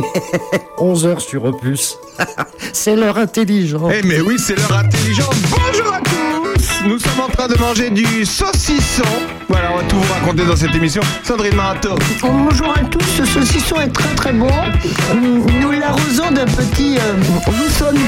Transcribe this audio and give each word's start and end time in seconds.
11h 0.78 1.20
sur 1.20 1.44
Opus. 1.44 1.96
c'est 2.72 2.96
l'heure 2.96 3.18
intelligente. 3.18 3.92
Eh 3.94 4.06
mais 4.06 4.20
oui, 4.20 4.36
c'est 4.38 4.56
l'heure 4.56 4.78
intelligente. 4.78 5.34
Bonjour 5.50 5.92
à 5.92 6.00
tous 6.00 6.88
Nous 6.88 6.98
sommes 6.98 7.20
en 7.20 7.28
train 7.28 7.48
de 7.48 7.58
manger 7.58 7.90
du 7.90 8.24
saucisson. 8.24 9.04
Voilà, 9.48 9.72
on 9.72 9.76
va 9.78 9.82
tout 9.84 9.96
vous 9.96 10.12
raconter 10.12 10.44
dans 10.44 10.56
cette 10.56 10.74
émission. 10.74 11.02
Sandrine 11.24 11.54
Marato. 11.54 11.90
Bonjour 12.22 12.74
à 12.76 12.84
tous, 12.84 13.04
ce 13.18 13.24
saucisson 13.24 13.80
est 13.80 13.92
très 13.92 14.14
très 14.14 14.32
bon. 14.32 14.50
Nous 15.60 15.70
l'arrosons 15.72 16.30
d'un 16.30 16.46
petit 16.46 16.98
euh, 16.98 17.14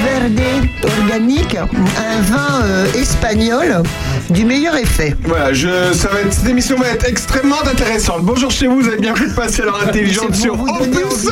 Verde 0.04 0.40
organique, 0.98 1.56
un 1.56 2.20
vin 2.22 2.62
euh, 2.64 2.92
espagnol 2.94 3.82
du 4.32 4.44
meilleur 4.44 4.76
effet. 4.76 5.14
Voilà, 5.24 5.52
je, 5.52 5.92
ça 5.92 6.08
va 6.08 6.20
être, 6.20 6.32
cette 6.32 6.48
émission 6.48 6.76
va 6.78 6.88
être 6.88 7.06
extrêmement 7.08 7.60
intéressante. 7.64 8.22
Bonjour 8.22 8.50
chez 8.50 8.66
vous, 8.66 8.80
vous 8.80 8.88
avez 8.88 8.98
bien 8.98 9.14
fait 9.14 9.28
de 9.28 9.34
passer 9.34 9.62
l'heure 9.62 9.80
intelligente 9.86 10.34
sur 10.34 10.54
Opus. 10.60 11.28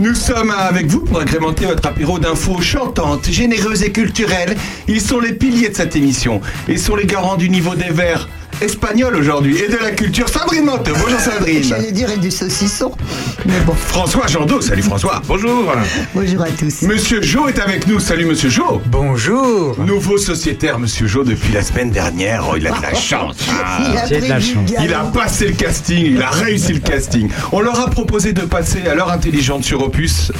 Nous 0.00 0.14
sommes 0.14 0.50
avec 0.50 0.86
vous 0.86 1.00
pour 1.00 1.20
agrémenter 1.20 1.66
votre 1.66 1.86
apéro 1.86 2.18
d'infos 2.18 2.60
chantantes, 2.60 3.28
généreuses 3.28 3.82
et 3.82 3.90
culturelles. 3.92 4.56
Ils 4.86 5.00
sont 5.00 5.18
les 5.18 5.32
piliers 5.32 5.68
de 5.68 5.76
cette 5.76 5.96
émission 5.96 6.40
et 6.68 6.76
sont 6.76 6.96
les 6.96 7.06
garants 7.06 7.36
du 7.36 7.50
niveau 7.50 7.74
des 7.74 7.90
verts 7.90 8.28
espagnols 8.60 9.16
aujourd'hui 9.16 9.58
et 9.58 9.68
de 9.68 9.76
la 9.76 9.90
culture. 9.90 10.28
Sandrine 10.28 10.64
Manteau, 10.64 10.92
bonjour 11.00 11.20
Sandrine. 11.20 11.62
J'allais 11.68 11.92
dire 11.92 12.10
et 12.10 12.16
du 12.18 12.30
saucisson. 12.30 12.92
Mais 13.46 13.60
bon, 13.66 13.74
François 13.74 14.26
Jandot, 14.26 14.60
salut 14.60 14.82
François. 14.82 15.22
Bonjour. 15.26 15.72
bonjour 16.14 16.42
à 16.42 16.50
tous. 16.50 16.82
Monsieur 16.82 17.22
Jo 17.22 17.48
est 17.48 17.58
avec 17.58 17.86
nous, 17.86 18.00
salut 18.00 18.24
Monsieur 18.26 18.50
Jo. 18.50 18.80
Bonjour 18.86 19.78
Nouveau 19.78 20.18
sociétaire, 20.18 20.78
Monsieur 20.78 21.06
Jo, 21.06 21.24
depuis 21.24 21.52
la 21.52 21.62
semaine 21.62 21.90
dernière. 21.90 22.44
Oh, 22.50 22.54
il 22.56 22.66
a 22.66 22.72
de 22.72 22.82
la 22.82 22.94
chance. 22.94 23.36
Il 23.80 23.96
a 23.96 24.20
de 24.20 24.28
la 24.28 24.40
chance. 24.40 24.70
Il 24.82 24.92
a 24.94 25.00
passé 25.04 25.46
le 25.48 25.54
casting, 25.54 26.04
il 26.06 26.22
a 26.22 26.30
réussi 26.30 26.72
le 26.72 26.80
casting. 26.80 27.28
On 27.52 27.60
leur 27.60 27.78
a 27.80 27.90
proposé 27.90 28.32
de 28.32 28.42
passer 28.42 28.86
à 28.88 28.94
l'heure 28.94 29.10
intelligente 29.10 29.64
sur 29.64 29.82
Opus. 29.82 30.32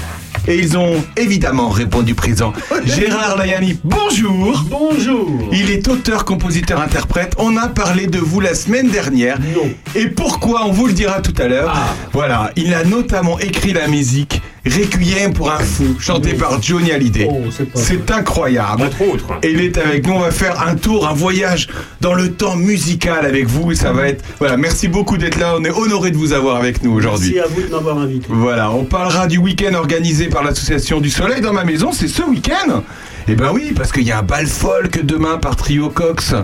Et 0.47 0.59
ils 0.59 0.77
ont 0.77 1.03
évidemment 1.17 1.69
répondu 1.69 2.15
présent. 2.15 2.53
Gérard 2.85 3.37
Layani, 3.37 3.79
bonjour 3.83 4.65
Bonjour. 4.69 5.49
Il 5.53 5.71
est 5.71 5.89
auteur, 5.89 6.25
compositeur, 6.25 6.81
interprète. 6.81 7.35
On 7.39 7.57
a 7.57 7.69
parlé 7.69 8.07
de 8.07 8.19
vous 8.19 8.41
la 8.41 8.55
semaine 8.55 8.91
dernière. 8.91 9.39
Non. 9.41 9.71
Et 9.95 10.09
pourquoi 10.09 10.67
On 10.67 10.73
vous 10.73 10.87
le 10.87 10.93
dira 10.93 11.21
tout 11.21 11.35
à 11.41 11.49
l'heure. 11.49 11.73
Ah. 11.75 11.95
Voilà, 12.13 12.51
il 12.57 12.75
a 12.75 12.85
notamment 12.85 13.39
écrit 13.39 13.73
la 13.73 13.89
musique 13.89 14.43
Requiem 14.67 15.35
pour 15.35 15.53
un 15.53 15.59
fou, 15.59 15.97
chanté 16.01 16.33
par 16.33 16.63
Johnny 16.63 16.91
Hallyday. 16.91 17.29
Oh, 17.31 17.43
c'est 17.75 18.11
incroyable. 18.11 18.83
Entre 18.85 19.03
autres. 19.03 19.27
Et 19.43 19.51
il 19.53 19.61
est 19.61 19.77
avec 19.77 20.07
nous. 20.07 20.15
On 20.15 20.21
va 20.21 20.31
faire 20.31 20.67
un 20.67 20.75
tour, 20.75 21.07
un 21.07 21.13
voyage 21.13 21.69
dans 22.01 22.15
le 22.15 22.33
temps 22.33 22.57
musical 22.57 23.27
avec 23.27 23.47
vous. 23.47 23.73
Et 23.73 23.75
ça 23.75 23.93
va 23.93 24.09
être. 24.09 24.25
Voilà, 24.39 24.57
merci 24.57 24.89
beaucoup 24.89 25.19
d'être 25.19 25.39
là. 25.39 25.55
On 25.59 25.65
est 25.65 25.71
honoré 25.71 26.11
de 26.11 26.17
vous 26.17 26.33
avoir 26.33 26.57
avec 26.57 26.83
nous 26.83 26.93
aujourd'hui. 26.93 27.35
Merci 27.35 27.53
à 27.53 27.55
vous 27.55 27.67
de 27.67 27.71
m'avoir 27.73 27.99
invité. 27.99 28.27
Voilà, 28.31 28.71
on 28.71 28.85
parlera 28.85 29.27
du 29.27 29.37
week-end 29.37 29.75
organisé 29.75 30.29
par 30.29 30.43
l'association 30.43 30.99
du 31.01 31.11
Soleil 31.11 31.43
dans 31.43 31.53
ma 31.53 31.65
maison. 31.65 31.93
C'est 31.93 32.09
ce 32.09 32.23
week-end 32.23 32.83
Eh 33.29 33.35
ben 33.35 33.51
oui, 33.53 33.73
parce 33.77 33.93
qu'il 33.93 34.05
y 34.05 34.13
a 34.13 34.21
un 34.21 34.23
bal 34.23 34.47
folk 34.47 35.05
demain 35.05 35.37
par 35.37 35.57
Trio 35.57 35.91
Cox. 35.91 36.35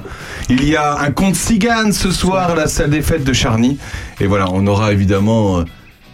Il 0.51 0.63
y 0.69 0.77
a 0.77 0.99
un 0.99 1.11
conte 1.11 1.37
cigane 1.37 1.95
ce 1.95 2.11
soir 2.11 2.51
à 2.51 2.55
la 2.55 2.67
salle 2.67 2.91
des 2.91 3.01
fêtes 3.01 3.25
de 3.25 3.33
Charny. 3.33 3.79
Et 4.21 4.27
voilà, 4.27 4.47
on 4.53 4.67
aura 4.67 4.93
évidemment. 4.93 5.65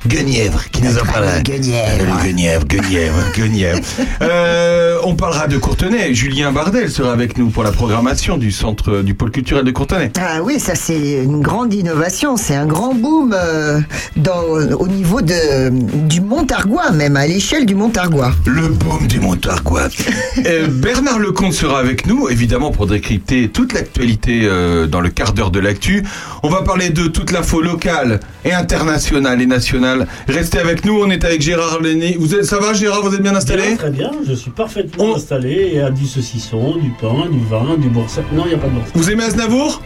Euh, 0.07 0.17
Guenièvre 0.17 0.65
qui 0.71 0.83
nous 0.83 0.99
en 0.99 1.05
parlera. 1.05 1.41
Guenièvre. 1.41 2.23
Guenièvre, 2.23 2.65
Guenièvre, 2.67 3.17
Guenièvre. 3.37 3.81
Euh, 4.23 4.99
on 5.05 5.15
parlera 5.15 5.47
de 5.49 5.59
Courtenay. 5.59 6.15
Julien 6.15 6.53
Bardel 6.53 6.91
sera 6.91 7.13
avec 7.13 7.39
nous 7.39 7.51
pour 7.51 7.63
la 7.63 7.73
programmation 7.73 8.39
du 8.39 8.53
centre 8.53 9.03
du 9.03 9.15
pôle 9.15 9.31
culturel 9.31 9.65
de 9.65 9.71
Courtenay. 9.71 10.11
Ah 10.19 10.41
oui, 10.43 10.59
ça 10.59 10.75
c'est 10.75 11.23
une 11.23 11.41
grande 11.41 11.73
innovation, 11.75 12.37
c'est 12.37 12.55
un 12.55 12.67
grand 12.67 12.95
boom 12.95 13.35
euh, 13.37 13.81
dans, 14.17 14.43
au 14.79 14.89
niveau 14.89 15.21
de, 15.21 15.71
du 16.07 16.21
Montargois, 16.21 16.91
même 16.93 17.17
à 17.17 17.27
l'échelle 17.27 17.67
du 17.67 17.75
Montargois. 17.75 18.33
Le 18.47 18.69
baume 18.69 19.07
du 19.07 19.21
Montargois. 19.21 19.89
Euh, 20.45 20.67
Bernard 20.69 21.19
Lecomte 21.19 21.55
sera 21.55 21.79
avec 21.81 22.07
nous, 22.07 22.29
évidemment, 22.29 22.71
pour 22.71 22.87
décrypter 22.87 23.49
toute 23.49 23.73
l'actualité 23.73 24.43
euh, 24.45 24.87
dans 24.87 25.01
le 25.01 25.09
quart 25.09 25.33
d'heure 25.33 25.51
de 25.51 25.59
l'actu. 25.59 26.05
On 26.43 26.49
va 26.49 26.63
parler 26.63 26.91
de 26.91 27.07
toute 27.09 27.33
l'info 27.33 27.61
locale 27.63 28.21
et 28.45 28.53
internationale 28.53 29.41
et 29.41 29.47
nationale. 29.47 29.96
Restez 30.29 30.59
avec 30.59 30.85
nous, 30.85 31.01
on 31.03 31.11
est 31.11 31.25
avec 31.25 31.41
Gérard 31.43 31.81
Lenné. 31.81 32.17
Vous 32.19 32.35
êtes, 32.35 32.45
ça 32.45 32.59
va 32.59 32.73
Gérard, 32.75 33.03
vous 33.03 33.15
êtes 33.15 33.23
bien 33.23 33.35
installé? 33.37 33.63
Bien, 33.69 33.77
très 33.77 33.91
bien, 33.91 34.11
je 34.27 34.33
suis 34.35 34.51
parfaitement 34.51 35.05
On- 35.05 35.17
installé 35.17 35.71
et 35.75 35.81
à 35.81 35.91
du 35.91 36.07
saucisson, 36.07 36.77
du 36.77 36.91
pain, 37.01 37.29
du 37.31 37.39
vin, 37.49 37.77
du 37.79 37.89
boursin. 37.89 38.23
Non, 38.33 38.43
il 38.47 38.49
n'y 38.51 38.55
a 38.55 38.59
pas 38.59 38.67
de 38.69 38.73
boursin. 38.73 38.91
Vous 38.95 39.11
aimez 39.11 39.25
Aznavour? 39.25 39.81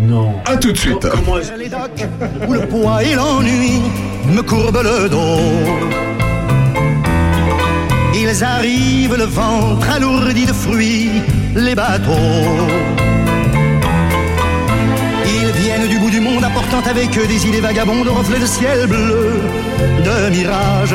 Non. 0.00 0.32
À 0.46 0.56
tout 0.56 0.72
de 0.72 0.78
suite. 0.78 1.06
Comment 1.10 1.38
est-ce 1.38 1.52
les 1.58 1.68
docks 1.68 2.06
où 2.48 2.52
le 2.54 2.60
poids 2.66 3.02
et 3.04 3.14
l'ennui 3.14 3.80
me 4.34 4.40
courbent 4.42 4.82
le 4.82 5.08
dos. 5.08 5.40
Ils 8.14 8.44
arrivent 8.44 9.16
le 9.16 9.24
ventre 9.24 9.88
alourdi 9.90 10.46
de 10.46 10.52
fruits, 10.52 11.10
les 11.54 11.74
bateaux. 11.74 12.12
Monde 16.22 16.44
apportant 16.44 16.82
avec 16.88 17.16
eux 17.18 17.26
des 17.26 17.46
idées 17.46 17.60
vagabondes, 17.60 18.08
reflets 18.08 18.38
de 18.38 18.46
ciel 18.46 18.86
bleu, 18.86 19.40
de 20.04 20.30
mirages. 20.30 20.94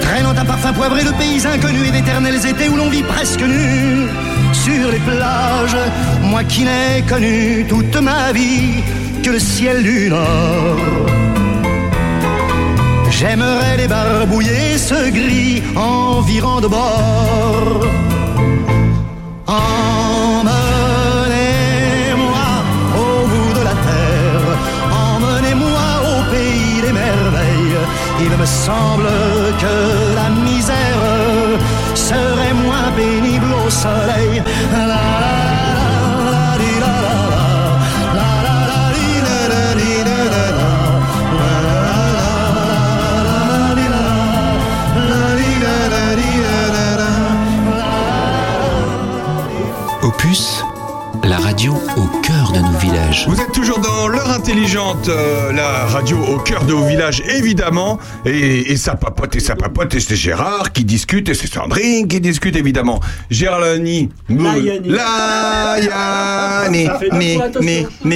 Traînant 0.00 0.30
un 0.36 0.44
parfum 0.44 0.72
poivré 0.72 1.04
de 1.04 1.12
pays 1.12 1.40
inconnus 1.46 1.88
et 1.88 1.92
d'éternels 1.92 2.44
étés 2.46 2.68
où 2.68 2.76
l'on 2.76 2.90
vit 2.90 3.02
presque 3.02 3.40
nu 3.40 4.08
sur 4.52 4.90
les 4.90 4.98
plages. 4.98 5.76
Moi 6.22 6.42
qui 6.44 6.64
n'ai 6.64 7.02
connu 7.08 7.64
toute 7.68 7.96
ma 8.00 8.32
vie 8.32 8.82
que 9.22 9.30
le 9.30 9.38
ciel 9.38 9.82
du 9.82 10.10
Nord. 10.10 10.78
J'aimerais 13.10 13.76
débarbouiller 13.76 14.78
ce 14.78 15.10
gris 15.10 15.62
environ 15.76 16.60
de 16.60 16.68
bord. 16.68 17.86
Semble 28.50 29.08
que 29.62 30.14
la 30.14 30.28
misère 30.30 31.02
serait 31.94 32.54
moins 32.64 32.90
pénible 32.96 33.52
au 33.66 33.70
soleil. 33.70 34.42
La, 34.72 34.86
la. 34.86 35.40
Opus, 50.02 50.64
la 51.24 51.38
radio 51.38 51.74
au 51.96 52.06
cœur 52.22 52.29
de 52.52 52.60
nos 52.60 52.78
villages. 52.78 53.26
Vous 53.28 53.40
êtes 53.40 53.52
toujours 53.52 53.78
dans 53.80 54.08
l'heure 54.08 54.30
intelligente, 54.30 55.08
euh, 55.08 55.52
la 55.52 55.86
radio 55.86 56.16
au 56.18 56.38
cœur 56.38 56.64
de 56.64 56.72
vos 56.72 56.86
villages, 56.86 57.22
évidemment. 57.28 57.98
Et, 58.24 58.72
et 58.72 58.76
ça 58.76 58.94
papote 58.94 59.36
et 59.36 59.40
ça 59.40 59.56
papote, 59.56 59.94
et 59.94 60.00
c'est 60.00 60.16
Gérard 60.16 60.72
qui 60.72 60.84
discute, 60.84 61.28
et 61.28 61.34
c'est 61.34 61.46
Sandrine 61.46 62.08
qui 62.08 62.20
discute, 62.20 62.56
évidemment. 62.56 63.00
Gérard 63.30 63.60
Lani. 63.60 64.08
Fait 64.28 64.34
deux 64.34 64.42
Né, 66.70 66.86
fois, 66.86 67.44
attention. 67.44 68.12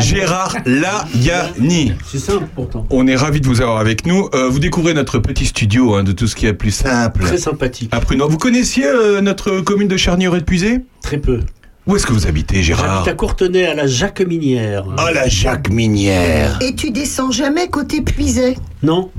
Gérard 0.00 0.56
Layani. 0.66 1.92
c'est 2.10 2.18
simple 2.18 2.46
pourtant. 2.54 2.86
On 2.90 3.06
est 3.06 3.16
ravis 3.16 3.40
de 3.40 3.46
vous 3.46 3.60
avoir 3.60 3.78
avec 3.78 4.06
nous. 4.06 4.28
Euh, 4.34 4.48
vous 4.48 4.58
découvrez 4.58 4.94
notre 4.94 5.18
petit 5.18 5.46
studio 5.46 5.94
hein, 5.94 6.04
de 6.04 6.12
tout 6.12 6.26
ce 6.26 6.36
qui 6.36 6.46
est 6.46 6.52
plus 6.52 6.70
simple. 6.70 7.24
Très 7.24 7.38
sympathique. 7.38 7.88
À 7.92 8.00
Prunois. 8.00 8.26
Vous 8.26 8.38
connaissiez 8.38 8.86
euh, 8.86 9.20
notre 9.20 9.60
commune 9.60 9.88
de 9.88 9.96
Charnier 9.96 10.28
et 10.28 10.38
de 10.38 10.44
Puisé 10.44 10.78
Très 11.02 11.18
peu. 11.18 11.40
Où 11.88 11.96
est-ce 11.96 12.04
que 12.04 12.12
vous 12.12 12.26
habitez, 12.26 12.62
Gérard 12.62 12.96
J'habite 12.96 13.08
à 13.08 13.14
Courtenay 13.14 13.64
à 13.64 13.72
la 13.72 13.86
Jacqueminière. 13.86 14.84
Oh, 14.86 15.14
la 15.14 15.26
Jacques 15.26 15.70
Minière. 15.70 16.58
Et 16.60 16.74
tu 16.74 16.90
descends 16.90 17.30
jamais 17.30 17.68
côté 17.68 18.02
Puisay 18.02 18.58
Non 18.82 19.10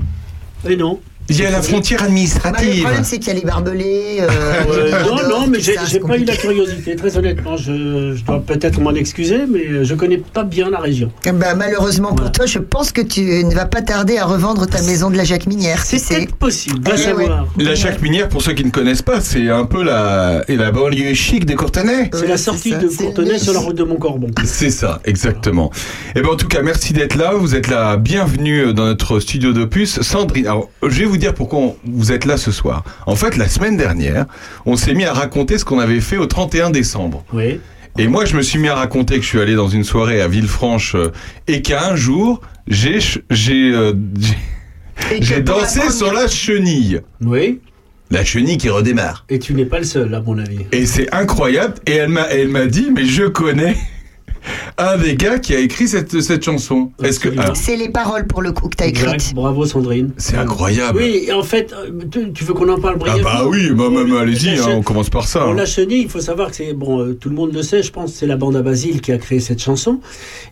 Et 0.68 0.76
non. 0.76 1.00
Il 1.30 1.38
y 1.40 1.46
a 1.46 1.50
la 1.50 1.62
frontière 1.62 2.00
Bah, 2.00 2.06
Le 2.06 2.10
administrative. 2.10 2.80
problème, 2.82 3.04
c'est 3.04 3.18
qu'il 3.18 3.28
y 3.28 3.30
a 3.30 3.38
les 3.38 3.46
barbelés. 3.46 4.18
euh, 4.20 4.28
Euh, 4.70 4.90
non, 5.04 5.28
non, 5.40 5.46
mais 5.48 5.58
j'ai 5.60 6.00
pas 6.00 6.16
eu 6.18 6.24
la 6.24 6.34
curiosité. 6.36 6.96
Très 6.96 7.16
honnêtement, 7.16 7.56
je, 7.56 8.14
je 8.16 8.24
dois 8.24 8.40
peut-être 8.40 8.80
m'en 8.80 8.92
excuser, 8.94 9.38
mais 9.50 9.84
je 9.84 9.94
connais 9.94 10.18
pas 10.18 10.42
bien 10.44 10.70
la 10.70 10.78
région. 10.78 11.10
Bah, 11.24 11.54
malheureusement 11.54 12.08
pour 12.08 12.16
Voilà. 12.18 12.30
toi, 12.32 12.46
je 12.46 12.58
pense 12.58 12.92
que 12.92 13.00
tu 13.00 13.20
ne 13.44 13.54
vas 13.54 13.66
pas 13.66 13.80
tarder 13.82 14.18
à 14.18 14.24
revendre 14.26 14.66
ta 14.66 14.82
maison 14.82 15.08
de 15.10 15.16
la 15.16 15.24
Jacques 15.24 15.46
Minière. 15.46 15.84
C'est 15.84 16.30
possible, 16.34 16.80
va 16.84 16.92
Eh 16.94 16.98
savoir. 16.98 17.46
La 17.58 17.74
Jacques 17.74 18.02
Minière, 18.02 18.28
pour 18.28 18.42
ceux 18.42 18.52
qui 18.52 18.64
ne 18.64 18.70
connaissent 18.70 19.02
pas, 19.02 19.20
c'est 19.20 19.48
un 19.50 19.64
peu 19.66 19.82
la, 19.84 20.42
et 20.48 20.56
la 20.56 20.72
banlieue 20.72 21.14
chic 21.14 21.46
de 21.46 21.54
Courtenay. 21.54 22.10
C'est 22.12 22.22
Ouais, 22.22 22.28
la 22.28 22.36
sortie 22.36 22.72
de 22.72 22.88
Courtenay 22.88 23.38
sur 23.38 23.52
la 23.52 23.60
route 23.60 23.76
de 23.76 23.84
Montcorbon. 23.84 24.28
C'est 24.44 24.70
ça, 24.70 25.00
exactement. 25.04 25.70
Et 26.16 26.22
ben 26.22 26.30
en 26.30 26.36
tout 26.36 26.48
cas, 26.48 26.62
merci 26.62 26.92
d'être 26.92 27.14
là. 27.14 27.34
Vous 27.34 27.54
êtes 27.54 27.68
là, 27.68 27.96
bienvenue 27.96 28.74
dans 28.74 28.84
notre 28.86 29.20
studio 29.20 29.52
d'Opus. 29.52 30.00
Sandrine, 30.00 30.46
alors 30.46 30.68
je 30.82 30.98
vais 31.00 31.04
vous 31.04 31.16
dire 31.20 31.34
pourquoi 31.34 31.58
on- 31.60 31.76
vous 31.84 32.10
êtes 32.12 32.24
là 32.24 32.36
ce 32.36 32.50
soir. 32.50 32.82
En 33.06 33.14
fait, 33.14 33.36
la 33.36 33.48
semaine 33.48 33.76
dernière, 33.76 34.26
on 34.66 34.76
s'est 34.76 34.94
mis 34.94 35.04
à 35.04 35.12
raconter 35.12 35.58
ce 35.58 35.64
qu'on 35.64 35.78
avait 35.78 36.00
fait 36.00 36.16
au 36.16 36.26
31 36.26 36.70
décembre. 36.70 37.24
Oui. 37.32 37.60
Et 37.98 38.06
moi, 38.08 38.24
je 38.24 38.36
me 38.36 38.42
suis 38.42 38.58
mis 38.58 38.68
à 38.68 38.74
raconter 38.76 39.16
que 39.16 39.22
je 39.22 39.26
suis 39.28 39.40
allé 39.40 39.54
dans 39.54 39.68
une 39.68 39.84
soirée 39.84 40.20
à 40.20 40.28
Villefranche 40.28 40.94
euh, 40.94 41.10
et 41.48 41.60
qu'à 41.62 41.88
un 41.90 41.96
jour, 41.96 42.40
j'ai 42.68 42.98
j'ai 43.30 43.72
euh, 43.72 43.92
j'ai- 45.20 45.34
la 45.36 45.40
dansé 45.40 45.90
sur 45.90 46.12
la 46.12 46.28
chenille. 46.28 47.00
Oui. 47.20 47.60
La 48.12 48.24
chenille 48.24 48.58
qui 48.58 48.68
redémarre. 48.68 49.24
Et 49.28 49.38
tu 49.38 49.54
n'es 49.54 49.64
pas 49.64 49.78
le 49.78 49.84
seul, 49.84 50.12
à 50.14 50.20
mon 50.20 50.36
avis. 50.38 50.66
Et 50.72 50.84
c'est 50.86 51.12
incroyable. 51.14 51.74
Et 51.86 51.92
elle 51.92 52.08
m'a, 52.08 52.22
elle 52.30 52.48
m'a 52.48 52.66
dit, 52.66 52.88
mais 52.94 53.04
je 53.06 53.24
connais 53.24 53.76
un 54.78 54.96
des 54.98 55.16
gars 55.16 55.38
qui 55.38 55.54
a 55.54 55.58
écrit 55.58 55.88
cette, 55.88 56.20
cette 56.20 56.44
chanson. 56.44 56.90
Est-ce 57.02 57.20
que 57.20 57.28
alors, 57.38 57.56
C'est 57.56 57.76
les 57.76 57.88
paroles 57.88 58.26
pour 58.26 58.42
le 58.42 58.52
coup 58.52 58.68
que 58.68 58.76
t'as 58.76 58.86
Exact. 58.86 59.14
écrites. 59.14 59.34
Bravo, 59.34 59.66
Sandrine. 59.66 60.10
c'est 60.16 60.36
incroyable. 60.36 60.98
Oui, 60.98 61.24
et 61.26 61.32
en 61.32 61.42
fait, 61.42 61.72
euh, 61.72 61.90
tu, 62.10 62.32
tu 62.32 62.44
veux 62.44 62.54
qu'on 62.54 62.68
en 62.68 62.80
parle 62.80 62.96
Ah 63.00 63.10
brièvement 63.10 63.22
bah 63.22 63.44
oui, 63.48 63.70
bah, 63.70 63.84
bah, 63.92 64.00
bah, 64.08 64.20
allez-y, 64.20 64.56
La 64.56 64.64
hein, 64.64 64.74
on 64.76 64.82
commence 64.82 65.10
par 65.10 65.26
ça. 65.26 65.44
Bon, 65.44 65.52
hein. 65.52 65.54
la 65.54 65.66
chenille, 65.66 66.02
il 66.02 66.08
faut 66.08 66.20
savoir 66.20 66.50
que 66.50 66.56
c'est 66.56 66.72
bon, 66.72 67.00
euh, 67.00 67.14
tout 67.14 67.28
le 67.28 67.34
monde 67.34 67.52
le 67.52 67.62
sait, 67.62 67.82
je 67.82 67.92
pense, 67.92 68.12
c'est 68.12 68.26
la 68.26 68.36
bande 68.36 68.56
à 68.56 68.62
Basile 68.62 69.00
qui 69.00 69.12
a 69.12 69.18
créé 69.18 69.40
cette 69.40 69.62
chanson. 69.62 70.00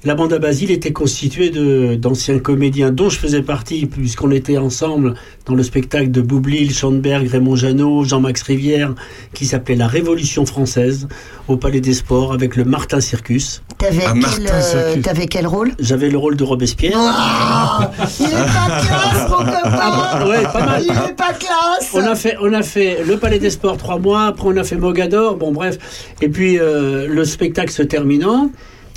La 0.04 0.14
bande 0.14 0.32
à 0.32 0.38
Basile 0.38 0.70
était 0.70 0.92
constituée 0.92 1.50
de 1.50 1.94
d'anciens 1.94 2.38
comédiens 2.38 2.90
dont 2.90 3.08
je 3.08 3.18
faisais 3.18 3.42
partie, 3.42 3.86
puisqu'on 3.86 4.30
était 4.30 4.58
ensemble 4.58 5.14
dans 5.46 5.54
le 5.54 5.62
spectacle 5.62 6.10
de 6.10 6.20
Boublil, 6.20 6.72
Schoenberg, 6.74 7.26
Raymond 7.28 7.56
Jeannot, 7.56 8.04
Jean-Max 8.04 8.42
Rivière, 8.42 8.94
qui 9.34 9.46
s'appelait 9.46 9.76
La 9.76 9.86
Révolution 9.86 10.44
française 10.46 11.08
au 11.48 11.56
Palais 11.56 11.80
des 11.80 11.94
Sports 11.94 12.32
avec 12.32 12.56
le 12.56 12.64
Martin 12.64 13.00
Circus. 13.00 13.62
T'avais 13.78 14.02
Ah, 14.06 14.12
quel, 14.12 14.46
euh, 14.52 14.96
t'avais 15.02 15.26
quel 15.26 15.46
rôle? 15.46 15.72
J'avais 15.78 16.10
le 16.10 16.18
rôle 16.18 16.36
de 16.36 16.42
Robespierre. 16.42 16.96
Ah, 16.98 17.90
Il 18.18 18.26
est 18.26 18.30
pas 18.30 18.80
classe, 18.80 19.30
mon 19.30 19.36
copain 19.36 20.26
Ouais, 20.28 20.42
pas 20.42 20.64
mal. 20.66 20.82
Il 20.82 20.90
est 20.90 21.14
pas 21.14 21.32
classe 21.32 21.90
On 21.94 22.04
a 22.04 22.14
fait, 22.16 22.36
on 22.40 22.52
a 22.52 22.62
fait 22.62 23.04
le 23.06 23.16
Palais 23.18 23.38
des 23.38 23.50
Sports 23.50 23.76
trois 23.76 23.98
mois. 23.98 24.24
Après, 24.26 24.48
on 24.48 24.56
a 24.56 24.64
fait 24.64 24.74
Mogador. 24.76 25.36
Bon, 25.36 25.52
bref. 25.52 25.78
Et 26.20 26.28
puis 26.28 26.58
euh, 26.58 27.06
le 27.06 27.24
spectacle 27.24 27.70
se 27.70 27.82
terminant, 27.82 28.50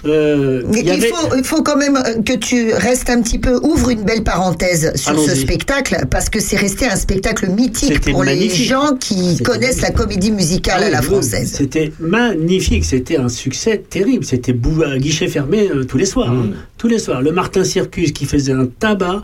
euh, 0.06 0.64
il 0.74 0.90
avait- 0.90 1.10
faut, 1.10 1.36
il 1.38 1.44
faut 1.44 1.62
quand 1.64 1.78
même 1.78 1.96
euh, 1.98 2.22
que 2.24 2.34
tu 2.34 2.74
restes 2.74 3.10
un 3.10 3.22
petit 3.22 3.40
peu, 3.40 3.60
ouvre 3.62 3.90
une 3.90 4.04
belle 4.04 4.24
parenthèse 4.24 4.92
sur 4.96 5.20
ce 5.20 5.36
spectacle, 5.36 6.06
parce 6.10 6.30
que 6.30 6.40
c'est 6.40 6.58
resté 6.58 6.88
un 6.88 6.96
spectacle 6.96 7.50
mythique 7.50 8.02
pour 8.12 8.24
les 8.24 8.50
gens 8.50 8.96
qui 9.00 9.38
connaissent 9.44 9.82
la 9.82 9.92
comédie 9.92 10.32
musicale 10.32 10.84
à 10.84 10.90
la 10.90 11.00
Oui, 11.00 11.06
française. 11.06 11.54
C'était 11.58 11.92
magnifique, 12.00 12.86
c'était 12.86 13.18
un 13.18 13.30
succès 13.30 13.84
terrible. 13.90 14.26
C'était 14.26 14.54
guichet 14.98 15.28
fermé 15.28 15.70
euh, 15.70 15.84
tous 15.84 15.98
les 15.98 16.06
soirs. 16.06 16.32
hein. 16.32 16.50
Tous 16.78 16.88
les 16.88 17.00
soirs. 17.00 17.22
Le 17.22 17.32
Martin 17.32 17.64
Circus 17.64 18.12
qui 18.12 18.26
faisait 18.26 18.54
un 18.54 18.66
tabac. 18.66 19.22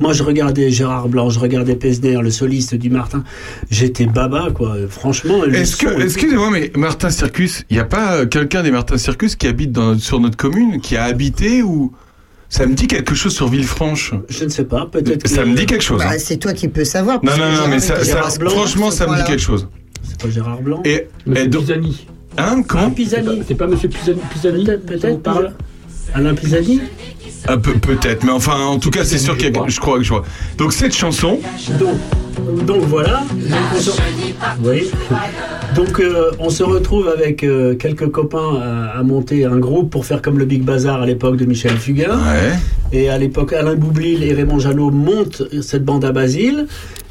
Moi, 0.00 0.12
je 0.14 0.22
regardais 0.22 0.70
Gérard 0.70 1.08
Blanc, 1.08 1.28
je 1.30 1.38
regardais 1.38 1.76
Pesner, 1.76 2.16
le 2.22 2.30
soliste 2.30 2.74
du 2.74 2.88
Martin. 2.90 3.22
J'étais 3.70 4.06
baba, 4.06 4.48
quoi. 4.54 4.76
Franchement. 4.88 5.44
le 5.44 5.54
Est-ce 5.54 5.76
que, 5.76 6.00
excusez-moi, 6.02 6.48
mais 6.50 6.72
Martin 6.74 7.10
Circus, 7.10 7.64
il 7.68 7.74
n'y 7.74 7.80
a 7.80 7.84
pas 7.84 8.16
euh, 8.16 8.26
quelqu'un 8.26 8.62
des 8.62 8.70
Martin 8.70 8.96
Circus 8.96 9.36
qui 9.36 9.46
habite 9.46 9.72
dans, 9.72 9.98
sur 9.98 10.18
notre 10.18 10.36
commune, 10.38 10.80
qui 10.80 10.96
a 10.96 11.04
habité 11.04 11.62
ou 11.62 11.92
ça 12.48 12.66
me 12.66 12.74
dit 12.74 12.86
quelque 12.86 13.14
chose 13.14 13.34
sur 13.34 13.48
Villefranche? 13.48 14.14
Je 14.28 14.44
ne 14.44 14.48
sais 14.48 14.64
pas, 14.64 14.86
peut-être. 14.90 15.28
Ça 15.28 15.44
me 15.44 15.54
dit 15.54 15.66
quelque 15.66 15.84
chose. 15.84 15.98
Bah, 15.98 16.10
hein. 16.12 16.18
c'est 16.18 16.38
toi 16.38 16.52
qui 16.54 16.68
peux 16.68 16.84
savoir. 16.84 17.22
Non, 17.22 17.36
non, 17.36 17.52
non, 17.52 17.68
mais 17.68 17.78
ça, 17.80 18.02
ça- 18.02 18.22
Blanc 18.38 18.50
franchement, 18.50 18.90
ça 18.90 19.06
me 19.06 19.16
dit 19.16 19.24
quelque 19.24 19.42
chose. 19.42 19.68
C'est 20.02 20.18
pas 20.20 20.30
Gérard 20.30 20.62
Blanc. 20.62 20.82
Et, 20.86 21.08
Monsieur 21.26 21.44
et 21.44 21.48
donc- 21.48 21.60
Pisani. 21.66 22.06
hein, 22.38 22.62
comment? 22.66 22.84
Alain 22.84 22.90
Pisani. 22.90 23.42
C'est 23.46 23.54
pas 23.54 23.66
Monsieur 23.66 23.88
Pisani, 23.90 24.18
Pisani 24.32 24.64
Peut-être, 24.64 24.86
peut-être. 24.86 25.22
parle 25.22 25.52
Alain 26.14 26.34
Pisani? 26.34 26.80
Un 27.48 27.58
peu, 27.58 27.72
peut-être, 27.74 28.24
mais 28.24 28.32
enfin, 28.32 28.60
en 28.64 28.78
tout 28.78 28.90
cas, 28.90 29.04
c'est 29.04 29.18
sûr 29.18 29.36
qu'il 29.36 29.54
y 29.54 29.58
a, 29.58 29.62
je 29.66 29.80
crois 29.80 29.98
que 29.98 30.04
je 30.04 30.10
vois. 30.10 30.24
Donc 30.58 30.72
cette 30.72 30.94
chanson, 30.94 31.38
Donc, 31.78 31.96
donc 32.66 32.82
voilà. 32.84 33.22
Donc, 33.32 33.58
on 33.76 33.80
se... 33.80 33.90
Oui. 34.64 34.90
Donc 35.74 36.00
euh, 36.00 36.30
on 36.38 36.50
se 36.50 36.62
retrouve 36.62 37.08
avec 37.08 37.44
euh, 37.44 37.74
quelques 37.76 38.08
copains 38.10 38.56
à, 38.60 38.98
à 38.98 39.02
monter 39.02 39.44
un 39.44 39.58
groupe 39.58 39.90
pour 39.90 40.04
faire 40.06 40.20
comme 40.22 40.38
le 40.38 40.44
Big 40.44 40.62
Bazar 40.62 41.02
à 41.02 41.06
l'époque 41.06 41.36
de 41.36 41.44
Michel 41.44 41.76
Fugain. 41.76 42.16
ouais. 42.16 42.58
Et 42.92 43.08
à 43.08 43.18
l'époque, 43.18 43.52
Alain 43.52 43.76
Boublil 43.76 44.24
et 44.24 44.34
Raymond 44.34 44.58
Jeannot 44.58 44.90
montent 44.90 45.42
cette 45.62 45.84
bande 45.84 46.04
à 46.04 46.10
Basile. 46.10 46.66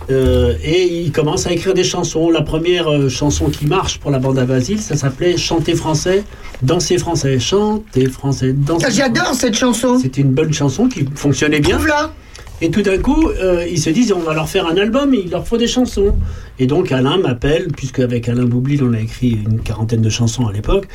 Euh, 0.09 0.53
et 0.63 0.85
ils 0.85 1.11
commencent 1.11 1.45
à 1.45 1.51
écrire 1.51 1.73
des 1.73 1.83
chansons. 1.83 2.31
La 2.31 2.41
première 2.41 2.87
euh, 2.87 3.09
chanson 3.09 3.49
qui 3.49 3.67
marche 3.67 3.99
pour 3.99 4.11
la 4.11 4.19
bande 4.19 4.39
à 4.39 4.45
Basile, 4.45 4.79
ça 4.79 4.95
s'appelait 4.95 5.37
Chanter 5.37 5.75
français, 5.75 6.23
danser 6.63 6.97
français, 6.97 7.39
chanter 7.39 8.07
français, 8.07 8.53
danser. 8.53 8.85
Ah, 8.87 8.91
J'adore 8.91 9.33
cette 9.35 9.55
chanson. 9.55 9.99
C'était 9.99 10.21
une 10.21 10.31
bonne 10.31 10.53
chanson 10.53 10.87
qui 10.87 11.05
fonctionnait 11.15 11.59
bien. 11.59 11.75
Trouve-la. 11.75 12.13
Et 12.61 12.71
tout 12.71 12.81
d'un 12.81 12.97
coup, 12.97 13.29
euh, 13.29 13.65
ils 13.69 13.79
se 13.79 13.89
disent 13.89 14.11
on 14.11 14.19
va 14.19 14.33
leur 14.33 14.49
faire 14.49 14.67
un 14.67 14.75
album, 14.75 15.13
il 15.13 15.29
leur 15.29 15.47
faut 15.47 15.57
des 15.57 15.67
chansons. 15.67 16.15
Et 16.57 16.65
donc 16.65 16.91
Alain 16.91 17.17
m'appelle, 17.17 17.67
puisque 17.75 17.99
avec 17.99 18.27
Alain 18.27 18.45
Boublil 18.45 18.83
on 18.83 18.93
a 18.93 18.99
écrit 18.99 19.39
une 19.49 19.59
quarantaine 19.59 20.01
de 20.01 20.09
chansons 20.09 20.47
à 20.47 20.51
l'époque. 20.51 20.87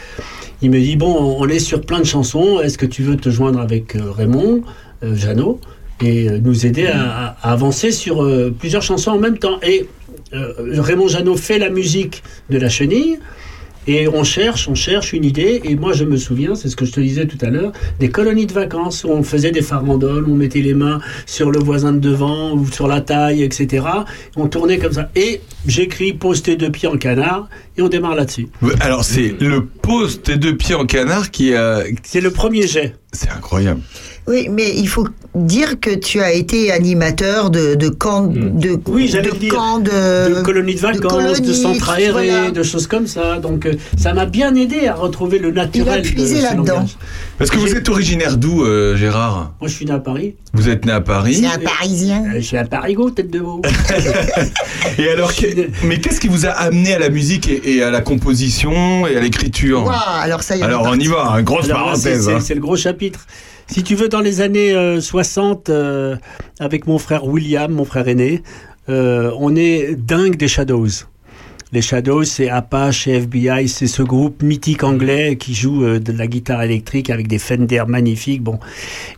Il 0.60 0.70
me 0.70 0.81
dit 0.81 0.96
bon, 0.96 1.37
on 1.38 1.49
est 1.49 1.60
sur 1.60 1.81
plein 1.81 2.00
de 2.00 2.05
chansons, 2.05 2.60
est-ce 2.60 2.76
que 2.76 2.87
tu 2.87 3.02
veux 3.02 3.17
te 3.17 3.31
joindre 3.31 3.60
avec 3.60 3.96
Raymond, 3.96 4.62
Jeannot, 5.02 5.58
et 6.02 6.29
euh, 6.29 6.38
nous 6.43 6.67
aider 6.67 6.87
à, 6.87 7.37
à 7.43 7.52
avancer 7.52 7.93
sur 7.93 8.23
euh, 8.23 8.55
plusieurs 8.56 8.82
chansons 8.82 9.12
en 9.12 9.19
même 9.19 9.38
temps 9.38 9.58
Et 9.62 9.87
euh, 10.32 10.52
Raymond 10.81 11.08
Jeannot 11.08 11.37
fait 11.37 11.58
la 11.58 11.70
musique 11.70 12.23
de 12.50 12.58
La 12.58 12.69
Chenille. 12.69 13.19
Et 13.87 14.08
on 14.08 14.25
cherche, 14.25 14.67
on 14.67 14.75
cherche 14.75 15.12
une 15.12 15.25
idée. 15.25 15.61
Et 15.64 15.76
moi, 15.76 15.93
je 15.93 16.05
me 16.05 16.17
souviens, 16.17 16.55
c'est 16.55 16.69
ce 16.70 16.76
que 16.76 16.87
je 16.87 16.93
te 16.93 17.00
disais 17.00 17.26
tout 17.26 17.37
à 17.43 17.50
l'heure, 17.50 17.73
des 18.00 18.08
colonies 18.08 18.46
de 18.46 18.52
vacances 18.52 19.05
où 19.05 19.08
on 19.08 19.23
faisait 19.23 19.50
des 19.50 19.61
farandoles, 19.61 20.25
on 20.26 20.35
mettait 20.35 20.62
les 20.62 20.73
mains 20.73 21.00
sur 21.26 21.50
le 21.50 21.58
voisin 21.58 21.93
de 21.93 21.99
devant 21.99 22.55
ou 22.55 22.67
sur 22.67 22.88
la 22.88 23.02
taille, 23.02 23.43
etc. 23.43 23.85
On 24.37 24.49
tournait 24.49 24.79
comme 24.79 24.94
ça. 24.94 25.11
Et 25.14 25.43
j'écris 25.67 26.14
pose 26.14 26.43
tes 26.43 26.56
deux 26.56 26.70
pieds 26.70 26.88
en 26.88 26.96
canard 26.96 27.49
et 27.76 27.82
on 27.82 27.88
démarre 27.88 28.14
là-dessus. 28.14 28.49
Alors 28.81 29.05
c'est 29.05 29.35
le 29.41 29.67
pose 29.67 30.23
tes 30.23 30.37
deux 30.37 30.56
pieds 30.56 30.75
en 30.75 30.87
canard 30.87 31.31
qui 31.31 31.55
a, 31.55 31.82
C'est 32.02 32.20
le 32.23 32.31
premier 32.31 32.67
jet. 32.67 32.94
C'est 33.14 33.31
incroyable. 33.31 33.81
Oui, 34.26 34.49
mais 34.50 34.72
il 34.75 34.88
faut 34.88 35.06
dire 35.34 35.78
que 35.81 35.94
tu 35.94 36.20
as 36.22 36.32
été 36.32 36.72
animateur 36.72 37.50
de, 37.50 37.75
de 37.75 37.88
camps 37.90 38.22
de, 38.26 38.78
Oui, 38.87 39.06
j'allais 39.06 39.31
de 39.31 39.37
dire. 39.37 39.52
de, 39.81 40.37
de 40.37 40.43
colonies 40.43 40.75
de 40.76 40.81
vacances, 40.81 41.00
de, 41.00 41.06
colonies, 41.08 41.55
centres 41.55 41.90
aérés, 41.90 42.31
voilà. 42.31 42.50
de 42.50 42.62
choses 42.62 42.87
comme 42.87 43.06
ça. 43.06 43.38
Donc 43.38 43.66
euh, 43.66 43.75
ça 43.99 44.14
m'a 44.14 44.25
bien 44.25 44.55
aidé 44.55 44.87
à 44.88 44.94
retrouver 44.94 45.38
le 45.38 45.50
naturel. 45.50 46.00
puisé 46.02 46.37
ce 46.38 46.43
là-dedans. 46.43 46.87
Parce 47.37 47.50
que 47.50 47.58
vous 47.58 47.75
êtes 47.75 47.87
originaire 47.90 48.38
d'où, 48.38 48.64
euh, 48.64 48.96
Gérard? 48.96 49.52
Moi, 49.60 49.69
je 49.69 49.75
suis 49.75 49.84
né 49.84 49.93
à 49.93 49.99
Paris. 49.99 50.37
Vous 50.55 50.69
êtes 50.70 50.87
né 50.87 50.93
à 50.93 51.00
Paris. 51.02 51.34
C'est 51.43 51.46
un 51.46 51.58
Parisien. 51.58 52.25
Euh, 52.28 52.37
Je 52.37 52.40
suis 52.46 52.56
à 52.56 52.64
Parigot, 52.64 53.10
tête 53.10 53.31
de 53.31 53.40
veau. 53.40 53.60
Et 54.99 55.08
alors, 55.10 55.34
que- 55.34 55.69
mais 55.84 55.99
qu'est-ce 56.00 56.20
qui 56.20 56.28
vous 56.28 56.46
a 56.46 56.50
amené 56.50 56.94
à 56.94 56.99
la 56.99 57.08
musique 57.10 57.49
et, 57.49 57.75
et 57.76 57.82
à 57.82 57.90
la 57.90 58.00
composition 58.00 59.06
et 59.06 59.17
à 59.17 59.20
l'écriture? 59.20 59.90
Alors 60.22 60.43
ça 60.43 60.56
y 60.56 60.60
est. 60.60 60.62
Alors 60.62 60.87
on 60.88 60.94
y 60.99 61.06
va, 61.08 61.32
hein, 61.32 61.43
grosse 61.43 61.64
Alors 61.67 61.78
parenthèse. 61.87 62.25
c'est 62.26 62.32
hein. 62.34 62.38
c'est 62.40 62.55
le 62.55 62.60
gros 62.60 62.76
chapitre. 62.76 63.03
Si 63.66 63.82
tu 63.82 63.94
veux, 63.94 64.08
dans 64.08 64.20
les 64.20 64.40
années 64.40 64.74
euh, 64.74 65.00
60, 65.00 65.70
euh, 65.70 66.17
avec 66.60 66.86
mon 66.86 66.98
frère 66.98 67.26
William, 67.26 67.72
mon 67.72 67.84
frère 67.84 68.08
aîné, 68.08 68.43
euh, 68.88 69.31
on 69.38 69.56
est 69.56 69.94
dingue 69.94 70.36
des 70.36 70.48
Shadows. 70.48 71.06
Les 71.74 71.82
Shadows, 71.82 72.22
c'est 72.22 72.48
Apache 72.48 73.08
et 73.08 73.14
FBI, 73.14 73.67
c'est 73.67 73.88
ce 73.88 74.02
groupe 74.02 74.44
mythique 74.44 74.84
anglais 74.84 75.36
qui 75.36 75.55
joue 75.55 75.82
euh, 75.82 75.98
de 75.98 76.12
la 76.12 76.29
guitare 76.29 76.62
électrique 76.62 77.10
avec 77.10 77.26
des 77.26 77.40
Fender 77.40 77.82
magnifiques. 77.88 78.43
Bon, 78.43 78.60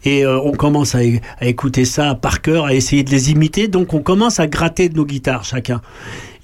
et 0.05 0.25
euh, 0.25 0.41
on 0.41 0.53
commence 0.53 0.95
à, 0.95 1.01
à 1.39 1.47
écouter 1.47 1.85
ça 1.85 2.15
par 2.15 2.41
cœur, 2.41 2.65
à 2.65 2.73
essayer 2.73 3.03
de 3.03 3.11
les 3.11 3.31
imiter. 3.31 3.69
Donc, 3.69 3.93
on 3.93 4.01
commence 4.01 4.41
à 4.41 4.47
gratter 4.47 4.89
de 4.89 4.97
nos 4.97 5.05
guitares 5.05 5.45
chacun. 5.45 5.83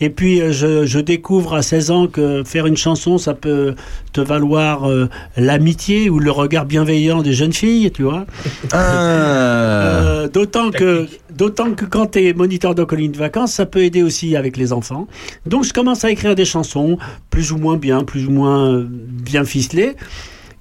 Et 0.02 0.10
puis, 0.10 0.42
euh, 0.42 0.50
je, 0.50 0.84
je 0.84 0.98
découvre 0.98 1.54
à 1.54 1.62
16 1.62 1.90
ans 1.92 2.06
que 2.08 2.42
faire 2.44 2.66
une 2.66 2.76
chanson, 2.76 3.18
ça 3.18 3.34
peut 3.34 3.76
te 4.12 4.20
valoir 4.20 4.90
euh, 4.90 5.08
l'amitié 5.36 6.10
ou 6.10 6.18
le 6.18 6.32
regard 6.32 6.66
bienveillant 6.66 7.22
des 7.22 7.32
jeunes 7.32 7.52
filles, 7.52 7.92
tu 7.92 8.02
vois. 8.02 8.26
Ah. 8.72 8.78
Euh, 8.78 10.28
d'autant 10.28 10.72
que, 10.72 11.06
d'autant 11.30 11.70
que 11.74 11.84
quand 11.84 12.06
tu 12.06 12.26
es 12.26 12.32
moniteur 12.32 12.74
de 12.74 12.82
colline 12.82 13.12
de 13.12 13.16
vacances, 13.16 13.52
ça 13.52 13.64
peut 13.64 13.84
aider 13.84 14.02
aussi 14.02 14.34
avec 14.34 14.56
les 14.56 14.72
enfants. 14.72 15.06
Donc, 15.46 15.62
je 15.62 15.72
commence 15.72 16.04
à 16.04 16.10
écrire 16.10 16.34
des 16.34 16.46
chansons, 16.46 16.98
plus 17.30 17.52
ou 17.52 17.58
moins 17.58 17.76
bien, 17.76 18.02
plus 18.02 18.26
ou 18.26 18.32
moins 18.32 18.84
bien 18.84 19.44
ficelées. 19.44 19.94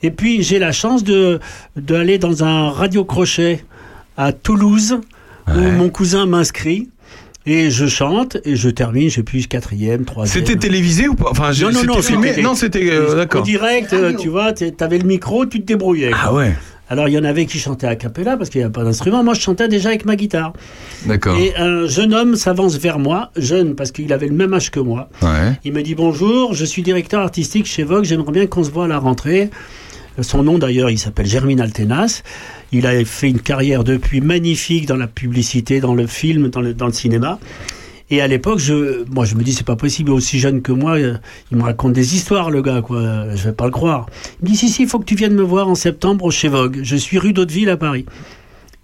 Et 0.03 0.11
puis, 0.11 0.43
j'ai 0.43 0.59
la 0.59 0.71
chance 0.71 1.03
de 1.03 1.39
d'aller 1.75 2.19
dans 2.19 2.43
un 2.43 2.69
radio 2.69 3.03
crochet 3.05 3.65
à 4.17 4.33
Toulouse, 4.33 4.99
où 5.47 5.59
mon 5.59 5.89
cousin 5.89 6.27
m'inscrit. 6.27 6.89
Et 7.45 7.71
je 7.71 7.87
chante 7.87 8.37
et 8.45 8.55
je 8.55 8.69
termine, 8.69 9.09
je 9.09 9.21
plus, 9.21 9.47
quatrième, 9.47 10.05
troisième. 10.05 10.45
C'était 10.45 10.59
télévisé 10.59 11.07
ou 11.07 11.15
pas? 11.15 11.29
Enfin, 11.31 11.51
Non, 11.61 11.71
non, 11.71 11.83
non, 11.83 12.01
filmé. 12.01 12.39
Non, 12.41 12.53
c'était 12.53 12.87
euh, 12.91 13.13
Au 13.13 13.15
d'accord. 13.15 13.41
direct, 13.43 13.93
euh, 13.93 14.13
tu 14.15 14.27
vois, 14.29 14.53
tu 14.53 14.65
avais 14.79 14.99
le 14.99 15.07
micro, 15.07 15.45
tu 15.47 15.59
te 15.61 15.65
débrouillais. 15.65 16.11
quoi. 16.11 16.19
Ah 16.23 16.33
ouais, 16.35 16.53
Alors 16.87 17.07
il 17.07 17.13
y 17.13 17.17
en 17.17 17.23
avait 17.23 17.47
qui 17.47 17.57
chantaient 17.57 17.87
a 17.87 17.95
cappella 17.95 18.37
parce 18.37 18.51
qu'il 18.51 18.59
n'y 18.59 18.65
avait 18.65 18.71
pas 18.71 18.83
d'instrument. 18.83 19.23
Moi, 19.23 19.33
je 19.33 19.41
chantais 19.41 19.67
déjà 19.67 19.89
avec 19.89 20.05
ma 20.05 20.15
guitare. 20.15 20.53
d'accord. 21.07 21.35
Et 21.39 21.55
un 21.57 21.87
jeune 21.87 22.13
homme 22.13 22.35
s'avance 22.35 22.77
vers 22.77 22.99
moi, 22.99 23.31
jeune 23.35 23.73
parce 23.75 23.91
qu'il 23.91 24.13
avait 24.13 24.27
le 24.27 24.35
même 24.35 24.53
âge 24.53 24.69
que 24.69 24.79
moi. 24.79 25.09
Ouais. 25.23 25.57
Il 25.63 25.73
me 25.73 25.81
dit 25.81 25.95
bonjour, 25.95 26.53
je 26.53 26.63
suis 26.65 26.83
directeur 26.83 27.21
artistique 27.21 27.65
chez 27.65 27.81
Vogue, 27.83 28.03
j'aimerais 28.03 28.33
bien 28.33 28.45
qu'on 28.45 28.63
se 28.63 28.69
voit 28.69 28.85
à 28.85 28.87
la 28.87 28.99
rentrée. 28.99 29.49
Son 30.19 30.43
nom 30.43 30.57
d'ailleurs, 30.57 30.89
il 30.89 30.99
s'appelle 30.99 31.25
Germinal 31.25 31.67
Altenas. 31.67 32.23
Il 32.71 32.85
a 32.85 33.03
fait 33.05 33.29
une 33.29 33.39
carrière 33.39 33.83
depuis 33.83 34.21
magnifique 34.21 34.85
dans 34.85 34.97
la 34.97 35.07
publicité, 35.07 35.79
dans 35.79 35.93
le 35.93 36.07
film, 36.07 36.49
dans 36.49 36.61
le, 36.61 36.73
dans 36.73 36.87
le 36.87 36.93
cinéma. 36.93 37.39
Et 38.09 38.19
à 38.19 38.27
l'époque, 38.27 38.59
je, 38.59 39.05
moi, 39.09 39.23
je 39.23 39.35
me 39.35 39.43
dis, 39.43 39.53
c'est 39.53 39.65
pas 39.65 39.77
possible, 39.77 40.11
aussi 40.11 40.37
jeune 40.37 40.61
que 40.61 40.73
moi, 40.73 40.97
euh, 40.97 41.15
il 41.49 41.57
me 41.57 41.63
raconte 41.63 41.93
des 41.93 42.13
histoires, 42.13 42.51
le 42.51 42.61
gars, 42.61 42.81
quoi. 42.81 43.33
Je 43.33 43.43
vais 43.45 43.53
pas 43.53 43.65
le 43.65 43.71
croire. 43.71 44.07
Il 44.41 44.45
me 44.45 44.49
dit, 44.49 44.57
si, 44.57 44.67
si, 44.67 44.83
il 44.83 44.89
faut 44.89 44.99
que 44.99 45.05
tu 45.05 45.15
viennes 45.15 45.33
me 45.33 45.43
voir 45.43 45.69
en 45.69 45.75
septembre 45.75 46.29
chez 46.29 46.49
Vogue. 46.49 46.81
Je 46.83 46.97
suis 46.97 47.17
rue 47.17 47.31
d'Hauteville 47.31 47.69
à 47.69 47.77
Paris. 47.77 48.05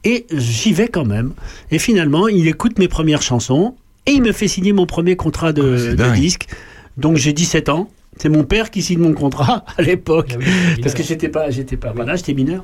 Et 0.06 0.26
j'y 0.32 0.72
vais 0.72 0.88
quand 0.88 1.04
même. 1.04 1.34
Et 1.72 1.80
finalement, 1.80 2.30
il 2.30 2.48
écoute 2.48 2.80
mes 2.80 2.88
premières 2.88 3.22
chansons 3.22 3.76
et 4.06 4.12
il 4.12 4.22
me 4.22 4.32
fait 4.32 4.48
signer 4.48 4.72
mon 4.72 4.86
premier 4.86 5.18
contrat 5.18 5.52
de, 5.52 5.98
Ah, 6.00 6.10
de 6.10 6.16
disque. 6.16 6.48
Donc 6.96 7.18
j'ai 7.18 7.34
17 7.34 7.68
ans. 7.68 7.90
C'est 8.20 8.30
mon 8.30 8.44
père 8.44 8.72
qui 8.72 8.82
signe 8.82 9.00
mon 9.00 9.14
contrat 9.14 9.64
à 9.78 9.82
l'époque. 9.82 10.32
Ah 10.34 10.38
oui, 10.40 10.82
parce 10.82 10.94
que 10.96 11.04
j'étais 11.04 11.30
pas, 11.30 11.50
j'étais 11.50 11.78
pas, 11.78 11.92
voilà, 11.96 12.16
j'étais 12.16 12.34
mineur. 12.34 12.64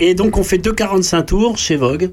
Et 0.00 0.14
donc 0.14 0.36
on 0.38 0.42
fait 0.44 0.58
2,45 0.58 1.24
tours 1.26 1.58
chez 1.58 1.76
Vogue. 1.76 2.10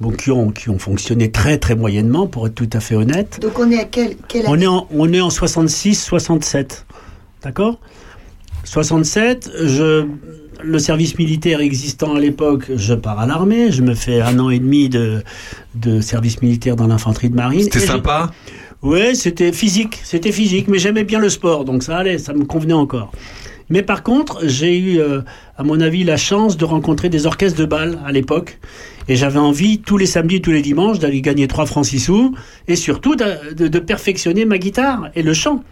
Bon, 0.00 0.10
qui 0.10 0.32
ont, 0.32 0.50
qui 0.50 0.70
ont 0.70 0.78
fonctionné 0.78 1.30
très 1.30 1.56
très 1.58 1.76
moyennement, 1.76 2.26
pour 2.26 2.46
être 2.48 2.54
tout 2.56 2.68
à 2.72 2.80
fait 2.80 2.96
honnête. 2.96 3.38
Donc 3.40 3.58
on 3.60 3.70
est 3.70 3.78
à 3.78 3.84
quel, 3.84 4.16
quelle 4.26 4.44
On 4.46 4.54
année 4.54 4.64
est 4.64 4.66
en, 4.66 4.88
on 4.90 5.12
est 5.12 5.20
en 5.20 5.30
66, 5.30 5.94
67. 6.02 6.84
D'accord? 7.42 7.78
67, 8.64 9.50
je, 9.64 10.06
le 10.62 10.78
service 10.78 11.18
militaire 11.18 11.60
existant 11.60 12.14
à 12.16 12.18
l'époque, 12.20 12.70
je 12.74 12.94
pars 12.94 13.20
à 13.20 13.26
l'armée. 13.26 13.70
Je 13.70 13.82
me 13.82 13.94
fais 13.94 14.20
un 14.20 14.38
an 14.40 14.50
et 14.50 14.58
demi 14.58 14.88
de, 14.88 15.22
de 15.74 16.00
service 16.00 16.40
militaire 16.42 16.74
dans 16.74 16.86
l'infanterie 16.86 17.30
de 17.30 17.36
marine. 17.36 17.62
C'était 17.62 17.80
j'ai- 17.80 17.86
Ouais, 18.84 19.14
c'était 19.14 19.50
physique, 19.50 19.98
c'était 20.04 20.30
physique, 20.30 20.68
mais 20.68 20.78
j'aimais 20.78 21.04
bien 21.04 21.18
le 21.18 21.30
sport, 21.30 21.64
donc 21.64 21.82
ça 21.82 21.96
allait, 21.96 22.18
ça 22.18 22.34
me 22.34 22.44
convenait 22.44 22.74
encore. 22.74 23.12
Mais 23.70 23.82
par 23.82 24.02
contre, 24.02 24.46
j'ai 24.46 24.76
eu, 24.76 25.00
euh, 25.00 25.22
à 25.56 25.62
mon 25.62 25.80
avis, 25.80 26.04
la 26.04 26.18
chance 26.18 26.58
de 26.58 26.66
rencontrer 26.66 27.08
des 27.08 27.24
orchestres 27.24 27.58
de 27.58 27.64
bal 27.64 27.98
à 28.04 28.12
l'époque, 28.12 28.58
et 29.08 29.16
j'avais 29.16 29.38
envie 29.38 29.78
tous 29.78 29.96
les 29.96 30.04
samedis, 30.04 30.42
tous 30.42 30.50
les 30.50 30.60
dimanches, 30.60 30.98
d'aller 30.98 31.22
gagner 31.22 31.48
3 31.48 31.64
francs 31.64 31.86
6 31.86 31.98
sous, 31.98 32.34
et 32.68 32.76
surtout 32.76 33.16
de 33.16 33.78
perfectionner 33.78 34.44
ma 34.44 34.58
guitare 34.58 35.08
et 35.14 35.22
le 35.22 35.32
chant. 35.32 35.64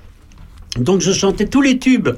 Donc 0.78 1.02
je 1.02 1.12
chantais 1.12 1.47
tous 1.47 1.61
les 1.61 1.78
tubes 1.78 2.09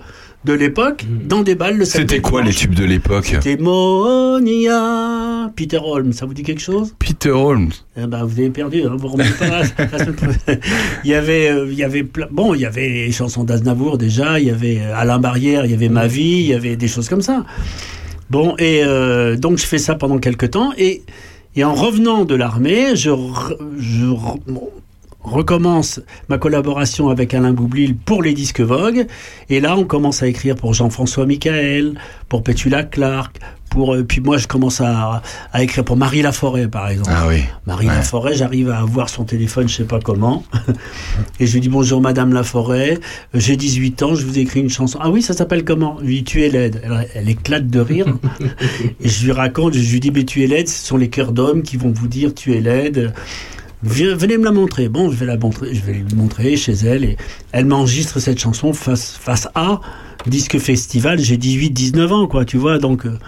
de 0.45 0.53
l'époque 0.53 1.05
dans 1.27 1.43
des 1.43 1.55
balles 1.55 1.79
le 1.79 1.85
C'était 1.85 2.21
quoi 2.21 2.43
les 2.43 2.53
tubes 2.53 2.75
de 2.75 2.85
l'époque 2.85 3.27
C'était 3.41 3.57
Monia, 3.57 5.51
Peter 5.57 5.79
Holm, 5.83 6.13
ça 6.13 6.27
vous 6.27 6.35
dit 6.35 6.43
quelque 6.43 6.61
chose? 6.61 6.95
Peter 6.99 7.31
Holmes. 7.31 7.71
eh 7.97 8.07
ben, 8.07 8.25
vous 8.25 8.39
avez 8.39 8.51
perdu, 8.51 8.83
hein, 8.85 8.95
vous 8.99 9.09
remettez 9.09 9.31
pas 9.39 9.49
la. 9.49 9.63
Il 11.05 11.11
y 11.11 11.15
avait, 11.15 11.49
euh, 11.49 11.67
il 11.71 11.75
y 11.79 11.83
avait 11.85 12.03
plein- 12.03 12.29
bon, 12.31 12.55
il 12.55 12.61
y 12.61 12.67
avait 12.67 12.89
les 12.89 13.13
chansons 13.13 13.45
d'Aznavour 13.45 13.99
déjà, 13.99 14.39
il 14.41 14.47
y 14.47 14.51
avait 14.51 14.79
euh, 14.81 14.95
Alain 14.97 15.19
Barrière, 15.19 15.65
il 15.65 15.71
y 15.71 15.75
avait 15.75 15.89
Ma 15.89 16.07
vie, 16.07 16.41
il 16.41 16.47
y 16.47 16.55
avait 16.55 16.77
des 16.77 16.89
choses 16.89 17.09
comme 17.09 17.23
ça. 17.23 17.45
Bon, 18.31 18.55
et 18.59 18.83
euh, 18.85 19.37
donc 19.37 19.59
je 19.59 19.67
fais 19.67 19.79
ça 19.79 19.95
pendant 19.95 20.19
quelques 20.19 20.51
temps, 20.53 20.73
et, 20.79 21.03
et 21.57 21.65
en 21.65 21.75
revenant 21.75 22.25
de 22.25 22.35
l'armée, 22.35 22.97
je, 22.97 23.11
recommence 25.25 26.01
ma 26.29 26.39
collaboration 26.39 27.09
avec 27.09 27.35
Alain 27.35 27.53
Boublil 27.53 27.97
pour 27.97 28.23
les 28.23 28.35
disques 28.35 28.61
Vogue, 28.61 29.07
et 29.51 29.61
là 29.61 29.77
on 29.77 29.85
commence 29.85 30.23
à 30.23 30.27
écrire 30.27 30.55
pour 30.55 30.75
Jean-François 30.75 31.27
Michael, 31.27 31.95
pour 32.29 32.43
Petula 32.43 32.83
Clark, 32.83 33.39
pour, 33.71 33.95
euh, 33.95 34.05
puis 34.05 34.21
moi 34.21 34.37
je 34.39 34.47
commence 34.47 34.81
à, 34.81 35.23
à 35.53 35.63
écrire 35.63 35.85
pour 35.85 35.97
Marie 35.97 36.23
Laforêt 36.23 36.69
par 36.69 36.89
exemple. 36.89 37.11
Ah 37.13 37.27
oui. 37.29 37.43
Marie 37.67 37.85
Ouais. 37.89 37.95
Laforêt, 37.95 38.35
j'arrive 38.35 38.71
à 38.71 38.79
avoir 38.79 39.09
son 39.09 39.25
téléphone, 39.25 39.69
je 39.69 39.75
sais 39.75 39.85
pas 39.85 39.99
comment. 39.99 40.45
Et 41.41 41.47
je 41.47 41.55
lui 41.55 41.61
dis 41.61 41.69
bonjour 41.69 42.01
Madame 42.01 42.33
Laforêt, 42.33 43.01
j'ai 43.35 43.57
18 43.57 44.03
ans, 44.05 44.15
je 44.15 44.25
vous 44.25 44.39
ai 44.39 44.43
écrit 44.43 44.61
une 44.61 44.71
chanson. 44.71 44.99
Ah 45.03 45.11
oui, 45.11 45.23
ça 45.23 45.35
s'appelle 45.35 45.65
comment? 45.65 45.99
Lui 46.01 46.23
tu 46.23 46.43
es 46.43 46.49
laide. 46.49 46.81
Elle, 46.85 47.09
elle 47.15 47.29
éclate 47.29 47.67
de 47.67 47.81
rire. 47.81 48.07
et 49.01 49.09
je 49.09 49.25
lui 49.25 49.33
raconte, 49.33 49.75
je 49.75 49.93
lui 49.93 50.01
dis 50.01 50.11
mais 50.13 50.25
tu 50.25 50.45
es 50.45 50.47
laide, 50.47 50.69
ce 50.69 50.87
sont 50.87 50.97
les 50.97 51.09
cœurs 51.11 51.33
d'hommes 51.33 51.63
qui 51.63 51.77
vont 51.77 51.93
vous 51.93 52.09
dire 52.09 52.33
tu 52.33 52.55
es 52.55 52.61
laide. 52.61 53.13
Viens- 53.85 54.17
venez 54.17 54.39
me 54.39 54.45
la 54.45 54.51
montrer. 54.53 54.89
Bon, 54.89 55.11
je 55.11 55.17
vais 55.17 55.27
la 55.27 55.37
montrer, 55.37 55.75
je 55.75 55.81
vais 55.83 55.93
lui 55.93 56.05
montrer 56.17 56.57
chez 56.57 56.73
elle 56.73 57.05
et 57.05 57.17
elle 57.53 57.67
m'enregistre 57.67 58.19
cette 58.21 58.39
chanson 58.41 58.73
face 58.73 59.19
face 59.21 59.49
à 59.55 59.81
disque 60.27 60.59
festival. 60.59 61.19
J'ai 61.21 61.37
18-19 61.37 62.11
ans 62.13 62.27
quoi, 62.27 62.45
tu 62.45 62.57
vois 62.57 62.79
donc. 62.79 63.05
euh, 63.07 63.19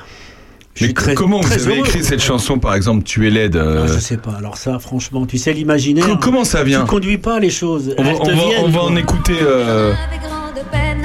Mais 0.81 0.93
très- 0.93 1.15
comment 1.15 1.41
vous 1.41 1.53
avez 1.53 1.67
heureux, 1.77 1.87
écrit 1.87 2.05
cette 2.05 2.23
chanson, 2.23 2.59
par 2.59 2.75
exemple, 2.75 3.03
Tu 3.05 3.27
es 3.27 3.31
laide 3.31 3.57
euh, 3.57 3.87
Ah, 3.89 3.93
je 3.95 3.99
sais 4.01 4.17
pas. 4.19 4.33
Alors 4.39 4.57
ça, 4.59 4.79
franchement, 4.79 5.25
tu 5.27 5.39
sais 5.39 5.53
l'imaginaire. 5.53 6.07
co- 6.07 6.17
Comment 6.17 6.45
ça 6.45 6.61
Tu 6.61 6.67
vient 6.69 6.85
conduis 6.85 7.19
pas 7.19 7.39
les 7.41 7.51
choses. 7.51 7.95
on 7.99 8.03
va, 8.03 8.11
on 8.21 8.25
va- 8.25 8.33
viennent, 8.35 8.65
on 8.65 8.69
va 8.69 8.83
en 8.83 8.97
écouter. 8.97 9.37
euh, 9.41 9.93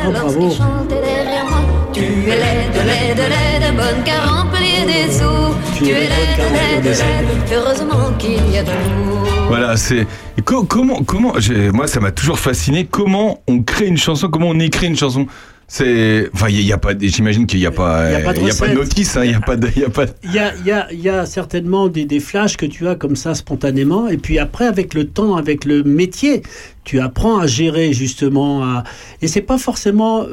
Oh, 0.08 0.12
bravo. 0.12 0.50
Es 2.31 2.38
laide, 2.38 2.85
laide, 2.85 3.17
laide, 3.17 3.75
bonne 3.75 4.03
remplir 4.29 4.85
des 4.85 5.11
sous. 5.11 5.55
Tu 5.77 5.89
es 5.91 6.07
laide, 6.07 6.83
des 6.83 6.93
sous. 6.93 7.03
Heureusement 7.53 8.11
qu'il 8.17 8.51
y 8.53 8.57
a 8.57 8.63
de 8.63 8.69
l'amour. 8.69 9.27
Voilà, 9.47 9.75
c'est 9.75 10.05
comment 10.45 11.03
comment 11.03 11.33
moi 11.73 11.88
ça 11.88 12.00
m'a 12.00 12.11
toujours 12.11 12.39
fasciné 12.39 12.85
comment 12.85 13.41
on 13.47 13.61
crée 13.63 13.88
une 13.88 13.97
chanson, 13.97 14.29
comment 14.29 14.47
on 14.50 14.59
écrit 14.59 14.88
une 14.88 14.95
chanson. 14.97 15.27
C'est 15.67 16.29
enfin 16.33 16.47
il 16.50 16.55
y, 16.55 16.57
a- 16.57 16.61
il 16.61 16.67
y 16.67 16.73
a 16.73 16.77
pas 16.77 16.89
j'imagine 17.00 17.45
qu'il 17.47 17.59
y 17.59 17.65
a 17.65 17.71
pas 17.71 18.09
Il 18.09 18.13
y 18.13 18.15
a 18.15 18.19
pas 18.25 18.33
de 18.33 18.39
il 18.39 18.47
y 18.47 18.51
a 18.51 18.53
pas 18.53 18.67
de 18.67 18.71
recette. 18.71 18.75
notice 18.75 19.15
hein, 19.17 19.21
il 19.23 19.31
y 19.31 19.33
a 19.33 19.39
pas 19.39 19.55
de 19.55 19.69
il 19.73 19.81
y 19.81 19.85
a 19.85 19.89
pas 19.89 20.05
Il 20.23 20.33
y 20.33 20.39
a, 20.39 20.53
il 20.59 20.65
y, 20.65 20.71
a, 20.71 20.88
il 20.91 21.00
y 21.01 21.07
a 21.09 21.25
certainement 21.25 21.88
des, 21.88 22.03
des 22.03 22.19
flashs 22.19 22.57
que 22.57 22.65
tu 22.65 22.88
as 22.89 22.95
comme 22.95 23.15
ça 23.15 23.35
spontanément, 23.35 24.07
et 24.09 24.17
puis 24.17 24.38
après, 24.38 24.65
avec 24.65 24.93
le 24.93 25.05
temps, 25.07 25.35
avec 25.38 25.63
le 25.63 25.83
métier, 25.83 26.43
tu 26.83 27.00
apprends 27.00 27.39
à 27.39 27.47
gérer 27.47 27.93
justement. 27.93 28.63
À... 28.65 28.83
Et 29.21 29.27
c'est 29.29 29.41
pas 29.41 29.57
forcément 29.57 30.23
euh, 30.23 30.27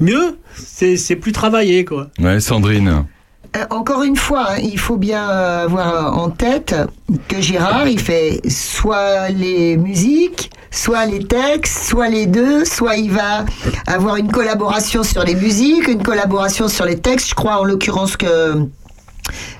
mieux, 0.00 0.38
c'est 0.54 0.96
c'est 0.96 1.16
plus 1.16 1.32
travaillé, 1.32 1.84
quoi. 1.84 2.08
Ouais, 2.18 2.40
Sandrine. 2.40 3.04
Euh, 3.54 3.64
encore 3.70 4.02
une 4.02 4.16
fois, 4.16 4.52
hein, 4.52 4.58
il 4.62 4.78
faut 4.78 4.96
bien 4.96 5.28
euh, 5.28 5.64
avoir 5.64 6.18
en 6.18 6.30
tête 6.30 6.74
que 7.28 7.40
Gérard, 7.40 7.86
il 7.86 8.00
fait 8.00 8.40
soit 8.48 9.28
les 9.28 9.76
musiques, 9.76 10.50
soit 10.70 11.04
les 11.04 11.24
textes, 11.24 11.84
soit 11.84 12.08
les 12.08 12.26
deux, 12.26 12.64
soit 12.64 12.96
il 12.96 13.10
va 13.10 13.44
avoir 13.86 14.16
une 14.16 14.32
collaboration 14.32 15.02
sur 15.02 15.22
les 15.24 15.34
musiques, 15.34 15.86
une 15.86 16.02
collaboration 16.02 16.66
sur 16.66 16.86
les 16.86 16.98
textes. 16.98 17.28
Je 17.28 17.34
crois 17.34 17.58
en 17.60 17.64
l'occurrence 17.64 18.16
que 18.16 18.66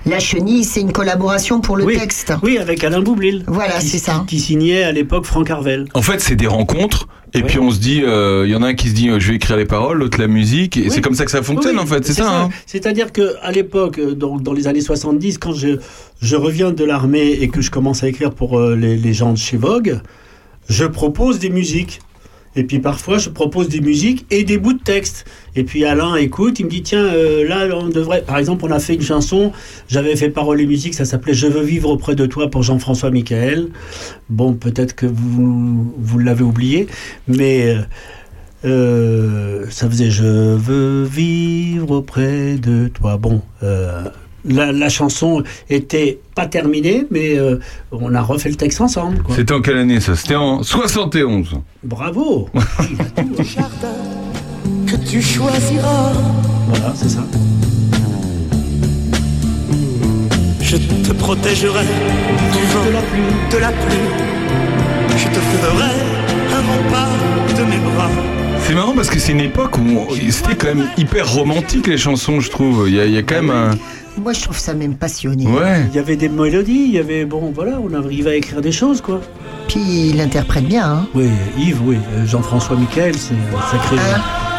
La 0.07 0.19
Chenille, 0.19 0.64
c'est 0.64 0.81
une 0.81 0.92
collaboration 0.92 1.61
pour 1.61 1.76
le 1.76 1.85
oui. 1.85 1.97
texte. 1.97 2.33
Oui, 2.42 2.59
avec 2.59 2.83
Alain 2.83 3.00
Boublil. 3.00 3.45
Voilà, 3.47 3.78
qui- 3.78 3.87
c'est 3.87 3.99
ça. 3.99 4.25
Qui 4.26 4.40
signait 4.40 4.83
à 4.83 4.90
l'époque 4.92 5.25
Franck 5.26 5.50
Harvel. 5.50 5.87
En 5.95 6.02
fait, 6.02 6.21
c'est 6.21 6.35
des 6.37 6.49
rencontres. 6.49 7.07
Et 7.35 7.38
Ouais. 7.38 7.45
puis 7.45 7.59
on 7.61 7.71
se 7.71 7.78
dit, 7.78 8.02
euh, 8.04 8.42
il 8.47 8.50
y 8.52 8.57
en 8.57 8.62
a 8.62 8.69
un 8.69 8.75
qui 8.75 8.88
se 8.90 8.95
dit, 8.95 9.09
euh, 9.09 9.19
je 9.19 9.28
vais 9.31 9.37
écrire 9.37 9.57
les 9.57 9.64
paroles, 9.64 9.99
l'autre 9.99 10.21
la 10.21 10.26
musique. 10.26 10.76
Et 10.76 10.83
Oui. 10.83 10.90
c'est 10.90 11.00
comme 11.00 11.14
ça 11.14 11.25
que 11.25 11.31
ça 11.31 11.42
fonctionne, 11.42 11.76
Oui, 11.76 11.83
en 11.83 11.87
fait. 11.87 12.04
C'est 12.04 12.12
ça. 12.14 12.42
hein. 12.42 12.50
C'est-à-dire 12.66 13.11
que 13.12 13.37
à 13.40 13.52
l'époque, 13.52 13.99
euh, 14.00 14.14
dans, 14.14 14.37
dans 14.37 14.52
les 14.52 14.66
années 14.66 14.83
70, 14.83 15.38
quand 15.38 15.54
je, 15.54 15.78
je 16.21 16.37
reviens 16.37 16.73
de 16.73 16.85
l'armée 16.85 17.31
et 17.40 17.49
que 17.49 17.62
je 17.62 17.71
commence 17.71 18.02
à 18.02 18.09
écrire 18.09 18.33
pour 18.33 18.59
euh, 18.59 18.76
les, 18.76 18.97
les 18.97 19.14
gens 19.14 19.33
de 19.33 19.38
chez 19.38 19.57
Vogue, 19.57 20.00
je 20.69 20.85
propose 20.85 21.38
des 21.38 21.49
musiques. 21.50 22.00
Et 22.54 22.64
puis 22.64 22.78
parfois, 22.80 23.18
je 23.18 23.30
propose 23.30 23.68
des 23.68 23.80
musiques 23.80 24.26
et 24.30 24.44
des 24.44 24.59
bouts 24.59 24.75
de 24.75 24.82
texte. 24.82 25.25
Et 25.56 25.64
puis 25.64 25.85
Alain 25.85 26.16
écoute, 26.16 26.61
il 26.61 26.66
me 26.66 26.71
dit 26.71 26.82
tiens, 26.82 27.04
euh, 27.04 27.47
là, 27.49 27.66
on 27.76 27.88
devrait. 27.88 28.23
Par 28.23 28.38
exemple, 28.38 28.64
on 28.66 28.71
a 28.71 28.78
fait 28.78 28.94
une 28.94 29.02
chanson, 29.02 29.52
j'avais 29.88 30.16
fait 30.16 30.28
paroles 30.30 30.61
et 30.61 30.66
musique, 30.66 30.94
ça 30.94 31.04
s'appelait 31.04 31.35
Je 31.35 31.47
veux 31.47 31.62
vivre 31.62 31.88
auprès 31.90 32.14
de 32.14 32.26
toi 32.26 32.50
pour 32.50 32.62
Jean-François 32.62 33.11
Michael. 33.11 33.68
Bon, 34.28 34.52
peut-être 34.54 34.94
que 34.94 35.06
vous, 35.06 35.94
vous 35.97 36.18
l'avez 36.18 36.44
oublié, 36.44 36.87
mais. 37.28 37.75
euh, 37.76 37.82
euh, 38.64 39.66
ça 39.71 39.88
faisait 39.90 40.11
Je 40.12 40.54
veux 40.54 41.02
vivre 41.02 41.90
auprès 41.90 42.54
de 42.59 42.87
toi. 42.87 43.16
Bon, 43.16 43.42
la, 44.44 44.72
la 44.72 44.88
chanson 44.88 45.42
était 45.70 46.18
pas 46.34 46.46
terminée, 46.46 47.06
mais 47.11 47.38
euh, 47.38 47.58
on 47.90 48.14
a 48.14 48.20
refait 48.22 48.49
le 48.49 48.56
texte 48.56 48.80
ensemble. 48.80 49.22
C'était 49.34 49.52
en 49.52 49.61
quelle 49.61 49.78
année 49.78 50.00
ça? 50.00 50.16
C'était 50.16 50.37
en 50.37 50.62
71. 50.62 51.61
Bravo 51.82 52.49
jardin 53.38 53.94
que 54.87 54.96
tu 55.08 55.22
choisiras. 55.22 56.12
Voilà, 56.68 56.92
c'est 56.94 57.08
ça. 57.08 57.25
Je 60.61 60.76
te 60.76 61.12
protégerai 61.12 61.84
du 61.84 62.66
vent, 62.72 62.87
de 62.87 62.92
la 62.92 63.02
pluie, 63.02 63.52
de 63.52 63.58
la 63.58 63.68
pluie. 63.68 63.99
Je 65.18 65.26
te 65.26 65.38
ferai 65.38 65.94
un 66.54 66.62
rempart 66.62 67.11
de 67.58 67.64
mes 67.64 67.94
bras. 67.94 68.11
C'est 68.61 68.75
marrant 68.75 68.94
parce 68.94 69.11
que 69.11 69.18
c'est 69.18 69.32
une 69.32 69.40
époque 69.40 69.76
où 69.76 70.06
c'était 70.30 70.54
quand 70.54 70.75
même 70.75 70.88
hyper 70.96 71.30
romantique 71.30 71.88
les 71.88 71.99
chansons, 71.99 72.40
je 72.40 72.49
trouve. 72.49 72.88
Il 72.88 72.94
y 72.94 73.00
a, 73.00 73.04
il 73.04 73.12
y 73.12 73.18
a 73.18 73.22
quand 73.22 73.34
même 73.42 73.50
un. 73.50 73.70
Moi, 74.19 74.33
je 74.35 74.42
trouve 74.42 74.59
ça 74.59 74.75
même 74.75 74.95
passionné. 74.95 75.47
Ouais. 75.47 75.87
Il 75.90 75.97
y 75.97 75.99
avait 75.99 76.16
des 76.16 76.28
mélodies, 76.28 76.85
il 76.87 76.92
y 76.92 76.99
avait. 76.99 77.25
Bon, 77.25 77.50
voilà, 77.54 77.78
on 77.83 77.92
arrivait 77.95 78.31
à 78.31 78.35
écrire 78.37 78.61
des 78.61 78.73
choses, 78.73 79.00
quoi. 79.00 79.21
Puis 79.69 79.81
il 80.11 80.21
interprète 80.21 80.64
bien. 80.66 80.85
Hein. 80.87 81.07
Oui, 81.14 81.28
Yves, 81.59 81.81
oui. 81.85 81.97
euh, 82.14 82.26
Jean-François 82.26 82.76
Michael, 82.76 83.14
c'est 83.16 83.33
un 83.35 83.71
sacré, 83.71 83.97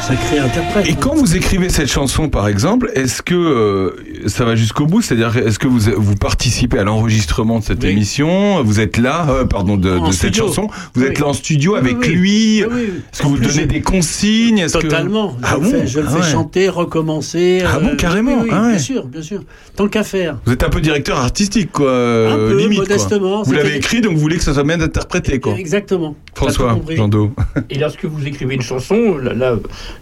sacré 0.02 0.40
interprète. 0.40 0.88
Et 0.90 0.96
quand 0.96 1.14
vous 1.14 1.36
écrivez 1.36 1.70
cette 1.70 1.90
chanson, 1.90 2.30
par 2.30 2.48
exemple, 2.48 2.92
est-ce 2.96 3.22
que 3.22 3.36
euh, 3.36 3.96
ça 4.28 4.46
va 4.46 4.56
jusqu'au 4.56 4.86
bout 4.86 5.02
C'est-à-dire, 5.02 5.36
est-ce 5.38 5.60
que 5.60 5.68
vous, 5.68 5.80
vous 5.98 6.16
participez 6.16 6.80
à 6.80 6.84
l'enregistrement 6.84 7.60
de 7.60 7.64
cette 7.64 7.84
Oui. 7.84 7.90
émission? 7.90 8.64
Vous 8.64 8.80
êtes 8.80 8.98
là, 8.98 9.28
euh, 9.30 9.46
pardon, 9.46 9.78
de, 9.78 9.98
cette 10.12 10.30
studio. 10.34 10.48
chanson? 10.48 10.68
Vous 10.94 11.04
êtes 11.04 11.20
là 11.20 11.28
en 11.28 11.34
studio 11.34 11.74
Oui, 11.74 11.80
avec 11.80 11.98
oui. 12.02 12.08
lui? 12.10 12.64
Oui, 12.64 12.70
oui. 12.74 12.82
Est-ce 13.12 13.22
que 13.22 13.28
vous 13.28 13.36
plus, 13.36 13.48
donnez 13.48 13.62
je- 13.62 13.68
des 13.68 13.82
consignes? 13.82 14.66
Que- 14.66 14.72
Totalement. 14.72 15.36
Ah 15.44 15.54
je 15.54 15.58
bon 15.60 15.64
le 15.64 15.70
fais, 15.80 15.88
je 15.88 16.00
le 16.00 16.06
Ah 16.08 16.12
fais 16.12 16.22
ouais. 16.24 16.32
chanter, 16.32 16.70
recommencer. 16.70 17.64
Ah 17.66 17.80
bon, 17.80 17.96
carrément, 17.96 18.36
oui, 18.36 18.42
oui, 18.44 18.50
ah 18.52 18.62
ouais. 18.64 18.70
Bien 18.72 18.80
sûr, 18.80 19.06
bien 19.06 19.22
sûr. 19.22 19.42
Tant 19.76 19.88
qu'à 19.88 20.04
faire. 20.04 20.38
Vous 20.46 20.54
êtes 20.54 20.64
un 20.64 20.70
peu 20.70 20.82
directeur 20.82 21.18
artistique, 21.18 21.72
quoi. 21.72 21.90
Un 21.90 21.94
euh, 21.96 22.50
peu, 22.52 22.58
limite, 22.60 22.80
quoi. 22.80 22.88
modestement. 22.90 23.44
Vous 23.44 23.54
l'avez 23.54 23.76
écrit, 23.76 24.02
donc 24.02 24.14
vous 24.14 24.20
voulez 24.20 24.38
que 24.38 24.44
ça 24.44 24.54
soit 24.54 24.64
bien 24.64 24.80
interprété, 24.80 25.40
quoi. 25.40 25.54
Exactement. 25.58 26.16
François, 26.36 26.66
T'as 26.68 26.74
tout 26.74 26.80
compris. 26.80 26.96
Jean 26.98 27.08
Do. 27.08 27.32
Et 27.70 27.78
lorsque 27.78 28.06
vous 28.06 28.26
écrivez 28.26 28.56
une 28.56 28.62
chanson, 28.62 29.18
là, 29.18 29.34
là, 29.34 29.56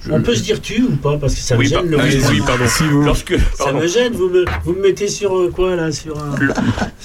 je- 0.06 0.12
On 0.12 0.22
peut 0.22 0.36
se 0.36 0.44
dire 0.44 0.62
tu 0.62 0.82
ou 0.84 0.96
pas 0.96 1.18
Parce 1.18 1.36
que 1.36 1.40
ça 1.42 1.58
me 1.58 1.64
gêne 1.64 1.88
le 1.90 1.98
vous- 1.98 3.04
Lorsque, 3.04 3.34
Ça 3.58 3.72
me 3.74 3.88
gêne, 3.88 4.11
vous 4.12 4.30
me, 4.30 4.46
vous 4.64 4.74
me 4.74 4.82
mettez 4.82 5.08
sur 5.08 5.36
euh, 5.38 5.52
quoi 5.54 5.76
là 5.76 5.92
Sur, 5.92 6.18
un, 6.18 6.36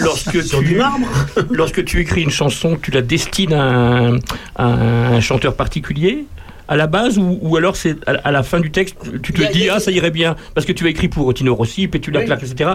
lorsque 0.00 0.42
sur 0.42 0.58
tu, 0.60 0.64
du 0.66 0.74
marbre 0.76 1.06
lorsque 1.50 1.84
tu 1.84 2.00
écris 2.00 2.22
une 2.22 2.30
chanson, 2.30 2.76
tu 2.80 2.90
la 2.90 3.02
destines 3.02 3.52
à 3.52 3.62
un, 3.62 4.16
à 4.56 4.66
un 4.66 5.20
chanteur 5.20 5.54
particulier 5.54 6.26
à 6.68 6.74
la 6.74 6.88
base 6.88 7.16
ou, 7.16 7.38
ou 7.42 7.56
alors 7.56 7.76
c'est 7.76 7.94
à, 8.08 8.14
à 8.24 8.32
la 8.32 8.42
fin 8.42 8.58
du 8.58 8.72
texte 8.72 8.96
tu 9.22 9.32
te 9.32 9.40
a- 9.40 9.46
dis 9.52 9.68
ah 9.68 9.78
ça 9.78 9.92
irait 9.92 10.10
bien 10.10 10.34
parce 10.52 10.66
que 10.66 10.72
tu 10.72 10.84
as 10.86 10.88
écrit 10.90 11.06
pour 11.06 11.32
Tino 11.32 11.54
Rossi 11.54 11.86
puis 11.86 12.00
tu 12.00 12.10
la 12.10 12.18
Oui. 12.18 12.26
claques 12.26 12.42
etc 12.42 12.70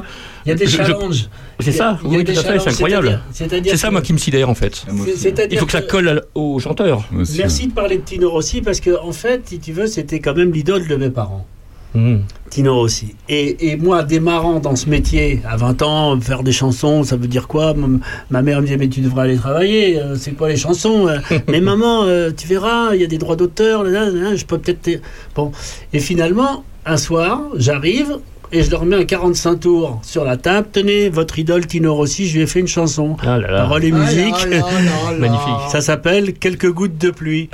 Il 0.45 0.49
y 0.49 0.51
a 0.53 0.55
des 0.55 0.65
Je- 0.65 0.77
challenges. 0.77 1.27
c'est 1.59 1.73
ça 1.73 1.89
a 1.89 1.99
oui 2.05 2.23
tout 2.23 2.31
à 2.31 2.35
fait 2.35 2.59
c'est 2.59 2.69
incroyable 2.69 3.19
c'est-à-dire- 3.33 3.69
c'est 3.73 3.77
ça 3.77 3.91
moi 3.91 4.01
qui 4.01 4.13
me 4.13 4.17
sidère 4.17 4.49
en 4.49 4.55
fait 4.55 4.85
c'est-à-dire 5.17 5.47
il 5.51 5.59
faut 5.59 5.65
que 5.65 5.73
ça 5.73 5.81
colle 5.81 6.21
au 6.35 6.57
chanteur 6.59 7.03
Merci 7.37 7.67
de 7.67 7.73
parler 7.73 7.97
de 7.97 8.03
Tino 8.03 8.29
Rossi 8.29 8.61
parce 8.61 8.79
que 8.79 8.91
en 8.97 9.11
fait, 9.11 9.41
si 9.49 9.59
tu 9.59 9.73
veux, 9.73 9.87
c'était 9.87 10.21
quand 10.21 10.35
même 10.37 10.53
l'idole 10.53 10.87
de 10.87 10.95
mes 10.95 11.09
parents. 11.09 11.45
Hmm. 11.93 12.19
Tino 12.49 12.75
Rossi. 12.75 13.15
Et, 13.29 13.71
et 13.71 13.77
moi, 13.77 14.03
démarrant 14.03 14.59
dans 14.59 14.75
ce 14.75 14.89
métier 14.89 15.41
à 15.49 15.55
20 15.57 15.81
ans, 15.81 16.19
faire 16.19 16.43
des 16.43 16.51
chansons, 16.51 17.03
ça 17.03 17.15
veut 17.15 17.27
dire 17.27 17.47
quoi? 17.47 17.73
Ma 18.29 18.41
mère 18.41 18.59
me 18.59 18.65
disait, 18.65 18.77
mais 18.77 18.89
tu 18.89 19.01
devrais 19.01 19.23
aller 19.23 19.37
travailler, 19.37 19.99
euh, 19.99 20.15
c'est 20.15 20.31
quoi 20.31 20.49
les 20.49 20.57
chansons 20.57 21.07
euh? 21.07 21.17
Mais 21.47 21.61
maman, 21.61 22.03
euh, 22.03 22.31
tu 22.35 22.47
verras, 22.47 22.93
il 22.93 23.01
y 23.01 23.03
a 23.03 23.07
des 23.07 23.17
droits 23.17 23.37
d'auteur, 23.37 23.83
là, 23.83 23.89
là, 23.89 24.09
là, 24.09 24.35
je 24.35 24.45
peux 24.45 24.57
peut-être... 24.57 25.01
Bon. 25.35 25.51
Et 25.93 25.99
finalement, 25.99 26.63
un 26.85 26.97
soir, 26.97 27.41
j'arrive 27.55 28.17
et 28.51 28.63
je 28.63 28.71
leur 28.71 28.83
mets 28.85 28.97
un 28.97 29.05
45 29.05 29.59
tours 29.59 29.99
sur 30.03 30.25
la 30.25 30.35
table. 30.37 30.67
Tenez, 30.71 31.09
votre 31.09 31.39
idole 31.39 31.65
Tino 31.65 31.95
Rossi, 31.95 32.27
je 32.27 32.35
lui 32.35 32.43
ai 32.43 32.47
fait 32.47 32.59
une 32.59 32.67
chanson. 32.67 33.15
ah 33.21 33.37
là 33.37 33.49
là 33.49 33.61
Paroles 33.61 33.85
et 33.85 33.91
musique. 33.91 34.47
Magnifique. 35.17 35.69
Ça 35.71 35.81
s'appelle 35.81 36.33
Quelques 36.33 36.71
gouttes 36.71 36.97
de 36.97 37.11
pluie. 37.11 37.49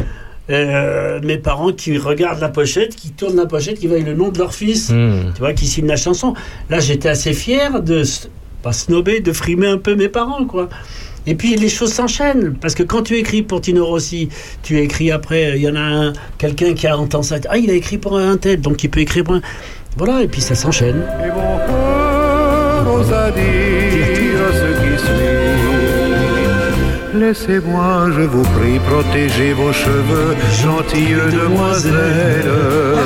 Euh, 0.49 1.19
mes 1.23 1.37
parents 1.37 1.73
qui 1.73 1.97
regardent 1.97 2.39
la 2.39 2.49
pochette, 2.49 2.95
qui 2.95 3.11
tournent 3.11 3.35
la 3.35 3.45
pochette, 3.45 3.79
qui 3.79 3.87
voient 3.87 3.99
le 3.99 4.13
nom 4.13 4.29
de 4.29 4.37
leur 4.37 4.53
fils, 4.53 4.89
Hmm. 4.89 5.33
tu 5.33 5.39
vois, 5.39 5.53
qui 5.53 5.67
signe 5.67 5.87
la 5.87 5.97
chanson. 5.97 6.33
Là, 6.69 6.79
j'étais 6.79 7.09
assez 7.09 7.33
fier 7.33 7.81
de, 7.81 8.03
pas 8.63 8.71
snober, 8.71 9.19
de 9.19 9.33
frimer 9.33 9.67
un 9.67 9.77
peu 9.77 9.95
mes 9.95 10.07
parents, 10.09 10.45
quoi. 10.45 10.69
Et 11.29 11.35
puis 11.35 11.57
les 11.57 11.67
choses 11.67 11.91
s'enchaînent, 11.91 12.55
parce 12.61 12.73
que 12.73 12.83
quand 12.83 13.03
tu 13.03 13.17
écris 13.17 13.41
pour 13.41 13.59
Tino 13.59 13.85
Rossi, 13.85 14.29
tu 14.63 14.79
écris 14.79 15.11
après, 15.11 15.57
il 15.57 15.61
y 15.61 15.67
en 15.69 15.75
a 15.75 15.81
un, 15.81 16.13
quelqu'un 16.37 16.73
qui 16.73 16.87
a 16.87 16.97
entendu 16.97 17.27
ça, 17.27 17.35
ah, 17.49 17.57
il 17.57 17.69
a 17.69 17.73
écrit 17.73 17.97
pour 17.97 18.17
un 18.17 18.37
tel, 18.37 18.61
donc 18.61 18.81
il 18.85 18.89
peut 18.89 19.01
écrire 19.01 19.25
pour 19.25 19.35
un... 19.35 19.41
Voilà, 19.97 20.21
et 20.23 20.27
puis 20.27 20.39
ça 20.39 20.55
s'enchaîne. 20.55 21.03
Et 21.25 21.27
mon 22.85 23.03
Laissez-moi, 27.19 28.11
je 28.15 28.21
vous 28.21 28.43
prie, 28.43 28.79
protéger 28.79 29.53
vos 29.53 29.73
cheveux, 29.73 30.35
gentille 30.61 31.17
demoiselle. 31.31 32.45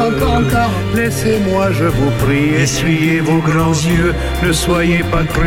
Encore, 0.08 0.34
encore. 0.34 0.72
Laissez-moi, 0.94 1.72
je 1.72 1.86
vous 1.86 2.12
prie, 2.26 2.56
essuyez 2.62 3.22
vos 3.22 3.40
grands 3.40 3.74
yeux, 3.74 4.14
ne 4.44 4.52
soyez 4.52 5.04
pas 5.12 5.24
écoute. 5.24 5.42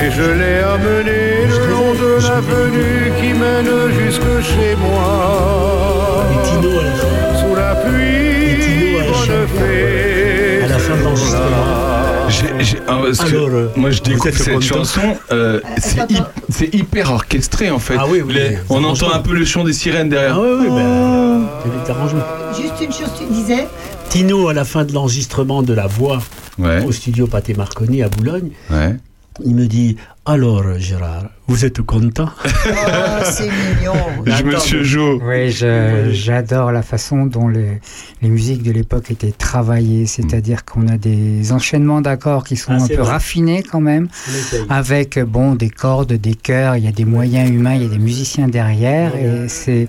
Et 0.00 0.10
je 0.10 0.22
l'ai 0.22 0.58
amené 0.74 1.46
le 1.48 1.58
long 1.70 1.92
de 1.92 2.12
l'avenue 2.26 3.12
qui 3.20 3.34
mène 3.34 3.72
jusque 4.00 4.40
chez 4.40 4.74
moi. 4.76 6.24
Sous 7.40 7.54
la 7.54 7.74
pluie, 7.74 8.96
elle 8.98 9.04
bonne 9.04 9.14
chante 9.14 9.48
fée. 9.58 10.64
à 10.64 10.68
la 10.68 10.78
fin 10.78 10.96
de 10.96 11.02
l'enregistrement. 11.02 11.81
J'ai- 12.60 12.78
ah, 12.88 12.98
parce 13.04 13.20
Alors, 13.20 13.48
euh, 13.50 13.68
moi 13.76 13.90
je 13.90 14.00
découvre 14.02 14.34
cette 14.34 14.60
chanson, 14.62 15.00
euh, 15.30 15.60
c'est 15.78 16.10
hy- 16.10 16.22
c'est 16.48 16.74
hyper 16.74 17.12
orchestré 17.12 17.70
en 17.70 17.78
fait. 17.78 17.94
Ah 17.98 18.06
oui, 18.08 18.22
oui, 18.24 18.32
Les- 18.34 18.48
oui. 18.50 18.56
on 18.70 18.82
entend 18.84 19.12
un 19.12 19.18
peu 19.18 19.34
le 19.34 19.44
chant 19.44 19.64
des 19.64 19.72
sirènes 19.72 20.08
derrière. 20.08 20.36
Ah 20.38 20.42
oui, 20.42 20.56
oui, 20.60 20.68
ben, 20.68 21.46
arrangements. 21.90 22.22
Juste 22.56 22.74
une 22.82 22.92
chose, 22.92 23.10
tu 23.18 23.32
disais 23.32 23.66
Tino, 24.08 24.48
à 24.48 24.54
la 24.54 24.64
fin 24.64 24.84
de 24.84 24.92
l'enregistrement 24.92 25.62
de 25.62 25.74
la 25.74 25.86
voix 25.86 26.20
Ouais, 26.58 26.84
au 26.84 26.92
studio 26.92 27.26
Pathé 27.26 27.54
Marconi 27.54 28.02
à 28.02 28.08
Boulogne, 28.08 28.50
ouais. 28.70 28.96
Il 29.44 29.54
me 29.54 29.66
dit 29.66 29.96
Alors 30.26 30.62
Gérard, 30.78 31.24
vous 31.46 31.64
êtes 31.64 31.80
content? 31.82 32.28
Oh, 32.44 32.68
c'est 33.24 33.44
mignon. 33.50 33.94
Je 34.26 34.44
Monsieur 34.44 34.82
Jo. 34.84 35.20
Oui, 35.24 35.50
j'adore 36.12 36.72
la 36.72 36.82
façon 36.82 37.26
dont 37.26 37.48
les, 37.48 37.80
les 38.20 38.28
musiques 38.28 38.62
de 38.62 38.70
l'époque 38.72 39.10
étaient 39.10 39.32
travaillées, 39.32 40.06
c'est-à-dire 40.06 40.64
qu'on 40.64 40.86
a 40.88 40.96
des 40.98 41.52
enchaînements 41.52 42.00
d'accords 42.00 42.44
qui 42.44 42.56
sont 42.56 42.72
Ah, 42.78 42.82
un 42.82 42.88
peu 42.88 42.94
vrai. 42.96 43.12
raffinés 43.12 43.62
quand 43.62 43.80
même, 43.80 44.08
avec 44.68 45.18
bon 45.18 45.54
des 45.54 45.70
cordes, 45.70 46.12
des 46.12 46.34
chœurs, 46.34 46.76
il 46.76 46.84
y 46.84 46.88
a 46.88 46.92
des 46.92 47.04
moyens 47.04 47.50
humains, 47.50 47.74
il 47.74 47.82
y 47.82 47.86
a 47.86 47.88
des 47.88 47.98
musiciens 47.98 48.48
derrière, 48.48 49.16
et 49.16 49.48
c'est 49.48 49.88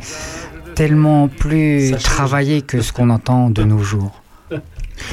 tellement 0.76 1.28
plus 1.28 1.92
travaillé 2.02 2.62
que 2.64 2.82
ce 2.82 2.92
qu'on 2.92 3.10
entend 3.12 3.50
de 3.52 3.64
nos 3.64 3.80
jours. 3.84 4.23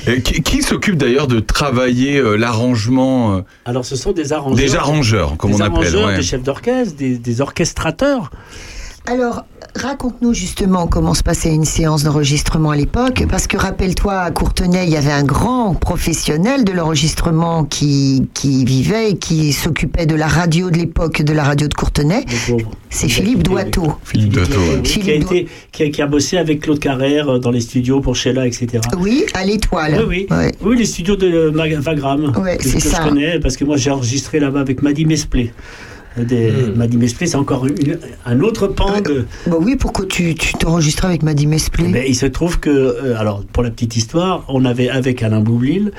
Et 0.07 0.23
Qui, 0.23 0.43
qui 0.43 0.63
s'occupe 0.63 0.97
d'ailleurs 0.97 1.27
de 1.27 1.41
travailler 1.41 2.19
euh, 2.19 2.37
l'arrangement 2.37 3.37
euh, 3.37 3.41
Alors 3.65 3.85
ce 3.85 3.97
sont 3.97 4.13
des 4.13 4.33
arrangeurs. 4.33 4.57
Des 4.57 4.77
arrangeurs, 4.77 5.37
comme 5.37 5.51
des 5.51 5.57
on 5.57 5.61
appelle. 5.61 5.73
arrangeurs, 5.79 6.07
ouais. 6.09 6.17
des 6.17 6.23
chefs 6.23 6.43
d'orchestre, 6.43 6.97
des, 6.97 7.17
des 7.19 7.41
orchestrateurs. 7.41 8.31
Alors, 9.07 9.45
raconte-nous 9.75 10.35
justement 10.35 10.87
comment 10.87 11.15
se 11.15 11.23
passait 11.23 11.53
une 11.53 11.65
séance 11.65 12.05
d'enregistrement 12.05 12.71
à 12.71 12.77
l'époque, 12.77 13.25
parce 13.29 13.47
que 13.47 13.57
rappelle-toi, 13.57 14.21
à 14.21 14.31
Courtenay, 14.31 14.85
il 14.85 14.91
y 14.91 14.97
avait 14.97 15.11
un 15.11 15.25
grand 15.25 15.75
professionnel 15.75 16.65
de 16.65 16.73
l'enregistrement 16.73 17.65
qui, 17.65 18.29
qui 18.35 18.65
vivait 18.65 19.11
et 19.11 19.17
qui 19.17 19.53
s'occupait 19.53 20.07
de 20.07 20.15
la 20.15 20.29
radio 20.29 20.71
de 20.71 20.77
l'époque, 20.77 21.23
de 21.23 21.33
la 21.33 21.45
radio 21.45 21.67
de 21.67 21.75
Courtenay. 21.75 22.25
C'est 22.91 23.09
Philippe 23.09 23.43
Doiteau. 23.43 23.95
Philippe 24.05 24.33
Doiteau. 24.33 24.59
Oui, 24.59 24.83
qui, 24.83 25.01
a 25.01 25.03
Philippe 25.03 25.23
été, 25.25 25.49
qui, 25.73 25.83
a, 25.85 25.89
qui 25.91 26.03
a 26.03 26.07
bossé 26.07 26.37
avec 26.39 26.61
Claude 26.61 26.81
Carrère 26.81 27.29
euh, 27.29 27.39
dans 27.39 27.51
les 27.51 27.61
studios 27.61 28.01
pour 28.01 28.17
Sheila, 28.17 28.47
etc. 28.47 28.81
Oui, 28.99 29.25
à 29.35 29.45
l'étoile. 29.45 30.05
Oui, 30.09 30.27
oui. 30.31 30.37
Ouais. 30.37 30.53
Oui, 30.61 30.77
les 30.77 30.85
studios 30.85 31.17
de 31.17 31.53
Vagram. 31.79 32.33
Que, 32.33 32.63
c'est 32.69 32.81
ça. 32.81 33.03
je 33.03 33.09
connais 33.09 33.41
parce 33.41 33.57
que 33.57 33.65
moi 33.65 33.77
j'ai 33.77 33.91
enregistré 33.91 34.41
là-bas 34.41 34.61
avec 34.61 34.83
Maddy 34.83 35.07
Mesplé. 35.07 35.53
Des, 36.17 36.51
Hmm. 36.51 36.75
Maddy 36.77 36.97
Mesplé, 36.97 37.27
c'est 37.29 37.37
encore 37.37 37.67
une- 37.67 37.99
un 38.27 38.41
autre 38.41 38.67
pan 38.67 39.01
de. 39.01 39.27
Bah 39.47 39.57
oui, 39.61 39.77
pourquoi 39.77 40.07
tu 40.07 40.35
tu 40.35 40.55
t'enregistres 40.55 41.05
avec 41.05 41.23
Maddy 41.23 41.47
Mesplé 41.47 41.89
Ben, 41.89 42.05
il 42.07 42.17
se 42.17 42.27
trouve 42.27 42.59
que, 42.59 42.69
euh, 42.71 43.15
alors 43.19 43.45
pour 43.53 43.63
la 43.63 43.71
petite 43.71 43.97
histoire, 43.97 44.45
on 44.49 44.65
avait 44.65 44.89
avec 44.89 45.23
Alain 45.23 45.41
Boublil, 45.41 45.93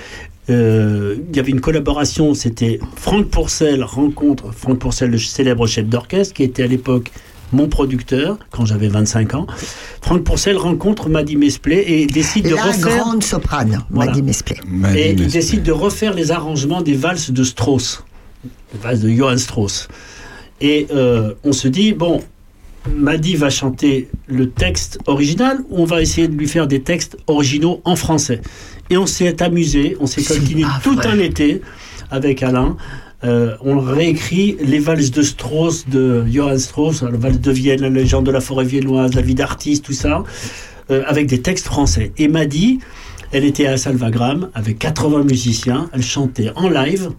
euh, 0.49 1.15
il 1.29 1.35
y 1.35 1.39
avait 1.39 1.51
une 1.51 1.61
collaboration, 1.61 2.33
c'était 2.33 2.79
Franck 2.97 3.27
Pourcel 3.27 3.83
rencontre 3.83 4.51
Franck 4.53 4.79
Pourcel, 4.79 5.11
le 5.11 5.17
célèbre 5.17 5.65
chef 5.67 5.85
d'orchestre, 5.87 6.33
qui 6.33 6.43
était 6.43 6.63
à 6.63 6.67
l'époque 6.67 7.09
mon 7.53 7.67
producteur 7.67 8.37
quand 8.49 8.65
j'avais 8.65 8.87
25 8.89 9.33
ans. 9.35 9.45
Franck 10.01 10.23
Pourcel 10.23 10.57
rencontre 10.57 11.09
Maddy 11.09 11.35
Mesplé 11.35 11.83
et 11.87 12.05
décide 12.05 12.49
de 12.49 12.55
La 12.55 12.63
refaire. 12.63 12.97
grande 12.97 13.23
soprane, 13.23 13.79
Voilà. 13.89 14.11
Maddy 14.11 14.23
Mesplé. 14.23 14.55
Et 14.95 15.11
il 15.11 15.19
Mesplé. 15.19 15.25
décide 15.27 15.63
de 15.63 15.71
refaire 15.71 16.13
les 16.13 16.31
arrangements 16.31 16.81
des 16.81 16.93
valses 16.93 17.31
de 17.31 17.43
Strauss, 17.43 18.03
valses 18.73 19.01
de 19.01 19.09
Johann 19.09 19.37
Strauss. 19.37 19.87
Et 20.59 20.87
euh, 20.91 21.33
on 21.43 21.53
se 21.53 21.67
dit, 21.67 21.93
bon, 21.93 22.21
Maddy 22.95 23.35
va 23.35 23.49
chanter 23.49 24.09
le 24.27 24.49
texte 24.49 24.99
original 25.05 25.59
ou 25.69 25.81
on 25.81 25.85
va 25.85 26.01
essayer 26.01 26.27
de 26.27 26.35
lui 26.35 26.47
faire 26.47 26.67
des 26.67 26.81
textes 26.81 27.17
originaux 27.27 27.81
en 27.85 27.95
français. 27.95 28.41
Et 28.89 28.97
on 28.97 29.05
s'est 29.05 29.41
amusé, 29.41 29.95
on 29.99 30.05
s'est 30.05 30.23
coltiné 30.23 30.63
tout 30.83 30.99
un 31.03 31.19
été 31.19 31.61
avec 32.09 32.43
Alain. 32.43 32.77
Euh, 33.23 33.55
on 33.61 33.79
réécrit 33.79 34.57
les 34.61 34.79
valses 34.79 35.11
de 35.11 35.21
Strauss, 35.21 35.87
de 35.87 36.25
Johann 36.27 36.57
Strauss, 36.57 37.03
la 37.03 37.11
valse 37.11 37.39
de 37.39 37.51
Vienne, 37.51 37.81
la 37.81 37.89
légende 37.89 38.25
de 38.25 38.31
la 38.31 38.41
forêt 38.41 38.65
viennoise, 38.65 39.13
la 39.13 39.21
vie 39.21 39.35
d'artiste, 39.35 39.85
tout 39.85 39.93
ça, 39.93 40.23
euh, 40.89 41.03
avec 41.05 41.27
des 41.27 41.41
textes 41.41 41.67
français. 41.67 42.11
Et 42.17 42.27
Maddy, 42.27 42.79
elle 43.31 43.45
était 43.45 43.67
à 43.67 43.77
Salvagram 43.77 44.49
avec 44.55 44.79
80 44.79 45.23
musiciens, 45.23 45.89
elle 45.93 46.03
chantait 46.03 46.51
en 46.55 46.67
live, 46.67 47.11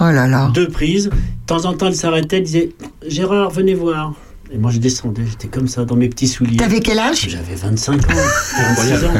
Oh 0.00 0.04
là 0.04 0.26
là. 0.26 0.50
deux 0.54 0.68
prises. 0.68 1.06
De 1.06 1.12
temps 1.46 1.64
en 1.64 1.72
temps, 1.74 1.86
elle 1.86 1.94
s'arrêtait, 1.96 2.38
elle 2.38 2.42
disait 2.42 2.70
Gérard, 3.06 3.50
venez 3.50 3.74
voir. 3.74 4.12
Et 4.52 4.58
moi, 4.58 4.70
je 4.70 4.78
descendais, 4.78 5.22
j'étais 5.28 5.48
comme 5.48 5.66
ça 5.66 5.84
dans 5.84 5.96
mes 5.96 6.08
petits 6.08 6.28
souliers. 6.28 6.56
T'avais 6.56 6.80
quel 6.80 6.98
âge? 7.00 7.26
J'avais 7.28 7.54
25 7.56 7.94
ans, 7.94 8.14
26 8.76 9.04
ans. 9.04 9.14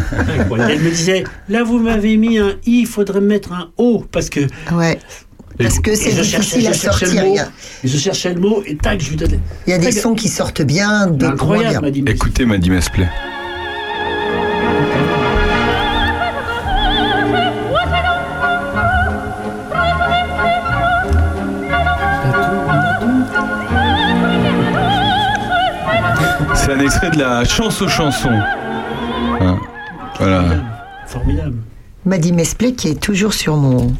Elle 0.68 0.80
me 0.80 0.90
disait 0.90 1.24
Là, 1.48 1.64
vous 1.64 1.78
m'avez 1.80 2.16
mis 2.16 2.38
un 2.38 2.50
I, 2.64 2.80
il 2.82 2.86
faudrait 2.86 3.20
mettre 3.20 3.52
un 3.52 3.70
O, 3.76 4.04
parce 4.12 4.28
que. 4.30 4.40
Ouais. 4.72 4.98
Parce 5.58 5.78
que 5.80 5.94
c'est 5.94 6.12
difficile 6.12 6.66
à 6.68 6.72
je 6.72 6.78
cherchais 6.78 7.06
sortir. 7.06 7.24
mot, 7.24 7.36
je 7.82 7.96
cherchais 7.96 8.34
le 8.34 8.40
mot, 8.40 8.62
et 8.66 8.76
tac, 8.76 9.00
je 9.00 9.08
lui 9.10 9.16
donnais. 9.16 9.40
il 9.66 9.70
y 9.70 9.72
a 9.72 9.78
des 9.78 9.86
Tac. 9.86 9.94
sons 9.94 10.14
qui 10.14 10.28
sortent 10.28 10.60
bien, 10.62 11.06
d'autres 11.06 11.22
moins 11.46 11.56
Incroyable, 11.56 11.70
bien. 11.70 11.80
m'a 11.80 11.90
dit. 11.90 12.04
Écoutez 12.06 12.44
Maddy 12.44 12.68
Mesplé. 12.70 13.06
C'est 26.66 26.72
un 26.72 26.80
extrait 26.80 27.10
de 27.12 27.18
la 27.20 27.44
chanson 27.44 27.86
chanson. 27.86 28.28
Hein, 29.40 29.60
Voilà. 30.18 30.42
Formidable. 31.06 31.58
Maddy 32.04 32.32
Mesplé 32.32 32.74
qui 32.74 32.88
est 32.88 33.00
toujours 33.00 33.34
sur 33.34 33.56
mon 33.56 33.94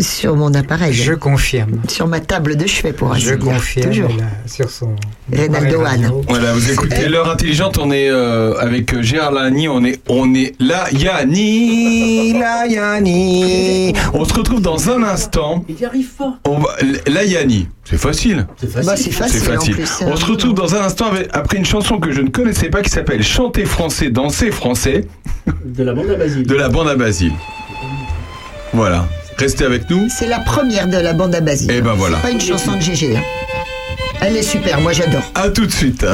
Sur 0.00 0.36
mon 0.36 0.54
appareil. 0.54 0.92
Je 0.92 1.12
confirme. 1.12 1.80
Sur 1.88 2.06
ma 2.06 2.20
table 2.20 2.56
de 2.56 2.66
chevet, 2.66 2.92
pour 2.92 3.12
ainsi 3.12 3.22
Je 3.26 3.34
dire. 3.34 3.52
confirme. 3.54 3.90
Toujours. 3.90 4.10
sur 4.46 4.70
son. 4.70 4.94
Reynaldo. 5.32 5.82
Voilà, 6.28 6.52
vous 6.52 6.70
écoutez 6.70 7.08
l'heure 7.08 7.30
intelligente, 7.30 7.78
on 7.78 7.90
est 7.90 8.08
euh, 8.10 8.54
avec 8.58 8.92
euh, 8.94 9.02
Gérard 9.02 9.32
Lani, 9.32 9.68
on 9.68 9.84
est, 9.84 10.00
on 10.08 10.34
est 10.34 10.54
là, 10.60 10.86
Yanni, 10.92 12.32
la 12.38 12.66
Yanni. 12.66 13.92
On 14.14 14.24
se 14.24 14.34
retrouve 14.34 14.60
dans 14.60 14.90
un 14.90 15.02
instant. 15.02 15.64
Il 15.68 15.76
n'y 15.76 15.84
arrive 15.84 16.10
pas. 16.18 16.38
On 16.46 16.58
va, 16.58 16.76
Yanni, 17.24 17.68
c'est 17.84 17.98
facile. 17.98 18.46
C'est 18.56 18.70
facile. 18.70 18.86
Bah, 18.90 18.96
c'est 18.96 19.10
facile, 19.10 19.40
C'est 19.40 19.46
facile. 19.52 19.72
en 19.72 19.76
plus. 19.76 20.02
On 20.06 20.16
se 20.16 20.24
retrouve 20.26 20.54
dans 20.54 20.74
un 20.74 20.82
instant 20.82 21.06
avec- 21.06 21.28
après 21.32 21.56
une 21.58 21.64
chanson 21.64 21.98
que 21.98 22.12
je 22.12 22.20
ne 22.20 22.28
connaissais 22.28 22.68
pas 22.68 22.82
qui 22.82 22.90
s'appelle 22.90 23.22
Chanter 23.22 23.64
français, 23.64 24.10
danser 24.10 24.50
français 24.50 25.06
De 25.64 25.82
la 25.84 25.94
bande 25.94 26.10
à 26.10 26.14
Basile. 26.16 26.46
de 26.46 26.54
la 26.54 26.68
bande 26.68 26.88
à 26.88 26.96
Basile. 26.96 27.32
Voilà. 28.72 29.06
Restez 29.42 29.64
avec 29.64 29.90
nous. 29.90 30.08
C'est 30.08 30.28
la 30.28 30.38
première 30.38 30.86
de 30.86 30.96
la 30.98 31.14
bande 31.14 31.34
à 31.34 31.40
Basile. 31.40 31.68
Eh 31.74 31.80
ben 31.80 31.94
voilà. 31.94 32.18
C'est 32.18 32.22
pas 32.22 32.30
une 32.30 32.40
chanson 32.40 32.76
de 32.76 32.80
GG. 32.80 33.16
hein. 33.16 33.22
Elle 34.20 34.36
est 34.36 34.42
super, 34.44 34.80
moi 34.80 34.92
j'adore. 34.92 35.24
À 35.34 35.48
tout 35.48 35.66
de 35.66 35.72
suite. 35.72 36.06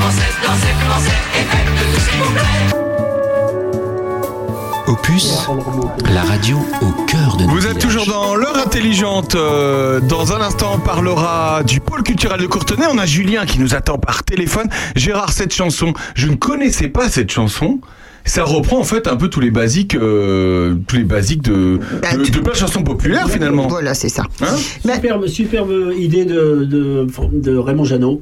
Chantez 0.00 0.12
français, 0.12 0.32
dansez 0.46 0.74
français, 0.88 1.18
et 1.34 1.44
faites 1.44 1.66
de 1.66 1.94
tout 1.94 2.00
s'il 2.00 2.20
vous 2.22 2.32
plaît. 2.32 2.76
Opus, 4.88 5.46
la 6.12 6.22
radio 6.22 6.58
au 6.82 7.02
cœur 7.04 7.36
de 7.36 7.44
nos 7.44 7.50
Vous 7.50 7.58
êtes 7.66 7.76
villages. 7.76 7.82
toujours 7.82 8.06
dans 8.06 8.34
l'heure 8.34 8.56
intelligente. 8.56 9.34
Euh, 9.34 10.00
Dans 10.00 10.32
un 10.32 10.40
instant, 10.40 10.72
on 10.74 10.78
parlera 10.78 11.62
du 11.64 11.80
pôle 11.80 12.02
culturel 12.02 12.40
de 12.40 12.46
Courtenay. 12.46 12.86
On 12.90 12.98
a 12.98 13.06
Julien 13.06 13.44
qui 13.46 13.60
nous 13.60 13.74
attend 13.74 13.98
par 13.98 14.24
téléphone. 14.24 14.68
Gérard, 14.96 15.32
cette 15.32 15.54
chanson, 15.54 15.92
je 16.14 16.26
ne 16.28 16.34
connaissais 16.34 16.88
pas 16.88 17.08
cette 17.08 17.30
chanson. 17.30 17.78
Ça 18.24 18.42
reprend 18.44 18.78
en 18.80 18.84
fait 18.84 19.06
un 19.06 19.16
peu 19.16 19.28
tous 19.28 19.40
les 19.40 19.50
basiques, 19.50 19.94
euh, 19.94 20.74
tous 20.88 20.96
les 20.96 21.04
basiques 21.04 21.42
de, 21.42 21.78
Bah, 22.02 22.16
de, 22.16 22.24
de 22.24 22.38
plein 22.40 22.52
de 22.52 22.56
chansons 22.56 22.82
populaires 22.82 23.28
finalement. 23.30 23.66
Voilà, 23.68 23.94
c'est 23.94 24.08
ça. 24.10 24.24
Hein? 24.42 24.56
Superbe, 24.94 25.26
superbe 25.26 25.92
idée 25.96 26.24
de, 26.24 26.64
de, 26.64 27.06
de 27.32 27.56
Raymond 27.56 27.84
Jeannot 27.84 28.20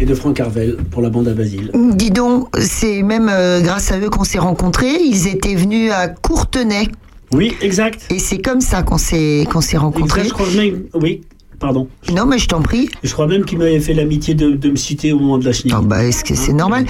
et 0.00 0.04
de 0.06 0.14
Franck 0.14 0.40
Harvel 0.40 0.76
pour 0.90 1.02
la 1.02 1.10
bande 1.10 1.28
à 1.28 1.34
Basile. 1.34 1.70
Dis 1.94 2.10
donc, 2.10 2.48
c'est 2.58 3.02
même 3.02 3.28
euh, 3.30 3.60
grâce 3.60 3.92
à 3.92 3.98
eux 3.98 4.10
qu'on 4.10 4.24
s'est 4.24 4.38
rencontrés. 4.38 4.94
Ils 5.04 5.28
étaient 5.28 5.54
venus 5.54 5.90
à 5.92 6.08
Courtenay. 6.08 6.88
Oui, 7.32 7.54
exact. 7.62 8.06
Et 8.10 8.18
c'est 8.18 8.38
comme 8.42 8.60
ça 8.60 8.82
qu'on 8.82 8.98
s'est 8.98 9.46
qu'on 9.50 9.60
s'est 9.60 9.76
Exact, 9.76 9.82
rencontrés. 9.84 10.24
je 10.24 10.30
crois 10.34 10.46
oui, 10.94 11.22
pardon. 11.62 11.88
Non, 12.12 12.26
mais 12.26 12.38
je 12.38 12.48
t'en 12.48 12.60
prie. 12.60 12.90
Je 13.02 13.12
crois 13.12 13.26
même 13.26 13.44
qu'il 13.46 13.56
m'avait 13.58 13.80
fait 13.80 13.94
l'amitié 13.94 14.34
de, 14.34 14.50
de 14.50 14.70
me 14.70 14.76
citer 14.76 15.12
au 15.12 15.18
moment 15.18 15.38
de 15.38 15.44
la 15.46 15.52
chenille. 15.52 15.72
Ah 15.74 15.80
bah, 15.82 16.04
est-ce 16.04 16.24
que 16.24 16.34
c'est 16.34 16.52
normal 16.52 16.84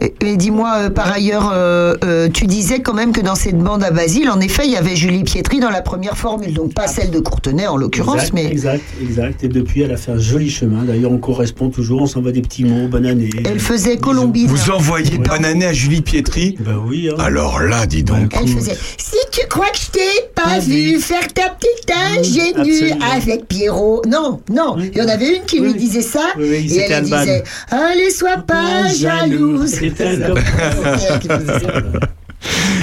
Et, 0.00 0.14
et 0.20 0.36
dis-moi, 0.36 0.74
euh, 0.76 0.90
par 0.90 1.10
ailleurs, 1.10 1.50
euh, 1.52 1.94
euh, 2.04 2.28
tu 2.32 2.46
disais 2.46 2.80
quand 2.80 2.94
même 2.94 3.12
que 3.12 3.20
dans 3.22 3.34
cette 3.34 3.58
bande 3.58 3.82
à 3.82 3.90
Basile, 3.90 4.28
en 4.30 4.38
effet, 4.40 4.62
il 4.66 4.72
y 4.72 4.76
avait 4.76 4.94
Julie 4.94 5.24
Pietri 5.24 5.58
dans 5.58 5.70
la 5.70 5.80
première 5.82 6.16
formule, 6.16 6.52
donc 6.54 6.74
pas 6.74 6.86
celle 6.86 7.10
de 7.10 7.18
Courtenay 7.18 7.66
en 7.66 7.76
l'occurrence, 7.76 8.16
exact, 8.16 8.34
mais 8.34 8.44
exact, 8.46 8.82
exact. 9.02 9.42
Et 9.44 9.48
depuis, 9.48 9.80
elle 9.82 9.92
a 9.92 9.96
fait 9.96 10.12
un 10.12 10.18
joli 10.18 10.50
chemin. 10.50 10.84
D'ailleurs, 10.84 11.10
on 11.10 11.18
correspond 11.18 11.70
toujours, 11.70 12.02
on 12.02 12.06
s'envoie 12.06 12.32
des 12.32 12.42
petits 12.42 12.64
mots, 12.64 12.86
bonne 12.88 13.06
année. 13.06 13.30
elle 13.44 13.58
faisait 13.60 13.96
Colombine. 13.96 14.46
Vous 14.46 14.70
envoyez 14.70 15.08
Ouais. 15.18 15.18
bonne 15.28 15.44
année 15.46 15.64
à 15.64 15.72
Julie 15.72 16.02
Pietri? 16.02 16.56
Bah 16.60 16.72
oui, 16.86 17.08
hein. 17.10 17.14
Alors 17.18 17.60
là, 17.60 17.86
dis 17.86 18.02
donc. 18.02 18.34
Elle 18.38 18.46
faisait 18.48 18.76
Si 18.98 19.16
tu 19.32 19.46
crois 19.48 19.70
que 19.70 19.78
je 19.78 19.90
t'ai 19.90 20.28
pas 20.34 20.58
vu 20.58 20.98
faire 20.98 21.26
ta 21.32 21.48
petite 21.50 21.90
ingénue 22.18 22.90
Absolument. 22.90 23.06
avec 23.14 23.48
Pierrot. 23.48 24.02
Non, 24.06 24.17
non. 24.50 24.76
Il 24.78 24.96
y 24.96 25.02
en 25.02 25.08
avait 25.08 25.36
une 25.36 25.44
qui 25.44 25.60
lui 25.60 25.74
disait 25.74 26.02
ça. 26.02 26.20
Oui, 26.36 26.46
oui, 26.50 26.76
et 26.76 26.80
elle 26.82 26.92
Alban. 26.92 27.20
disait 27.20 27.42
Allez, 27.70 28.10
sois 28.10 28.38
pas 28.38 28.88
jalouse. 28.88 29.78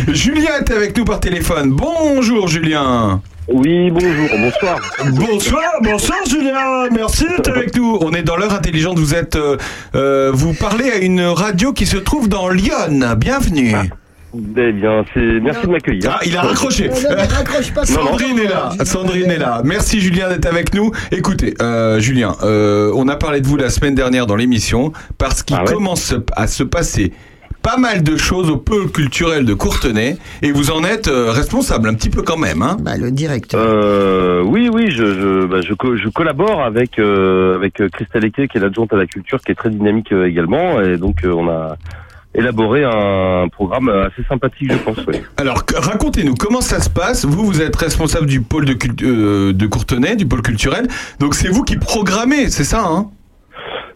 Julien 0.07 0.59
est 0.59 0.71
avec 0.71 0.97
nous 0.97 1.05
par 1.05 1.19
téléphone. 1.19 1.71
Bonjour 1.71 2.47
Julien. 2.47 3.21
Oui, 3.47 3.91
bonjour, 3.91 4.29
bonsoir. 4.39 4.79
Bonsoir, 5.11 5.71
bonsoir 5.83 6.17
Julien, 6.27 6.89
merci 6.91 7.25
d'être 7.29 7.51
avec 7.51 7.75
nous. 7.75 7.99
On 8.01 8.11
est 8.13 8.23
dans 8.23 8.37
l'heure 8.37 8.53
intelligente, 8.53 8.97
vous 8.97 9.13
êtes, 9.13 9.35
euh, 9.35 9.57
euh, 9.93 10.31
vous 10.33 10.53
parlez 10.53 10.91
à 10.91 10.97
une 10.97 11.21
radio 11.21 11.71
qui 11.71 11.85
se 11.85 11.97
trouve 11.97 12.27
dans 12.27 12.49
Lyon. 12.49 13.13
Bienvenue. 13.15 13.75
Eh 14.57 14.71
bien, 14.73 15.05
c'est 15.13 15.39
merci 15.41 15.65
de 15.65 15.71
m'accueillir. 15.71 16.11
Ah, 16.13 16.19
il 16.25 16.35
a 16.35 16.41
raccroché. 16.41 16.87
Non, 16.89 16.95
non, 16.95 17.15
mais 17.15 17.23
raccroche 17.23 17.73
pas 17.73 17.85
Sandrine 17.85 18.39
est 18.39 18.47
là. 18.49 18.69
Sandrine 18.83 19.31
est 19.31 19.37
là. 19.37 19.61
Merci 19.63 20.01
Julien 20.01 20.29
d'être 20.29 20.45
avec 20.47 20.73
nous. 20.73 20.91
Écoutez, 21.11 21.53
euh, 21.61 21.99
Julien, 21.99 22.35
euh, 22.43 22.91
on 22.95 23.07
a 23.07 23.15
parlé 23.15 23.41
de 23.41 23.47
vous 23.47 23.57
la 23.57 23.69
semaine 23.69 23.95
dernière 23.95 24.25
dans 24.27 24.35
l'émission 24.35 24.91
parce 25.17 25.43
qu'il 25.43 25.55
Ah 25.59 25.63
ouais 25.63 25.73
commence 25.73 26.13
à 26.35 26.47
se 26.47 26.63
passer 26.63 27.13
pas 27.61 27.77
mal 27.77 28.03
de 28.03 28.15
choses 28.15 28.51
au 28.51 28.57
pôle 28.57 28.91
culturel 28.91 29.43
de 29.43 29.55
Courtenay 29.55 30.17
et 30.43 30.51
vous 30.51 30.69
en 30.69 30.83
êtes 30.83 31.07
euh, 31.07 31.31
responsable 31.31 31.89
un 31.89 31.95
petit 31.95 32.11
peu 32.11 32.21
quand 32.21 32.37
même. 32.37 32.61
Hein 32.61 32.77
Bah, 32.79 32.95
le 32.95 33.09
directeur. 33.09 33.59
Euh, 33.59 34.41
oui, 34.43 34.69
oui, 34.71 34.91
je, 34.91 35.03
je, 35.13 35.45
bah, 35.47 35.61
je, 35.67 35.73
co- 35.73 35.95
je 35.97 36.07
collabore 36.09 36.61
avec 36.63 36.99
euh, 36.99 37.55
avec 37.55 37.81
Christelle 37.91 38.25
Eke, 38.25 38.47
qui 38.51 38.57
est 38.57 38.61
l'adjointe 38.61 38.93
à 38.93 38.97
la 38.97 39.07
culture, 39.07 39.39
qui 39.41 39.51
est 39.51 39.55
très 39.55 39.71
dynamique 39.71 40.11
euh, 40.11 40.27
également, 40.27 40.79
et 40.79 40.97
donc 40.97 41.23
euh, 41.23 41.31
on 41.31 41.49
a 41.49 41.77
élaboré 42.35 42.83
un 42.83 43.47
programme 43.47 43.89
assez 43.89 44.23
sympathique, 44.27 44.71
je 44.71 44.77
pense. 44.77 44.97
Oui. 45.07 45.15
Alors 45.37 45.63
racontez-nous 45.75 46.35
comment 46.35 46.61
ça 46.61 46.79
se 46.79 46.89
passe? 46.89 47.25
Vous, 47.25 47.45
vous 47.45 47.61
êtes 47.61 47.75
responsable 47.75 48.27
du 48.27 48.41
pôle 48.41 48.65
de, 48.65 48.75
euh, 49.03 49.53
de 49.53 49.67
Courtenay, 49.67 50.15
du 50.15 50.25
pôle 50.25 50.41
culturel. 50.41 50.87
Donc 51.19 51.33
c'est 51.35 51.49
vous 51.49 51.63
qui 51.63 51.77
programmez, 51.77 52.49
c'est 52.49 52.63
ça 52.63 52.83
hein? 52.85 53.09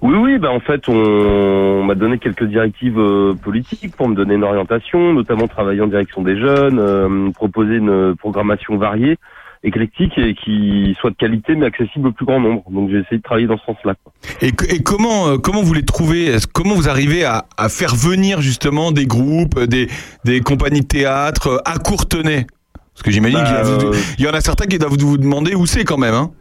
Oui, 0.02 0.16
oui, 0.16 0.38
bah 0.38 0.50
en 0.50 0.62
fait, 0.62 0.88
on, 0.88 0.94
on 0.94 1.84
m'a 1.84 1.94
donné 1.96 2.20
quelques 2.20 2.46
directives 2.46 2.98
euh, 2.98 3.34
politiques 3.34 3.98
pour 3.98 4.08
me 4.08 4.16
donner 4.16 4.36
une 4.36 4.46
orientation, 4.46 5.14
notamment 5.14 5.48
travailler 5.48 5.82
en 5.82 5.88
direction 5.88 6.22
des 6.22 6.40
jeunes, 6.40 6.80
euh, 6.80 7.32
proposer 7.32 7.76
une 7.76 8.16
programmation 8.16 8.78
variée, 8.78 9.18
éclectique 9.64 10.18
et 10.18 10.36
qui 10.36 10.96
soit 11.00 11.10
de 11.10 11.16
qualité 11.16 11.56
mais 11.56 11.66
accessible 11.66 12.08
au 12.08 12.12
plus 12.12 12.26
grand 12.26 12.40
nombre. 12.40 12.64
Donc 12.72 12.90
j'ai 12.90 13.00
essayé 13.00 13.18
de 13.18 13.22
travailler 13.22 13.48
dans 13.48 13.58
ce 13.58 13.66
sens-là. 13.66 13.94
Et, 14.42 14.48
et 14.48 14.84
comment 14.84 15.28
euh, 15.28 15.38
comment 15.38 15.62
vous 15.62 15.74
les 15.74 15.84
trouvez? 15.84 16.36
Comment 16.54 16.76
vous 16.76 16.88
arrivez 16.88 17.26
à, 17.26 17.46
à 17.58 17.70
faire 17.70 17.96
venir 17.96 18.42
justement 18.42 18.92
des 18.92 19.06
groupes, 19.06 19.58
euh, 19.58 19.68
des, 19.68 19.88
des 20.24 20.40
compagnies 20.42 20.82
de 20.82 20.88
théâtre 20.88 21.48
euh, 21.48 21.58
à 21.66 21.78
Courtenay? 21.78 22.48
Parce 22.94 23.04
que 23.04 23.12
j'imagine 23.12 23.40
Bah, 23.40 23.64
qu'il 23.64 24.24
y 24.24 24.26
euh, 24.26 24.28
y 24.28 24.28
en 24.28 24.34
a 24.34 24.42
certains 24.42 24.66
qui 24.66 24.78
doivent 24.78 24.98
vous 24.98 25.18
demander 25.18 25.56
où 25.56 25.66
c'est 25.66 25.84
quand 25.84 25.98
même. 25.98 26.14
Hein 26.14 26.32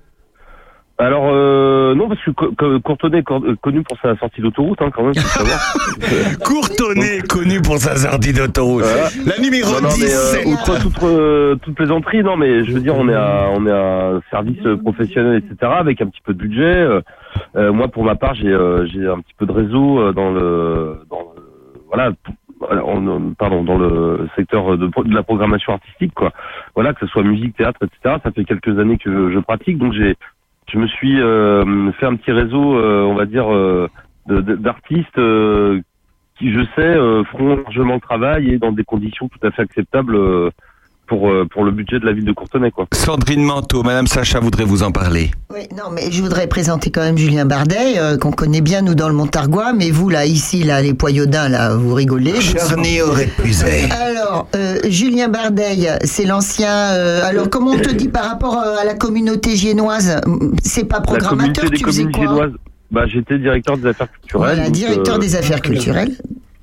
Alors 1.00 1.28
euh, 1.30 1.94
non 1.94 2.08
parce 2.08 2.20
que 2.24 2.32
Co- 2.32 2.50
Co- 2.58 2.80
Courtenay 2.80 3.18
est 3.18 3.30
euh, 3.30 3.54
connu 3.60 3.82
pour 3.84 3.96
sa 4.02 4.16
sortie 4.16 4.40
d'autoroute 4.40 4.82
hein, 4.82 4.90
quand 4.92 5.04
même. 5.04 5.14
Faut 5.14 5.20
savoir. 5.28 5.58
Courtonnet, 6.44 7.20
connu 7.28 7.60
pour 7.62 7.78
sa 7.78 7.94
sortie 7.96 8.32
d'autoroute. 8.32 8.82
Voilà. 8.82 9.08
La 9.24 9.38
numéro 9.40 9.74
Non, 9.74 9.82
non, 9.82 9.88
mais, 10.00 10.06
17. 10.06 10.46
euh, 10.46 10.50
outre 10.50 10.80
toute, 10.82 11.02
euh, 11.04 11.54
toute 11.56 11.76
plaisanterie, 11.76 12.24
non, 12.24 12.36
mais 12.36 12.64
je 12.64 12.72
veux 12.72 12.80
dire, 12.80 12.96
on 12.96 13.08
est 13.08 13.14
à, 13.14 13.46
on 13.54 13.64
est 13.66 13.70
à 13.70 14.20
service 14.30 14.58
euh, 14.66 14.76
professionnel, 14.76 15.36
etc., 15.44 15.72
avec 15.78 16.00
un 16.02 16.06
petit 16.06 16.20
peu 16.24 16.34
de 16.34 16.38
budget. 16.38 16.86
Moi, 17.54 17.86
pour 17.88 18.02
ma 18.04 18.16
part, 18.16 18.34
j'ai, 18.34 18.48
euh, 18.48 18.84
j'ai 18.86 19.06
un 19.06 19.20
petit 19.20 19.34
peu 19.38 19.46
de 19.46 19.52
réseau 19.52 20.12
dans 20.12 20.30
le, 20.32 21.00
dans 21.10 21.20
le, 21.20 21.42
voilà, 21.86 22.10
pardon, 23.38 23.62
dans 23.62 23.78
le 23.78 24.28
secteur 24.34 24.76
de, 24.76 24.90
la 25.14 25.22
programmation 25.22 25.74
artistique, 25.74 26.12
quoi. 26.14 26.32
Voilà, 26.74 26.92
que 26.92 27.00
ce 27.00 27.06
soit 27.06 27.22
musique, 27.22 27.56
théâtre, 27.56 27.80
etc. 27.84 28.16
Ça 28.24 28.32
fait 28.32 28.44
quelques 28.44 28.76
années 28.80 28.98
que 28.98 29.12
je, 29.12 29.34
je 29.34 29.38
pratique, 29.38 29.78
donc 29.78 29.92
j'ai, 29.92 30.16
je 30.68 30.78
me 30.78 30.86
suis 30.86 31.20
euh, 31.20 31.92
fait 31.92 32.06
un 32.06 32.16
petit 32.16 32.32
réseau, 32.32 32.76
euh, 32.76 33.02
on 33.02 33.14
va 33.14 33.26
dire, 33.26 33.52
euh, 33.52 33.88
d'artistes. 34.26 35.18
euh, 35.18 35.80
qui, 36.38 36.52
je 36.52 36.60
sais, 36.76 36.82
euh, 36.96 37.24
feront 37.24 37.56
largement 37.56 37.94
le 37.94 38.00
travail 38.00 38.50
et 38.50 38.58
dans 38.58 38.72
des 38.72 38.84
conditions 38.84 39.28
tout 39.28 39.44
à 39.46 39.50
fait 39.50 39.62
acceptables 39.62 40.16
pour, 41.08 41.30
euh, 41.30 41.46
pour 41.50 41.64
le 41.64 41.72
budget 41.72 41.98
de 41.98 42.04
la 42.06 42.12
ville 42.12 42.24
de 42.24 42.32
Courtenay. 42.32 42.70
Quoi. 42.70 42.86
Sandrine 42.94 43.42
Manteau, 43.42 43.82
Madame 43.82 44.06
Sacha 44.06 44.38
voudrait 44.40 44.64
vous 44.64 44.82
en 44.82 44.92
parler. 44.92 45.30
Oui, 45.52 45.62
non, 45.76 45.90
mais 45.92 46.10
je 46.12 46.22
voudrais 46.22 46.46
présenter 46.46 46.90
quand 46.90 47.00
même 47.00 47.16
Julien 47.18 47.46
Bardet, 47.46 47.98
euh, 47.98 48.16
qu'on 48.18 48.30
connaît 48.32 48.60
bien 48.60 48.82
nous 48.82 48.94
dans 48.94 49.08
le 49.08 49.14
Montargois, 49.14 49.72
mais 49.72 49.90
vous 49.90 50.08
là, 50.10 50.26
ici, 50.26 50.62
là, 50.62 50.82
les 50.82 50.94
Poyaudins, 50.94 51.48
là, 51.48 51.74
vous 51.74 51.94
rigolez. 51.94 52.40
Charny 52.40 53.00
aurait 53.00 53.26
puisé. 53.26 53.88
Alors, 53.90 54.48
euh, 54.54 54.78
Julien 54.88 55.28
Bardet, 55.28 55.98
c'est 56.04 56.24
l'ancien. 56.24 56.70
euh, 56.92 57.24
alors, 57.24 57.48
comment 57.50 57.70
on 57.72 57.78
te 57.78 57.90
dit 57.90 58.08
par 58.08 58.24
rapport 58.24 58.56
à 58.58 58.84
la 58.84 58.94
communauté 58.94 59.56
giennoise 59.56 60.20
C'est 60.62 60.84
pas 60.84 60.96
La 60.96 61.02
programmateur, 61.02 61.64
communauté 61.64 61.68
des 61.70 61.76
tu 61.78 61.84
faisais 61.84 62.02
communes 62.04 62.16
quoi? 62.16 62.26
génoises, 62.44 62.52
bah, 62.90 63.06
j'étais 63.06 63.38
directeur 63.38 63.76
des 63.76 63.86
affaires 63.88 64.10
culturelles. 64.12 64.46
Voilà, 64.54 64.64
donc, 64.64 64.72
directeur 64.72 65.14
euh, 65.16 65.18
des 65.18 65.36
affaires 65.36 65.60
culturelles. 65.62 66.12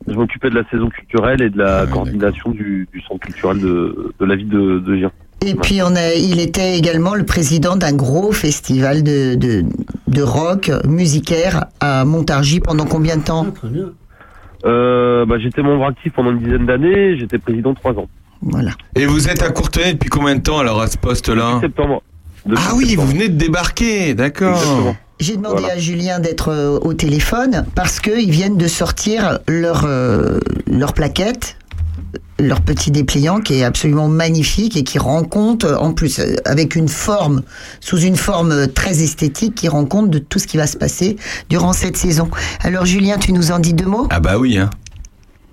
Je 0.08 0.14
m'occupais 0.14 0.50
de 0.50 0.56
la 0.56 0.70
saison 0.70 0.90
culturelle 0.90 1.42
et 1.42 1.50
de 1.50 1.62
Ah 1.62 1.82
la 1.82 1.88
coordination 1.88 2.52
du, 2.52 2.88
du 2.94 3.02
centre 3.02 3.20
culturel 3.26 3.60
de, 3.60 4.14
de 4.20 4.26
la 4.26 4.36
ville 4.36 4.50
de, 4.50 4.80
de 4.80 4.96
Gien. 4.96 5.12
Et 5.46 5.56
puis, 5.56 5.82
on 5.82 5.96
a, 5.96 6.14
il 6.14 6.40
était 6.40 6.78
également 6.78 7.14
le 7.16 7.26
président 7.26 7.76
d'un 7.76 7.94
gros 7.94 8.32
festival 8.32 9.04
de, 9.04 9.36
de, 9.36 9.64
de 10.08 10.22
rock 10.22 10.72
musicaire 10.88 11.66
à 11.80 12.06
Montargis 12.06 12.62
pendant 12.62 12.86
combien 12.86 13.18
de 13.18 13.24
temps? 13.24 13.48
Euh, 14.66 15.26
bah, 15.26 15.36
j'étais 15.40 15.62
membre 15.62 15.86
actif 15.86 16.14
pendant 16.14 16.32
une 16.32 16.40
dizaine 16.40 16.66
d'années, 16.66 17.18
j'étais 17.20 17.38
président 17.38 17.74
trois 17.74 17.94
ans. 17.94 18.08
Voilà. 18.42 18.72
Et 18.96 19.06
vous 19.06 19.28
êtes 19.28 19.44
à 19.44 19.50
Courtenay 19.50 19.94
depuis 19.94 20.10
combien 20.10 20.36
de 20.36 20.42
temps 20.42 20.60
alors 20.60 20.82
à 20.82 20.88
ce 20.88 20.98
poste-là? 20.98 21.60
Septembre. 21.62 22.02
Ah 22.56 22.74
oui, 22.76 22.96
vous 22.96 23.08
venez 23.08 23.28
de 23.28 23.38
débarquer, 23.38 24.14
d'accord. 24.14 24.96
J'ai 25.20 25.38
demandé 25.38 25.62
Voilà. 25.62 25.76
à 25.76 25.78
Julien 25.78 26.20
d'être 26.20 26.50
euh, 26.52 26.78
au 26.82 26.94
téléphone 26.94 27.66
parce 27.74 28.00
qu'ils 28.00 28.32
viennent 28.32 28.58
de 28.58 28.68
sortir 28.68 29.40
leur, 29.48 29.84
euh, 29.86 30.40
leur 30.68 30.94
plaquette, 30.94 31.56
leur 32.38 32.60
petit 32.60 32.92
dépliant 32.92 33.40
qui 33.40 33.54
est 33.60 33.64
absolument 33.64 34.10
magnifique 34.10 34.76
et 34.76 34.84
qui 34.84 35.00
rend 35.00 35.24
compte, 35.24 35.64
en 35.64 35.94
plus 35.94 36.20
euh, 36.20 36.36
avec 36.44 36.76
une 36.76 36.90
forme, 36.90 37.44
sous 37.80 38.00
une 38.02 38.18
forme 38.18 38.52
euh, 38.52 38.68
très 38.68 39.02
esthétique, 39.04 39.56
qui 39.56 39.70
rend 39.70 39.86
compte 39.86 40.10
de 40.10 40.20
tout 40.20 40.38
ce 40.38 40.48
qui 40.48 40.58
va 40.58 40.68
se 40.68 40.76
passer 40.76 41.16
durant 41.50 41.72
cette 41.72 41.96
saison. 41.96 42.30
Alors 42.62 42.86
Julien, 42.86 43.18
tu 43.18 43.32
nous 43.32 43.52
en 43.52 43.60
dis 43.60 43.74
deux 43.74 43.86
mots? 43.86 44.08
Ah 44.10 44.20
bah 44.20 44.38
oui, 44.38 44.58
hein. 44.58 44.70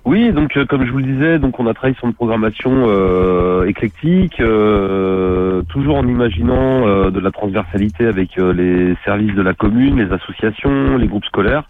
Oui, 0.05 0.33
donc 0.33 0.57
euh, 0.57 0.65
comme 0.65 0.85
je 0.85 0.91
vous 0.91 0.97
le 0.97 1.05
disais, 1.05 1.39
donc 1.39 1.59
on 1.61 1.67
a 1.67 1.73
travaillé 1.73 1.95
sur 1.95 2.07
une 2.07 2.13
programmation 2.13 2.71
euh, 2.87 3.65
éclectique, 3.65 4.37
euh, 4.41 5.61
toujours 5.69 5.95
en 5.95 6.05
imaginant 6.05 6.85
euh, 6.85 7.09
de 7.09 7.21
la 7.21 7.31
transversalité 7.31 8.05
avec 8.05 8.37
euh, 8.37 8.51
les 8.51 8.95
services 9.05 9.33
de 9.33 9.41
la 9.41 9.53
commune, 9.53 9.97
les 10.05 10.11
associations, 10.13 10.97
les 10.97 11.07
groupes 11.07 11.23
scolaires. 11.25 11.63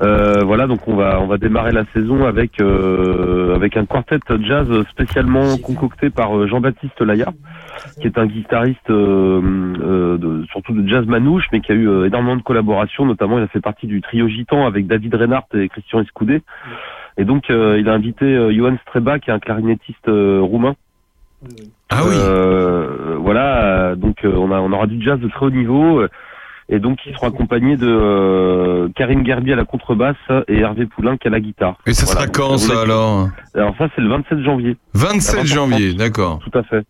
Euh, 0.00 0.44
voilà, 0.44 0.66
donc 0.68 0.86
on 0.86 0.94
va 0.94 1.20
on 1.20 1.26
va 1.26 1.38
démarrer 1.38 1.72
la 1.72 1.84
saison 1.92 2.24
avec 2.24 2.60
euh, 2.60 3.54
avec 3.56 3.76
un 3.76 3.84
quartet 3.84 4.20
jazz 4.42 4.66
spécialement 4.90 5.58
concocté 5.58 6.08
par 6.08 6.46
Jean-Baptiste 6.46 7.00
Laya, 7.02 7.32
qui 8.00 8.06
est 8.06 8.16
un 8.16 8.26
guitariste 8.26 8.88
euh, 8.90 9.42
euh, 9.82 10.16
de- 10.18 10.44
surtout 10.52 10.72
de 10.72 10.88
jazz 10.88 11.04
manouche, 11.04 11.46
mais 11.52 11.60
qui 11.60 11.72
a 11.72 11.74
eu 11.74 12.06
énormément 12.06 12.36
de 12.36 12.42
collaborations, 12.42 13.04
notamment 13.04 13.38
il 13.38 13.44
a 13.44 13.48
fait 13.48 13.60
partie 13.60 13.88
du 13.88 14.00
trio 14.00 14.28
gitan 14.28 14.66
avec 14.66 14.86
David 14.86 15.14
Reinhardt 15.16 15.48
et 15.54 15.68
Christian 15.68 16.00
Escoudé. 16.00 16.42
Et 17.18 17.24
donc, 17.24 17.50
euh, 17.50 17.78
il 17.78 17.88
a 17.88 17.92
invité 17.92 18.24
euh, 18.24 18.52
Johan 18.52 18.76
Streba, 18.86 19.18
qui 19.18 19.30
est 19.30 19.32
un 19.32 19.38
clarinettiste 19.38 20.08
euh, 20.08 20.40
roumain. 20.40 20.74
Ah 21.90 22.02
oui. 22.06 22.14
voilà, 23.18 23.64
euh, 23.64 23.94
donc 23.96 24.24
euh, 24.24 24.32
on, 24.36 24.52
a, 24.52 24.60
on 24.60 24.72
aura 24.72 24.86
du 24.86 25.02
jazz 25.02 25.18
de 25.18 25.28
très 25.28 25.46
haut 25.46 25.50
niveau. 25.50 26.00
euh, 26.00 26.08
et 26.72 26.78
donc, 26.78 26.98
ils 27.04 27.12
seront 27.14 27.26
accompagnés 27.26 27.76
de 27.76 27.88
euh, 27.88 28.88
Karine 28.94 29.26
Gerbi 29.26 29.52
à 29.52 29.56
la 29.56 29.64
contrebasse 29.64 30.14
et 30.46 30.60
Hervé 30.60 30.86
Poulain 30.86 31.16
qui 31.16 31.26
à 31.26 31.30
la 31.30 31.40
guitare. 31.40 31.76
Et 31.86 31.94
ça 31.94 32.04
Voilà, 32.06 32.20
sera 32.20 32.30
quand 32.30 32.58
ça 32.58 32.82
alors 32.82 33.28
Alors 33.54 33.74
ça, 33.76 33.88
c'est 33.96 34.00
le 34.02 34.08
27 34.08 34.38
janvier. 34.44 34.76
27 34.94 35.34
À 35.40 35.42
20h30. 35.42 35.46
janvier, 35.46 35.94
d'accord. 35.94 36.38
Tout 36.48 36.56
à 36.56 36.62
fait. 36.62 36.84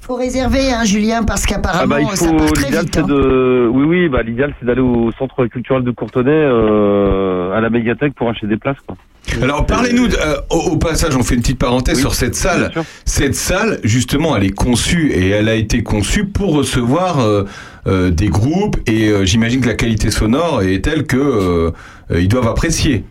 Faut 0.00 0.16
réserver, 0.16 0.72
hein, 0.72 0.84
Julien, 0.84 1.22
parce 1.22 1.44
Ah 1.44 1.48
qu'apparemment 1.54 1.86
bah 1.94 2.00
il 2.00 2.16
ça 2.16 2.26
faut 2.28 2.36
part 2.36 2.52
très 2.52 2.64
l'idéal 2.64 2.84
vite. 2.84 2.94
c'est 2.94 3.00
hein. 3.00 3.06
de 3.06 3.68
oui 3.72 3.84
oui 3.86 4.08
bah 4.08 4.22
l'idéal 4.22 4.54
c'est 4.60 4.66
d'aller 4.66 4.80
au 4.82 5.10
centre 5.12 5.46
culturel 5.46 5.82
de 5.84 5.90
Courtenay 5.90 6.30
euh, 6.30 7.52
à 7.56 7.60
la 7.60 7.70
médiathèque 7.70 8.14
pour 8.14 8.28
acheter 8.28 8.46
des 8.46 8.56
places 8.58 8.78
quoi. 8.86 8.96
Alors 9.42 9.66
parlez-nous, 9.66 10.06
euh, 10.06 10.36
au, 10.50 10.72
au 10.72 10.76
passage, 10.76 11.16
on 11.16 11.22
fait 11.22 11.34
une 11.34 11.40
petite 11.40 11.58
parenthèse 11.58 12.00
sur 12.00 12.14
cette 12.14 12.34
salle. 12.34 12.72
Cette 13.04 13.34
salle, 13.34 13.80
justement, 13.82 14.36
elle 14.36 14.44
est 14.44 14.54
conçue 14.54 15.10
et 15.12 15.28
elle 15.28 15.48
a 15.48 15.54
été 15.54 15.82
conçue 15.82 16.26
pour 16.26 16.54
recevoir 16.54 17.20
euh, 17.20 17.44
euh, 17.86 18.10
des 18.10 18.28
groupes 18.28 18.76
et 18.86 19.12
j'imagine 19.26 19.60
que 19.60 19.68
la 19.68 19.74
qualité 19.74 20.10
sonore 20.10 20.62
est 20.62 20.84
telle 20.84 21.06
que 21.06 21.72
ils 22.14 22.28
doivent 22.28 22.48
apprécier. 22.48 23.04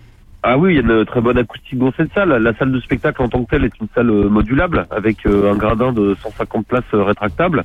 Ah 0.47 0.58
oui, 0.58 0.73
il 0.73 0.75
y 0.75 0.80
a 0.80 0.82
une 0.82 1.06
très 1.06 1.21
bonne 1.21 1.38
acoustique 1.38 1.80
dans 1.80 1.91
cette 1.97 2.13
salle. 2.13 2.30
La 2.30 2.56
salle 2.58 2.71
de 2.71 2.80
spectacle 2.80 3.21
en 3.21 3.30
tant 3.30 3.43
que 3.43 3.49
telle 3.49 3.65
est 3.65 3.80
une 3.82 3.88
salle 3.95 4.12
modulable 4.12 4.86
avec 4.91 5.25
un 5.25 5.56
gradin 5.56 5.91
de 5.91 6.15
150 6.21 6.67
places 6.67 6.84
rétractables. 6.93 7.63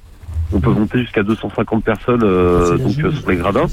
On 0.52 0.60
peut 0.60 0.70
monter 0.70 0.98
jusqu'à 0.98 1.22
250 1.22 1.84
personnes 1.84 2.22
euh, 2.24 2.76
donc 2.76 2.98
euh, 3.04 3.10
sur 3.12 3.30
les 3.30 3.36
gradins. 3.36 3.66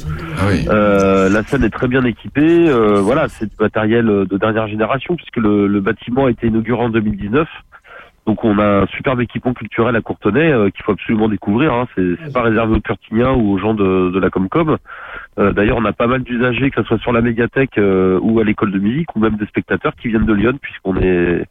Euh, 0.70 1.28
la 1.30 1.44
salle 1.44 1.64
est 1.64 1.70
très 1.72 1.88
bien 1.88 2.04
équipée. 2.06 2.70
euh, 2.70 3.00
voilà, 3.02 3.28
c'est 3.30 3.46
du 3.48 3.56
matériel 3.60 4.08
euh, 4.10 4.26
de 4.26 4.38
dernière 4.38 4.68
génération 4.68 5.16
puisque 5.16 5.38
le, 5.38 5.68
le 5.68 5.82
bâtiment 5.82 6.26
a 6.26 6.32
été 6.32 6.48
inauguré 6.48 6.84
en 6.84 6.90
2019. 6.90 7.48
Donc 8.28 8.44
on 8.44 8.60
a 8.60 8.82
un 8.82 8.88
superbe 8.88 9.22
équipement 9.22 9.54
culturel 9.54 9.96
à 9.96 10.02
Courtenay 10.02 10.52
euh, 10.52 10.70
qu'il 10.70 10.84
faut 10.84 10.92
absolument 10.92 11.30
découvrir. 11.30 11.74
Hein. 11.74 11.88
C'est 11.96 12.16
c'est 12.22 12.34
pas 12.34 12.42
réservé 12.42 12.76
aux 12.76 12.82
Curtiniens 12.82 13.32
ou 13.32 13.54
aux 13.54 13.58
gens 13.58 13.74
de, 13.74 14.12
de 14.12 14.20
la 14.20 14.30
Comcom. 14.30 14.78
Euh, 15.40 15.54
D'ailleurs, 15.54 15.78
on 15.78 15.86
a 15.86 15.94
pas 15.94 16.08
mal 16.08 16.24
d'usagers, 16.24 16.70
que 16.70 16.82
ce 16.82 16.88
soit 16.88 16.98
sur 17.00 17.14
la 17.14 17.22
médiathèque 17.22 17.78
euh, 17.78 18.20
ou 18.22 18.42
à 18.42 18.44
l'école 18.44 18.74
de 18.74 18.80
musique, 18.80 19.16
ou 19.16 19.20
même 19.20 19.38
des 19.38 19.46
spectateurs 19.46 19.94
qui 19.96 20.10
viennent 20.10 20.26
de 20.26 20.34
Lyon, 20.34 20.60
puisqu'on 20.62 20.98
est 20.98 21.46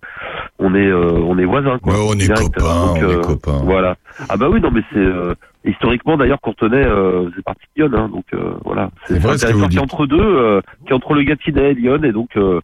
on 0.59 0.75
est 0.75 0.87
euh, 0.87 1.13
on 1.13 1.39
est 1.39 1.47
voisins. 1.47 1.79
Quoi, 1.79 1.95
on 1.95 2.13
est 2.13 2.29
copains, 2.29 2.87
Donc, 2.87 2.91
on 2.91 2.97
est 2.97 3.03
euh, 3.05 3.21
copains. 3.23 3.61
Voilà. 3.65 3.97
Ah 4.29 4.37
bah 4.37 4.49
oui, 4.51 4.61
non 4.61 4.71
mais 4.71 4.83
c'est 4.93 4.99
euh, 4.99 5.35
historiquement 5.65 6.19
d'ailleurs 6.19 6.41
Courtenay 6.43 6.85
euh, 6.85 7.31
c'est 7.35 7.43
partie 7.43 7.65
de 7.75 7.85
Lyon, 7.85 7.91
hein, 7.97 8.09
donc 8.13 8.27
euh, 8.35 8.53
voilà. 8.67 8.91
C'est 9.07 9.19
vrai 9.19 9.33
un 9.33 9.39
ce 9.39 9.47
que 9.47 9.53
vous 9.53 9.67
territoire 9.67 9.71
qui 9.71 9.77
est 9.79 9.81
entre 9.81 10.07
deux, 10.07 10.21
euh, 10.21 10.61
qui 10.85 10.93
est 10.93 10.95
entre 10.95 11.15
le 11.15 11.23
Gâtinais 11.23 11.71
et 11.71 11.75
Lyon, 11.75 12.03
et 12.03 12.13
donc 12.13 12.37
euh, 12.37 12.61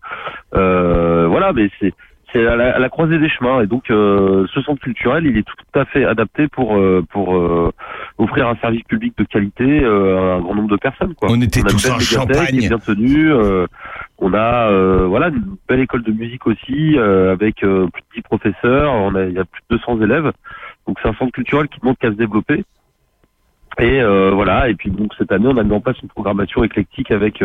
voilà, 0.52 1.54
mais 1.54 1.70
c'est 1.80 1.94
c'est 2.32 2.46
à 2.46 2.56
la, 2.56 2.74
à 2.74 2.78
la 2.78 2.88
croisée 2.88 3.18
des 3.18 3.28
chemins. 3.28 3.62
Et 3.62 3.66
donc 3.66 3.90
euh, 3.90 4.46
ce 4.52 4.60
centre 4.62 4.80
culturel 4.80 5.26
il 5.26 5.36
est 5.36 5.42
tout 5.42 5.78
à 5.78 5.84
fait 5.84 6.04
adapté 6.04 6.48
pour 6.48 6.76
euh, 6.76 7.04
pour 7.10 7.36
euh, 7.36 7.70
offrir 8.18 8.48
un 8.48 8.56
service 8.56 8.82
public 8.84 9.16
de 9.18 9.24
qualité 9.24 9.84
euh, 9.84 10.18
à 10.18 10.34
un 10.36 10.40
grand 10.40 10.54
nombre 10.54 10.70
de 10.70 10.76
personnes 10.76 11.14
quoi. 11.14 11.28
On 11.30 11.40
était 11.40 11.60
a 11.60 11.62
une 11.62 11.68
tous 11.68 11.90
en 11.90 11.98
Champagne. 11.98 12.58
bien 12.58 12.78
tenue 12.78 13.32
euh, 13.32 13.66
on 14.18 14.32
a 14.34 14.70
euh, 14.70 15.06
voilà 15.06 15.28
une 15.28 15.56
belle 15.68 15.80
école 15.80 16.02
de 16.02 16.12
musique 16.12 16.46
aussi 16.46 16.96
euh, 16.96 17.32
avec 17.32 17.62
euh, 17.64 17.86
plus 17.88 18.02
de 18.02 18.14
10 18.16 18.22
professeurs. 18.22 18.92
On 18.92 19.14
a 19.14 19.24
il 19.24 19.34
y 19.34 19.38
a 19.38 19.44
plus 19.44 19.62
de 19.70 19.76
200 19.76 20.00
élèves. 20.02 20.32
Donc 20.86 20.98
c'est 21.02 21.08
un 21.08 21.14
centre 21.14 21.32
culturel 21.32 21.68
qui 21.68 21.80
demande 21.80 21.98
qu'à 21.98 22.08
se 22.08 22.14
développer. 22.16 22.64
Et 23.78 24.00
euh, 24.00 24.30
voilà. 24.32 24.68
Et 24.68 24.74
puis 24.74 24.90
donc 24.90 25.12
cette 25.18 25.32
année 25.32 25.48
on 25.48 25.56
a 25.56 25.62
mis 25.62 25.72
en 25.72 25.80
place 25.80 25.96
une 26.02 26.08
programmation 26.08 26.62
éclectique 26.64 27.10
avec 27.10 27.42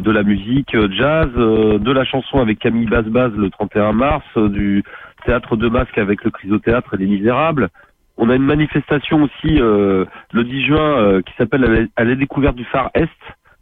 de 0.00 0.10
la 0.10 0.22
musique 0.22 0.74
euh, 0.74 0.88
jazz, 0.90 1.28
euh, 1.36 1.78
de 1.78 1.92
la 1.92 2.04
chanson 2.04 2.38
avec 2.38 2.58
Camille 2.58 2.86
Baz-Baz 2.86 3.32
le 3.36 3.50
31 3.50 3.92
mars, 3.92 4.24
euh, 4.36 4.48
du 4.48 4.82
théâtre 5.24 5.56
de 5.56 5.68
masque 5.68 5.98
avec 5.98 6.24
le 6.24 6.30
Chrysothéâtre 6.30 6.94
et 6.94 6.96
les 6.98 7.06
Misérables. 7.06 7.68
On 8.16 8.30
a 8.30 8.36
une 8.36 8.44
manifestation 8.44 9.22
aussi 9.24 9.60
euh, 9.60 10.04
le 10.32 10.44
10 10.44 10.66
juin 10.66 10.98
euh, 10.98 11.22
qui 11.22 11.32
s'appelle 11.36 11.88
à 11.96 12.04
la- 12.04 12.14
découverte 12.14 12.56
du 12.56 12.64
phare 12.64 12.90
Est. 12.94 13.08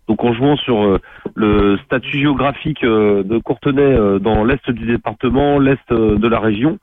Donc 0.08 0.22
en 0.24 0.34
jouant 0.34 0.56
sur 0.56 0.82
euh, 0.84 0.98
le 1.34 1.78
statut 1.86 2.18
géographique 2.18 2.84
euh, 2.84 3.22
de 3.22 3.38
Courtenay 3.38 3.80
euh, 3.82 4.18
dans 4.18 4.44
l'est 4.44 4.68
du 4.70 4.84
département, 4.84 5.58
l'est 5.58 5.78
euh, 5.90 6.16
de 6.18 6.28
la 6.28 6.40
région, 6.40 6.78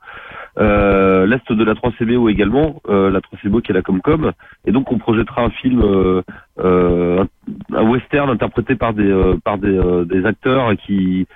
euh, 0.58 1.26
l'est 1.26 1.52
de 1.52 1.64
la 1.64 1.74
3CBO 1.74 2.30
également, 2.30 2.80
euh, 2.88 3.10
la 3.10 3.20
3CBO 3.20 3.62
qui 3.62 3.70
est 3.70 3.74
la 3.74 3.82
Comcom. 3.82 4.32
Et 4.66 4.72
donc 4.72 4.90
on 4.92 4.98
projettera 4.98 5.42
un 5.42 5.50
film, 5.50 5.82
euh, 5.82 7.24
un, 7.72 7.82
western 7.82 8.30
interprété 8.30 8.74
par 8.74 8.92
des 8.92 9.12
par 9.44 9.58
des, 9.58 9.80
des 10.06 10.26
acteurs 10.26 10.72
qui 10.86 11.26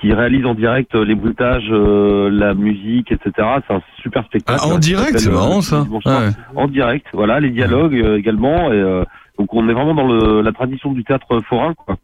qui 0.00 0.12
réalisent 0.12 0.46
en 0.46 0.54
direct 0.54 0.94
les 0.94 1.14
bruitages, 1.14 1.70
la 1.70 2.54
musique, 2.54 3.10
etc. 3.10 3.32
C'est 3.66 3.74
un 3.74 3.82
super 4.00 4.24
spectacle. 4.26 4.60
Ah, 4.62 4.68
en 4.68 4.78
direct, 4.78 5.18
c'est 5.18 5.30
marrant, 5.30 5.60
ça. 5.60 5.82
Ouais. 5.82 6.30
En 6.54 6.68
direct, 6.68 7.06
voilà, 7.12 7.40
les 7.40 7.50
dialogues 7.50 7.94
également. 7.94 8.72
Et, 8.72 9.04
Donc 9.38 9.52
on 9.54 9.68
est 9.68 9.72
vraiment 9.72 9.94
dans 9.94 10.06
le, 10.06 10.40
la 10.40 10.52
tradition 10.52 10.92
du 10.92 11.02
théâtre 11.02 11.40
forain, 11.48 11.74
quoi. 11.74 11.96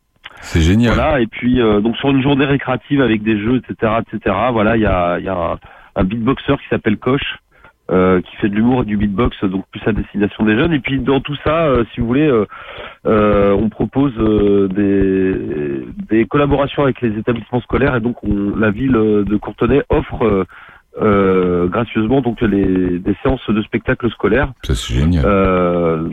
C'est 0.44 0.60
génial. 0.60 0.94
Voilà, 0.94 1.20
et 1.20 1.26
puis 1.26 1.60
euh, 1.60 1.80
donc 1.80 1.96
sur 1.96 2.10
une 2.10 2.22
journée 2.22 2.44
récréative 2.44 3.00
avec 3.00 3.22
des 3.22 3.38
jeux, 3.38 3.56
etc., 3.56 3.92
etc. 4.00 4.36
Voilà, 4.52 4.76
il 4.76 4.82
y 4.82 4.86
a, 4.86 5.18
il 5.18 5.24
y 5.24 5.28
a 5.28 5.58
un, 5.96 6.04
beatboxer 6.04 6.56
qui 6.58 6.68
s'appelle 6.68 6.98
Coche, 6.98 7.38
euh, 7.90 8.20
qui 8.22 8.36
fait 8.36 8.48
de 8.48 8.54
l'humour 8.54 8.82
et 8.82 8.84
du 8.86 8.96
beatbox, 8.96 9.44
donc 9.44 9.66
plus 9.70 9.82
à 9.86 9.92
destination 9.92 10.44
des 10.44 10.58
jeunes. 10.58 10.72
Et 10.72 10.80
puis 10.80 10.98
dans 10.98 11.20
tout 11.20 11.36
ça, 11.44 11.66
euh, 11.66 11.84
si 11.92 12.00
vous 12.00 12.06
voulez, 12.06 12.26
euh, 12.26 12.46
euh, 13.06 13.52
on 13.52 13.68
propose 13.68 14.14
euh, 14.18 14.68
des, 14.68 15.86
des 16.08 16.24
collaborations 16.24 16.82
avec 16.82 17.00
les 17.02 17.18
établissements 17.18 17.60
scolaires, 17.60 17.94
et 17.96 18.00
donc 18.00 18.16
on, 18.24 18.56
la 18.56 18.70
ville 18.70 18.92
de 18.92 19.36
Courtenay 19.36 19.82
offre 19.90 20.46
euh, 21.00 21.66
gracieusement 21.68 22.20
donc 22.20 22.40
les, 22.40 22.98
des 22.98 23.16
séances 23.22 23.48
de 23.48 23.62
spectacles 23.62 24.10
scolaires. 24.10 24.52
Ça 24.62 24.74
c'est 24.74 24.94
génial. 24.94 25.24
Euh, 25.26 26.08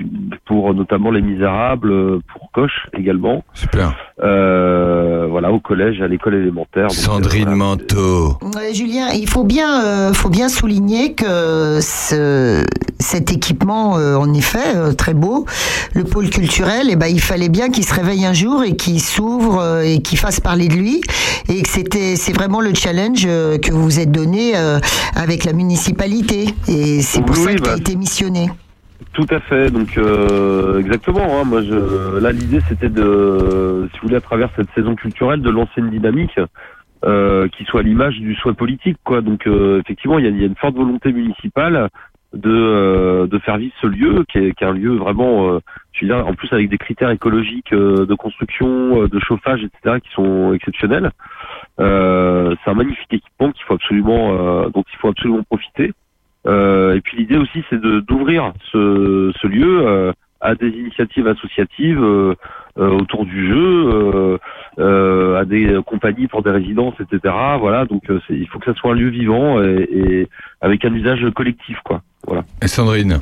pour 0.45 0.73
notamment 0.73 1.11
les 1.11 1.21
Misérables, 1.21 2.21
pour 2.33 2.51
Coche 2.51 2.87
également. 2.97 3.43
Super. 3.53 3.95
Euh, 4.23 5.27
voilà, 5.29 5.51
au 5.51 5.59
collège, 5.59 6.01
à 6.01 6.07
l'école 6.07 6.35
élémentaire. 6.35 6.87
Donc, 6.87 6.91
Sandrine 6.91 7.43
voilà. 7.43 7.57
Manteau. 7.57 8.37
Ouais, 8.55 8.73
Julien, 8.73 9.09
il 9.13 9.29
faut 9.29 9.43
bien, 9.43 9.83
euh, 9.83 10.13
faut 10.13 10.29
bien 10.29 10.49
souligner 10.49 11.13
que 11.13 11.79
ce, 11.81 12.63
cet 12.99 13.31
équipement, 13.31 13.97
euh, 13.97 14.15
en 14.15 14.33
effet, 14.33 14.75
euh, 14.75 14.93
très 14.93 15.13
beau, 15.13 15.45
le 15.93 16.03
pôle 16.03 16.29
culturel, 16.29 16.87
eh 16.89 16.95
ben, 16.95 17.07
il 17.07 17.21
fallait 17.21 17.49
bien 17.49 17.69
qu'il 17.69 17.83
se 17.83 17.93
réveille 17.93 18.25
un 18.25 18.33
jour 18.33 18.63
et 18.63 18.75
qu'il 18.75 18.99
s'ouvre 18.99 19.59
euh, 19.59 19.81
et 19.81 20.01
qu'il 20.01 20.17
fasse 20.17 20.39
parler 20.39 20.67
de 20.67 20.75
lui, 20.75 21.01
et 21.49 21.61
que 21.61 21.69
c'était, 21.69 22.15
c'est 22.15 22.33
vraiment 22.33 22.61
le 22.61 22.73
challenge 22.73 23.25
euh, 23.25 23.57
que 23.57 23.71
vous 23.71 23.83
vous 23.83 23.99
êtes 23.99 24.11
donné 24.11 24.55
euh, 24.55 24.70
avec 25.15 25.45
la 25.45 25.53
municipalité, 25.53 26.45
et 26.67 27.01
c'est 27.01 27.21
pour 27.25 27.37
Oui, 27.37 27.43
ça 27.43 27.53
que 27.53 27.61
tu 27.61 27.69
as 27.69 27.73
bah, 27.73 27.77
été 27.79 27.95
missionné. 27.95 28.49
Tout 29.13 29.27
à 29.29 29.39
fait. 29.39 29.71
Donc 29.71 29.97
euh, 29.97 30.79
exactement. 30.79 31.39
hein, 31.39 31.43
moi, 31.43 31.61
je, 31.63 32.19
là, 32.19 32.31
l'idée, 32.31 32.59
c'était 32.69 32.89
de, 32.89 33.89
si 33.91 33.99
vous 33.99 34.07
voulez, 34.07 34.15
à 34.17 34.21
travers 34.21 34.49
cette 34.55 34.69
saison 34.75 34.95
culturelle, 34.95 35.41
de 35.41 35.49
lancer 35.49 35.73
une 35.77 35.89
dynamique 35.89 36.39
euh, 37.03 37.47
qui 37.49 37.65
soit 37.65 37.81
à 37.81 37.83
l'image 37.83 38.19
du 38.19 38.35
souhait 38.35 38.53
politique, 38.53 38.97
quoi. 39.03 39.21
Donc 39.21 39.47
euh, 39.47 39.81
effectivement, 39.81 40.19
il 40.19 40.25
y 40.25 40.27
a, 40.27 40.31
il 40.31 40.39
y 40.39 40.43
a 40.43 40.47
une 40.47 40.55
forte 40.55 40.75
volonté 40.75 41.11
municipale 41.11 41.89
de 42.33 42.49
euh, 42.49 43.27
de 43.27 43.39
faire 43.39 43.57
vivre 43.57 43.73
ce 43.81 43.87
lieu, 43.87 44.23
qui 44.31 44.37
est, 44.37 44.53
qui 44.53 44.63
est 44.63 44.67
un 44.67 44.73
lieu 44.73 44.95
vraiment, 44.95 45.51
euh, 45.51 45.59
je 45.91 46.05
veux 46.05 46.13
dire, 46.13 46.25
en 46.25 46.33
plus 46.33 46.51
avec 46.53 46.69
des 46.69 46.77
critères 46.77 47.09
écologiques 47.09 47.73
euh, 47.73 48.05
de 48.05 48.15
construction, 48.15 49.03
euh, 49.03 49.07
de 49.09 49.19
chauffage, 49.19 49.63
etc., 49.63 49.97
qui 50.01 50.09
sont 50.13 50.53
exceptionnels. 50.53 51.11
Euh, 51.79 52.55
c'est 52.63 52.71
un 52.71 52.75
magnifique 52.75 53.13
équipement 53.13 53.51
qu'il 53.51 53.63
faut 53.65 53.73
absolument, 53.73 54.33
euh, 54.33 54.69
dont 54.69 54.83
il 54.91 54.97
faut 54.97 55.09
absolument 55.09 55.43
profiter. 55.43 55.93
Euh, 56.47 56.95
et 56.95 57.01
puis 57.01 57.17
l'idée 57.17 57.37
aussi, 57.37 57.63
c'est 57.69 57.79
d'ouvrir 57.79 58.53
ce, 58.71 59.31
ce 59.39 59.47
lieu 59.47 59.87
euh, 59.87 60.11
à 60.41 60.55
des 60.55 60.69
initiatives 60.69 61.27
associatives 61.27 62.01
euh, 62.01 62.35
autour 62.75 63.25
du 63.25 63.47
jeu, 63.47 64.39
à 64.77 65.45
des 65.45 65.79
compagnies 65.85 66.27
pour 66.27 66.41
des 66.41 66.51
résidences, 66.51 66.95
etc. 66.99 67.33
Voilà, 67.59 67.85
donc 67.85 68.03
il 68.29 68.47
faut 68.47 68.59
que 68.59 68.65
ça 68.65 68.73
soit 68.73 68.91
un 68.91 68.95
lieu 68.95 69.09
vivant 69.09 69.61
et, 69.61 69.87
et 69.91 70.29
avec 70.61 70.83
un 70.85 70.93
usage 70.93 71.25
collectif, 71.35 71.77
quoi. 71.83 72.01
Voilà. 72.25 72.43
Et 72.61 72.67
Sandrine? 72.67 73.19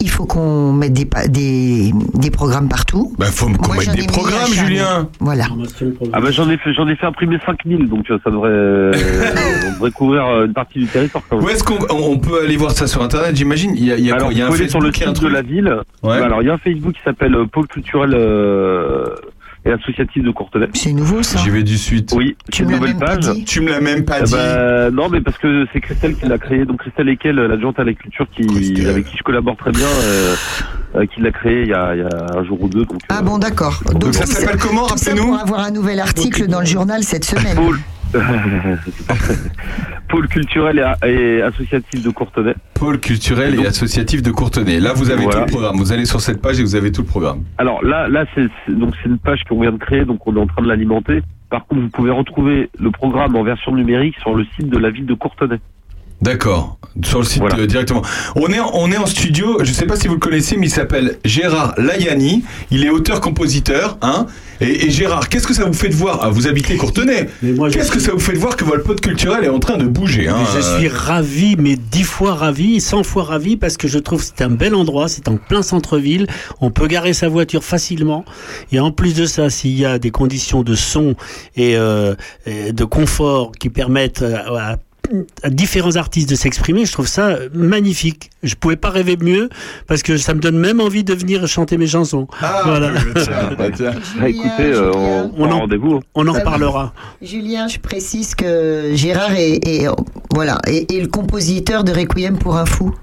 Il 0.00 0.10
faut 0.10 0.26
qu'on 0.26 0.72
mette 0.72 0.92
des, 0.92 1.06
pa- 1.06 1.26
des, 1.26 1.92
des 2.14 2.30
programmes 2.30 2.68
partout. 2.68 3.12
Bah 3.18 3.26
faut 3.26 3.46
qu'on 3.48 3.74
mette 3.74 3.90
des 3.92 4.06
programmes. 4.06 4.52
Julien. 4.52 5.08
Voilà. 5.18 5.46
Ah 6.12 6.20
bah 6.20 6.30
j'en 6.30 6.48
ai 6.50 6.58
fait 6.58 6.72
j'en 6.74 6.86
ai 6.88 6.94
fait 6.94 7.06
imprimer 7.06 7.38
5000 7.44 7.88
donc 7.88 8.08
euh, 8.10 8.18
ça 8.22 8.30
devrait 8.30 8.50
euh, 8.52 8.92
on 9.66 9.72
devrait 9.72 9.90
couvrir 9.92 10.26
euh, 10.26 10.46
une 10.46 10.52
partie 10.52 10.78
du 10.80 10.86
territoire 10.86 11.24
quand 11.28 11.36
même. 11.36 11.44
Où 11.44 11.48
est-ce 11.48 11.64
qu'on 11.64 11.78
on 11.90 12.12
on 12.12 12.18
peut 12.18 12.42
aller 12.44 12.56
voir 12.56 12.72
ça 12.72 12.86
sur 12.86 13.02
internet 13.02 13.34
J'imagine? 13.34 13.72
Il 13.76 13.84
y 13.84 13.92
a, 13.92 13.96
il 13.96 14.04
y 14.04 14.10
a 14.12 14.14
Alors, 14.16 14.26
quoi? 14.28 14.32
Il 14.34 14.38
y 14.38 14.42
a 14.42 14.46
vous 14.46 14.52
un 14.52 14.56
aller 14.56 14.68
sur 14.68 14.80
le 14.80 14.92
Facebook, 14.92 15.16
site 15.16 15.24
de 15.24 15.28
la 15.28 15.42
ville. 15.42 15.68
Ouais. 16.02 16.18
Bah, 16.20 16.26
alors 16.26 16.42
il 16.42 16.46
y 16.46 16.50
a 16.50 16.54
un 16.54 16.58
Facebook 16.58 16.92
qui 16.92 17.00
s'appelle 17.04 17.36
Pôle 17.50 17.66
culturel 17.66 18.12
euh, 18.14 19.06
et 19.66 19.70
associatif 19.72 20.22
de 20.22 20.30
Courtenay. 20.30 20.66
C'est 20.74 20.92
nouveau 20.92 21.22
ça. 21.22 21.38
J'y 21.38 21.50
vais 21.50 21.62
du 21.62 21.78
suite. 21.78 22.12
Oui, 22.14 22.36
Tu 22.52 22.64
me 22.64 22.70
l'as 22.72 22.76
nouvelle 22.76 22.90
même 22.92 23.00
pas 23.00 23.16
page. 23.16 23.30
dit. 23.30 23.44
Tu 23.44 23.60
me 23.60 23.70
l'as 23.70 23.80
même 23.80 24.04
pas 24.04 24.18
Eh 24.20 24.24
dit. 24.24 24.32
ben, 24.32 24.90
non, 24.90 25.08
mais 25.08 25.20
parce 25.20 25.38
que 25.38 25.66
c'est 25.72 25.80
Christelle 25.80 26.16
qui 26.16 26.26
l'a 26.26 26.38
créé. 26.38 26.64
Donc 26.64 26.80
Christelle 26.80 27.08
Ekel, 27.08 27.36
l'adjointe 27.36 27.78
à 27.78 27.84
la 27.84 27.92
culture, 27.94 28.26
qui, 28.36 28.46
Christelle. 28.46 28.88
avec 28.88 29.06
qui 29.06 29.16
je 29.16 29.22
collabore 29.22 29.56
très 29.56 29.72
bien, 29.72 29.86
euh, 29.86 30.34
euh, 30.96 31.06
qui 31.06 31.20
l'a 31.22 31.30
créé 31.30 31.62
il 31.62 31.68
y, 31.68 31.72
a, 31.74 31.94
il 31.94 32.00
y 32.00 32.04
a 32.04 32.36
un 32.38 32.44
jour 32.44 32.60
ou 32.62 32.68
deux. 32.68 32.84
Donc, 32.84 33.00
Ah 33.08 33.18
euh, 33.18 33.22
bon, 33.22 33.38
d'accord. 33.38 33.82
Donc 34.00 34.14
ça 34.14 34.26
s'appelle 34.26 34.58
comment 34.58 34.84
Rappelez-nous. 34.84 35.24
pour 35.28 35.38
avoir 35.38 35.60
un 35.60 35.70
nouvel 35.70 36.00
article 36.00 36.46
dans 36.46 36.60
le 36.60 36.66
journal 36.66 37.02
cette 37.02 37.24
semaine. 37.24 37.56
Pôle, 40.08 40.28
culturel 40.28 40.84
et, 41.04 41.42
associatif 41.42 42.02
de 42.02 42.10
Courtenay. 42.10 42.54
Pôle 42.74 43.00
culturel 43.00 43.58
et 43.60 43.66
associatif 43.66 44.22
de 44.22 44.30
Courtenay. 44.30 44.78
Là, 44.80 44.92
vous 44.94 45.10
avez 45.10 45.24
Voilà. 45.24 45.40
tout 45.40 45.46
le 45.46 45.50
programme. 45.50 45.76
Vous 45.76 45.92
allez 45.92 46.04
sur 46.04 46.20
cette 46.20 46.40
page 46.40 46.60
et 46.60 46.62
vous 46.62 46.76
avez 46.76 46.92
tout 46.92 47.02
le 47.02 47.06
programme. 47.08 47.42
Alors 47.58 47.84
là, 47.84 48.08
là, 48.08 48.24
c'est 48.34 48.46
c'est- 48.66 48.72
donc 48.72 48.94
c'est 49.02 49.08
une 49.08 49.18
page 49.18 49.42
qu'on 49.48 49.60
vient 49.60 49.72
de 49.72 49.78
créer, 49.78 50.04
donc 50.04 50.26
on 50.26 50.36
est 50.36 50.40
en 50.40 50.46
train 50.46 50.62
de 50.62 50.68
l'alimenter. 50.68 51.22
Par 51.50 51.66
contre, 51.66 51.82
vous 51.82 51.88
pouvez 51.88 52.10
retrouver 52.10 52.70
le 52.78 52.90
programme 52.90 53.36
en 53.36 53.42
version 53.42 53.74
numérique 53.74 54.16
sur 54.20 54.34
le 54.34 54.44
site 54.56 54.68
de 54.68 54.78
la 54.78 54.90
ville 54.90 55.06
de 55.06 55.14
Courtenay. 55.14 55.58
D'accord. 56.22 56.78
Sur 57.04 57.18
le 57.18 57.24
site 57.24 57.40
Voilà. 57.40 57.58
euh, 57.58 57.66
directement. 57.66 58.02
On 58.36 58.46
est, 58.48 58.60
en, 58.60 58.70
on 58.74 58.90
est 58.92 58.96
en 58.96 59.06
studio. 59.06 59.58
Je 59.62 59.72
sais 59.72 59.84
pas 59.84 59.96
si 59.96 60.06
vous 60.06 60.14
le 60.14 60.20
connaissez, 60.20 60.56
mais 60.56 60.68
il 60.68 60.70
s'appelle 60.70 61.18
Gérard 61.24 61.74
Layani. 61.76 62.44
Il 62.70 62.84
est 62.84 62.88
auteur-compositeur, 62.90 63.98
hein. 64.00 64.26
Et, 64.60 64.86
et 64.86 64.90
Gérard, 64.90 65.28
qu'est-ce 65.28 65.46
que 65.48 65.52
ça 65.52 65.64
vous 65.64 65.72
fait 65.72 65.88
de 65.88 65.94
voir? 65.94 66.20
Ah, 66.22 66.30
Vous 66.30 66.46
habitez 66.46 66.76
Courtenay. 66.76 67.28
Qu'est-ce 67.72 67.90
que 67.90 67.98
ça 67.98 68.12
vous 68.12 68.20
fait 68.20 68.32
de 68.34 68.38
voir 68.38 68.56
que 68.56 68.64
votre 68.64 68.84
pote 68.84 69.00
culturel 69.00 69.44
est 69.44 69.48
en 69.48 69.58
train 69.58 69.76
de 69.76 69.84
bouger 69.84 70.28
hein, 70.28 70.36
je 70.54 70.58
euh, 70.60 70.78
suis 70.78 70.88
ravi, 70.88 71.56
mais 71.58 71.74
dix 71.76 72.04
fois 72.04 72.34
ravi, 72.34 72.80
cent 72.80 73.02
fois 73.02 73.24
ravi, 73.24 73.56
parce 73.56 73.76
que 73.76 73.88
je 73.88 73.98
trouve 73.98 74.20
que 74.20 74.26
c'est 74.36 74.44
un 74.44 74.50
bel 74.50 74.76
endroit, 74.76 75.08
c'est 75.08 75.26
en 75.28 75.36
plein 75.36 75.62
centre-ville, 75.62 76.28
on 76.60 76.70
peut 76.70 76.86
garer 76.86 77.12
sa 77.12 77.28
voiture 77.28 77.64
facilement, 77.64 78.24
et 78.70 78.78
en 78.78 78.92
plus 78.92 79.14
de 79.14 79.26
ça, 79.26 79.50
s'il 79.50 79.76
y 79.76 79.84
a 79.84 79.98
des 79.98 80.12
conditions 80.12 80.62
de 80.62 80.76
son 80.76 81.16
et, 81.56 81.76
euh, 81.76 82.14
et 82.46 82.72
de 82.72 82.84
confort 82.84 83.50
qui 83.58 83.70
permettent 83.70 84.22
à, 84.22 84.72
à- 84.72 84.76
à 85.42 85.50
différents 85.50 85.96
artistes 85.96 86.28
de 86.30 86.34
s'exprimer, 86.34 86.84
je 86.84 86.92
trouve 86.92 87.06
ça 87.06 87.36
magnifique. 87.52 88.30
Je 88.42 88.54
pouvais 88.54 88.76
pas 88.76 88.90
rêver 88.90 89.16
mieux, 89.16 89.48
parce 89.86 90.02
que 90.02 90.16
ça 90.16 90.34
me 90.34 90.40
donne 90.40 90.58
même 90.58 90.80
envie 90.80 91.04
de 91.04 91.14
venir 91.14 91.46
chanter 91.46 91.76
mes 91.78 91.86
chansons. 91.86 92.26
Ah, 92.40 92.62
Voilà. 92.66 92.92
tiens, 93.14 93.50
bah, 93.56 93.70
tiens. 93.74 93.92
Écoutez, 94.26 94.74
on, 94.94 95.44
en- 95.50 95.58
rendez-vous. 95.60 96.00
On 96.14 96.26
en 96.26 96.32
Ça 96.32 96.38
va. 96.40 96.44
reparlera. 96.44 96.92
Julien, 97.22 97.68
je 97.68 97.78
précise 97.78 98.34
que 98.34 98.90
Gérard 98.94 99.32
est, 99.34 99.66
est, 99.66 99.86
voilà, 100.34 100.58
est, 100.66 100.90
est 100.92 101.00
le 101.00 101.08
compositeur 101.08 101.84
de 101.84 101.92
Requiem 101.92 102.38
pour 102.38 102.56
un 102.56 102.66
fou. 102.66 102.94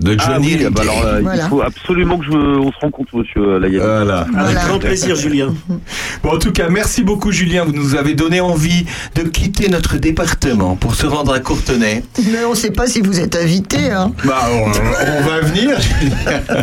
De 0.00 0.16
Ah 0.18 0.32
Johnny 0.34 0.56
oui, 0.58 0.66
bah 0.72 0.80
alors, 0.82 1.04
euh, 1.06 1.20
Voilà. 1.22 1.44
il 1.44 1.48
faut 1.48 1.62
absolument 1.62 2.18
que 2.18 2.24
je, 2.24 2.30
on 2.32 2.72
se 2.72 2.78
rencontre, 2.80 3.16
monsieur 3.16 3.58
Layani. 3.58 3.78
Voilà. 3.78 4.18
Avec 4.22 4.32
Voilà. 4.34 4.64
grand 4.64 4.78
plaisir, 4.78 5.14
Julien. 5.16 5.54
Bon, 6.22 6.30
en 6.34 6.38
tout 6.38 6.52
cas, 6.52 6.68
merci 6.68 7.02
beaucoup, 7.04 7.30
Julien. 7.32 7.64
Vous 7.64 7.72
nous 7.72 7.94
avez 7.94 8.14
donné 8.14 8.40
envie 8.40 8.86
de 9.14 9.22
quitter 9.22 9.68
notre 9.68 9.96
département 9.98 10.74
pour 10.74 10.94
se 10.94 11.06
rendre 11.06 11.32
à 11.34 11.38
Courtenay. 11.40 12.02
Mais 12.32 12.44
on 12.46 12.50
ne 12.50 12.54
sait 12.56 12.70
pas 12.70 12.86
si 12.86 13.02
vous 13.02 13.20
êtes 13.20 13.36
invité. 13.36 13.90
Hein. 13.92 14.12
Bah, 14.24 14.40
on, 14.50 14.64
on 14.66 15.28
va 15.28 15.40
venir. 15.40 15.76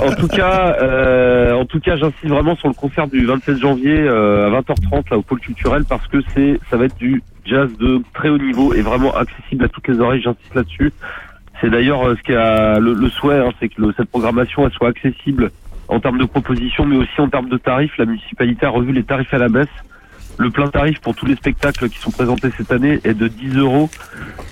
En 0.03 0.13
tout 0.15 0.27
cas, 0.27 0.75
euh, 0.81 1.53
en 1.53 1.65
tout 1.65 1.79
cas, 1.79 1.95
j'insiste 1.97 2.25
vraiment 2.27 2.55
sur 2.57 2.67
le 2.69 2.73
concert 2.73 3.07
du 3.07 3.25
27 3.25 3.57
janvier 3.59 3.97
euh, 3.97 4.47
à 4.47 4.61
20h30 4.61 5.03
là 5.11 5.17
au 5.17 5.21
pôle 5.21 5.39
culturel 5.39 5.83
parce 5.87 6.07
que 6.07 6.17
c'est, 6.33 6.59
ça 6.69 6.77
va 6.77 6.85
être 6.85 6.97
du 6.97 7.21
jazz 7.45 7.69
de 7.79 8.01
très 8.13 8.29
haut 8.29 8.37
niveau 8.39 8.73
et 8.73 8.81
vraiment 8.81 9.15
accessible 9.15 9.65
à 9.65 9.67
toutes 9.69 9.87
les 9.87 9.99
oreilles. 9.99 10.21
J'insiste 10.23 10.55
là-dessus. 10.55 10.91
C'est 11.61 11.69
d'ailleurs 11.69 12.03
euh, 12.07 12.15
ce 12.15 12.23
qui 12.23 12.33
a 12.33 12.79
le, 12.79 13.09
souhait, 13.09 13.37
hein, 13.37 13.51
c'est 13.59 13.69
que 13.69 13.81
cette 13.95 14.09
programmation 14.09 14.69
soit 14.71 14.89
accessible 14.89 15.51
en 15.87 15.99
termes 15.99 16.17
de 16.17 16.25
propositions, 16.25 16.85
mais 16.85 16.97
aussi 16.97 17.19
en 17.21 17.29
termes 17.29 17.49
de 17.49 17.57
tarifs. 17.57 17.95
La 17.97 18.05
municipalité 18.05 18.65
a 18.65 18.69
revu 18.69 18.91
les 18.91 19.03
tarifs 19.03 19.33
à 19.33 19.37
la 19.37 19.47
baisse. 19.47 19.67
Le 20.37 20.49
plein 20.49 20.69
tarif 20.69 20.99
pour 21.01 21.13
tous 21.13 21.25
les 21.25 21.35
spectacles 21.35 21.89
qui 21.89 21.99
sont 21.99 22.09
présentés 22.09 22.49
cette 22.57 22.71
année 22.71 22.99
est 23.03 23.13
de 23.13 23.27
10 23.27 23.57
euros. 23.57 23.89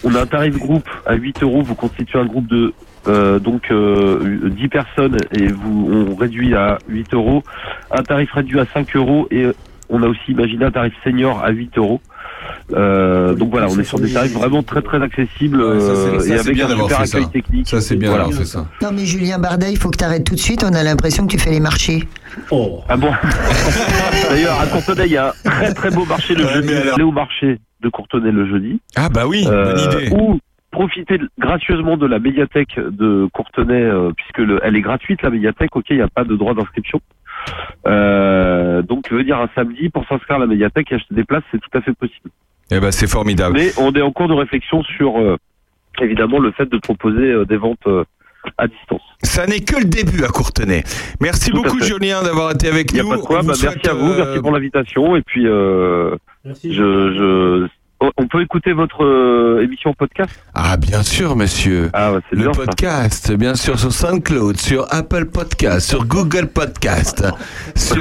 On 0.03 0.13
a 0.13 0.21
un 0.21 0.25
tarif 0.27 0.57
groupe 0.57 0.87
à 1.05 1.15
8 1.15 1.41
euros. 1.41 1.63
Vous 1.63 1.73
constituez 1.73 2.19
un 2.19 2.25
groupe 2.25 2.47
de 2.47 2.73
euh, 3.07 3.39
donc 3.39 3.71
euh, 3.71 4.49
10 4.49 4.67
personnes 4.67 5.17
et 5.31 5.47
vous 5.47 5.89
on 6.11 6.15
réduit 6.15 6.53
à 6.53 6.77
8 6.89 7.13
euros. 7.13 7.43
Un 7.89 8.03
tarif 8.03 8.31
réduit 8.33 8.59
à 8.59 8.65
5 8.65 8.95
euros 8.97 9.27
et 9.31 9.47
on 9.89 10.03
a 10.03 10.07
aussi 10.07 10.31
imaginé 10.31 10.65
un 10.65 10.71
tarif 10.71 10.93
senior 11.03 11.43
à 11.43 11.49
8 11.49 11.77
euros. 11.77 12.01
Euh, 12.73 13.33
donc 13.33 13.49
voilà, 13.51 13.67
on 13.69 13.79
est 13.79 13.83
sur 13.83 13.99
des 13.99 14.11
tarifs 14.13 14.33
vraiment 14.33 14.61
très 14.63 14.81
très 14.81 15.01
accessibles 15.01 15.61
Ouais, 15.61 15.79
ça, 15.79 15.95
c'est- 15.95 16.15
euh, 16.15 16.19
ça, 16.19 16.35
et 16.35 16.39
avec 16.39 16.53
bien 16.55 16.65
un 16.67 16.69
super 16.77 16.97
fait 16.99 17.05
ça. 17.07 17.17
accueil 17.17 17.31
technique. 17.31 17.67
Ça, 17.67 17.81
c'est 17.81 17.95
bien 17.95 18.09
Voilà. 18.09 18.23
d'avoir 18.25 18.39
fait 18.39 18.45
ça. 18.45 18.65
Non, 18.81 18.89
mais 18.93 19.05
Julien 19.05 19.39
Bardet, 19.39 19.71
il 19.71 19.77
faut 19.77 19.89
que 19.89 19.97
tu 19.97 20.03
arrêtes 20.03 20.23
tout 20.23 20.35
de 20.35 20.39
suite. 20.39 20.63
On 20.63 20.73
a 20.73 20.83
l'impression 20.83 21.25
que 21.25 21.31
tu 21.31 21.39
fais 21.39 21.51
les 21.51 21.59
marchés. 21.59 22.03
Oh. 22.51 22.81
Ah 22.87 22.97
bon 22.97 23.11
D'ailleurs, 24.29 24.59
à 24.59 24.67
Courtenay, 24.67 25.05
il 25.07 25.11
y 25.13 25.17
a 25.17 25.33
un 25.45 25.49
très 25.49 25.73
très 25.73 25.91
beau 25.91 26.05
marché 26.05 26.35
le 26.35 26.47
jeudi. 26.47 26.73
alors- 26.73 26.95
Allez 26.95 27.03
au 27.03 27.11
marché 27.11 27.59
de 27.81 27.89
Courtenay 27.89 28.31
le 28.31 28.47
jeudi. 28.47 28.79
Ah, 28.95 29.09
bah 29.09 29.25
oui, 29.27 29.45
Euh, 29.47 29.73
bonne 29.73 30.03
idée. 30.03 30.09
Ou 30.15 30.39
profiter 30.71 31.19
gracieusement 31.39 31.97
de 31.97 32.05
la 32.05 32.19
médiathèque 32.19 32.75
de 32.77 33.27
Courtenay, 33.33 33.81
euh, 33.81 34.11
puisque 34.15 34.37
le- 34.37 34.59
elle 34.63 34.75
est 34.75 34.81
gratuite 34.81 35.21
la 35.23 35.29
médiathèque. 35.31 35.75
Ok, 35.75 35.85
il 35.89 35.95
n'y 35.97 36.01
a 36.03 36.07
pas 36.07 36.23
de 36.23 36.35
droit 36.35 36.53
d'inscription. 36.53 36.99
Euh, 37.87 38.81
donc 38.81 39.09
venir 39.11 39.39
un 39.39 39.49
samedi 39.55 39.89
pour 39.89 40.05
s'inscrire 40.07 40.37
à 40.37 40.39
la 40.39 40.47
médiathèque 40.47 40.91
et 40.91 40.95
acheter 40.95 41.15
des 41.15 41.23
places, 41.23 41.43
c'est 41.51 41.59
tout 41.59 41.77
à 41.77 41.81
fait 41.81 41.93
possible. 41.93 42.29
Eh 42.71 42.79
ben, 42.79 42.91
c'est 42.91 43.07
formidable. 43.09 43.55
Mais 43.57 43.71
on 43.77 43.91
est 43.93 44.01
en 44.01 44.11
cours 44.11 44.27
de 44.27 44.33
réflexion 44.33 44.83
sur 44.83 45.17
euh, 45.19 45.37
évidemment 46.01 46.39
le 46.39 46.51
fait 46.51 46.65
de 46.69 46.77
proposer 46.77 47.31
euh, 47.31 47.45
des 47.45 47.57
ventes 47.57 47.79
euh, 47.87 48.03
à 48.57 48.67
distance. 48.67 49.01
Ça 49.23 49.45
n'est 49.47 49.59
que 49.61 49.77
le 49.79 49.85
début 49.85 50.23
à 50.23 50.27
Courtenay. 50.27 50.83
Merci 51.19 51.49
Tout 51.51 51.61
beaucoup. 51.63 51.79
Julien 51.81 52.21
d'avoir 52.23 52.51
été 52.51 52.67
avec 52.67 52.91
Il 52.91 52.95
n'y 52.95 52.99
a 53.01 53.03
nous. 53.03 53.09
pas 53.09 53.17
de 53.17 53.21
quoi. 53.21 53.41
Bah, 53.41 53.53
merci 53.61 53.89
à 53.89 53.93
vous. 53.93 54.11
euh, 54.11 54.23
Merci 54.25 54.39
pour 54.41 54.51
l'invitation. 54.51 55.15
Et 55.15 55.21
puis, 55.21 55.45
euh, 55.47 56.15
Merci. 56.45 56.73
je, 56.73 56.83
je, 56.83 57.67
on- 58.01 58.11
on 58.17 58.27
peut 58.27 58.41
écouter 58.41 58.73
votre 58.73 59.03
euh, 59.03 59.61
émission 59.63 59.93
podcast? 59.93 60.31
Ah 60.53 60.77
bien 60.77 61.03
sûr 61.03 61.35
monsieur. 61.35 61.89
Ah, 61.93 62.13
ouais, 62.13 62.19
c'est 62.29 62.35
Le 62.35 62.43
bien 62.43 62.53
ça. 62.53 62.65
podcast, 62.65 63.31
bien 63.33 63.55
sûr, 63.55 63.79
sur 63.79 63.91
SoundCloud, 63.91 64.57
sur 64.57 64.85
Apple 64.89 65.25
Podcast, 65.25 65.87
sur 65.89 66.05
Google 66.05 66.47
Podcast, 66.47 67.25
sur, 67.75 67.95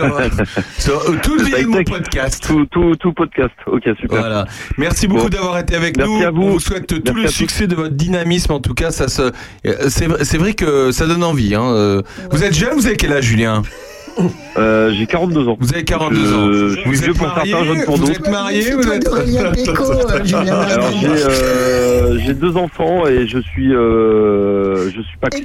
sur 0.79 1.11
euh, 1.11 1.17
tout 1.23 1.37
les 1.37 1.65
podcast. 1.85 2.45
Tout, 2.47 2.67
tout, 2.67 2.95
tout 2.97 3.13
podcast. 3.13 3.55
Ok, 3.67 3.83
super. 4.01 4.21
Voilà. 4.21 4.47
Merci 4.77 5.07
beaucoup 5.09 5.25
Bon. 5.25 5.29
d'avoir 5.29 5.59
été 5.59 5.75
avec 5.77 5.97
Merci 5.97 6.13
nous. 6.13 6.23
à 6.25 6.31
vous. 6.31 6.43
On 6.43 6.51
vous 6.53 6.61
souhaite 6.61 6.87
tout 6.87 7.15
le 7.15 7.27
succès 7.29 7.67
de 7.67 7.75
votre 7.75 7.95
dynamisme. 7.95 8.53
En 8.53 8.61
tout 8.61 8.75
cas, 8.75 8.91
ça 8.91 9.09
se, 9.09 9.23
euh, 9.23 9.33
c'est, 9.89 10.07
vrai- 10.07 10.25
c'est 10.25 10.39
vrai 10.39 10.55
que 10.55 10.91
ça 10.93 11.07
donne 11.07 11.25
envie. 11.25 11.55
Hein. 11.55 11.65
euh. 11.75 12.03
Vous 12.31 12.45
êtes 12.45 12.55
jeune, 12.55 12.75
vous 12.75 12.87
avez 12.87 12.97
quel 12.97 13.13
âge, 13.13 13.25
Julien? 13.25 13.63
Euh, 14.59 14.93
J'ai 14.93 15.07
42 15.07 15.49
ans. 15.49 15.57
Vous 15.61 15.73
avez 15.73 15.85
42 15.85 16.17
Je- 16.17 16.35
ans. 16.35 16.53
je 16.53 16.75
suis 16.81 16.85
Vous 16.85 16.93
vieux 16.93 17.11
êtes 17.11 17.17
pour 17.19 17.27
marié, 17.29 17.53
certains, 17.53 17.67
jeune 17.67 17.85
pour 17.85 17.97
vous 17.97 18.07
d'autres. 18.07 18.21
êtes 18.21 18.29
marié, 18.31 18.71
vous 18.73 18.89
êtes... 18.93 19.05
Péco, 19.65 19.93
euh, 19.93 20.19
Alors 20.43 20.91
j'ai 21.01 21.07
euh, 21.07 22.19
j'ai 22.27 22.35
deux 22.35 22.57
enfants 22.57 23.07
et 23.07 23.27
je 23.29 23.39
suis 23.39 23.73
euh, 23.75 24.87
je 24.91 25.01
suis 25.03 25.17
paxé. 25.21 25.45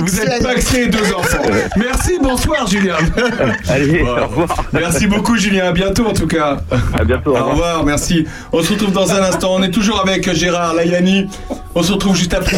Vous 0.00 0.20
êtes 0.20 0.42
paxé, 0.42 0.86
deux 0.88 1.12
enfants. 1.14 1.42
Merci, 1.76 2.18
bonsoir, 2.22 2.66
Julien. 2.66 2.96
Allez, 3.68 4.02
au 4.02 4.26
revoir. 4.28 4.64
Merci 4.72 5.06
beaucoup, 5.06 5.36
Julien. 5.36 5.66
À 5.66 5.72
bientôt, 5.72 6.06
en 6.06 6.12
tout 6.14 6.26
cas. 6.26 6.58
À 6.98 7.04
bientôt. 7.04 7.32
Au 7.32 7.34
Au 7.34 7.36
revoir. 7.38 7.50
revoir, 7.52 7.84
merci. 7.84 8.24
On 8.52 8.62
se 8.62 8.72
retrouve 8.72 8.92
dans 8.92 9.12
un 9.12 9.22
instant. 9.22 9.54
On 9.54 9.62
est 9.62 9.70
toujours 9.70 10.00
avec 10.00 10.32
Gérard 10.32 10.74
Layani. 10.74 11.26
On 11.74 11.82
se 11.82 11.92
retrouve 11.92 12.16
juste 12.16 12.34
après 12.34 12.56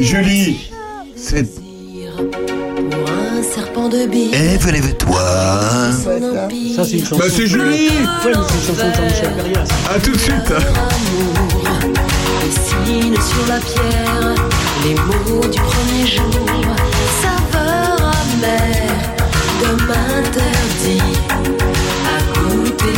Julie. 0.00 0.10
Julie, 0.24 0.70
c'est. 1.16 1.46
Serpent 3.52 3.88
de 3.88 4.06
bille. 4.06 4.34
Ève, 4.34 4.70
lève-toi. 4.70 5.20
Ça, 6.74 6.84
c'est 6.84 6.98
une 6.98 7.04
chanson. 7.04 7.16
Bah, 7.16 7.24
c'est 7.28 7.46
Julie. 7.46 7.88
Ouais, 7.88 8.26
mais 8.26 8.32
c'est 8.32 8.54
une 8.54 8.76
chanson 8.76 8.88
de 8.88 8.94
Jean-Michel 8.94 9.32
Perrias. 9.36 9.68
À 9.94 10.00
tout 10.00 10.12
de 10.12 10.18
suite. 10.18 10.50
Amour 10.50 11.54
dessine 12.42 13.14
sur 13.14 13.46
la 13.48 13.60
pierre 13.60 14.34
les 14.84 14.94
mots 14.94 15.46
du 15.48 15.60
premier 15.60 16.06
jour, 16.06 16.30
saveur 17.22 18.12
amère 18.22 19.14
de 19.60 19.70
m'interdit 19.82 21.02
à 22.04 22.38
goûter 22.38 22.92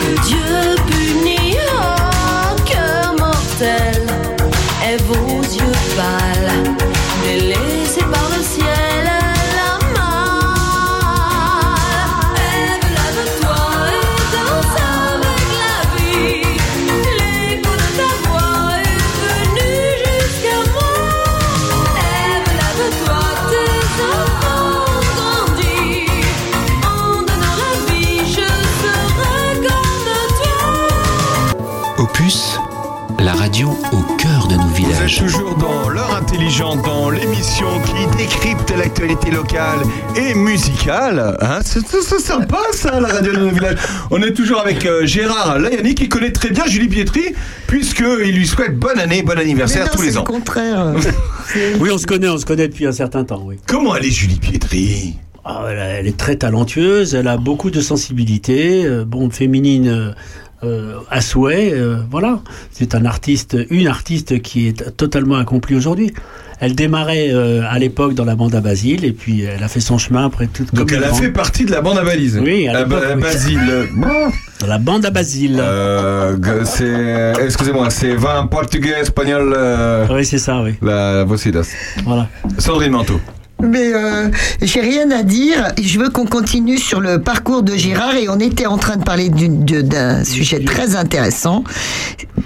que 0.00 0.20
Dieu 0.26 0.79
radio 33.50 33.70
au 33.92 34.16
cœur 34.16 34.46
de 34.46 34.54
nos 34.54 34.62
Vous 34.68 34.76
êtes 34.76 34.84
villages. 34.86 35.16
toujours 35.18 35.56
dans 35.56 35.88
l'heure 35.88 36.14
intelligente, 36.14 36.82
dans 36.84 37.10
l'émission 37.10 37.66
qui 37.84 38.16
décrypte 38.16 38.70
l'actualité 38.78 39.32
locale 39.32 39.80
et 40.14 40.34
musicale. 40.34 41.36
Hein, 41.40 41.58
c'est, 41.64 41.84
sympa 42.20 42.58
ça, 42.72 43.00
la 43.00 43.08
radio 43.08 43.32
de 43.32 43.38
nos 43.38 43.48
villages. 43.50 43.78
On 44.12 44.22
est 44.22 44.34
toujours 44.34 44.60
avec 44.60 44.86
euh, 44.86 45.04
Gérard 45.04 45.58
Layani 45.58 45.96
qui 45.96 46.08
connaît 46.08 46.30
très 46.30 46.50
bien 46.50 46.64
Julie 46.66 46.86
Pietri, 46.86 47.34
puisqu'il 47.66 48.36
lui 48.36 48.46
souhaite 48.46 48.78
bonne 48.78 49.00
année, 49.00 49.22
bon 49.24 49.36
anniversaire 49.36 49.86
non, 49.86 49.90
tous 49.94 49.98
c'est 50.02 50.06
les 50.06 50.12
le 50.12 50.18
ans. 50.20 50.24
contraire. 50.24 50.92
Oui, 51.80 51.90
on 51.92 51.98
se 51.98 52.06
connaît, 52.06 52.28
on 52.28 52.38
se 52.38 52.46
connaît 52.46 52.68
depuis 52.68 52.86
un 52.86 52.92
certain 52.92 53.24
temps, 53.24 53.42
oui. 53.44 53.56
Comment 53.66 53.96
elle 53.96 54.04
est 54.06 54.10
Julie 54.12 54.38
Pietri? 54.38 55.16
Ah, 55.44 55.64
elle 55.72 56.06
est 56.06 56.16
très 56.16 56.36
talentueuse, 56.36 57.16
elle 57.16 57.26
a 57.26 57.36
beaucoup 57.36 57.70
de 57.72 57.80
sensibilité, 57.80 58.84
euh, 58.86 59.04
bon, 59.04 59.28
féminine 59.30 59.88
euh, 59.88 60.12
euh, 60.62 60.94
à 61.10 61.20
souhait, 61.20 61.72
euh, 61.72 61.96
voilà. 62.10 62.40
C'est 62.70 62.94
un 62.94 63.04
artiste, 63.04 63.56
une 63.70 63.86
artiste 63.86 64.42
qui 64.42 64.68
est 64.68 64.96
totalement 64.96 65.36
accomplie 65.36 65.74
aujourd'hui. 65.74 66.12
Elle 66.62 66.74
démarrait 66.74 67.30
euh, 67.32 67.62
à 67.66 67.78
l'époque 67.78 68.12
dans 68.12 68.26
la 68.26 68.34
bande 68.34 68.54
à 68.54 68.60
Basile 68.60 69.06
et 69.06 69.12
puis 69.12 69.42
elle 69.42 69.62
a 69.62 69.68
fait 69.68 69.80
son 69.80 69.96
chemin 69.96 70.26
après 70.26 70.46
tout. 70.46 70.66
Donc 70.74 70.90
comme 70.90 70.98
elle 70.98 71.04
a 71.04 71.14
fait 71.14 71.30
partie 71.30 71.64
de 71.64 71.70
la 71.70 71.80
bande 71.80 71.96
à 71.96 72.04
balise. 72.04 72.38
Oui, 72.42 72.68
à 72.68 72.74
la, 72.74 72.84
la 72.84 73.14
oui. 73.16 73.22
Basile. 73.22 73.88
Dans 74.60 74.66
la 74.66 74.78
bande 74.78 75.06
à 75.06 75.10
Basile. 75.10 75.58
Euh, 75.58 76.36
c'est, 76.64 77.32
excusez-moi, 77.42 77.88
c'est 77.88 78.14
vin 78.14 78.46
portugais, 78.46 79.00
espagnol. 79.00 79.56
Oui, 80.10 80.24
c'est 80.26 80.38
ça, 80.38 80.60
oui. 80.60 80.74
la 80.82 81.24
Vocidas. 81.24 81.66
Voilà. 82.04 82.28
Sandrine 82.58 82.92
Manteau. 82.92 83.18
Mais 83.62 83.92
euh, 83.92 84.28
j'ai 84.62 84.80
rien 84.80 85.10
à 85.10 85.22
dire. 85.22 85.72
Je 85.82 85.98
veux 85.98 86.10
qu'on 86.10 86.26
continue 86.26 86.78
sur 86.78 87.00
le 87.00 87.20
parcours 87.20 87.62
de 87.62 87.74
Gérard 87.74 88.16
et 88.16 88.28
on 88.28 88.38
était 88.38 88.66
en 88.66 88.78
train 88.78 88.96
de 88.96 89.04
parler 89.04 89.28
d'un 89.28 90.24
sujet 90.24 90.60
très 90.64 90.96
intéressant, 90.96 91.64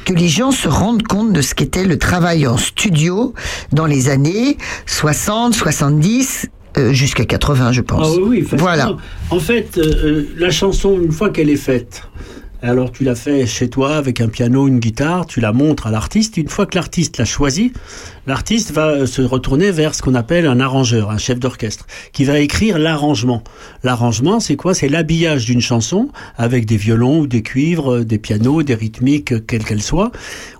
que 0.04 0.12
les 0.12 0.28
gens 0.28 0.50
se 0.50 0.68
rendent 0.68 1.02
compte 1.02 1.32
de 1.32 1.42
ce 1.42 1.54
qu'était 1.54 1.84
le 1.84 1.98
travail 1.98 2.46
en 2.46 2.56
studio 2.56 3.34
dans 3.72 3.86
les 3.86 4.08
années 4.08 4.58
60, 4.86 5.54
70, 5.54 6.48
euh, 6.76 6.92
jusqu'à 6.92 7.24
80, 7.24 7.72
je 7.72 7.80
pense. 7.80 8.08
Ah 8.16 8.20
oui, 8.20 8.44
oui. 8.50 8.58
Voilà. 8.58 8.96
En 9.30 9.38
fait, 9.38 9.78
euh, 9.78 9.82
euh, 9.82 10.28
la 10.36 10.50
chanson, 10.50 10.98
une 11.00 11.12
fois 11.12 11.30
qu'elle 11.30 11.50
est 11.50 11.56
faite, 11.56 12.02
alors 12.64 12.90
tu 12.92 13.04
la 13.04 13.14
fais 13.14 13.46
chez 13.46 13.68
toi 13.68 13.96
avec 13.96 14.20
un 14.20 14.28
piano, 14.28 14.66
une 14.66 14.78
guitare, 14.80 15.26
tu 15.26 15.40
la 15.40 15.52
montres 15.52 15.86
à 15.86 15.90
l'artiste. 15.90 16.36
Une 16.36 16.48
fois 16.48 16.66
que 16.66 16.74
l'artiste 16.76 17.18
l'a 17.18 17.24
choisie, 17.24 17.72
l'artiste 18.26 18.72
va 18.72 18.88
euh, 18.88 19.06
se 19.06 19.22
retourner 19.22 19.70
vers 19.70 19.94
ce 19.94 20.02
qu'on 20.02 20.14
appelle 20.14 20.46
un 20.46 20.60
arrangeur, 20.60 21.10
un 21.10 21.18
chef 21.18 21.38
d'orchestre, 21.38 21.86
qui 22.12 22.24
va 22.24 22.38
écrire 22.40 22.78
l'arrangement. 22.78 23.42
L'arrangement, 23.82 24.40
c'est 24.40 24.56
quoi? 24.56 24.74
C'est 24.74 24.88
l'habillage 24.88 25.44
d'une 25.44 25.60
chanson 25.60 26.08
avec 26.36 26.64
des 26.64 26.76
violons 26.76 27.20
ou 27.20 27.26
des 27.26 27.42
cuivres, 27.42 27.96
euh, 27.96 28.04
des 28.04 28.18
pianos, 28.18 28.62
des 28.62 28.74
rythmiques, 28.74 29.32
euh, 29.32 29.40
quelles 29.46 29.64
qu'elles 29.64 29.82
soient. 29.82 30.10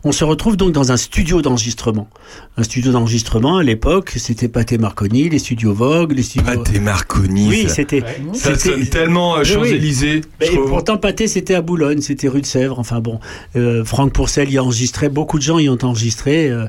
On 0.04 0.12
se 0.12 0.24
retrouve 0.24 0.56
donc 0.56 0.72
dans 0.72 0.92
un 0.92 0.96
studio 0.98 1.40
d'enregistrement. 1.42 2.08
Un 2.56 2.62
studio 2.62 2.92
d'enregistrement, 2.92 3.56
à 3.56 3.62
l'époque, 3.62 4.12
c'était 4.16 4.48
Pathé 4.48 4.76
Marconi, 4.78 5.28
les 5.30 5.38
studios 5.38 5.72
Vogue, 5.72 6.12
les 6.12 6.22
studios... 6.22 6.44
Pâté 6.62 6.80
Marconi. 6.80 7.48
Oui, 7.48 7.62
ça- 7.68 7.74
c'était. 7.76 8.00
Ça 8.34 8.54
c'était- 8.56 8.76
sonne 8.76 8.86
tellement 8.88 9.34
Oui, 9.34 9.40
oui. 9.40 9.46
Champs-Élysées. 9.46 10.20
Pourtant, 10.68 10.98
Pâté, 10.98 11.26
c'était 11.26 11.54
à 11.54 11.62
Boulogne, 11.62 11.93
c'était 12.00 12.28
rue 12.28 12.40
de 12.40 12.46
Sèvres. 12.46 12.78
Enfin 12.78 13.00
bon, 13.00 13.20
euh, 13.56 13.84
Franck 13.84 14.12
Pourcel 14.12 14.50
y 14.50 14.58
a 14.58 14.62
enregistré, 14.62 15.08
beaucoup 15.08 15.38
de 15.38 15.42
gens 15.42 15.58
y 15.58 15.68
ont 15.68 15.78
enregistré. 15.82 16.48
euh, 16.48 16.66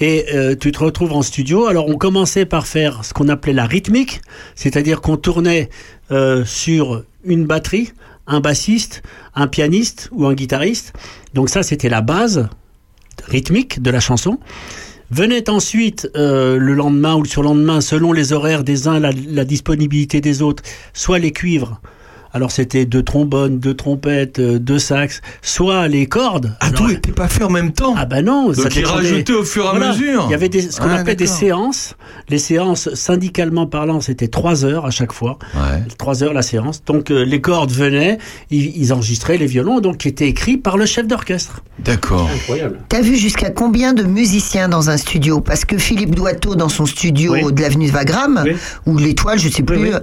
et 0.00 0.26
euh, 0.34 0.54
tu 0.58 0.72
te 0.72 0.78
retrouves 0.78 1.12
en 1.12 1.22
studio. 1.22 1.66
Alors, 1.66 1.88
on 1.88 1.96
commençait 1.96 2.46
par 2.46 2.66
faire 2.66 3.04
ce 3.04 3.14
qu'on 3.14 3.28
appelait 3.28 3.52
la 3.52 3.66
rythmique, 3.66 4.20
c'est-à-dire 4.54 5.00
qu'on 5.00 5.16
tournait 5.16 5.68
sur 6.44 7.02
une 7.24 7.44
batterie, 7.44 7.92
un 8.26 8.40
bassiste, 8.40 9.02
un 9.34 9.48
pianiste 9.48 10.10
ou 10.12 10.26
un 10.26 10.34
guitariste. 10.34 10.92
Donc 11.32 11.48
ça, 11.48 11.62
c'était 11.62 11.88
la 11.88 12.02
base 12.02 12.48
rythmique 13.26 13.82
de 13.82 13.90
la 13.90 14.00
chanson. 14.00 14.38
Venait 15.10 15.48
ensuite 15.48 16.08
le 16.14 16.74
lendemain 16.74 17.14
ou 17.14 17.22
le 17.22 17.28
surlendemain, 17.28 17.80
selon 17.80 18.12
les 18.12 18.32
horaires 18.32 18.64
des 18.64 18.86
uns, 18.86 19.00
la 19.00 19.44
disponibilité 19.44 20.20
des 20.20 20.42
autres, 20.42 20.62
soit 20.92 21.18
les 21.18 21.32
cuivres. 21.32 21.80
Alors 22.34 22.50
c'était 22.50 22.84
deux 22.84 23.04
trombones, 23.04 23.60
deux 23.60 23.74
trompettes, 23.74 24.40
euh, 24.40 24.58
deux 24.58 24.80
sax, 24.80 25.20
soit 25.40 25.86
les 25.86 26.06
cordes. 26.06 26.52
Ah, 26.58 26.72
tout 26.72 26.88
n'était 26.88 27.12
pas 27.12 27.28
fait 27.28 27.44
en 27.44 27.48
même 27.50 27.70
temps. 27.72 27.94
Ah 27.96 28.06
ben 28.06 28.24
non, 28.24 28.48
Donc, 28.48 28.56
il 28.56 28.82
dépendait- 28.82 28.84
rajoutait 28.86 29.32
au 29.32 29.44
fur 29.44 29.64
et 29.64 29.68
à 29.68 29.92
mesure. 29.92 30.24
Il 30.28 30.32
y 30.32 30.34
avait 30.34 30.48
des, 30.48 30.62
ce 30.62 30.80
qu'on 30.80 30.88
Ah, 30.88 30.96
appelait 30.96 31.14
des 31.14 31.28
séances. 31.28 31.94
Les 32.28 32.38
séances, 32.38 32.92
syndicalement 32.94 33.66
parlant, 33.66 34.00
c'était 34.00 34.26
trois 34.26 34.64
heures 34.64 34.84
à 34.84 34.90
chaque 34.90 35.12
fois. 35.12 35.38
Ouais. 35.54 35.82
Trois 35.96 36.24
heures 36.24 36.32
la 36.32 36.42
séance. 36.42 36.82
Donc 36.84 37.12
euh, 37.12 37.24
les 37.24 37.40
cordes 37.40 37.70
venaient, 37.70 38.18
ils, 38.50 38.76
ils 38.76 38.92
enregistraient 38.92 39.38
les 39.38 39.46
violons, 39.46 39.78
donc 39.80 39.98
qui 39.98 40.08
étaient 40.08 40.26
écrits 40.28 40.56
par 40.56 40.76
le 40.76 40.86
chef 40.86 41.06
d'orchestre. 41.06 41.60
D'accord. 41.78 42.28
Incroyable. 42.34 42.80
T'as 42.88 43.00
vu 43.00 43.14
jusqu'à 43.16 43.50
combien 43.50 43.92
de 43.92 44.02
musiciens 44.02 44.68
dans 44.68 44.90
un 44.90 44.96
studio? 44.96 45.40
Parce 45.40 45.64
que 45.64 45.78
Philippe 45.78 46.16
Doiteau, 46.16 46.56
dans 46.56 46.68
son 46.68 46.84
studio 46.86 47.32
Oui. 47.34 47.52
de 47.52 47.62
l'avenue 47.62 47.86
de 47.86 47.92
Wagram, 47.92 48.42
Oui. 48.44 48.56
ou 48.86 48.98
l'Étoile, 48.98 49.38
je 49.38 49.48
sais 49.48 49.62
plus, 49.62 49.78
oui. 49.78 49.90
euh, 49.92 50.00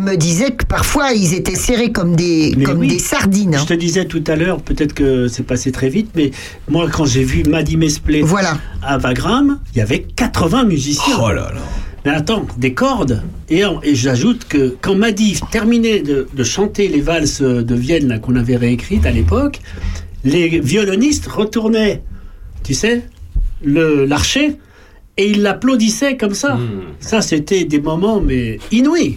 me 0.00 0.16
disait 0.16 0.52
que 0.52 0.64
parfois 0.64 1.12
ils 1.12 1.34
étaient 1.34 1.54
serrés 1.74 1.92
comme 1.92 2.14
des, 2.16 2.54
Mais 2.56 2.64
comme 2.64 2.78
oui. 2.78 2.88
des 2.88 2.98
sardines. 2.98 3.54
hein. 3.54 3.60
Je 3.60 3.66
te 3.66 3.74
disais 3.74 4.04
tout 4.04 4.22
à 4.26 4.36
l'heure, 4.36 4.60
peut-être 4.60 4.94
que 4.94 5.28
c'est 5.28 5.42
passé 5.42 5.72
très 5.72 5.88
vite, 5.88 6.10
mais 6.14 6.30
moi 6.68 6.88
quand 6.90 7.04
j'ai 7.04 7.24
vu 7.24 7.42
Maddy 7.48 7.76
Mesplé 7.76 8.22
Voilà. 8.22 8.58
à 8.82 8.98
Wagram, 8.98 9.58
il 9.74 9.78
y 9.78 9.80
avait 9.82 10.00
80 10.02 10.64
musiciens. 10.64 11.16
Oh 11.20 11.28
là 11.28 11.50
là. 11.54 11.60
Mais 12.04 12.10
attends, 12.12 12.46
des 12.58 12.74
cordes. 12.74 13.22
Et, 13.48 13.62
et 13.82 13.94
j'ajoute 13.94 14.44
que 14.48 14.76
quand 14.82 14.94
Maddy 14.94 15.40
terminait 15.50 16.00
de, 16.00 16.28
de 16.34 16.44
chanter 16.44 16.86
les 16.88 17.00
valses 17.00 17.40
de 17.40 17.74
Vienne 17.74 18.08
là, 18.08 18.18
qu'on 18.18 18.36
avait 18.36 18.56
réécrites 18.56 19.06
à 19.06 19.10
l'époque, 19.10 19.60
les 20.22 20.60
violonistes 20.60 21.26
retournaient, 21.26 22.02
tu 22.62 22.74
sais, 22.74 23.06
le- 23.64 24.04
l'archer, 24.04 24.56
et 25.16 25.30
il 25.30 25.42
l'applaudissait 25.42 26.16
comme 26.18 26.34
ça. 26.34 26.56
Hmm. 26.56 26.82
Ça, 27.00 27.22
c'était 27.22 27.64
des 27.64 27.80
moments, 27.80 28.20
mais 28.20 28.58
inouïs. 28.70 29.16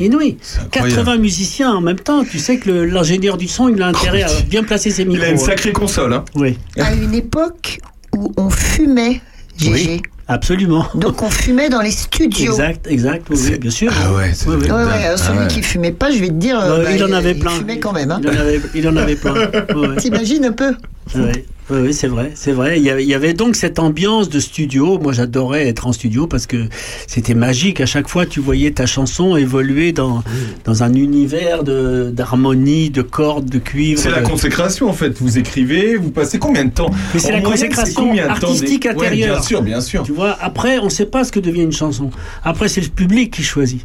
Inouïs. 0.00 0.36
incroyable. 0.64 0.94
80 1.04 1.16
musiciens 1.18 1.72
en 1.72 1.80
même 1.80 1.98
temps. 1.98 2.24
Tu 2.24 2.38
sais 2.38 2.58
que 2.58 2.70
l'ingénieur 2.70 3.36
du 3.36 3.48
son, 3.48 3.68
il 3.68 3.80
a 3.82 3.88
intérêt 3.88 4.22
à 4.22 4.28
bien 4.48 4.62
placer 4.62 4.90
ses 4.90 5.04
micros. 5.04 5.22
Il 5.24 5.26
a 5.26 5.30
une 5.30 5.36
hein. 5.40 5.44
sacrée 5.44 5.72
console. 5.72 6.12
Hein. 6.12 6.24
Oui. 6.34 6.58
À 6.78 6.92
une 6.94 7.14
époque 7.14 7.80
où 8.16 8.32
on 8.36 8.50
fumait, 8.50 9.20
GG. 9.58 9.72
Oui, 9.72 10.02
absolument. 10.28 10.86
Donc 10.94 11.22
on 11.22 11.30
fumait 11.30 11.68
dans 11.68 11.80
les 11.82 11.90
studios. 11.90 12.52
Exact, 12.52 12.86
exact, 12.86 13.26
oui, 13.30 13.38
oui, 13.42 13.58
bien 13.58 13.70
sûr. 13.70 13.92
Ah 13.94 14.12
ouais, 14.14 14.30
c'est 14.34 14.48
Oui, 14.48 14.56
oui. 14.60 14.70
Ouais, 14.70 14.84
ouais, 14.84 15.04
alors 15.04 15.18
celui 15.18 15.38
Ah 15.40 15.42
ouais. 15.42 15.48
qui 15.48 15.62
fumait 15.62 15.92
pas, 15.92 16.10
je 16.10 16.18
vais 16.18 16.28
te 16.28 16.34
dire, 16.34 16.58
euh, 16.60 16.84
bah, 16.84 16.92
il 16.92 17.02
en 17.04 17.12
avait 17.12 17.34
plein. 17.34 17.52
Il 17.52 17.58
fumait 17.58 17.78
quand 17.78 17.92
même. 17.92 18.10
Hein. 18.10 18.20
Il 18.22 18.28
en 18.28 18.40
avait, 18.40 18.60
il 18.74 18.88
en 18.88 18.96
avait 18.96 19.16
plein. 19.16 19.34
T'imagines 19.98 20.44
un 20.44 20.52
peu 20.52 20.74
Ouais, 21.16 21.44
ouais, 21.70 21.92
c'est 21.92 22.06
vrai, 22.08 22.32
c'est 22.34 22.52
vrai. 22.52 22.78
Il 22.78 22.84
y, 22.84 23.14
avait, 23.14 23.34
donc 23.34 23.56
cette 23.56 23.78
ambiance 23.78 24.28
de 24.28 24.40
studio. 24.40 24.98
Moi, 24.98 25.12
j'adorais 25.12 25.66
être 25.68 25.86
en 25.86 25.92
studio 25.92 26.26
parce 26.26 26.46
que 26.46 26.68
c'était 27.06 27.34
magique. 27.34 27.80
À 27.80 27.86
chaque 27.86 28.08
fois, 28.08 28.26
tu 28.26 28.40
voyais 28.40 28.70
ta 28.70 28.86
chanson 28.86 29.36
évoluer 29.36 29.92
dans, 29.92 30.22
dans 30.64 30.82
un 30.82 30.92
univers 30.94 31.62
d'harmonie, 32.12 32.90
de 32.90 33.02
cordes, 33.02 33.48
de 33.48 33.58
cuivre. 33.58 34.00
C'est 34.00 34.10
la 34.10 34.22
consécration 34.22 34.88
en 34.88 34.92
fait. 34.92 35.18
Vous 35.20 35.38
écrivez, 35.38 35.96
vous 35.96 36.10
passez 36.10 36.38
combien 36.38 36.64
de 36.64 36.70
temps 36.70 36.90
Mais 37.14 37.20
c'est 37.20 37.32
la 37.32 37.40
moyenne, 37.40 37.50
consécration 37.68 38.12
artistique 38.28 38.82
des- 38.82 38.88
Ouais, 38.88 38.94
intérieure. 39.06 39.36
bien 39.36 39.42
sûr, 39.42 39.62
bien 39.62 39.80
sûr. 39.80 40.02
Tu 40.04 40.12
vois, 40.12 40.36
après, 40.40 40.78
on 40.78 40.84
ne 40.86 40.90
sait 40.90 41.06
pas 41.06 41.24
ce 41.24 41.32
que 41.32 41.40
devient 41.40 41.62
une 41.62 41.72
chanson. 41.72 42.10
Après, 42.44 42.68
c'est 42.68 42.80
le 42.80 42.88
public 42.88 43.32
qui 43.32 43.42
choisit. 43.42 43.84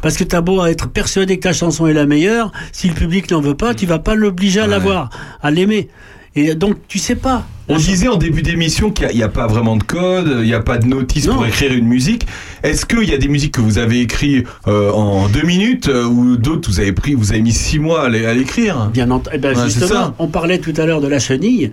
Parce 0.00 0.16
que 0.16 0.24
t'as 0.24 0.40
beau 0.40 0.64
être 0.66 0.88
persuadé 0.88 1.36
que 1.36 1.42
ta 1.44 1.52
chanson 1.52 1.86
est 1.86 1.92
la 1.92 2.06
meilleure, 2.06 2.50
si 2.72 2.88
le 2.88 2.94
public 2.94 3.30
n'en 3.30 3.40
veut 3.40 3.54
pas, 3.54 3.72
tu 3.72 3.86
vas 3.86 4.00
pas 4.00 4.16
l'obliger 4.16 4.58
à 4.58 4.64
Ouais. 4.64 4.70
l'avoir, 4.70 5.10
à 5.40 5.50
l'aimer. 5.52 5.88
Et 6.34 6.54
donc, 6.54 6.76
tu 6.88 6.98
sais 6.98 7.14
pas. 7.16 7.46
On 7.68 7.76
disait 7.76 8.08
en 8.08 8.16
début 8.16 8.42
d'émission 8.42 8.90
qu'il 8.90 9.08
n'y 9.14 9.22
a, 9.22 9.28
pas 9.28 9.46
vraiment 9.46 9.76
de 9.76 9.82
code, 9.84 10.38
il 10.40 10.44
n'y 10.46 10.54
a 10.54 10.60
pas 10.60 10.78
de 10.78 10.86
notice 10.86 11.26
Non. 11.26 11.34
pour 11.34 11.46
écrire 11.46 11.72
une 11.72 11.86
musique. 11.86 12.26
Est-ce 12.62 12.84
qu'il 12.86 13.08
y 13.08 13.12
a 13.14 13.18
des 13.18 13.28
musiques 13.28 13.54
que 13.54 13.60
vous 13.60 13.78
avez 13.78 14.00
écrites 14.00 14.46
euh, 14.66 14.90
en 14.90 15.28
deux 15.28 15.42
minutes 15.42 15.88
euh, 15.88 16.04
ou 16.04 16.36
d'autres 16.36 16.70
vous 16.70 16.80
avez 16.80 16.92
pris, 16.92 17.14
vous 17.14 17.32
avez 17.32 17.40
mis 17.42 17.52
six 17.52 17.78
mois 17.78 18.06
à 18.06 18.08
l'é- 18.08 18.26
à 18.26 18.34
l'écrire? 18.34 18.90
Bien 18.92 19.10
entendu. 19.10 19.36
Eh 19.36 19.38
ben, 19.38 19.56
Ouais, 19.56 19.64
justement, 19.64 20.14
on 20.18 20.26
parlait 20.26 20.58
tout 20.58 20.74
à 20.76 20.86
l'heure 20.86 21.00
de 21.00 21.08
la 21.08 21.18
chenille. 21.18 21.72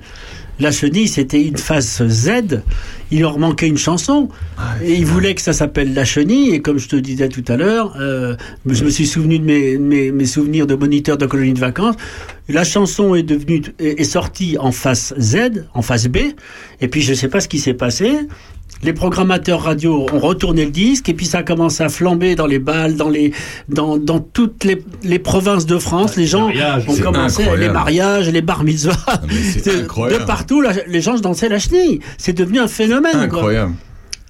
La 0.60 0.72
chenille, 0.72 1.08
c'était 1.08 1.42
une 1.42 1.58
phase 1.58 2.06
Z. 2.08 2.62
Il 3.12 3.22
leur 3.22 3.40
manquait 3.40 3.68
une 3.68 3.78
chanson. 3.78 4.30
et 4.84 4.94
ils 4.94 5.06
voulaient 5.06 5.36
que 5.36 5.42
ça 5.42 5.54
s'appelle 5.54 5.94
La 5.94 6.06
Chenille. 6.06 6.52
Et 6.52 6.62
comme 6.62 6.78
je 6.78 6.88
te 6.88 6.96
disais 6.96 7.30
tout 7.30 7.44
à 7.48 7.58
l'heure, 7.58 7.96
euh, 8.00 8.36
je 8.66 8.84
me 8.84 8.90
suis 8.90 9.08
souvenu 9.08 9.40
de 9.40 9.46
mes, 9.46 9.78
mes, 9.78 10.12
mes 10.12 10.26
souvenirs 10.26 10.68
de 10.68 10.76
moniteur 10.76 11.18
de 11.18 11.26
colonie 11.26 11.54
de 11.54 11.60
vacances. 11.60 11.96
La 12.48 12.64
chanson 12.64 13.16
est 13.16 13.24
devenue, 13.24 13.62
est, 13.80 14.00
est 14.00 14.04
sortie 14.04 14.58
en 14.60 14.72
face 14.72 15.14
Z, 15.20 15.66
en 15.74 15.82
face 15.82 16.08
B. 16.08 16.18
Et 16.82 16.88
puis, 16.88 17.02
je 17.02 17.14
sais 17.14 17.28
pas 17.28 17.40
ce 17.40 17.48
qui 17.48 17.60
s'est 17.60 17.74
passé. 17.74 18.28
Les 18.82 18.94
programmateurs 18.94 19.62
radio 19.64 20.06
ont 20.14 20.20
retourné 20.20 20.64
le 20.66 20.72
disque 20.72 21.10
et 21.10 21.14
puis 21.14 21.26
ça 21.26 21.40
a 21.40 21.44
commencé 21.44 21.84
à 21.84 21.90
flamber 21.90 22.36
dans 22.36 22.46
les 22.48 22.60
balles, 22.60 22.96
dans 22.96 23.10
les, 23.10 23.34
dans, 23.68 23.98
dans 23.98 24.20
toutes 24.20 24.64
les, 24.64 24.82
les 25.04 25.20
provinces 25.20 25.66
de 25.66 25.78
France. 25.78 26.16
Les 26.16 26.26
gens 26.28 26.48
ont 26.50 26.96
commencé 27.02 27.42
incroyable. 27.44 27.60
les 27.62 27.70
mariages, 27.70 28.30
les 28.30 28.42
bar 28.42 28.64
mitzvahs. 28.64 28.96
c'est 29.64 29.66
De- 29.88 30.24
partout, 30.26 30.62
la- 30.62 30.72
les 30.88 31.02
gens 31.02 31.16
dansaient 31.20 31.50
la 31.50 31.60
chenille. 31.60 32.00
C'est 32.18 32.34
devenu 32.34 32.60
un 32.60 32.68
phénomène. 32.70 33.12
quoi. 33.14 33.24
Incroyable. 33.40 33.74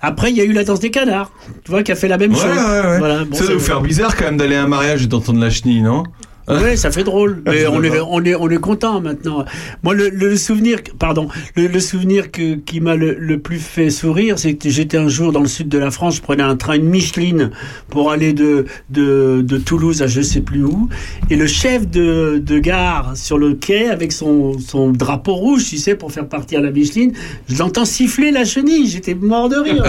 Après, 0.01 0.31
il 0.31 0.37
y 0.37 0.41
a 0.41 0.45
eu 0.45 0.53
la 0.53 0.63
danse 0.63 0.79
des 0.79 0.91
canards, 0.91 1.29
tu 1.65 1.71
vois, 1.71 1.83
qui 1.83 1.91
a 1.91 1.95
fait 1.95 2.07
la 2.07 2.17
même 2.17 2.31
Ouais, 2.31 2.37
chose. 2.39 2.47
ouais, 2.47 2.87
ouais. 2.89 2.97
Voilà, 2.99 3.25
bon, 3.25 3.35
ça 3.35 3.43
doit 3.45 3.53
vous 3.55 3.59
faire 3.59 3.81
bizarre 3.81 4.15
quand 4.15 4.23
même 4.25 4.37
d'aller 4.37 4.55
à 4.55 4.63
un 4.63 4.67
mariage 4.67 5.03
et 5.03 5.07
d'entendre 5.07 5.39
la 5.41 5.49
chenille, 5.49 5.81
non? 5.81 6.03
Ouais, 6.49 6.75
ça 6.75 6.91
fait 6.91 7.03
drôle. 7.03 7.41
Ah, 7.45 7.51
Mais 7.51 7.67
on 7.67 7.83
est, 7.83 7.99
on 7.99 8.23
est, 8.23 8.35
on 8.35 8.49
est 8.49 8.57
content 8.57 9.01
maintenant. 9.01 9.45
Moi, 9.83 9.93
le, 9.93 10.09
le 10.09 10.35
souvenir, 10.35 10.79
pardon, 10.97 11.27
le, 11.55 11.67
le 11.67 11.79
souvenir 11.79 12.31
que, 12.31 12.55
qui 12.55 12.81
m'a 12.81 12.95
le, 12.95 13.13
le 13.13 13.39
plus 13.39 13.59
fait 13.59 13.89
sourire, 13.89 14.39
c'est 14.39 14.55
que 14.55 14.69
j'étais 14.69 14.97
un 14.97 15.07
jour 15.07 15.31
dans 15.31 15.41
le 15.41 15.47
sud 15.47 15.69
de 15.69 15.77
la 15.77 15.91
France, 15.91 16.15
je 16.17 16.21
prenais 16.21 16.43
un 16.43 16.55
train, 16.55 16.73
une 16.75 16.89
Micheline, 16.89 17.51
pour 17.89 18.11
aller 18.11 18.33
de, 18.33 18.65
de, 18.89 19.41
de 19.43 19.57
Toulouse 19.57 20.01
à 20.01 20.07
je 20.07 20.21
sais 20.21 20.41
plus 20.41 20.63
où, 20.63 20.89
et 21.29 21.35
le 21.35 21.47
chef 21.47 21.87
de, 21.87 22.41
de 22.43 22.59
gare 22.59 23.15
sur 23.15 23.37
le 23.37 23.53
quai 23.53 23.89
avec 23.89 24.11
son, 24.11 24.57
son 24.59 24.91
drapeau 24.91 25.35
rouge, 25.35 25.65
tu 25.69 25.77
sais, 25.77 25.95
pour 25.95 26.11
faire 26.11 26.27
partir 26.27 26.61
la 26.61 26.71
Micheline, 26.71 27.13
je 27.47 27.57
l'entends 27.57 27.85
siffler 27.85 28.31
la 28.31 28.45
chenille. 28.45 28.87
J'étais 28.87 29.13
mort 29.13 29.49
de 29.49 29.57
rire. 29.57 29.85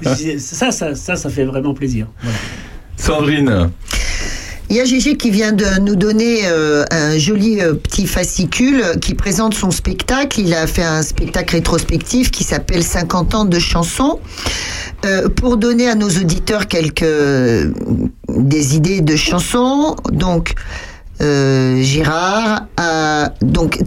ça, 0.38 0.70
ça, 0.70 0.94
ça, 0.94 1.16
ça 1.16 1.30
fait 1.30 1.44
vraiment 1.44 1.74
plaisir. 1.74 2.06
Voilà. 2.22 2.38
Sandrine, 2.96 3.70
Il 4.70 4.76
y 4.76 4.80
a 4.80 4.84
Gégé 4.84 5.16
qui 5.16 5.32
vient 5.32 5.50
de 5.50 5.80
nous 5.80 5.96
donner 5.96 6.42
euh, 6.44 6.84
un 6.92 7.18
joli 7.18 7.60
euh, 7.60 7.74
petit 7.74 8.06
fascicule 8.06 8.84
qui 9.00 9.14
présente 9.14 9.52
son 9.52 9.72
spectacle. 9.72 10.38
Il 10.38 10.54
a 10.54 10.68
fait 10.68 10.84
un 10.84 11.02
spectacle 11.02 11.56
rétrospectif 11.56 12.30
qui 12.30 12.44
s'appelle 12.44 12.84
50 12.84 13.34
ans 13.34 13.44
de 13.44 13.58
chansons. 13.58 14.20
Euh, 15.04 15.28
pour 15.28 15.56
donner 15.56 15.88
à 15.88 15.96
nos 15.96 16.08
auditeurs 16.08 16.68
quelques 16.68 17.04
des 18.28 18.76
idées 18.76 19.00
de 19.00 19.16
chansons, 19.16 19.96
donc 20.12 20.54
Gérard, 21.18 22.66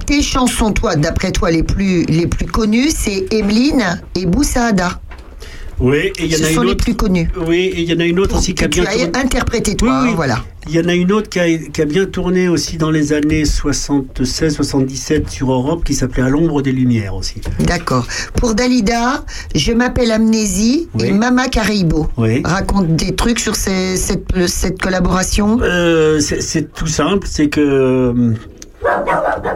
tes 0.06 0.22
chansons, 0.22 0.74
toi, 0.74 0.98
d'après 0.98 1.32
toi, 1.32 1.50
les 1.50 1.64
plus 1.64 2.04
les 2.04 2.28
plus 2.28 2.46
connues, 2.46 2.90
c'est 2.90 3.34
Emeline 3.34 4.02
et 4.16 4.26
Boussaada. 4.26 5.00
Oui, 5.84 5.98
et 5.98 6.14
il 6.20 6.32
y 6.32 6.36
en 6.36 6.38
Ce 6.40 6.44
a 6.44 6.48
sont 6.48 6.62
une 6.62 6.68
les 6.68 6.72
autre. 6.72 6.84
plus 6.86 6.96
connus. 6.96 7.30
Oui, 7.46 7.72
et 7.76 7.82
il 7.82 7.92
y 7.92 7.94
en 7.96 8.00
a 8.00 8.06
une 8.06 8.20
autre 8.20 8.38
aussi 8.38 8.56
qui 8.56 8.64
a 8.64 8.68
bien 8.70 8.86
tourné. 8.86 9.12
interprété 9.16 9.76
toi, 9.76 9.90
Oui, 9.90 9.98
oui. 10.06 10.10
hein, 10.12 10.16
voilà. 10.16 10.44
Il 10.70 10.74
y 10.76 10.80
en 10.80 10.88
a 10.88 10.94
une 10.94 11.12
autre 11.12 11.28
qui 11.30 11.40
a, 11.42 11.58
qui 11.58 11.82
a 11.82 11.86
bien 11.86 12.06
tourné 12.06 12.48
aussi 12.48 12.78
dans 12.78 12.90
les 12.90 13.12
années 13.12 13.44
76-77 13.44 15.30
sur 15.30 15.52
Europe 15.52 15.84
qui 15.84 15.94
s'appelait 15.94 16.24
À 16.24 16.30
l'ombre 16.30 16.62
des 16.62 16.72
lumières 16.72 17.16
aussi. 17.16 17.42
D'accord. 17.60 18.08
Pour 18.36 18.56
Dalida, 18.56 19.26
je 19.56 19.74
m'appelle 19.74 20.12
Amnésie 20.12 20.88
Oui. 20.96 21.08
et 21.08 21.12
Mama 21.12 21.50
Caribo. 21.50 22.08
Oui. 22.18 22.42
Raconte 22.46 22.96
des 22.96 23.14
trucs 23.14 23.40
sur 23.40 23.56
ces- 23.58 23.98
cette, 23.98 24.48
cette 24.48 24.82
collaboration. 24.82 25.60
Euh, 25.62 26.20
c'est 26.22 26.74
tout 26.74 26.88
simple, 26.88 27.28
c'est 27.30 27.50
que 27.50 27.60
euh, 27.60 28.34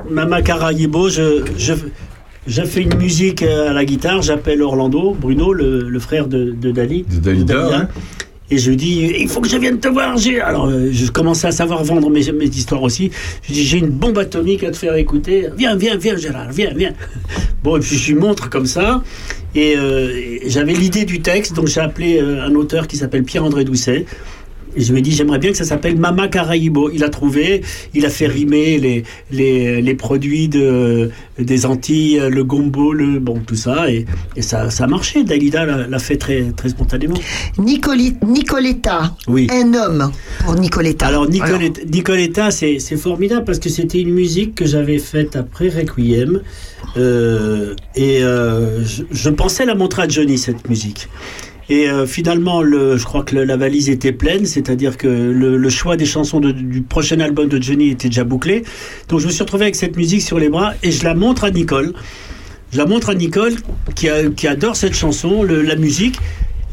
Mama 0.09 0.41
Carayibo, 0.41 1.09
je, 1.09 1.43
je, 1.57 1.73
je 2.47 2.61
fais 2.63 2.81
une 2.81 2.95
musique 2.97 3.43
à 3.43 3.73
la 3.73 3.85
guitare, 3.85 4.21
j'appelle 4.21 4.61
Orlando, 4.61 5.15
Bruno, 5.19 5.53
le, 5.53 5.89
le 5.89 5.99
frère 5.99 6.27
de, 6.27 6.51
de 6.51 6.71
Dali. 6.71 7.03
De 7.03 7.17
Dalida, 7.19 7.67
ouais. 7.69 7.85
Et 8.49 8.57
je 8.57 8.69
lui 8.69 8.77
dis, 8.77 9.13
il 9.19 9.27
faut 9.27 9.41
que 9.41 9.49
je 9.49 9.57
vienne 9.57 9.77
te 9.77 9.89
voir. 9.89 10.15
j'ai- 10.17 10.39
Alors, 10.39 10.67
euh, 10.67 10.87
je 10.89 11.11
commençais 11.11 11.47
à 11.47 11.51
savoir 11.51 11.83
vendre 11.83 12.09
mes, 12.09 12.31
mes 12.31 12.45
histoires 12.45 12.81
aussi. 12.81 13.11
Je 13.43 13.47
lui 13.49 13.55
dis, 13.55 13.63
j'ai 13.65 13.77
une 13.79 13.89
bombe 13.89 14.17
atomique 14.17 14.63
à 14.63 14.71
te 14.71 14.77
faire 14.77 14.95
écouter. 14.95 15.47
Viens, 15.57 15.75
viens, 15.75 15.97
viens, 15.97 16.15
Gérard, 16.15 16.49
viens, 16.51 16.71
viens. 16.73 16.93
Bon, 17.63 17.75
et 17.75 17.81
puis 17.81 17.97
je 17.97 18.13
lui 18.13 18.19
montre 18.19 18.49
comme 18.49 18.65
ça. 18.67 19.03
Et, 19.53 19.75
euh, 19.75 20.37
j'avais 20.45 20.71
l'idée 20.73 21.03
du 21.03 21.19
texte, 21.21 21.53
donc 21.55 21.67
j'ai 21.67 21.81
appelé 21.81 22.21
euh, 22.21 22.45
un 22.45 22.55
auteur 22.55 22.87
qui 22.87 22.95
s'appelle 22.95 23.23
Pierre-André 23.23 23.65
Doucet. 23.65 24.05
Et 24.77 24.81
je 24.81 24.93
ai 24.95 25.01
dit, 25.01 25.11
j'aimerais 25.11 25.39
bien 25.39 25.51
que 25.51 25.57
ça 25.57 25.63
s'appelle 25.65 25.97
Mama 25.97 26.27
Caraïbo. 26.27 26.89
Il 26.93 27.03
a 27.03 27.09
trouvé, 27.09 27.61
il 27.95 28.05
a 28.05 28.09
fait 28.09 28.27
rimer 28.27 28.77
les, 28.77 29.03
les, 29.31 29.81
les 29.81 29.95
produits 29.95 30.47
de, 30.47 31.09
des 31.39 31.65
Antilles, 31.65 32.21
le 32.29 32.43
gombo, 32.43 32.93
le, 32.93 33.19
bon, 33.19 33.39
tout 33.45 33.55
ça. 33.55 33.89
Et, 33.91 34.05
et 34.35 34.41
ça, 34.43 34.69
ça 34.69 34.83
a 34.83 34.87
marché. 34.87 35.23
Dalida 35.23 35.65
l'a 35.65 35.99
fait 35.99 36.17
très, 36.17 36.43
très 36.55 36.69
spontanément. 36.69 37.15
Nicoli- 37.57 38.15
Nicoletta, 38.25 39.15
Oui. 39.27 39.47
un 39.51 39.73
homme 39.73 40.11
pour 40.45 40.53
Nicoletta. 40.55 41.07
Alors 41.07 41.27
Nicoletta, 41.27 41.81
Nicoletta, 41.91 42.51
c'est 42.51 42.77
c'est 42.79 42.97
formidable 42.97 43.45
parce 43.45 43.59
que 43.59 43.69
c'était 43.69 43.99
une 44.01 44.13
musique 44.13 44.53
que 44.55 44.65
j'avais 44.65 44.99
faite 44.99 45.35
après 45.35 45.69
Requiem 45.69 46.41
euh, 46.97 47.73
et 47.95 48.23
euh, 48.23 48.83
je, 48.85 49.03
je 49.09 49.29
pensais 49.29 49.65
la 49.65 49.75
montrer 49.75 50.03
à 50.03 50.07
Johnny 50.07 50.37
cette 50.37 50.69
musique. 50.69 51.07
Et 51.69 51.89
euh, 51.89 52.05
finalement, 52.05 52.61
le, 52.61 52.95
je 52.97 53.03
crois 53.03 53.23
que 53.23 53.35
le- 53.35 53.43
la 53.43 53.57
valise 53.57 53.89
était 53.89 54.13
pleine, 54.13 54.45
c'est-à-dire 54.45 54.95
que 54.97 55.07
le, 55.07 55.57
le 55.57 55.69
choix 55.69 55.97
des 55.97 56.05
chansons 56.05 56.39
de- 56.39 56.51
du 56.51 56.81
prochain 56.81 57.19
album 57.19 57.49
de 57.49 57.61
Johnny 57.61 57.89
était 57.89 58.07
déjà 58.07 58.23
bouclé. 58.23 58.63
Donc 59.09 59.19
je 59.19 59.27
me 59.27 59.31
suis 59.31 59.41
retrouvé 59.43 59.63
avec 59.63 59.75
cette 59.75 59.97
musique 59.97 60.21
sur 60.21 60.39
les 60.39 60.47
bras 60.49 60.73
et 60.83 60.91
je 60.91 61.03
la 61.03 61.13
montre 61.13 61.43
à 61.43 61.51
Nicole. 61.51 61.93
Je 62.71 62.77
la 62.77 62.85
montre 62.85 63.09
à 63.09 63.15
Nicole 63.15 63.53
qui, 63.95 64.07
a- 64.07 64.29
qui 64.29 64.47
adore 64.47 64.75
cette 64.77 64.93
chanson, 64.93 65.43
la 65.43 65.75
musique, 65.75 66.15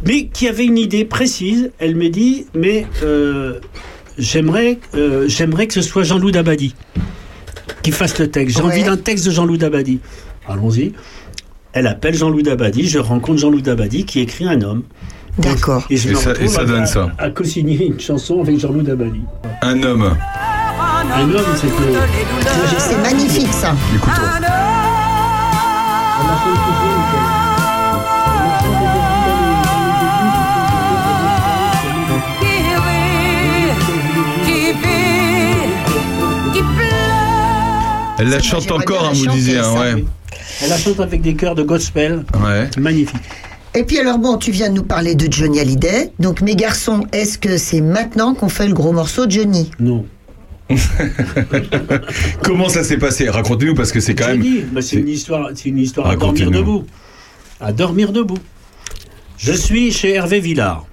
mais 0.07 0.27
qui 0.27 0.47
avait 0.49 0.65
une 0.67 0.79
idée 0.79 1.05
précise. 1.05 1.73
Elle 1.81 1.97
me 1.97 2.09
dit, 2.09 2.47
mais 2.55 2.87
euh, 3.03 3.59
j'aimerais, 4.17 4.79
euh, 4.95 5.25
j'aimerais 5.27 5.67
que 5.67 5.75
ce 5.75 5.83
soit 5.83 6.05
Jean-Loup 6.05 6.31
Dabadi 6.31 6.75
qui 7.83 7.91
fasse 7.91 8.19
le 8.19 8.31
texte. 8.31 8.57
J'ai 8.59 8.63
Ouais. 8.63 8.73
envie 8.73 8.85
d'un 8.85 8.97
texte 8.97 9.27
de 9.27 9.31
Jean-Loup 9.33 9.57
Dabadi. 9.57 9.99
Allons-y. 10.49 10.93
Elle 11.75 11.89
appelle 11.89 12.15
Jean-Loup 12.15 12.43
Dabadi, 12.43 12.89
je 12.89 12.99
rencontre 13.01 13.39
Jean-Loup 13.41 13.61
Dabadi 13.61 14.05
qui 14.05 14.21
écrit 14.21 14.47
un 14.47 14.63
homme. 14.63 14.85
D'accord. 15.39 15.85
Et 15.91 15.97
je 15.97 16.11
Et 16.11 16.15
ça- 16.15 16.31
et 16.41 16.67
donne 16.67 16.83
à, 16.83 16.87
ça. 16.87 17.11
à 17.19 17.31
co-signer 17.31 17.87
une 17.87 17.99
chanson 17.99 18.41
avec 18.41 18.61
Jean-Loup 18.61 18.83
Dabadi. 18.83 19.23
un 19.63 19.83
homme. 19.83 20.17
Un 21.17 21.23
homme, 21.31 21.43
c'est 21.57 21.67
que. 21.67 22.79
C'est 22.79 23.03
magnifique 23.03 23.53
ça. 23.53 23.75
Écoutons. 23.95 24.13
Elle 38.19 38.29
la 38.29 38.41
chante 38.41 38.71
encore, 38.71 39.05
hein, 39.07 39.13
la 39.13 39.19
vous 39.19 39.27
disiez, 39.27 39.59
hein, 39.59 39.65
ça, 39.65 39.81
ouais. 39.81 40.05
Elle 40.65 40.71
la 40.71 40.79
chante 40.79 41.01
avec 41.01 41.21
des 41.21 41.35
chœurs 41.35 41.55
de 41.55 41.63
gospel. 41.63 42.25
Ouais. 42.43 42.71
Magnifique. 42.79 43.21
Et 43.75 43.85
puis 43.85 43.99
alors 43.99 44.19
bon, 44.19 44.39
tu 44.39 44.51
viens 44.51 44.71
de 44.71 44.75
nous 44.75 44.83
parler 44.85 45.15
de 45.15 45.31
Johnny 45.31 45.61
Hallyday. 45.61 46.13
Donc 46.19 46.41
mes 46.41 46.57
garçons, 46.57 47.05
est-ce 47.13 47.37
que 47.39 47.59
c'est 47.59 47.81
maintenant 47.83 48.35
qu'on 48.35 48.49
fait 48.49 48.67
le 48.67 48.73
gros 48.73 48.93
morceau 48.93 49.27
de 49.27 49.33
Johnny? 49.33 49.71
Non. 49.79 50.07
Comment 52.43 52.71
ça 52.71 52.83
s'est 52.83 52.97
passé? 52.97 53.29
Racontez-nous 53.29 53.75
parce 53.75 53.93
que 53.93 54.01
c'est 54.01 54.15
quand 54.15 54.29
même. 54.29 54.43
bah, 54.73 54.81
c'est 54.81 54.97
une 54.97 55.09
histoire, 55.09 55.51
c'est 55.55 55.69
une 55.69 55.79
histoire 55.79 56.09
à 56.09 56.17
dormir 56.17 56.51
debout. 56.51 56.85
À 57.61 57.73
dormir 57.73 58.13
debout. 58.13 58.39
Je 59.37 59.53
suis 59.53 59.93
chez 59.93 60.15
Hervé 60.15 60.41
Villard. 60.41 60.87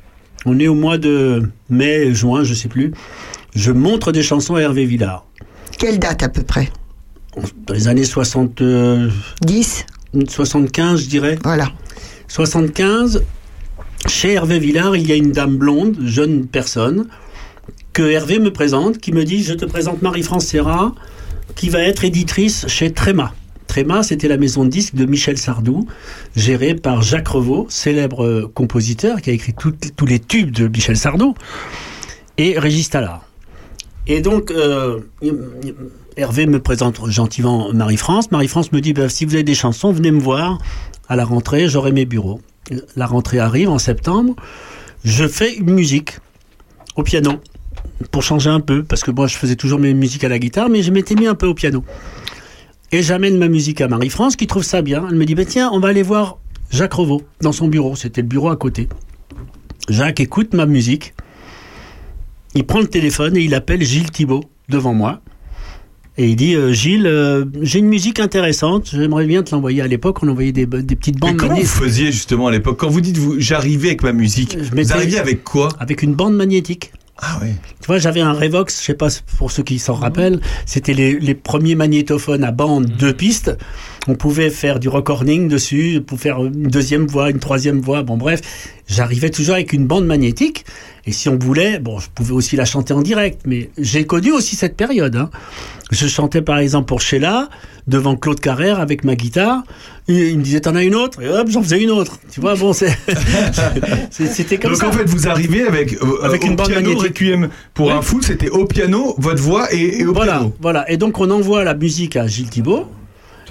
On 0.46 0.60
est 0.60 0.68
au 0.68 0.76
mois 0.76 0.98
de 0.98 1.50
mai, 1.70 2.14
juin, 2.14 2.44
je 2.44 2.54
sais 2.54 2.68
plus. 2.68 2.94
Je 3.56 3.72
montre 3.72 4.12
des 4.12 4.24
chansons 4.24 4.56
à 4.56 4.62
Hervé 4.62 4.86
Villard. 4.86 5.26
Quelle 5.78 6.00
date 6.00 6.24
à 6.24 6.30
peu 6.30 6.44
près? 6.44 6.70
Dans 7.66 7.74
les 7.74 7.88
années 7.88 8.04
60, 8.04 8.62
euh, 8.62 9.10
10 9.46 9.86
75, 10.28 11.02
je 11.04 11.08
dirais. 11.08 11.40
Voilà. 11.44 11.72
75, 12.28 13.24
chez 14.08 14.34
Hervé 14.34 14.60
Villard, 14.60 14.96
il 14.98 15.08
y 15.08 15.12
a 15.12 15.16
une 15.16 15.32
dame 15.32 15.58
blonde, 15.58 15.98
jeune 16.06 16.48
personne, 16.48 17.08
que 17.94 18.04
Hervé 18.04 18.40
me 18.40 18.52
présente, 18.52 18.98
qui 18.98 19.12
me 19.14 19.24
dit 19.24 19.44
Je 19.44 19.54
te 19.54 19.64
présente 19.66 20.02
Marie-France 20.02 20.46
Serra, 20.48 20.94
qui 21.56 21.70
va 21.70 21.80
être 21.80 22.04
éditrice 22.04 22.68
chez 22.68 22.92
Tréma. 22.92 23.34
Tréma, 23.68 24.04
c'était 24.04 24.28
la 24.28 24.36
maison 24.38 24.66
de 24.66 24.70
disques 24.70 24.96
de 24.96 25.06
Michel 25.06 25.38
Sardou, 25.38 25.88
gérée 26.36 26.76
par 26.76 27.02
Jacques 27.02 27.30
Revaux, 27.30 27.68
célèbre 27.70 28.52
compositeur 28.54 29.22
qui 29.22 29.30
a 29.30 29.34
écrit 29.34 29.54
tout- 29.58 29.74
tous 29.96 30.06
les 30.06 30.20
tubes 30.20 30.52
de 30.52 30.68
Michel 30.68 30.98
Sardou, 30.98 31.36
et 32.38 32.60
Régis 32.60 32.90
Tallard. 32.90 33.26
Et 34.08 34.20
donc, 34.20 34.52
euh, 34.52 35.00
Hervé 36.18 36.46
me 36.46 36.60
présente 36.60 37.10
gentiment 37.10 37.72
Marie-France. 37.72 38.32
Marie-France 38.32 38.74
me 38.74 38.82
dit 38.82 38.92
bah, 38.92 39.08
si 39.08 39.24
vous 39.24 39.34
avez 39.36 39.44
des 39.44 39.56
chansons, 39.56 39.94
venez 39.94 40.12
me 40.12 40.20
voir 40.20 40.58
à 41.08 41.16
la 41.16 41.24
rentrée, 41.24 41.70
j'aurai 41.70 41.94
mes 41.94 42.06
bureaux. 42.06 42.42
La 42.98 43.06
rentrée 43.06 43.40
arrive 43.40 43.70
en 43.70 43.80
septembre. 43.80 44.36
Je 45.06 45.26
fais 45.26 45.56
une 45.56 45.72
musique 45.72 46.18
au 46.98 47.04
piano 47.04 47.40
pour 48.12 48.24
changer 48.24 48.50
un 48.50 48.60
peu, 48.60 48.84
parce 48.84 49.04
que 49.04 49.12
moi 49.12 49.28
je 49.28 49.38
faisais 49.38 49.56
toujours 49.56 49.80
mes 49.80 49.94
musiques 49.94 50.26
à 50.26 50.30
la 50.30 50.38
guitare, 50.38 50.70
mais 50.70 50.84
je 50.84 50.92
m'étais 50.92 51.16
mis 51.16 51.28
un 51.28 51.36
peu 51.36 51.48
au 51.48 51.54
piano. 51.54 51.84
Et 52.92 53.02
j'amène 53.02 53.38
ma 53.38 53.48
musique 53.48 53.80
à 53.80 53.88
Marie-France 53.88 54.36
qui 54.36 54.48
trouve 54.48 54.64
ça 54.64 54.82
bien. 54.82 55.06
Elle 55.10 55.16
me 55.16 55.26
dit 55.26 55.36
bah, 55.36 55.46
tiens, 55.46 55.70
on 55.72 55.80
va 55.80 55.88
aller 55.88 56.04
voir 56.04 56.40
Jacques 56.72 56.94
Revaux 56.94 57.22
dans 57.40 57.54
son 57.54 57.70
bureau. 57.70 57.96
C'était 57.96 58.22
le 58.22 58.28
bureau 58.28 58.50
à 58.50 58.58
côté. 58.58 58.90
Jacques 59.88 60.20
écoute 60.20 60.54
ma 60.54 60.66
musique. 60.66 61.14
Il 62.54 62.66
prend 62.66 62.82
le 62.82 62.88
téléphone 62.88 63.38
et 63.38 63.42
il 63.42 63.56
appelle 63.56 63.82
Gilles 63.82 64.12
Thibault 64.12 64.44
devant 64.68 64.94
moi. 64.94 65.22
Et 66.18 66.28
il 66.30 66.36
dit 66.36 66.56
euh, 66.56 66.74
Gilles, 66.74 67.08
euh, 67.08 67.46
j'ai 67.62 67.80
une 67.80 67.88
musique 67.88 68.20
intéressante, 68.20 68.90
j'aimerais 68.94 69.26
bien 69.26 69.44
te 69.44 69.56
l'envoyer. 69.56 69.82
À 69.82 69.88
l'époque, 69.88 70.22
on 70.24 70.28
envoyait 70.28 70.52
des, 70.52 70.66
des 70.66 70.96
petites 70.96 71.16
Mais 71.16 71.30
bandes 71.32 71.38
comment 71.38 71.56
vous 71.56 71.66
faisiez 71.66 72.12
justement 72.12 72.48
à 72.48 72.52
l'époque 72.52 72.78
Quand 72.80 72.90
vous 72.90 73.02
dites 73.02 73.18
vous, 73.18 73.40
j'arrivais 73.40 73.88
avec 73.90 74.04
ma 74.04 74.12
musique, 74.12 74.58
vous 74.58 74.76
mettais- 74.76 74.92
arriviez 74.92 75.20
avec 75.20 75.44
quoi 75.44 75.70
Avec 75.80 76.02
une 76.04 76.14
bande 76.14 76.36
magnétique. 76.36 76.92
Ah 77.24 77.40
oui. 77.44 77.50
Tu 77.80 77.86
vois, 77.88 78.00
j'avais 78.00 78.22
un 78.22 78.34
Revox, 78.34 78.80
je 78.82 78.86
sais 78.88 78.94
pas 78.96 79.08
pour 79.38 79.52
ceux 79.52 79.62
qui 79.62 79.78
s'en 79.78 79.94
rappellent, 79.94 80.42
c'était 80.66 80.94
les, 80.96 81.20
les 81.20 81.36
premiers 81.36 81.76
magnétophones 81.76 82.44
à 82.44 82.52
bande 82.52 82.86
deux 82.88 83.14
pistes. 83.14 83.56
On 84.08 84.16
pouvait 84.16 84.50
faire 84.50 84.80
du 84.80 84.90
recording 84.90 85.48
dessus, 85.48 86.02
pour 86.06 86.20
faire 86.20 86.44
une 86.44 86.64
deuxième 86.64 87.06
voix, 87.06 87.30
une 87.30 87.38
troisième 87.40 87.80
voix. 87.80 88.02
Bon, 88.02 88.18
bref, 88.18 88.42
j'arrivais 88.88 89.30
toujours 89.30 89.54
avec 89.54 89.72
une 89.72 89.86
bande 89.86 90.08
magnétique. 90.08 90.66
Et 91.08 91.12
si 91.12 91.30
on 91.30 91.38
voulait, 91.38 91.80
bon, 91.80 91.98
je 92.00 92.08
pouvais 92.14 92.34
aussi 92.34 92.56
la 92.56 92.66
chanter 92.66 92.94
en 92.94 93.02
direct. 93.02 93.42
Mais 93.46 93.70
j'ai 93.78 94.06
connu 94.06 94.32
aussi 94.32 94.56
cette 94.56 94.78
période. 94.78 95.16
hein. 95.16 95.30
Je 95.92 96.08
chantais 96.08 96.42
par 96.42 96.60
exemple 96.60 96.86
pour 96.88 97.02
Sheila, 97.02 97.50
devant 97.88 98.16
Claude 98.16 98.40
Carrère 98.40 98.80
avec 98.80 99.04
ma 99.04 99.16
guitare. 99.16 99.64
Et 100.08 100.30
il 100.30 100.38
me 100.38 100.44
disait, 100.44 100.62
t'en 100.62 100.76
as 100.76 100.84
une 100.84 100.96
autre? 100.96 101.22
Et 101.22 101.28
hop, 101.28 101.48
j'en 101.50 101.62
faisais 101.64 101.82
une 101.82 101.90
autre. 101.92 102.18
Tu 102.32 102.40
vois, 102.40 102.56
bon, 102.56 102.72
c'est- 102.74 102.96
c'était 104.12 104.58
comme 104.58 104.72
Donc 104.72 104.82
ça. 104.82 104.88
en 104.88 104.92
fait, 104.92 105.06
vous 105.06 105.28
arrivez 105.28 105.64
avec, 105.68 105.94
euh, 106.02 106.24
Avec 106.24 106.44
au 106.44 106.48
une 106.48 106.56
bande 106.56 106.68
piano. 106.70 106.98
Requiem 106.98 107.50
pour 107.74 107.88
Oui. 107.88 107.94
un 107.94 108.02
fou, 108.02 108.22
c'était 108.22 108.50
au 108.50 108.66
piano, 108.66 109.16
votre 109.18 109.42
voix 109.42 109.74
et, 109.74 110.00
et 110.02 110.06
au 110.06 110.14
voilà, 110.14 110.34
piano. 110.34 110.54
Voilà, 110.62 110.90
et 110.92 110.98
donc 110.98 111.20
on 111.20 111.30
envoie 111.32 111.64
la 111.64 111.74
musique 111.74 112.16
à 112.16 112.28
Gilles 112.28 112.50
Thibault. 112.50 112.86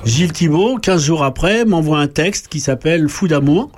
Gilles 0.05 0.32
Thibault, 0.32 0.78
15 0.80 1.05
jours 1.05 1.24
après, 1.24 1.64
m'envoie 1.64 1.98
un 1.98 2.07
texte 2.07 2.48
qui 2.48 2.61
s'appelle 2.61 3.09
Fou 3.09 3.28
d'amour, 3.28 3.70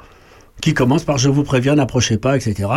qui 0.62 0.72
commence 0.72 1.04
par 1.04 1.18
Je 1.18 1.28
vous 1.28 1.42
préviens, 1.42 1.74
n'approchez 1.74 2.16
pas, 2.16 2.36
etc. 2.36 2.68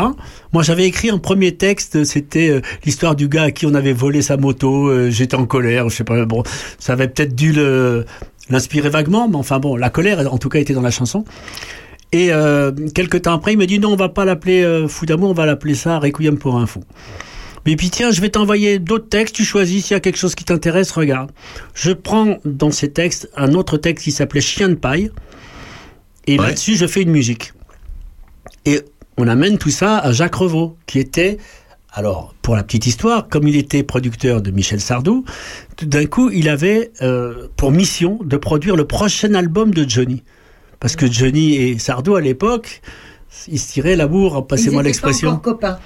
Moi 0.52 0.64
j'avais 0.64 0.86
écrit 0.86 1.10
un 1.10 1.20
premier 1.20 1.56
texte, 1.56 2.04
c'était 2.04 2.50
euh, 2.50 2.62
l'histoire 2.84 3.16
du 3.16 3.30
gars 3.30 3.44
à 3.44 3.52
qui 3.52 3.66
on 3.66 3.74
avait 3.74 3.94
volé 3.94 4.22
sa 4.22 4.36
moto, 4.36 4.88
euh, 4.90 5.10
j'étais 5.10 5.36
en 5.36 5.46
colère, 5.46 5.88
je 5.88 5.96
sais 5.96 6.04
pas, 6.04 6.26
bon, 6.26 6.44
ça 6.80 6.94
avait 6.94 7.08
peut-être 7.08 7.34
dû 7.36 7.54
le- 7.54 8.06
l'inspirer 8.50 8.90
vaguement, 8.90 9.30
mais 9.30 9.38
enfin 9.38 9.60
bon, 9.60 9.76
la 9.78 9.90
colère 9.90 10.34
en 10.34 10.38
tout 10.38 10.50
cas 10.50 10.60
était 10.60 10.74
dans 10.74 10.82
la 10.82 10.92
chanson. 10.92 11.24
Et 12.12 12.32
euh, 12.32 12.72
quelques 12.94 13.24
temps 13.24 13.34
après, 13.34 13.54
il 13.54 13.58
me 13.58 13.66
dit 13.66 13.80
non, 13.80 13.92
on 13.94 13.96
va 13.96 14.10
pas 14.10 14.26
l'appeler 14.26 14.64
euh, 14.64 14.88
Fou 14.88 15.06
d'amour, 15.06 15.30
on 15.30 15.34
va 15.34 15.46
l'appeler 15.46 15.76
ça 15.76 16.00
Requiem 16.00 16.38
pour 16.38 16.58
un 16.58 16.66
fou. 16.66 16.84
Mais 17.66 17.76
puis 17.76 17.90
tiens, 17.90 18.12
je 18.12 18.22
vais 18.22 18.30
t'envoyer 18.30 18.78
d'autres 18.80 19.10
textes, 19.10 19.36
tu 19.36 19.44
choisis 19.44 19.86
s'il 19.86 19.94
y 19.96 19.98
a 19.98 20.00
quelque 20.00 20.18
chose 20.18 20.36
qui 20.36 20.44
t'intéresse, 20.46 20.92
regarde. 20.92 21.32
Je 21.74 21.92
prends 21.92 22.38
dans 22.46 22.70
ces 22.72 22.92
textes 22.92 23.30
un 23.36 23.54
autre 23.54 23.78
texte 23.78 24.04
qui 24.06 24.12
s'appelait 24.12 24.42
Chien 24.42 24.70
de 24.70 24.76
paille, 24.76 25.12
et 26.28 26.38
là-dessus 26.38 26.76
je 26.76 26.86
fais 26.88 27.02
une 27.02 27.12
musique. 27.12 27.54
Et 28.66 28.82
on 29.18 29.28
amène 29.28 29.58
tout 29.58 29.70
ça 29.70 29.98
à 30.00 30.12
Jacques 30.12 30.36
Revaux, 30.36 30.78
qui 30.88 31.00
était, 31.00 31.38
alors 31.94 32.34
pour 32.42 32.56
la 32.56 32.64
petite 32.64 32.86
histoire, 32.88 33.28
comme 33.30 33.48
il 33.48 33.56
était 33.56 33.84
producteur 33.84 34.42
de 34.42 34.52
Michel 34.52 34.82
Sardou, 34.82 35.24
tout 35.78 35.86
d'un 35.86 36.06
coup 36.06 36.30
il 36.32 36.50
avait 36.50 36.92
euh, 37.02 37.48
pour 37.56 37.72
mission 37.72 38.20
de 38.24 38.38
produire 38.38 38.76
le 38.76 38.86
prochain 38.86 39.34
album 39.34 39.74
de 39.74 39.88
Johnny. 39.88 40.24
Parce 40.80 40.96
que 40.96 41.10
Johnny 41.10 41.56
et 41.56 41.80
Sardou 41.80 42.16
à 42.16 42.22
l'époque, 42.22 42.82
ils 43.48 43.60
se 43.60 43.72
tiraient 43.74 43.96
l'amour, 43.96 44.46
passez-moi 44.48 44.84
Ils 44.84 44.90
étaient 44.90 45.00
pas 45.02 45.08
l'expression. 45.08 45.30
encore 45.30 45.54
copains. 45.54 45.80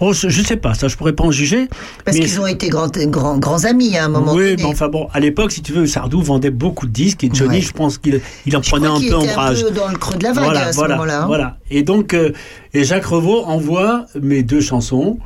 Oh, 0.00 0.12
je, 0.12 0.28
je 0.28 0.42
sais 0.42 0.56
pas, 0.56 0.74
ça 0.74 0.88
je 0.88 0.96
pourrais 0.96 1.12
pas 1.12 1.22
en 1.24 1.30
juger. 1.30 1.68
Parce 2.04 2.16
mais- 2.16 2.24
qu'ils 2.24 2.40
ont 2.40 2.46
été 2.48 2.68
grands, 2.68 2.88
grands, 2.88 3.38
grands 3.38 3.64
amis 3.64 3.96
à 3.96 4.06
un 4.06 4.08
moment 4.08 4.32
oui, 4.34 4.50
donné. 4.50 4.56
mais 4.64 4.64
enfin 4.64 4.88
bon, 4.88 5.06
à 5.14 5.20
l'époque, 5.20 5.52
si 5.52 5.62
tu 5.62 5.72
veux, 5.72 5.86
Sardou 5.86 6.20
vendait 6.20 6.50
beaucoup 6.50 6.86
de 6.86 6.92
disques 6.92 7.22
et 7.24 7.30
Johnny, 7.32 7.56
Ouais. 7.56 7.60
je 7.62 7.72
pense 7.72 7.98
qu'il 7.98 8.20
il 8.44 8.56
en 8.56 8.62
Je 8.62 8.70
prenait 8.70 8.86
crois 8.86 8.96
un 8.98 9.00
qu'il 9.00 9.10
peu 9.10 9.16
était 9.22 9.30
ombrage. 9.30 9.60
un 9.60 9.66
peu 9.68 9.70
dans 9.70 9.88
le 9.88 9.96
creux 9.96 10.16
de 10.16 10.24
la 10.24 10.32
vague 10.32 10.44
voilà, 10.44 10.66
à 10.66 10.72
ce 10.72 10.76
voilà, 10.76 10.94
moment-là. 10.96 11.22
hein. 11.22 11.26
voilà. 11.26 11.58
Et 11.70 11.82
donc, 11.84 12.12
euh, 12.12 12.32
et 12.74 12.82
Jacques 12.84 13.06
Revaux 13.06 13.44
envoie 13.44 14.06
mes 14.20 14.42
deux 14.42 14.60
chansons 14.60 15.18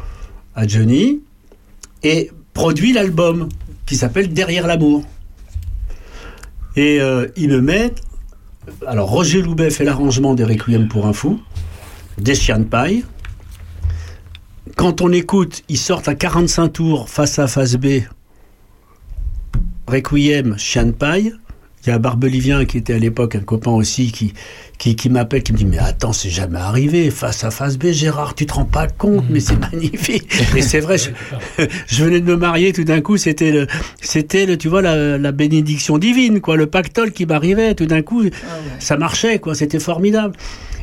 à 0.54 0.66
Johnny 0.66 1.20
et 2.02 2.30
produit 2.52 2.92
l'album 2.92 3.48
qui 3.86 3.96
s'appelle 3.96 4.32
Derrière 4.34 4.66
l'amour. 4.66 5.02
Et 6.76 7.00
euh, 7.00 7.26
il 7.36 7.48
me 7.48 7.60
met. 7.60 7.92
Alors, 8.86 9.08
Roger 9.08 9.40
Loubet 9.40 9.70
fait 9.70 9.84
l'arrangement 9.84 10.34
des 10.34 10.44
Requiem 10.44 10.88
pour 10.88 11.06
un 11.06 11.14
fou, 11.14 11.40
des 12.18 12.34
chiens 12.34 12.58
de 12.58 12.64
paille. 12.64 13.04
Quand 14.78 15.00
on 15.00 15.10
écoute, 15.10 15.64
ils 15.68 15.76
sortent 15.76 16.06
à 16.06 16.14
45 16.14 16.68
tours 16.68 17.08
face 17.08 17.40
A, 17.40 17.48
face 17.48 17.74
B. 17.74 18.02
Requiem, 19.88 20.56
chien. 20.56 20.92
Il 21.16 21.32
y 21.88 21.90
a 21.90 21.98
Barbelivien 21.98 22.64
qui 22.64 22.78
était 22.78 22.94
à 22.94 22.98
l'époque 23.00 23.34
un 23.34 23.40
copain 23.40 23.72
aussi 23.72 24.12
qui, 24.12 24.34
qui, 24.78 24.94
qui 24.94 25.10
m'appelle, 25.10 25.42
qui 25.42 25.52
me 25.52 25.58
dit 25.58 25.64
Mais 25.64 25.78
attends, 25.78 26.12
c'est 26.12 26.30
jamais 26.30 26.58
arrivé, 26.58 27.10
face 27.10 27.44
à 27.44 27.50
face 27.50 27.76
B, 27.76 27.88
Gérard, 27.90 28.34
tu 28.34 28.46
te 28.46 28.54
rends 28.54 28.64
pas 28.64 28.86
compte, 28.86 29.24
mais 29.28 29.40
c'est 29.40 29.58
magnifique. 29.72 30.28
Et 30.56 30.62
c'est 30.62 30.80
vrai, 30.80 30.96
je, 30.98 31.10
je 31.86 32.04
venais 32.04 32.20
de 32.20 32.26
me 32.26 32.36
marier 32.36 32.72
tout 32.72 32.84
d'un 32.84 33.00
coup, 33.00 33.16
c'était 33.16 33.50
le, 33.50 33.66
c'était 34.00 34.46
le, 34.46 34.56
tu 34.56 34.68
vois, 34.68 34.82
la, 34.82 35.18
la 35.18 35.32
bénédiction 35.32 35.98
divine, 35.98 36.40
quoi, 36.40 36.56
le 36.56 36.66
pactole 36.66 37.12
qui 37.12 37.26
m'arrivait, 37.26 37.74
tout 37.74 37.86
d'un 37.86 38.02
coup, 38.02 38.22
ça 38.78 38.96
marchait, 38.96 39.38
quoi, 39.38 39.54
c'était 39.54 39.80
formidable. 39.80 40.34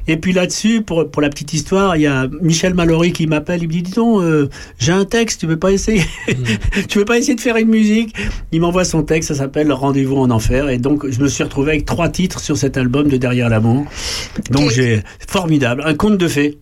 Et 0.07 0.17
puis 0.17 0.33
là-dessus, 0.33 0.81
pour, 0.81 1.09
pour 1.09 1.21
la 1.21 1.29
petite 1.29 1.53
histoire, 1.53 1.95
il 1.95 2.03
y 2.03 2.07
a 2.07 2.27
Michel 2.41 2.75
Mallory 2.75 3.11
qui 3.11 3.25
m'appelle, 3.25 3.63
il 3.63 3.67
me 3.67 3.73
dit, 3.73 3.81
dis 3.81 3.91
donc, 3.91 4.21
euh, 4.21 4.49
j'ai 4.77 4.91
un 4.91 5.05
texte, 5.05 5.39
tu 5.39 5.47
veux 5.47 5.57
pas 5.57 5.71
essayer 5.71 6.03
Tu 6.89 6.99
veux 6.99 7.05
pas 7.05 7.17
essayer 7.17 7.35
de 7.35 7.41
faire 7.41 7.57
une 7.57 7.69
musique? 7.69 8.15
Il 8.51 8.61
m'envoie 8.61 8.85
son 8.85 9.01
texte, 9.01 9.29
ça 9.29 9.35
s'appelle 9.35 9.71
Rendez-vous 9.71 10.17
en 10.17 10.29
enfer, 10.29 10.69
et 10.69 10.77
donc 10.77 11.09
je 11.09 11.19
me 11.19 11.27
suis 11.27 11.43
retrouvé 11.43 11.71
avec 11.71 11.85
trois 11.85 12.09
titres 12.09 12.39
sur 12.39 12.55
cet 12.55 12.77
album 12.77 13.07
de 13.07 13.17
Derrière 13.17 13.49
l'amour. 13.49 13.84
Donc 14.51 14.71
j'ai 14.71 15.03
formidable, 15.27 15.83
un 15.85 15.93
conte 15.93 16.17
de 16.17 16.27
fées. 16.27 16.57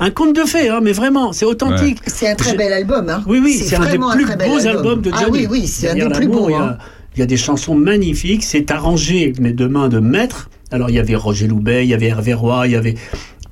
Un 0.00 0.10
conte 0.10 0.34
de 0.34 0.42
fées, 0.44 0.68
hein, 0.68 0.80
mais 0.82 0.92
vraiment, 0.92 1.32
c'est 1.32 1.44
authentique. 1.44 1.98
C'est 2.06 2.28
un 2.28 2.34
très 2.34 2.54
bel 2.54 2.72
album. 2.72 3.08
Hein. 3.08 3.22
oui, 3.26 3.40
oui, 3.42 3.54
c'est 3.54 3.76
un 3.76 3.80
des 3.80 3.86
vraiment 3.98 4.12
plus 4.12 4.24
beaux 4.24 4.32
album. 4.32 4.66
albums 4.66 5.02
de 5.02 5.10
Ah 5.12 5.20
Johnny. 5.22 5.38
oui, 5.40 5.46
oui, 5.50 5.66
c'est 5.66 5.90
un 5.90 5.94
des 5.94 6.00
Derrière 6.00 6.16
plus 6.18 6.26
l'amour, 6.26 6.40
beaux. 6.42 6.48
Il 6.50 6.52
y, 6.52 6.56
a, 6.56 6.62
hein. 6.62 6.78
il 7.16 7.20
y 7.20 7.22
a 7.22 7.26
des 7.26 7.36
chansons 7.36 7.74
magnifiques, 7.74 8.44
c'est 8.44 8.70
arrangé, 8.70 9.32
mais 9.40 9.52
de 9.52 9.66
main 9.66 9.88
de 9.88 9.98
maître. 10.00 10.48
Alors 10.70 10.90
il 10.90 10.96
y 10.96 10.98
avait 10.98 11.14
Roger 11.16 11.46
Loubet, 11.46 11.84
il 11.84 11.88
y 11.90 11.94
avait 11.94 12.08
Hervé 12.08 12.34
Roy, 12.34 12.66
il 12.66 12.72
y 12.72 12.76
avait 12.76 12.94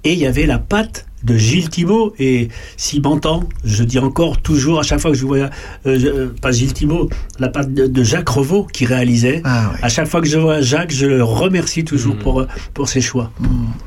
et 0.05 0.13
il 0.13 0.19
y 0.19 0.27
avait 0.27 0.47
la 0.47 0.59
patte 0.59 1.06
de 1.27 1.37
Gilles 1.37 1.69
Thibault 1.69 2.15
et 2.19 2.49
s'il 2.77 3.03
m'entend, 3.03 3.45
je 3.65 3.83
dis 3.85 3.99
encore 3.99 4.39
toujours 4.41 4.79
à 4.81 4.83
chaque 4.83 5.01
fois 5.01 5.11
que 5.11 5.17
je 5.17 5.27
vois 5.27 5.37
euh, 5.39 5.49
je- 5.99 6.07
euh, 6.07 6.35
pas 6.41 6.53
Gilles 6.53 6.73
Thibault, 6.73 7.11
la 7.39 7.49
patte 7.49 7.75
de, 7.75 7.87
de 7.87 8.03
Jacques 8.03 8.29
Revaux 8.29 8.67
qui 8.73 8.87
réalisait. 8.87 9.43
Ah 9.45 9.73
À 9.83 9.89
chaque 9.89 10.07
fois 10.09 10.21
que 10.21 10.29
je 10.29 10.39
vois 10.39 10.61
Jacques, 10.61 10.93
je 10.93 11.07
le 11.07 11.23
remercie 11.25 11.85
toujours 11.85 12.15
Mm. 12.15 12.19
pour 12.19 12.47
pour 12.75 12.89
ses 12.89 13.01
choix. 13.01 13.31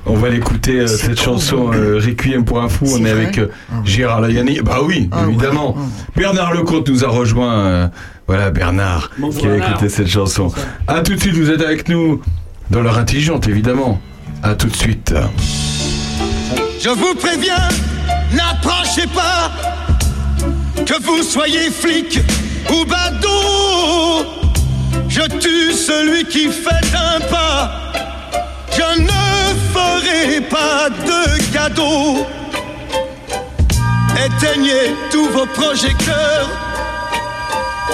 On 0.06 0.16
va 0.16 0.30
l'écouter 0.30 0.80
euh, 0.82 0.88
cette 0.88 1.20
chanson 1.20 1.72
euh, 1.74 2.00
Requiem 2.06 2.44
pour 2.46 2.60
un 2.62 2.70
fou. 2.70 2.86
On 2.94 3.06
est 3.06 3.10
avec 3.12 3.38
euh, 3.38 3.48
Gérard 3.86 4.22
Layani. 4.22 4.60
Bah 4.62 4.80
oui, 4.86 5.10
Ah 5.12 5.26
évidemment. 5.28 5.76
Bernard 6.16 6.54
Lecomte 6.54 6.90
nous 6.90 7.04
a 7.06 7.08
rejoint. 7.08 7.54
euh, 7.60 7.88
voilà 8.28 8.52
Bernard 8.52 9.10
qui 9.40 9.48
a 9.48 9.56
écouté 9.58 9.90
cette 9.90 10.08
chanson. 10.08 10.52
À 10.88 11.02
tout 11.02 11.16
de 11.16 11.20
suite, 11.20 11.34
vous 11.36 11.50
êtes 11.50 11.62
avec 11.62 11.90
nous 11.90 12.22
dans 12.70 12.82
l'heure 12.82 12.98
intelligente 13.00 13.48
évidemment. 13.48 14.00
À 14.44 14.54
tout 14.56 14.68
de 14.68 14.76
suite. 14.76 15.14
Je 16.82 16.90
vous 16.90 17.14
préviens, 17.14 17.68
n'approchez 18.32 19.06
pas, 19.08 19.52
que 20.86 21.02
vous 21.04 21.24
soyez 21.24 21.70
flic 21.70 22.22
ou 22.72 22.86
badaud. 22.86 24.26
Je 25.10 25.24
tue 25.40 25.74
celui 25.74 26.24
qui 26.24 26.48
fait 26.48 26.96
un 26.96 27.20
pas. 27.28 27.92
Je 28.72 29.02
ne 29.02 29.10
ferai 29.74 30.40
pas 30.40 30.90
de 30.90 31.52
cadeau. 31.52 32.26
Éteignez 34.16 34.96
tous 35.12 35.28
vos 35.30 35.48
projecteurs 35.48 36.48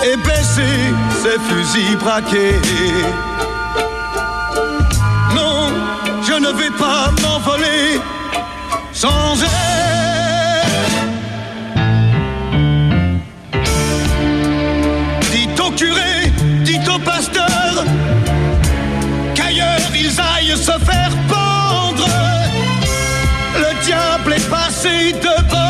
et 0.03 0.15
baissez 0.17 0.93
ces 1.23 1.39
fusils 1.49 1.97
braqués. 1.97 2.61
Non, 5.33 5.69
je 6.21 6.33
ne 6.33 6.49
vais 6.49 6.71
pas 6.77 7.09
m'envoler 7.23 7.99
Dites 15.31 15.59
au 15.59 15.71
curé, 15.71 16.31
dites 16.63 16.87
au 16.87 16.99
pasteur 16.99 17.83
qu'ailleurs 19.35 19.79
ils 19.93 20.19
aillent 20.19 20.57
se 20.57 20.71
faire 20.71 21.11
pendre. 21.27 22.07
Le 23.57 23.85
diable 23.85 24.33
est 24.33 24.49
passé 24.49 25.13
de 25.13 25.49
bonne 25.49 25.64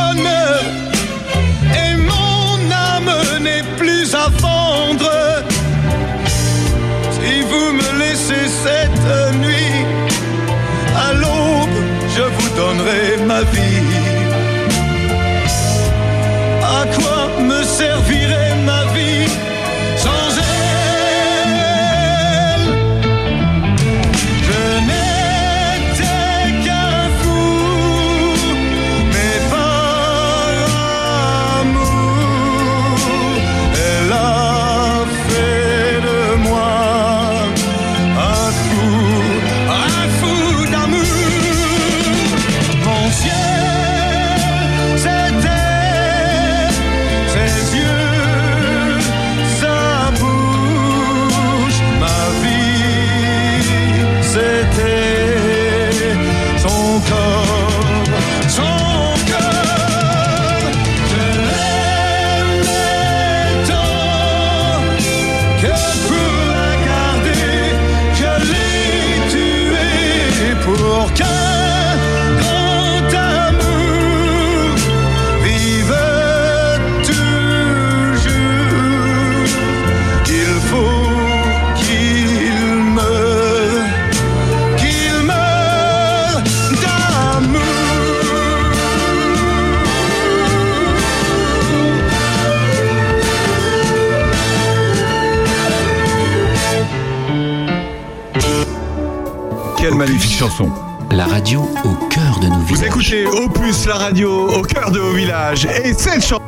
magnifique 100.05 100.37
chanson. 100.37 100.69
La 101.11 101.25
radio 101.25 101.61
au 101.83 102.05
cœur 102.09 102.39
de 102.39 102.47
nos 102.47 102.55
Vous 102.59 102.75
villages. 102.75 102.87
écoutez 102.87 103.25
Opus, 103.25 103.85
la 103.87 103.95
radio 103.95 104.49
au 104.49 104.61
cœur 104.61 104.91
de 104.91 104.99
vos 104.99 105.13
villages. 105.13 105.65
Et 105.83 105.93
cette 105.93 106.21
chanson. 106.21 106.41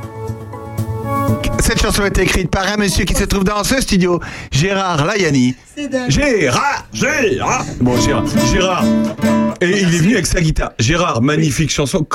Cette 1.59 1.81
chanson 1.81 2.03
a 2.03 2.07
été 2.07 2.21
écrite 2.21 2.51
par 2.51 2.67
un 2.67 2.77
monsieur 2.77 3.03
qui 3.05 3.15
se 3.15 3.23
trouve 3.23 3.43
dans 3.43 3.63
ce 3.63 3.81
studio, 3.81 4.19
Gérard 4.51 5.05
Layani. 5.05 5.55
Gérard 6.07 6.85
Gérard 6.93 7.65
Bon, 7.81 7.99
Gérard. 7.99 8.25
Gérard. 8.51 8.83
Et 9.59 9.81
il 9.81 9.93
est 9.95 9.99
venu 9.99 10.13
avec 10.13 10.27
sa 10.27 10.39
guitare. 10.39 10.71
Gérard, 10.77 11.21
magnifique 11.23 11.71
chanson. 11.71 12.05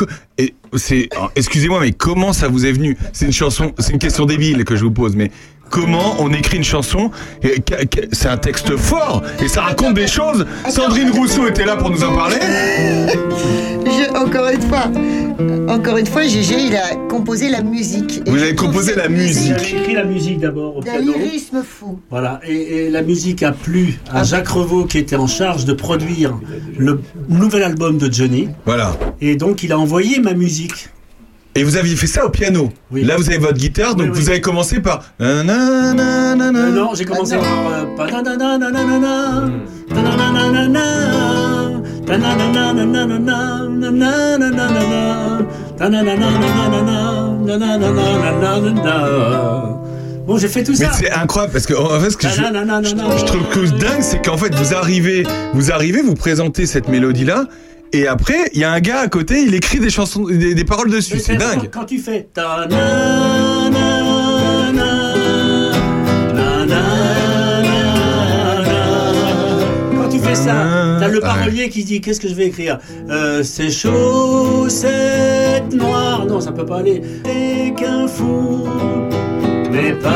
C'est, 0.76 1.08
excusez-moi, 1.34 1.80
mais 1.80 1.90
comment 1.92 2.32
ça 2.32 2.46
vous 2.48 2.64
est 2.66 2.72
venu? 2.72 2.96
C'est 3.12 3.26
une 3.26 3.32
chanson, 3.32 3.72
c'est 3.78 3.92
une 3.92 3.98
question 3.98 4.26
débile 4.26 4.64
que 4.64 4.76
je 4.76 4.84
vous 4.84 4.92
pose, 4.92 5.16
mais 5.16 5.30
comment 5.72 6.16
on 6.20 6.32
écrit 6.32 6.58
une 6.58 6.64
chanson 6.64 7.10
C'est 8.12 8.28
un 8.28 8.36
texte 8.36 8.76
fort 8.76 9.22
et 9.42 9.48
ça 9.48 9.62
raconte 9.62 9.94
des 9.94 10.06
choses. 10.06 10.46
Sandrine 10.68 11.10
Rousseau 11.10 11.48
était 11.48 11.64
là 11.64 11.76
pour 11.76 11.90
nous 11.90 12.04
en 12.04 12.14
parler. 12.14 12.36
Je- 13.84 14.14
encore 14.16 14.48
une 14.50 14.62
fois, 14.62 14.84
encore 15.68 15.96
une 15.96 16.06
fois, 16.06 16.22
Gégé, 16.24 16.56
il 16.68 16.76
a 16.76 16.94
composé 17.08 17.48
la 17.48 17.62
musique. 17.62 18.20
Et 18.26 18.30
Vous 18.30 18.36
avez 18.42 18.54
composé 18.54 18.94
la 18.94 19.08
musique. 19.08 19.52
Avait 19.52 19.70
écrit 19.70 19.94
la 19.94 20.04
musique 20.04 20.38
d'abord 20.40 20.76
au 20.76 20.82
piano. 20.82 21.12
lyrisme 21.12 21.62
fou. 21.66 21.98
Voilà, 22.10 22.40
et, 22.46 22.52
et 22.86 22.90
la 22.90 23.02
musique 23.02 23.42
a 23.42 23.52
plu 23.52 23.98
Ah. 24.12 24.20
à 24.20 24.24
Jacques 24.24 24.48
Revaux 24.48 24.84
qui 24.84 24.98
était 24.98 25.16
en 25.16 25.26
charge 25.26 25.64
de 25.64 25.72
produire 25.72 26.38
le 26.78 27.00
nouvel 27.28 27.62
album 27.62 27.96
de 27.98 28.12
Johnny. 28.12 28.48
Voilà. 28.66 28.94
Et 29.20 29.36
donc 29.36 29.62
il 29.62 29.72
a 29.72 29.78
envoyé 29.78 30.20
ma 30.20 30.34
musique. 30.34 30.90
Et 31.54 31.64
vous 31.64 31.76
aviez 31.76 31.96
fait 31.96 32.06
ça 32.06 32.24
au 32.24 32.30
piano. 32.30 32.70
Là, 32.92 33.16
vous 33.18 33.28
avez 33.28 33.38
votre 33.38 33.58
guitare, 33.58 33.94
donc 33.94 34.06
Oui, 34.06 34.12
oui. 34.14 34.20
vous 34.22 34.28
avez 34.30 34.40
commencé 34.40 34.80
par. 34.80 35.04
Euh, 35.20 35.42
non, 36.72 36.94
j'ai 36.94 37.04
commencé 37.04 37.36
par. 37.36 37.46
euh. 37.70 37.84
Bon, 50.26 50.38
j'ai 50.38 50.48
fait 50.48 50.62
tout 50.62 50.72
Mais 50.78 50.84
ça. 50.86 50.92
c'est 50.92 51.10
incroyable 51.10 51.52
parce 51.52 51.66
que 51.66 51.74
en 51.74 51.98
fait, 52.00 52.10
ce 52.10 52.16
que 52.16 52.28
je, 52.28 52.40
Nananana. 52.40 52.82
je- 52.82 53.18
je 53.18 53.24
trouve 53.24 53.42
que 53.48 53.60
dingue, 53.78 54.00
c'est 54.02 54.24
qu'en 54.24 54.36
fait, 54.36 54.54
vous 54.54 54.72
arrivez, 54.74 55.24
vous 55.52 55.72
arrivez, 55.72 56.00
vous 56.00 56.14
présentez 56.14 56.64
cette 56.66 56.88
mélodie-là, 56.88 57.46
et 57.92 58.06
après, 58.06 58.50
il 58.54 58.60
y 58.60 58.64
a 58.64 58.72
un 58.72 58.80
gars 58.80 59.00
à 59.00 59.08
côté, 59.08 59.42
il 59.42 59.54
écrit 59.54 59.78
des 59.80 59.90
chansons, 59.90 60.24
des, 60.24 60.54
des 60.54 60.64
paroles 60.64 60.90
dessus. 60.90 61.18
C'est 61.18 61.36
dingue. 61.36 61.68
Quand 61.72 61.84
tu 61.84 61.98
fais 61.98 62.28
ta 62.32 62.66
na 62.68 63.70
na 63.70 64.02
na 64.76 64.92
quand 69.96 70.08
tu 70.08 70.18
fais 70.18 70.34
ça, 70.34 70.96
t'as 70.98 71.08
le 71.08 71.20
parolier 71.20 71.68
qui 71.68 71.84
dit 71.84 72.00
qu'est-ce 72.00 72.20
que 72.20 72.28
je 72.28 72.34
vais 72.34 72.46
écrire? 72.46 72.78
Euh, 73.10 73.42
C'est 73.42 73.70
chaussettes 73.70 74.92
noires. 75.74 76.26
Non, 76.26 76.40
ça 76.40 76.52
peut 76.52 76.66
pas 76.66 76.78
aller. 76.78 77.02
Et 77.26 77.72
qu'un 77.74 78.06
fou, 78.08 78.66
mais 79.70 79.92
par 79.92 80.12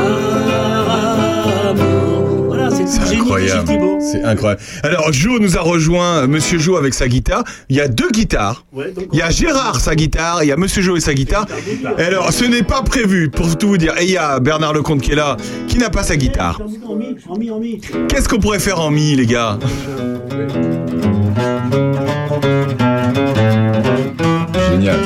amour. 1.71 2.26
C'est 2.71 3.15
incroyable. 3.17 3.71
C'est 4.01 4.23
incroyable. 4.23 4.61
Alors, 4.83 5.13
Jo 5.13 5.39
nous 5.39 5.57
a 5.57 5.61
rejoint, 5.61 6.23
euh, 6.23 6.27
Monsieur 6.27 6.59
Jo 6.59 6.77
avec 6.77 6.95
sa 6.95 7.09
guitare. 7.09 7.45
Il 7.69 7.77
y 7.77 7.81
a 7.81 7.89
deux 7.89 8.11
guitares. 8.11 8.65
Ouais, 8.73 8.93
donc 8.93 9.07
Il 9.13 9.19
y 9.19 9.23
a 9.23 9.31
Gérard 9.31 9.81
sa 9.81 9.95
guitare, 9.95 10.43
il 10.43 10.49
y 10.49 10.53
a 10.53 10.57
Monsieur 10.57 10.83
Jo 10.83 10.97
et 10.97 11.01
sa 11.01 11.15
guitare. 11.15 11.47
Et 11.99 12.03
alors, 12.03 12.33
ce 12.33 12.45
n'est 12.45 12.63
pas 12.63 12.83
prévu, 12.83 13.31
pour 13.31 13.57
tout 13.57 13.69
vous 13.69 13.79
dire. 13.79 13.95
Et 14.01 14.05
il 14.05 14.11
y 14.11 14.17
a 14.17 14.41
Bernard 14.41 14.73
Lecomte 14.73 15.01
qui 15.01 15.13
est 15.13 15.17
là, 15.17 15.37
qui 15.69 15.79
n'a 15.79 15.91
pas 15.91 16.03
sa 16.03 16.17
guitare. 16.17 16.61
Qu'est-ce 18.09 18.29
qu'on 18.29 18.39
pourrait 18.39 18.59
faire 18.59 18.81
en 18.81 18.91
mi, 18.91 19.15
les 19.17 19.27
gars? 19.27 19.59
Génial. 24.71 25.01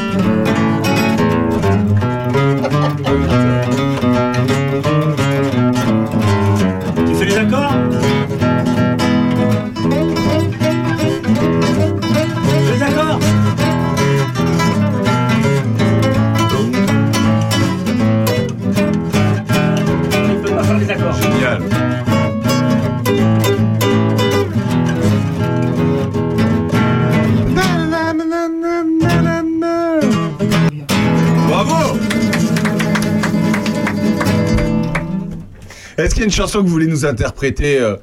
Une 36.09 36.31
chanson 36.31 36.59
que 36.61 36.65
vous 36.65 36.73
voulez 36.73 36.87
nous 36.87 37.05
interpréter 37.05 37.79
euh, 37.79 37.97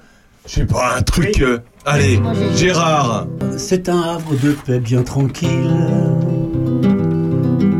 Je 0.47 0.53
sais 0.55 0.65
pas, 0.65 0.95
un 0.97 1.01
truc. 1.01 1.41
euh, 1.41 1.59
allez, 1.85 2.19
Gérard. 2.55 3.27
C'est 3.57 3.89
un 3.89 4.01
havre 4.01 4.33
de 4.41 4.51
paix 4.51 4.79
bien 4.79 5.01
tranquille. 5.03 5.71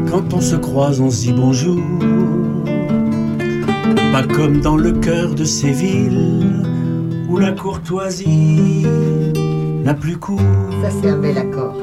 Quand 0.10 0.34
on 0.34 0.42
se 0.42 0.56
croise, 0.56 1.00
on 1.02 1.10
se 1.12 1.22
dit 1.22 1.34
bonjour. 1.34 1.80
Pas 4.12 4.24
comme 4.24 4.62
dans 4.62 4.78
le 4.78 4.94
cœur 4.94 5.36
de 5.36 5.44
ces 5.44 5.72
villes 5.72 6.64
où 7.30 7.38
la 7.38 7.52
courtoisie 7.52 8.86
n'a 9.84 9.94
plus 9.94 10.18
cours. 10.18 10.40
Ça, 10.82 10.90
c'est 11.02 11.10
un 11.10 11.18
bel 11.18 11.38
accord. 11.38 11.76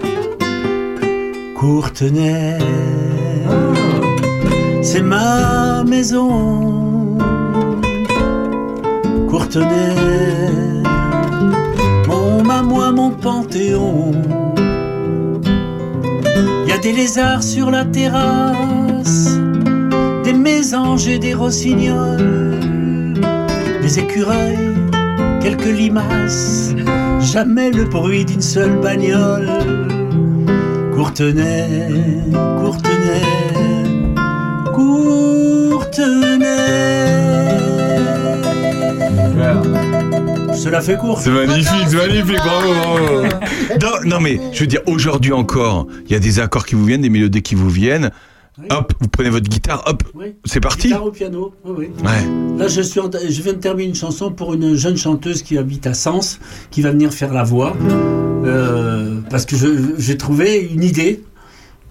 Courtenay, 1.56 2.58
c'est 4.82 5.02
ma 5.02 5.84
maison. 5.84 6.73
Courtenay, 9.36 9.96
mon 12.06 12.44
mamois, 12.44 12.92
mon 12.92 13.10
panthéon. 13.10 14.12
Y 16.68 16.70
a 16.70 16.78
des 16.78 16.92
lézards 16.92 17.42
sur 17.42 17.72
la 17.72 17.84
terrasse, 17.84 19.36
des 20.22 20.34
mésanges 20.34 21.08
et 21.08 21.18
des 21.18 21.34
rossignols, 21.34 23.18
des 23.82 23.98
écureuils, 23.98 24.76
quelques 25.42 25.64
limaces, 25.80 26.72
jamais 27.20 27.72
le 27.72 27.86
bruit 27.86 28.24
d'une 28.24 28.40
seule 28.40 28.78
bagnole. 28.80 29.50
Courtenay, 30.94 31.88
Courtenay, 32.60 33.20
Courtenay. 34.72 35.23
Cela 40.64 40.80
fait 40.80 40.96
court. 40.96 41.20
C'est 41.20 41.30
magnifique, 41.30 41.66
c'est 41.88 41.96
magnifique, 41.96 42.36
bravo, 42.36 42.72
bravo. 42.74 43.26
Non, 43.82 44.08
non, 44.10 44.20
mais 44.20 44.40
je 44.52 44.60
veux 44.60 44.66
dire, 44.66 44.80
aujourd'hui 44.86 45.32
encore, 45.32 45.86
il 46.06 46.12
y 46.12 46.14
a 46.14 46.18
des 46.18 46.40
accords 46.40 46.64
qui 46.64 46.74
vous 46.74 46.84
viennent, 46.86 47.02
des 47.02 47.10
mélodies 47.10 47.42
qui 47.42 47.54
vous 47.54 47.68
viennent. 47.68 48.10
Hop, 48.70 48.92
vous 49.00 49.08
prenez 49.08 49.30
votre 49.30 49.48
guitare, 49.48 49.82
hop, 49.86 50.04
c'est 50.44 50.60
parti. 50.60 50.86
Guitare 50.88 51.04
au 51.04 51.10
piano, 51.10 51.52
oui, 51.64 51.72
oui. 51.76 51.88
Ouais. 52.04 52.56
Là, 52.58 52.68
je, 52.68 52.80
suis 52.82 53.00
en- 53.00 53.10
je 53.10 53.42
viens 53.42 53.52
de 53.52 53.58
terminer 53.58 53.88
une 53.88 53.94
chanson 53.96 54.30
pour 54.30 54.54
une 54.54 54.74
jeune 54.76 54.96
chanteuse 54.96 55.42
qui 55.42 55.58
habite 55.58 55.86
à 55.88 55.92
Sens, 55.92 56.38
qui 56.70 56.80
va 56.80 56.92
venir 56.92 57.12
faire 57.12 57.34
la 57.34 57.42
voix, 57.42 57.74
euh, 58.44 59.20
parce 59.28 59.44
que 59.44 59.56
j'ai 59.98 60.16
trouvé 60.16 60.70
une 60.72 60.84
idée. 60.84 61.22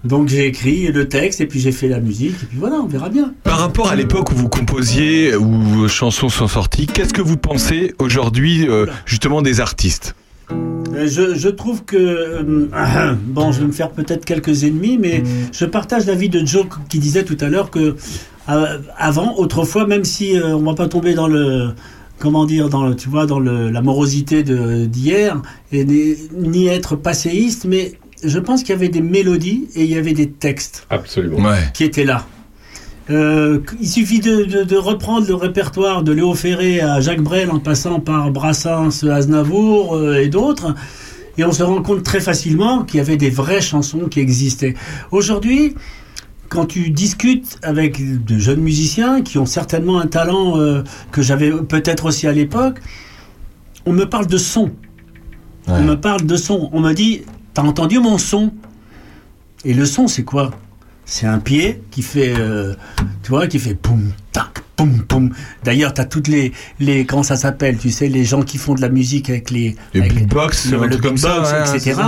Donc 0.04 0.28
j'ai 0.28 0.46
écrit 0.46 0.92
le 0.92 1.08
texte 1.08 1.40
et 1.40 1.46
puis 1.46 1.60
j'ai 1.60 1.72
fait 1.72 1.88
la 1.88 1.98
musique 2.00 2.34
et 2.42 2.46
puis 2.46 2.58
voilà, 2.58 2.76
on 2.76 2.86
verra 2.86 3.08
bien. 3.08 3.32
Par 3.42 3.58
rapport 3.58 3.88
à 3.88 3.96
l'époque 3.96 4.30
où 4.32 4.34
vous 4.34 4.48
composiez, 4.48 5.34
où 5.34 5.62
vos 5.62 5.88
chansons 5.88 6.28
sont 6.28 6.48
sorties, 6.48 6.86
qu'est-ce 6.86 7.14
que 7.14 7.22
vous 7.22 7.38
pensez 7.38 7.94
aujourd'hui, 7.98 8.68
euh, 8.68 8.86
justement, 9.06 9.40
des 9.40 9.60
artistes? 9.60 10.14
Euh, 10.50 11.06
Je, 11.08 11.34
je 11.34 11.48
trouve 11.48 11.84
que 11.84 11.96
euh, 11.96 13.14
bon, 13.26 13.50
je 13.52 13.60
vais 13.60 13.66
me 13.66 13.72
faire 13.72 13.90
peut-être 13.90 14.26
quelques 14.26 14.64
ennemis, 14.64 14.98
mais 14.98 15.22
je 15.52 15.64
partage 15.64 16.04
l'avis 16.06 16.28
de 16.28 16.44
Joe 16.44 16.66
qui 16.90 16.98
disait 16.98 17.24
tout 17.24 17.38
à 17.40 17.48
l'heure 17.48 17.70
que 17.70 17.96
euh, 18.50 18.78
avant, 18.98 19.34
autrefois, 19.38 19.86
même 19.86 20.04
si 20.04 20.34
on 20.42 20.62
va 20.62 20.74
pas 20.74 20.86
tomber 20.88 21.14
dans 21.14 21.28
le 21.28 21.70
comment 22.18 22.44
dire 22.44 22.68
dans 22.68 22.86
le, 22.86 22.94
tu 22.94 23.08
vois 23.08 23.26
dans 23.26 23.40
le, 23.40 23.70
la 23.70 23.82
morosité 23.82 24.42
d'hier 24.42 25.42
et 25.72 25.84
ni, 25.84 26.14
ni 26.38 26.66
être 26.68 26.94
passéiste, 26.94 27.64
mais 27.64 27.94
je 28.24 28.38
pense 28.38 28.60
qu'il 28.62 28.70
y 28.70 28.72
avait 28.72 28.88
des 28.88 29.00
mélodies 29.02 29.68
et 29.74 29.84
il 29.84 29.90
y 29.90 29.96
avait 29.96 30.12
des 30.14 30.30
textes 30.30 30.86
Absolument. 30.90 31.36
Ouais. 31.48 31.58
qui 31.74 31.84
étaient 31.84 32.04
là. 32.04 32.26
Euh, 33.10 33.60
il 33.80 33.88
suffit 33.88 34.20
de, 34.20 34.44
de- 34.44 34.62
de 34.64 34.76
reprendre 34.76 35.26
le 35.28 35.34
répertoire 35.34 36.02
de 36.02 36.12
Léo 36.12 36.32
Ferré 36.34 36.80
à 36.80 37.00
Jacques 37.00 37.20
Brel 37.20 37.50
en 37.50 37.58
passant 37.60 38.00
par 38.00 38.30
Brassens, 38.30 39.04
Aznavour 39.04 39.94
euh, 39.94 40.16
et 40.22 40.28
d'autres, 40.28 40.74
et 41.36 41.44
on 41.44 41.52
se 41.52 41.62
rend 41.62 41.82
compte 41.82 42.02
très 42.02 42.20
facilement 42.20 42.82
qu'il 42.84 42.96
y 42.98 43.00
avait 43.00 43.18
des 43.18 43.28
vraies 43.28 43.60
chansons 43.60 44.06
qui 44.08 44.20
existaient. 44.20 44.74
Aujourd'hui, 45.10 45.74
quand 46.48 46.64
tu 46.64 46.90
discutes 46.90 47.58
avec 47.62 48.24
de 48.24 48.38
jeunes 48.38 48.60
musiciens 48.60 49.20
qui 49.20 49.36
ont 49.38 49.44
certainement 49.46 49.98
un 49.98 50.06
talent 50.06 50.58
euh, 50.58 50.82
que 51.12 51.20
j'avais 51.20 51.50
peut-être 51.50 52.06
aussi 52.06 52.26
à 52.26 52.32
l'époque, 52.32 52.78
on 53.84 53.92
me 53.92 54.04
parle 54.06 54.28
de 54.28 54.38
son. 54.38 54.70
On 55.66 55.82
me 55.82 55.94
parle 55.94 56.24
de 56.24 56.36
son. 56.36 56.70
On 56.72 56.80
me 56.80 56.92
dit, 56.92 57.22
t'as 57.54 57.62
entendu 57.62 57.98
mon 58.00 58.18
son? 58.18 58.52
Et 59.64 59.72
le 59.72 59.86
son, 59.86 60.08
c'est 60.08 60.24
quoi? 60.24 60.50
C'est 61.06 61.26
un 61.26 61.38
pied 61.38 61.82
qui 61.90 62.02
fait, 62.02 62.34
euh, 62.36 62.74
tu 63.22 63.30
vois, 63.30 63.46
qui 63.46 63.58
fait 63.58 63.74
poum, 63.74 64.12
tac, 64.32 64.60
poum, 64.76 65.02
poum. 65.02 65.30
D'ailleurs, 65.62 65.94
t'as 65.94 66.04
toutes 66.04 66.28
les, 66.28 66.52
les, 66.80 67.04
comment 67.06 67.22
ça 67.22 67.36
s'appelle, 67.36 67.78
tu 67.78 67.90
sais, 67.90 68.08
les 68.08 68.24
gens 68.24 68.42
qui 68.42 68.58
font 68.58 68.74
de 68.74 68.80
la 68.80 68.88
musique 68.88 69.30
avec 69.30 69.50
les, 69.50 69.76
Les 69.92 70.00
avec 70.00 70.14
beatbox, 70.14 70.70
le, 70.70 70.86
le 70.86 70.96
comme 70.96 71.16
ça, 71.16 71.42
ouais, 71.42 71.76
etc. 71.76 72.00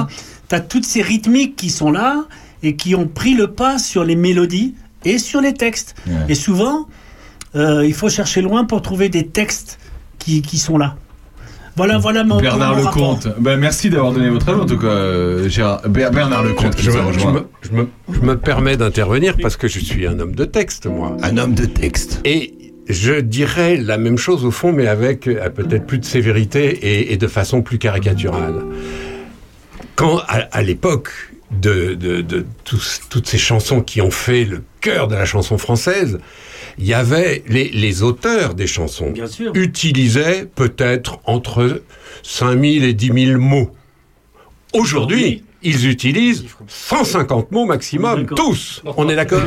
T'as 0.48 0.60
toutes 0.60 0.86
ces 0.86 1.02
rythmiques 1.02 1.56
qui 1.56 1.70
sont 1.70 1.90
là 1.90 2.24
et 2.62 2.76
qui 2.76 2.94
ont 2.94 3.06
pris 3.06 3.34
le 3.34 3.48
pas 3.48 3.78
sur 3.78 4.04
les 4.04 4.16
mélodies 4.16 4.74
et 5.04 5.18
sur 5.18 5.40
les 5.40 5.54
textes. 5.54 5.94
Et 6.28 6.34
souvent, 6.34 6.88
euh, 7.54 7.86
il 7.86 7.94
faut 7.94 8.08
chercher 8.08 8.42
loin 8.42 8.64
pour 8.64 8.80
trouver 8.82 9.08
des 9.08 9.26
textes 9.26 9.78
qui, 10.18 10.42
qui 10.42 10.58
sont 10.58 10.78
là. 10.78 10.96
Voilà, 11.76 11.98
voilà 11.98 12.24
mon, 12.24 12.40
Bernard 12.40 12.76
mon. 12.76 12.84
Lecomte. 12.84 13.28
Ben, 13.38 13.56
merci 13.58 13.90
d'avoir 13.90 14.12
donné 14.12 14.30
votre 14.30 14.48
avis, 14.48 14.60
en 14.60 14.66
tout 14.66 14.78
cas, 14.78 14.86
euh, 14.86 15.48
Gérard. 15.48 15.82
Ber- 15.88 16.10
Bernard 16.10 16.42
Lecomte 16.42 16.74
Je, 16.80 16.90
me- 16.90 17.12
je 17.12 17.26
me, 17.26 17.40
je 17.62 17.70
me- 17.72 17.88
je 18.12 18.20
me 18.20 18.36
permets 18.38 18.76
d'intervenir 18.78 19.34
parce 19.40 19.56
que 19.56 19.68
je 19.68 19.78
suis 19.80 20.06
un 20.06 20.18
homme 20.18 20.34
de 20.34 20.44
texte, 20.46 20.86
moi. 20.86 21.16
Un 21.22 21.36
homme 21.36 21.54
de 21.54 21.66
texte. 21.66 22.20
Et 22.24 22.72
je 22.88 23.20
dirais 23.20 23.76
la 23.76 23.98
même 23.98 24.16
chose 24.16 24.44
au 24.46 24.50
fond, 24.50 24.72
mais 24.72 24.86
avec 24.86 25.26
euh, 25.28 25.50
peut-être 25.50 25.86
plus 25.86 25.98
de 25.98 26.04
sévérité 26.06 26.64
et, 26.66 27.12
et 27.12 27.16
de 27.18 27.26
façon 27.26 27.60
plus 27.60 27.78
caricaturale. 27.78 28.62
Quand, 29.96 30.18
à, 30.28 30.46
à 30.52 30.62
l'époque 30.62 31.10
de, 31.50 31.94
de, 31.94 32.22
de 32.22 32.46
tous- 32.64 33.00
toutes 33.10 33.26
ces 33.28 33.38
chansons 33.38 33.80
qui 33.80 34.00
ont 34.00 34.10
fait 34.10 34.44
le 34.44 34.62
cœur 34.80 35.08
de 35.08 35.14
la 35.14 35.24
chanson 35.26 35.58
française, 35.58 36.18
il 36.78 36.86
y 36.86 36.94
avait 36.94 37.42
les, 37.48 37.68
les 37.70 38.02
auteurs 38.02 38.54
des 38.54 38.66
chansons 38.66 39.10
Bien 39.10 39.26
sûr. 39.26 39.52
utilisaient 39.54 40.46
peut-être 40.54 41.20
entre 41.24 41.82
5000 42.22 42.84
et 42.84 42.92
10 42.92 43.26
000 43.26 43.40
mots. 43.40 43.70
Aujourd'hui, 44.72 45.44
ils 45.62 45.88
utilisent 45.88 46.44
150 46.68 47.50
mots 47.52 47.64
maximum, 47.64 48.26
tous. 48.26 48.82
On 48.96 49.08
est 49.08 49.16
d'accord 49.16 49.42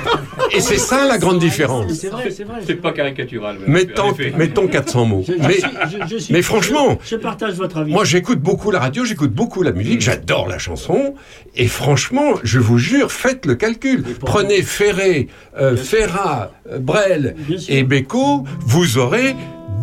Et 0.54 0.60
c'est 0.60 0.76
ça 0.78 1.06
la 1.06 1.18
grande 1.18 1.38
différence. 1.38 1.92
C'est 1.92 2.08
vrai, 2.08 2.30
c'est 2.30 2.44
vrai. 2.44 2.60
C'est 2.66 2.74
pas 2.74 2.92
caricatural. 2.92 3.58
Mettons, 3.66 4.14
mettons 4.36 4.66
400 4.68 5.04
mots. 5.06 5.24
Mais, 5.40 5.52
suis- 5.54 5.62
je- 5.62 6.06
je 6.08 6.16
suis- 6.18 6.32
mais 6.32 6.42
franchement, 6.42 6.98
je, 7.02 7.10
je 7.10 7.16
partage 7.16 7.54
votre 7.54 7.78
avis. 7.78 7.92
moi 7.92 8.04
j'écoute 8.04 8.40
beaucoup 8.40 8.70
la 8.70 8.80
radio, 8.80 9.04
j'écoute 9.04 9.32
beaucoup 9.32 9.62
la 9.62 9.72
musique, 9.72 10.00
j'adore 10.00 10.48
la 10.48 10.58
chanson. 10.58 11.14
Et 11.56 11.68
franchement, 11.68 12.32
je 12.42 12.58
vous 12.58 12.78
jure, 12.78 13.10
faites 13.12 13.46
le 13.46 13.54
calcul. 13.54 14.04
Prenez 14.20 14.62
Ferré, 14.62 15.28
euh, 15.58 15.76
Ferrat, 15.76 16.52
euh, 16.70 16.78
Brel 16.78 17.36
et 17.68 17.82
Beko, 17.82 18.44
vous 18.60 18.98
aurez 18.98 19.34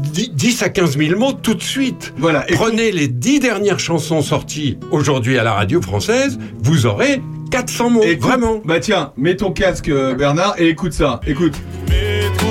10 0.02 0.30
10 0.34 0.64
à 0.64 0.70
15 0.70 0.98
000 0.98 1.20
mots 1.20 1.34
tout 1.34 1.54
de 1.54 1.62
suite. 1.62 2.14
Voilà. 2.18 2.50
Et 2.50 2.54
Prenez 2.56 2.92
les 2.92 3.08
10 3.08 3.40
dernières 3.40 3.80
chansons 3.80 4.22
sorties 4.22 4.78
aujourd'hui 4.92 5.38
à 5.38 5.44
la 5.44 5.54
radio 5.54 5.82
française, 5.82 6.40
vous 6.62 6.86
aurez 6.86 7.22
400 7.52 7.90
mots. 7.90 8.04
Écoute- 8.04 8.30
Vraiment. 8.30 8.62
Bah 8.66 8.80
tiens, 8.80 9.12
mets 9.18 9.36
ton 9.36 9.52
casque, 9.52 9.90
euh, 9.90 10.14
Bernard, 10.16 10.56
et 10.60 10.68
écoute 10.70 10.94
ça. 10.94 11.20
Écoute. 11.26 11.56
métro. 11.88 12.48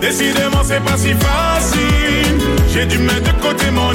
Décidément, 0.00 0.62
c'est 0.64 0.82
pas 0.82 0.96
si 0.96 1.10
facile. 1.14 2.38
J'ai 2.72 2.86
dû 2.86 2.98
mettre 2.98 3.34
de 3.36 3.42
côté 3.42 3.70
mon. 3.70 3.90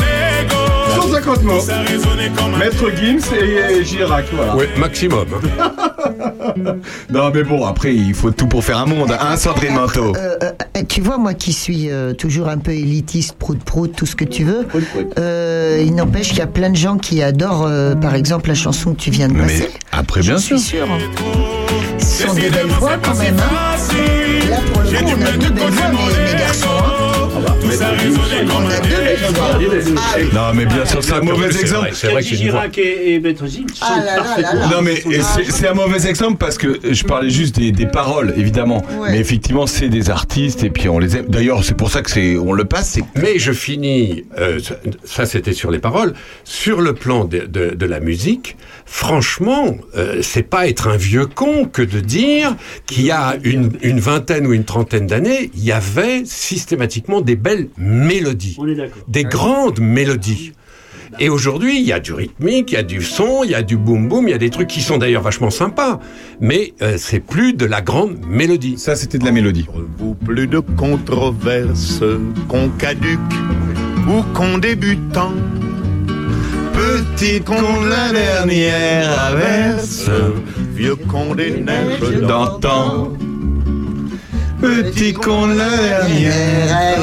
150 1.09 1.43
mots. 1.43 1.61
Maître 2.57 2.85
Gims 2.95 3.19
et, 3.35 3.83
Girac, 3.83 4.25
voilà. 4.33 4.55
Oui, 4.55 4.65
maximum. 4.77 5.25
Non, 7.09 7.31
mais 7.33 7.43
bon, 7.43 7.65
après, 7.65 7.93
il 7.93 8.13
faut 8.13 8.31
tout 8.31 8.47
pour 8.47 8.63
faire 8.63 8.77
un 8.77 8.85
monde. 8.85 9.11
Hein, 9.19 9.35
Sandrine 9.35 9.73
Manteau 9.73 10.15
Euh, 10.15 10.37
euh, 10.43 10.83
tu 10.87 11.01
vois, 11.01 11.17
moi 11.17 11.33
qui 11.33 11.51
suis 11.53 11.89
euh, 11.89 12.13
toujours 12.13 12.47
un 12.47 12.57
peu 12.57 12.71
élitiste, 12.71 13.33
prout-prout, 13.37 13.93
tout 13.95 14.05
ce 14.05 14.15
que 14.15 14.23
tu 14.23 14.43
veux, 14.43 14.65
euh, 15.19 15.83
il 15.85 15.93
n'empêche 15.95 16.29
qu'il 16.29 16.37
y 16.37 16.41
a 16.41 16.47
plein 16.47 16.69
de 16.69 16.75
gens 16.75 16.97
qui 16.97 17.21
adorent, 17.21 17.65
euh, 17.67 17.95
par 17.95 18.15
exemple, 18.15 18.49
la 18.49 18.55
chanson 18.55 18.93
que 18.93 18.99
tu 18.99 19.11
viens 19.11 19.27
de 19.27 19.33
Mais 19.33 19.41
passer. 19.43 19.69
après, 19.91 20.21
bien 20.21 20.37
sûr. 20.37 20.57
suis 20.59 20.77
sûr. 20.77 20.87
Ce 21.97 22.27
sont 22.27 22.33
des 22.33 22.49
belles 22.49 22.67
voix 22.67 22.97
quand 23.01 23.15
même. 23.15 23.35
Hein. 23.37 23.77
facile. 23.77 24.49
Là, 24.49 24.57
pour 24.71 24.81
le 24.83 24.89
J'ai 24.89 24.97
coup, 24.97 25.05
dû 25.05 25.11
on 25.11 25.15
a 25.15 25.19
mettre 25.25 25.39
deux 25.39 25.49
de 25.49 25.53
belles 25.53 25.69
voix, 25.69 25.87
mes, 25.89 26.33
mes 26.33 26.39
garçons. 26.39 26.67
Hein. 26.69 27.64
Tout 27.65 27.71
ça 27.77 27.89
résonnait 27.89 28.45
comme 28.47 28.65
un 28.65 28.79
dieu. 28.79 30.29
Non, 30.33 30.53
mais 30.53 30.65
bien 30.65 30.85
sûr, 30.85 31.03
c'est 31.03 31.13
un 31.13 31.21
mauvais 31.21 31.47
exemple. 31.47 31.89
c'est 31.93 32.07
vrai 32.11 32.21
que. 32.21 32.27
Chirac 32.35 32.77
et, 32.77 33.21
Ah 33.81 33.99
là 33.99 34.05
là 34.05 34.05
là 34.05 34.23
parfaitement. 34.23 34.53
là. 34.59 34.67
Non 34.71 34.81
mais 34.81 34.95
c'est 35.49 35.67
un 35.67 35.73
mauvais 35.73 36.07
exemple 36.07 36.37
parce 36.37 36.57
que 36.57 36.79
je 36.91 37.03
parlais 37.03 37.29
juste 37.29 37.55
des, 37.55 37.71
des 37.71 37.85
paroles 37.85 38.33
évidemment 38.37 38.83
Ouais. 38.99 39.11
mais 39.11 39.19
effectivement 39.19 39.67
c'est 39.67 39.89
des 39.89 40.09
artistes 40.09 40.63
et 40.63 40.69
puis 40.69 40.87
on 40.89 40.99
les 40.99 41.17
aime 41.17 41.25
d'ailleurs 41.27 41.63
c'est 41.63 41.75
pour 41.75 41.89
ça 41.91 42.01
que 42.01 42.09
c'est 42.11 42.37
on 42.37 42.53
le 42.53 42.65
passe 42.65 42.97
Mais 43.21 43.39
je 43.39 43.51
finis, 43.51 44.25
euh, 44.37 44.59
ça, 44.59 44.75
ça, 45.03 45.25
c'était 45.25 45.53
sur 45.53 45.71
les 45.71 45.79
paroles, 45.79 46.13
sur 46.43 46.81
le 46.81 46.93
plan 46.93 47.25
de, 47.25 47.39
de- 47.39 47.73
de 47.75 47.85
la 47.85 47.99
musique, 47.99 48.57
franchement, 48.85 49.75
euh, 49.97 50.19
c'est 50.21 50.43
pas 50.43 50.67
être 50.67 50.87
un 50.87 50.97
vieux 50.97 51.25
con 51.25 51.65
que 51.65 51.81
de 51.81 51.99
dire 51.99 52.55
qu'il 52.85 53.05
y 53.05 53.11
a 53.11 53.35
une, 53.43 53.71
une 53.81 53.99
vingtaine 53.99 54.45
ou 54.47 54.53
une 54.53 54.65
trentaine 54.65 55.07
d'années, 55.07 55.51
il 55.55 55.63
y 55.63 55.71
avait 55.71 56.23
systématiquement 56.25 57.21
des 57.21 57.35
belles 57.35 57.54
mélodies, 57.77 58.55
On 58.59 58.67
est 58.67 58.77
des 59.07 59.23
grandes 59.23 59.79
mélodies. 59.79 60.53
Et 61.19 61.29
aujourd'hui, 61.29 61.79
il 61.79 61.85
y 61.85 61.93
a 61.93 61.99
du 61.99 62.13
rythmique, 62.13 62.71
il 62.71 62.75
y 62.75 62.77
a 62.77 62.83
du 62.83 63.01
son, 63.01 63.43
il 63.43 63.51
y 63.51 63.55
a 63.55 63.61
du 63.61 63.77
boom 63.77 64.09
boom, 64.09 64.27
il 64.27 64.31
y 64.31 64.33
a 64.33 64.37
des 64.37 64.49
trucs 64.49 64.67
qui 64.67 64.81
sont 64.81 64.97
d'ailleurs 64.97 65.21
vachement 65.21 65.49
sympas, 65.49 65.99
mais 66.41 66.73
euh, 66.81 66.95
c'est 66.97 67.21
plus 67.21 67.53
de 67.53 67.65
la 67.65 67.81
grande 67.81 68.17
mélodie. 68.27 68.77
ça 68.77 68.95
c'était 68.95 69.17
de 69.17 69.25
la 69.25 69.31
mélodie. 69.31 69.65
Vous 69.97 70.15
plus 70.15 70.47
de 70.47 70.59
controverses 70.59 72.03
qu'on 72.49 72.69
caduque 72.69 73.19
ou 74.09 74.23
qu'on 74.33 74.57
débutant. 74.57 75.31
petit 76.73 77.39
con 77.41 77.61
La 77.89 78.11
dernière 78.11 79.17
averse, 79.27 80.09
vieux 80.75 80.95
con 80.95 81.33
des 81.35 81.51
neiges 81.51 82.21
d'antan 82.21 83.13
petit 84.65 85.13
con 85.13 85.47
la 85.47 85.69
dernière 85.77 86.99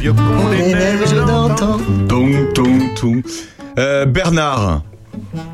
vieux 0.00 0.12
con 0.12 0.50
des 0.50 0.74
neiges 0.74 1.14
d'antan. 1.26 1.78
Tung, 2.08 2.94
tung. 2.94 3.22
Euh, 3.78 4.04
Bernard 4.04 4.82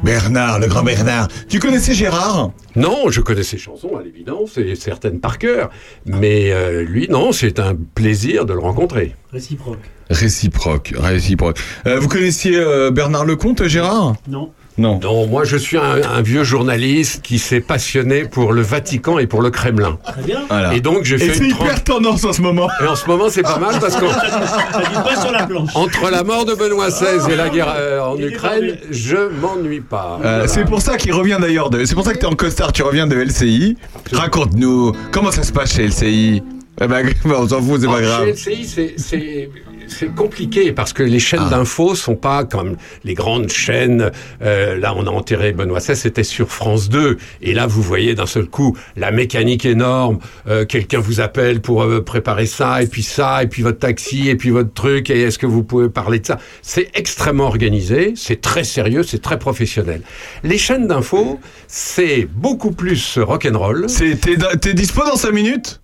Bernard 0.03 0.59
le 0.59 0.67
grand 0.67 0.83
Bernard 0.83 1.29
tu 1.49 1.61
connaissais 1.61 1.95
Gérard? 1.95 2.51
Non, 2.75 3.11
je 3.11 3.21
connais 3.21 3.45
ses 3.45 3.59
chansons 3.59 3.97
à 3.97 4.03
l'évidence 4.03 4.59
et 4.59 4.75
certaines 4.75 5.21
par 5.21 5.39
cœur, 5.39 5.71
mais 6.05 6.51
euh, 6.51 6.83
lui, 6.83 7.07
non, 7.09 7.31
c'est 7.33 7.61
un 7.61 7.77
plaisir 7.95 8.45
de 8.45 8.55
le 8.55 8.61
rencontrer. 8.61 9.15
Réciproque. 9.33 9.79
réciproque 10.11 10.95
réciproque 10.99 11.59
Euh, 11.87 12.01
vous 12.01 12.09
connaissiez 12.09 12.57
euh, 12.57 12.91
Bernard 12.91 13.25
Lecomte 13.25 13.67
Gérard? 13.69 14.15
Non. 14.29 14.51
Non 14.79 14.99
Non, 15.03 15.27
moi 15.27 15.45
je 15.45 15.57
suis 15.57 15.77
un, 15.77 16.01
un 16.17 16.23
vieux 16.23 16.45
journaliste 16.45 17.23
qui 17.23 17.39
s'est 17.39 17.61
passionné 17.61 18.25
pour 18.25 18.53
le 18.53 18.63
Vatican 18.63 19.19
et 19.19 19.27
pour 19.27 19.43
le 19.43 19.51
Kremlin. 19.51 19.99
Très 20.05 20.23
bien. 20.23 20.41
voilà 20.49 20.75
Et 20.75 20.81
donc 20.81 21.05
j'ai 21.05 21.17
et 21.17 21.19
fait 21.19 21.35
c'est 21.35 21.45
une 21.45 21.51
hyper 21.51 21.75
trente- 21.83 21.85
tendance 21.85 22.25
en 22.25 22.33
ce 22.33 22.41
moment 22.41 22.69
Et 22.83 22.87
en 22.87 22.97
ce 22.97 23.07
moment, 23.07 23.27
c'est 23.29 23.43
pas 23.43 23.59
mal 23.59 23.79
parce 23.81 23.97
planche. 25.47 25.71
entre 25.75 26.11
la 26.11 26.25
mort 26.25 26.45
de 26.45 26.55
Benoît 26.55 26.89
XVI 26.89 27.33
et 27.33 27.37
la 27.37 27.49
guerre 27.49 27.75
euh, 27.77 28.01
en 28.01 28.19
Ukraine, 28.19 28.77
je 28.91 29.29
m'ennuie 29.41 29.81
pas. 29.81 30.15
Euh, 30.15 30.23
Voilà. 30.23 30.49
c'est 30.49 30.65
pour 30.65 30.81
ça 30.81 30.97
qu'il 30.97 31.13
revient 31.13 31.39
d'ailleurs 31.41 31.71
de. 31.71 31.85
C'est 31.85 31.95
pour 31.95 32.05
ça 32.05 32.13
que 32.13 32.19
t'es 32.19 32.27
en 32.27 32.35
costard, 32.35 32.73
tu 32.73 32.83
reviens 32.83 33.07
de 33.07 33.17
LCI. 33.17 33.77
Raconte-nous 34.13 34.93
comment 35.11 35.31
ça 35.31 35.43
se 35.43 35.53
passe 35.53 35.75
chez 35.75 35.87
LCI. 35.87 36.43
Eh 36.81 36.87
ben, 36.87 37.07
on 37.27 37.47
s'en 37.49 37.61
fout, 37.61 37.81
c'est 37.81 37.87
pas 37.87 37.99
chez 37.99 38.03
grave. 38.05 38.29
LCI, 38.29 38.65
c'est- 38.65 38.95
c'est 39.99 40.15
compliqué 40.15 40.73
parce 40.73 40.93
que 40.93 41.03
les 41.03 41.19
chaînes 41.21 41.41
Ah. 41.47 41.51
d'infos 41.51 41.95
sont 41.95 42.17
pas 42.17 42.45
comme 42.45 42.77
les 43.05 43.15
grandes 43.15 43.49
chaînes. 43.51 44.11
Euh, 44.43 44.77
là, 44.79 44.95
on 44.97 45.07
a 45.07 45.11
enterré 45.11 45.53
Benoît 45.53 45.79
XVI, 45.81 45.97
c'était 45.97 46.25
sur 46.25 46.49
France 46.51 46.89
2. 46.89 47.19
Et 47.43 47.53
là, 47.55 47.67
vous 47.67 47.83
voyez 47.83 48.15
d'un 48.15 48.27
seul 48.27 48.47
coup 48.47 48.77
la 48.97 49.11
mécanique 49.11 49.65
énorme. 49.65 50.19
Euh, 50.49 50.65
Quelqu'un 50.65 51.01
vous 51.01 51.21
appelle 51.21 51.61
pour 51.61 51.83
euh, 51.83 52.03
préparer 52.03 52.47
ça, 52.47 52.83
et 52.83 52.87
puis 52.87 53.03
ça, 53.03 53.43
et 53.43 53.47
puis 53.47 53.63
votre 53.63 53.79
taxi, 53.81 54.29
et 54.29 54.37
puis 54.37 54.51
votre 54.51 54.73
truc. 54.73 55.11
Et 55.11 55.23
est-ce 55.23 55.39
que 55.39 55.47
vous 55.47 55.63
pouvez 55.63 55.89
parler 55.89 56.19
de 56.21 56.27
ça? 56.27 56.39
C'est 56.63 56.89
extrêmement 56.95 57.47
organisé, 57.47 58.15
c'est 58.17 58.41
très 58.41 58.65
sérieux, 58.65 59.03
c'est 59.03 59.21
très 59.23 59.39
professionnel. 59.39 60.03
Les 60.45 60.59
chaînes 60.59 60.87
d'infos, 60.87 61.39
c'est 61.69 62.27
beaucoup 62.35 62.71
plus 62.73 63.19
rock'n'roll. 63.19 63.85
C'est- 63.89 64.21
T'es 64.21 64.37
t'es 64.61 64.73
dispo 64.75 65.03
dans 65.05 65.17
5 65.17 65.33
minutes? 65.33 65.82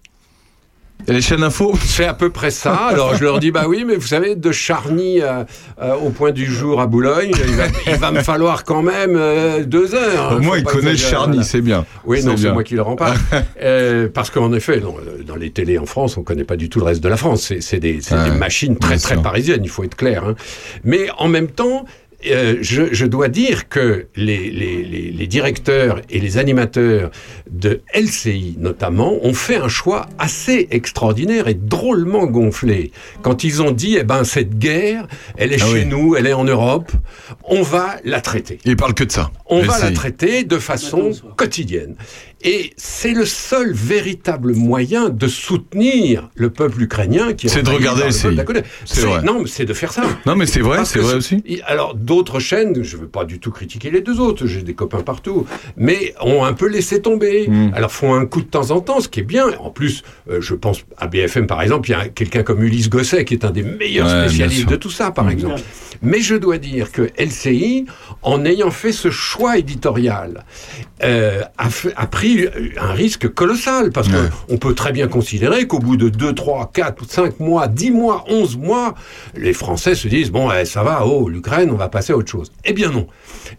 Et 1.06 1.12
les 1.12 1.22
chaînes 1.22 1.42
info 1.42 1.74
C'est 1.86 2.04
à 2.04 2.12
peu 2.12 2.28
près 2.28 2.50
ça. 2.50 2.74
Alors 2.74 3.14
je 3.14 3.24
leur 3.24 3.38
dis 3.38 3.50
bah 3.50 3.64
oui, 3.66 3.84
mais 3.86 3.96
vous 3.96 4.06
savez 4.06 4.34
de 4.36 4.52
Charny 4.52 5.22
euh, 5.22 5.44
euh, 5.80 5.94
au 5.94 6.10
point 6.10 6.32
du 6.32 6.44
jour 6.44 6.80
à 6.82 6.86
Boulogne, 6.86 7.30
il 7.46 7.54
va, 7.54 7.64
il 7.86 7.94
va 7.96 8.10
me 8.10 8.20
falloir 8.22 8.64
quand 8.64 8.82
même 8.82 9.14
euh, 9.16 9.64
deux 9.64 9.94
heures. 9.94 10.32
hein. 10.32 10.36
Au 10.36 10.40
moins, 10.40 10.52
Faut 10.52 10.56
il 10.58 10.64
pas 10.64 10.72
connaît 10.72 10.90
exagérer, 10.92 11.10
Charny, 11.12 11.44
c'est 11.44 11.62
bien. 11.62 11.86
Oui, 12.04 12.22
non, 12.24 12.36
c'est 12.36 12.52
moi 12.52 12.62
qui 12.62 12.74
le 12.74 12.82
rends 12.82 12.96
pas. 12.96 13.14
Euh, 13.60 14.08
parce 14.12 14.30
qu'en 14.30 14.52
effet, 14.52 14.80
non, 14.80 14.94
dans 15.26 15.34
les 15.34 15.50
télés 15.50 15.78
en 15.78 15.86
France, 15.86 16.16
on 16.16 16.22
connaît 16.22 16.44
pas 16.44 16.56
du 16.56 16.68
tout 16.68 16.78
le 16.78 16.84
reste 16.84 17.02
de 17.02 17.08
la 17.08 17.16
France. 17.16 17.52
C'est 17.60 17.80
des, 17.80 18.00
machines 18.38 18.76
très 18.76 18.98
très 18.98 19.16
parisiennes, 19.20 19.62
il 19.64 19.70
faut 19.70 19.84
être 19.84 19.96
clair. 19.96 20.24
hein. 20.24 20.34
Mais 20.84 21.08
en 21.18 21.28
même 21.28 21.48
temps, 21.48 21.84
euh, 22.26 22.56
je, 22.60 22.92
je 22.92 23.06
dois 23.06 23.28
dire 23.28 23.68
que 23.68 24.06
les, 24.16 24.50
les, 24.50 24.82
les, 24.82 25.10
les 25.12 25.26
directeurs 25.28 26.00
et 26.10 26.18
les 26.18 26.36
animateurs 26.36 27.12
de 27.48 27.80
LCI 27.94 28.56
notamment 28.58 29.24
ont 29.24 29.34
fait 29.34 29.54
un 29.56 29.68
choix 29.68 30.06
assez 30.18 30.66
extraordinaire 30.72 31.46
et 31.46 31.54
drôlement 31.54 32.26
gonflé 32.26 32.90
quand 33.22 33.44
ils 33.44 33.62
ont 33.62 33.70
dit 33.70 33.96
eh 34.00 34.02
ben 34.02 34.24
cette 34.24 34.58
guerre 34.58 35.06
elle 35.36 35.52
est 35.52 35.62
Ah 35.62 35.66
chez 35.66 35.72
oui. 35.84 35.86
nous 35.86 36.16
elle 36.16 36.26
est 36.26 36.32
en 36.32 36.42
Europe 36.44 36.90
on 37.44 37.62
va 37.62 37.96
la 38.04 38.20
traiter 38.20 38.58
Il 38.64 38.74
parle 38.76 38.94
que 38.94 39.04
de 39.04 39.12
ça. 39.12 39.30
on 39.46 39.60
va 39.62 39.78
la 39.78 39.92
traiter 39.92 40.42
de 40.42 40.58
façon 40.58 41.12
quotidienne. 41.36 41.94
Et 42.44 42.72
c'est 42.76 43.12
le 43.12 43.24
seul 43.24 43.72
véritable 43.72 44.54
moyen 44.54 45.08
de 45.08 45.26
soutenir 45.26 46.30
le 46.36 46.50
peuple 46.50 46.82
ukrainien 46.82 47.32
qui 47.32 47.46
est 47.46 47.50
C'est 47.50 47.62
de 47.64 47.70
regarder 47.70 48.04
le 48.04 48.42
côté. 48.44 48.62
C'est 48.84 49.00
vrai. 49.02 49.22
Non, 49.22 49.40
mais 49.40 49.48
c'est 49.48 49.64
de 49.64 49.72
faire 49.74 49.92
ça. 49.92 50.04
Non, 50.24 50.36
mais 50.36 50.46
c'est 50.46 50.60
vrai, 50.60 50.84
c'est 50.84 51.00
vrai 51.00 51.14
aussi. 51.14 51.42
Alors, 51.66 51.94
d'autres 51.96 52.38
chaînes, 52.38 52.82
je 52.84 52.96
ne 52.96 53.02
veux 53.02 53.08
pas 53.08 53.24
du 53.24 53.40
tout 53.40 53.50
critiquer 53.50 53.90
les 53.90 54.00
deux 54.02 54.20
autres, 54.20 54.46
j'ai 54.46 54.62
des 54.62 54.74
copains 54.74 55.00
partout, 55.00 55.46
mais 55.76 56.14
ont 56.20 56.44
un 56.44 56.52
peu 56.52 56.68
laissé 56.68 57.02
tomber. 57.02 57.48
Mm. 57.48 57.72
Alors, 57.74 57.90
font 57.90 58.14
un 58.14 58.24
coup 58.26 58.40
de 58.40 58.46
temps 58.46 58.70
en 58.70 58.80
temps, 58.80 59.00
ce 59.00 59.08
qui 59.08 59.20
est 59.20 59.24
bien. 59.24 59.48
En 59.58 59.70
plus, 59.70 60.04
euh, 60.30 60.40
je 60.40 60.54
pense 60.54 60.84
à 60.96 61.08
BFM, 61.08 61.46
par 61.48 61.60
exemple, 61.62 61.88
il 61.88 61.92
y 61.92 61.96
a 61.96 62.08
quelqu'un 62.08 62.44
comme 62.44 62.62
Ulysse 62.62 62.88
Gosset, 62.88 63.24
qui 63.24 63.34
est 63.34 63.44
un 63.44 63.50
des 63.50 63.62
meilleurs 63.64 64.06
Ouais, 64.06 64.28
spécialistes 64.28 64.68
de 64.68 64.76
tout 64.76 64.90
ça, 64.90 65.10
par 65.10 65.28
exemple. 65.28 65.60
Mais 66.02 66.20
je 66.20 66.36
dois 66.36 66.58
dire 66.58 66.92
que 66.92 67.10
LCI, 67.18 67.86
en 68.22 68.44
ayant 68.44 68.70
fait 68.70 68.92
ce 68.92 69.10
choix 69.10 69.58
éditorial, 69.58 70.44
euh, 71.02 71.42
a, 71.56 71.70
fait- 71.70 71.92
a 71.96 72.06
pris 72.06 72.27
un 72.80 72.92
risque 72.92 73.28
colossal, 73.32 73.90
parce 73.92 74.08
Ouais. 74.08 74.28
qu'on 74.48 74.56
peut 74.58 74.74
très 74.74 74.92
bien 74.92 75.08
considérer 75.08 75.66
qu'au 75.66 75.78
bout 75.78 75.96
de 75.96 76.08
2, 76.08 76.34
3, 76.34 76.70
4, 76.72 77.04
5 77.08 77.40
mois, 77.40 77.68
10 77.68 77.90
mois, 77.90 78.24
11 78.28 78.56
mois, 78.56 78.94
les 79.36 79.52
Français 79.52 79.94
se 79.94 80.08
disent, 80.08 80.30
bon, 80.30 80.50
eh, 80.52 80.64
ça 80.64 80.82
va, 80.82 81.04
oh, 81.06 81.28
l'Ukraine, 81.28 81.70
on 81.70 81.76
va 81.76 81.88
passer 81.88 82.12
à 82.12 82.16
autre 82.16 82.30
chose. 82.30 82.52
Eh 82.64 82.72
bien 82.72 82.90
non. 82.90 83.06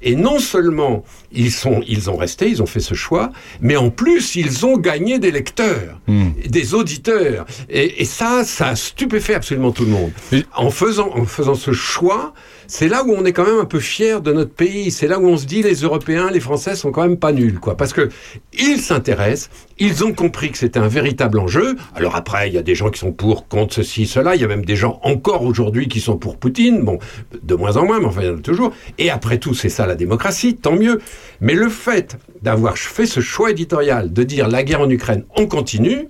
Et 0.01 0.15
non 0.15 0.39
seulement 0.39 1.03
ils, 1.31 1.51
sont, 1.51 1.81
ils 1.87 2.09
ont 2.09 2.17
resté, 2.17 2.49
ils 2.49 2.61
ont 2.61 2.65
fait 2.65 2.79
ce 2.79 2.93
choix, 2.95 3.31
mais 3.61 3.75
en 3.75 3.89
plus, 3.89 4.35
ils 4.35 4.65
ont 4.65 4.77
gagné 4.77 5.19
des 5.19 5.31
lecteurs, 5.31 5.99
Hmm. 6.07 6.29
des 6.47 6.73
auditeurs. 6.73 7.45
Et, 7.69 8.01
et 8.01 8.05
ça, 8.05 8.43
ça 8.43 8.69
a 8.69 8.75
stupéfait 8.75 9.35
absolument 9.35 9.71
tout 9.71 9.83
le 9.85 9.91
monde. 9.91 10.11
Et- 10.31 10.43
En 10.55 10.71
faisant, 10.71 11.09
en 11.15 11.25
faisant 11.25 11.55
ce 11.55 11.71
choix, 11.71 12.33
c'est 12.69 12.87
là 12.87 13.03
où 13.03 13.11
on 13.11 13.25
est 13.25 13.33
quand 13.33 13.45
même 13.45 13.57
un 13.59 13.65
peu 13.65 13.79
fier 13.79 14.21
de 14.21 14.31
notre 14.31 14.53
pays. 14.53 14.91
C'est 14.91 15.07
là 15.07 15.19
où 15.19 15.27
on 15.27 15.37
se 15.37 15.45
dit 15.47 15.63
les 15.63 15.81
Européens, 15.81 16.29
les 16.29 16.39
Français 16.39 16.75
sont 16.75 16.91
quand 16.91 17.01
même 17.01 17.17
pas 17.17 17.31
nuls, 17.31 17.59
quoi. 17.59 17.75
Parce 17.75 17.93
que 17.93 18.09
ils 18.53 18.79
s'intéressent, 18.79 19.49
ils 19.79 20.03
ont 20.03 20.13
compris 20.13 20.51
que 20.51 20.57
c'était 20.57 20.79
un 20.79 20.87
véritable 20.87 21.39
enjeu. 21.39 21.75
Alors 21.95 22.15
après, 22.15 22.47
il 22.49 22.53
y 22.53 22.57
a 22.57 22.61
des 22.61 22.75
gens 22.75 22.89
qui 22.89 22.99
sont 22.99 23.11
pour, 23.11 23.47
contre 23.47 23.75
ceci, 23.75 24.05
cela. 24.07 24.35
Il 24.35 24.41
y 24.41 24.43
a 24.43 24.47
même 24.47 24.65
des 24.65 24.75
gens 24.75 24.99
encore 25.03 25.43
aujourd'hui 25.43 25.87
qui 25.87 25.99
sont 25.99 26.17
pour 26.17 26.37
Poutine. 26.37 26.81
Bon, 26.83 26.99
de 27.43 27.55
moins 27.55 27.77
en 27.77 27.85
moins, 27.85 27.99
mais 27.99 28.05
enfin, 28.05 28.21
il 28.21 28.27
y 28.27 28.31
en 28.31 28.37
a 28.37 28.41
toujours. 28.41 28.71
Et 28.97 29.09
après 29.09 29.37
tout, 29.37 29.53
c'est 29.53 29.69
ça 29.69 29.85
la 29.87 29.95
démocratie, 29.95 30.55
tant 30.55 30.75
mieux. 30.75 30.99
Mais 31.41 31.53
le 31.53 31.69
fait 31.69 32.17
d'avoir 32.41 32.77
fait 32.77 33.05
ce 33.05 33.19
choix 33.19 33.51
éditorial, 33.51 34.11
de 34.11 34.23
dire 34.23 34.47
la 34.47 34.63
guerre 34.63 34.81
en 34.81 34.89
Ukraine, 34.89 35.23
on 35.35 35.45
continue, 35.45 36.07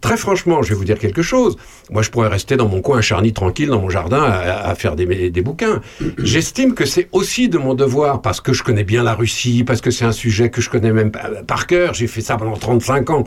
très 0.00 0.16
franchement, 0.16 0.62
je 0.62 0.70
vais 0.70 0.74
vous 0.74 0.84
dire 0.84 0.98
quelque 0.98 1.22
chose. 1.22 1.56
Moi, 1.90 2.02
je 2.02 2.10
pourrais 2.10 2.28
rester 2.28 2.56
dans 2.56 2.68
mon 2.68 2.80
coin 2.80 2.98
à 2.98 3.00
Charny 3.00 3.32
tranquille, 3.32 3.68
dans 3.68 3.80
mon 3.80 3.88
jardin, 3.88 4.22
à, 4.22 4.74
faire 4.74 4.96
des, 4.96 5.30
des 5.30 5.42
bouquins. 5.42 5.80
J'estime 6.18 6.74
que 6.74 6.84
c'est 6.84 7.08
aussi 7.12 7.48
de 7.48 7.58
mon 7.58 7.74
devoir, 7.74 8.20
parce 8.20 8.40
que 8.40 8.52
je 8.52 8.62
connais 8.64 8.84
bien 8.84 9.02
la 9.04 9.14
Russie, 9.14 9.62
parce 9.64 9.80
que 9.80 9.90
c'est 9.90 10.04
un 10.04 10.12
sujet 10.12 10.50
que 10.50 10.60
je 10.60 10.70
connais 10.70 10.92
même 10.92 11.12
pas- 11.12 11.30
par 11.46 11.66
cœur. 11.66 11.94
J'ai 11.94 12.08
fait 12.08 12.20
ça 12.20 12.36
pendant 12.48 12.78
35 12.78 13.10
ans. 13.10 13.24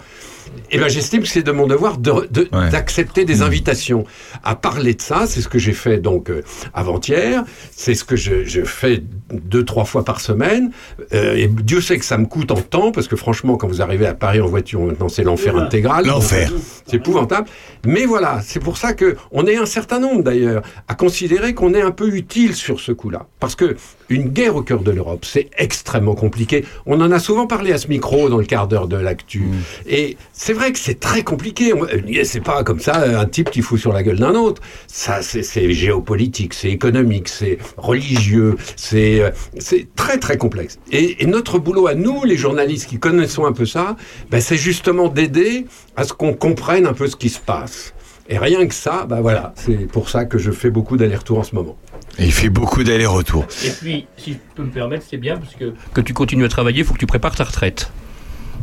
Eh 0.71 0.77
ben, 0.77 0.87
j'estime 0.87 1.21
que 1.21 1.27
c'est 1.27 1.43
de 1.43 1.51
mon 1.51 1.67
devoir 1.67 1.97
de- 1.97 2.27
de- 2.31 2.47
Ouais. 2.53 2.69
d'accepter 2.69 3.25
des 3.25 3.41
invitations 3.41 4.05
à 4.43 4.55
parler 4.55 4.93
de 4.93 5.01
ça. 5.01 5.25
C'est 5.27 5.41
ce 5.41 5.47
que 5.49 5.59
j'ai 5.59 5.73
fait 5.73 5.97
donc 5.97 6.29
euh, 6.29 6.41
avant-hier. 6.73 7.43
C'est 7.75 7.93
ce 7.93 8.03
que 8.03 8.15
je, 8.15 8.43
je 8.45 8.63
fais 8.63 9.03
deux 9.31 9.63
trois 9.65 9.85
fois 9.85 10.03
par 10.05 10.19
semaine. 10.21 10.71
Euh, 11.13 11.35
et 11.35 11.47
Dieu 11.47 11.81
sait 11.81 11.97
que 11.97 12.05
ça 12.05 12.17
me 12.17 12.25
coûte 12.25 12.51
en 12.51 12.61
temps 12.61 12.91
parce 12.91 13.07
que 13.07 13.15
franchement, 13.15 13.57
quand 13.57 13.67
vous 13.67 13.81
arrivez 13.81 14.05
à 14.07 14.13
Paris 14.13 14.41
en 14.41 14.47
voiture, 14.47 14.81
maintenant 14.81 15.09
c'est 15.09 15.23
l'enfer 15.23 15.55
intégral. 15.57 16.05
L'enfer. 16.05 16.51
C'est 16.85 16.97
épouvantable. 16.97 17.47
Mais 17.85 18.05
voilà, 18.05 18.41
c'est 18.43 18.59
pour 18.59 18.77
ça 18.77 18.93
que 18.93 19.15
on 19.31 19.45
est 19.47 19.57
un 19.57 19.65
certain 19.65 19.99
nombre 19.99 20.23
d'ailleurs 20.23 20.61
à 20.87 20.95
considérer 20.95 21.53
qu'on 21.53 21.73
est 21.73 21.81
un 21.81 21.91
peu 21.91 22.07
utile 22.15 22.55
sur 22.55 22.79
ce 22.79 22.91
coup-là, 22.91 23.27
parce 23.39 23.55
que 23.55 23.75
une 24.09 24.27
guerre 24.29 24.55
au 24.57 24.61
cœur 24.61 24.81
de 24.81 24.91
l'Europe, 24.91 25.23
c'est 25.25 25.49
extrêmement 25.57 26.15
compliqué. 26.15 26.65
On 26.85 26.99
en 27.01 27.11
a 27.11 27.19
souvent 27.19 27.47
parlé 27.47 27.71
à 27.71 27.77
ce 27.77 27.87
micro 27.87 28.29
dans 28.29 28.37
le 28.37 28.43
quart 28.45 28.67
d'heure 28.67 28.87
de 28.87 28.97
l'actu, 28.97 29.43
et 29.87 30.17
C'est 30.43 30.53
vrai 30.53 30.71
que 30.71 30.79
c'est 30.79 30.99
très 30.99 31.21
compliqué. 31.21 31.71
Euh, 31.71 32.23
C'est 32.23 32.41
pas 32.41 32.63
comme 32.63 32.79
ça 32.79 33.19
un 33.19 33.25
type 33.27 33.51
qui 33.51 33.61
fout 33.61 33.79
sur 33.79 33.93
la 33.93 34.01
gueule 34.01 34.17
d'un 34.17 34.33
autre. 34.33 34.59
Ça, 34.87 35.21
c'est 35.21 35.71
géopolitique, 35.71 36.55
c'est 36.55 36.71
économique, 36.71 37.29
c'est 37.29 37.59
religieux, 37.77 38.55
c'est 38.75 39.21
euh, 39.21 39.29
c'est 39.59 39.93
très 39.95 40.17
très 40.17 40.37
complexe. 40.39 40.79
Et, 40.91 41.21
et 41.21 41.27
notre 41.27 41.59
boulot 41.59 41.85
à 41.85 41.93
nous, 41.93 42.23
les 42.23 42.37
journalistes 42.37 42.89
qui 42.89 42.97
connaissons 42.97 43.45
un 43.45 43.51
peu 43.51 43.67
ça, 43.67 43.95
ben, 44.31 44.41
c'est 44.41 44.57
justement 44.57 45.09
d'aider 45.09 45.67
à 45.95 46.05
ce 46.05 46.13
qu'on 46.13 46.33
comprenne 46.33 46.87
un 46.87 46.93
peu 46.93 47.05
ce 47.05 47.15
qui 47.15 47.29
se 47.29 47.39
passe. 47.39 47.93
Et 48.27 48.39
rien 48.39 48.65
que 48.65 48.73
ça, 48.73 49.05
ben 49.07 49.21
voilà, 49.21 49.53
c'est 49.55 49.85
pour 49.91 50.09
ça 50.09 50.25
que 50.25 50.39
je 50.39 50.49
fais 50.49 50.71
beaucoup 50.71 50.97
d'allers-retours 50.97 51.37
en 51.37 51.43
ce 51.43 51.53
moment. 51.53 51.77
Et 52.17 52.25
il 52.25 52.31
fait 52.31 52.49
beaucoup 52.49 52.83
d'allers-retours. 52.83 53.45
Et 53.63 53.69
puis, 53.69 54.07
si 54.17 54.33
je 54.33 54.37
peux 54.55 54.63
me 54.63 54.71
permettre, 54.71 55.05
c'est 55.07 55.17
bien 55.17 55.37
parce 55.37 55.53
que 55.53 55.75
que 55.93 56.01
tu 56.01 56.15
continues 56.15 56.45
à 56.45 56.49
travailler, 56.49 56.79
il 56.79 56.85
faut 56.85 56.95
que 56.95 56.99
tu 56.99 57.05
prépares 57.05 57.35
ta 57.35 57.43
retraite. 57.43 57.91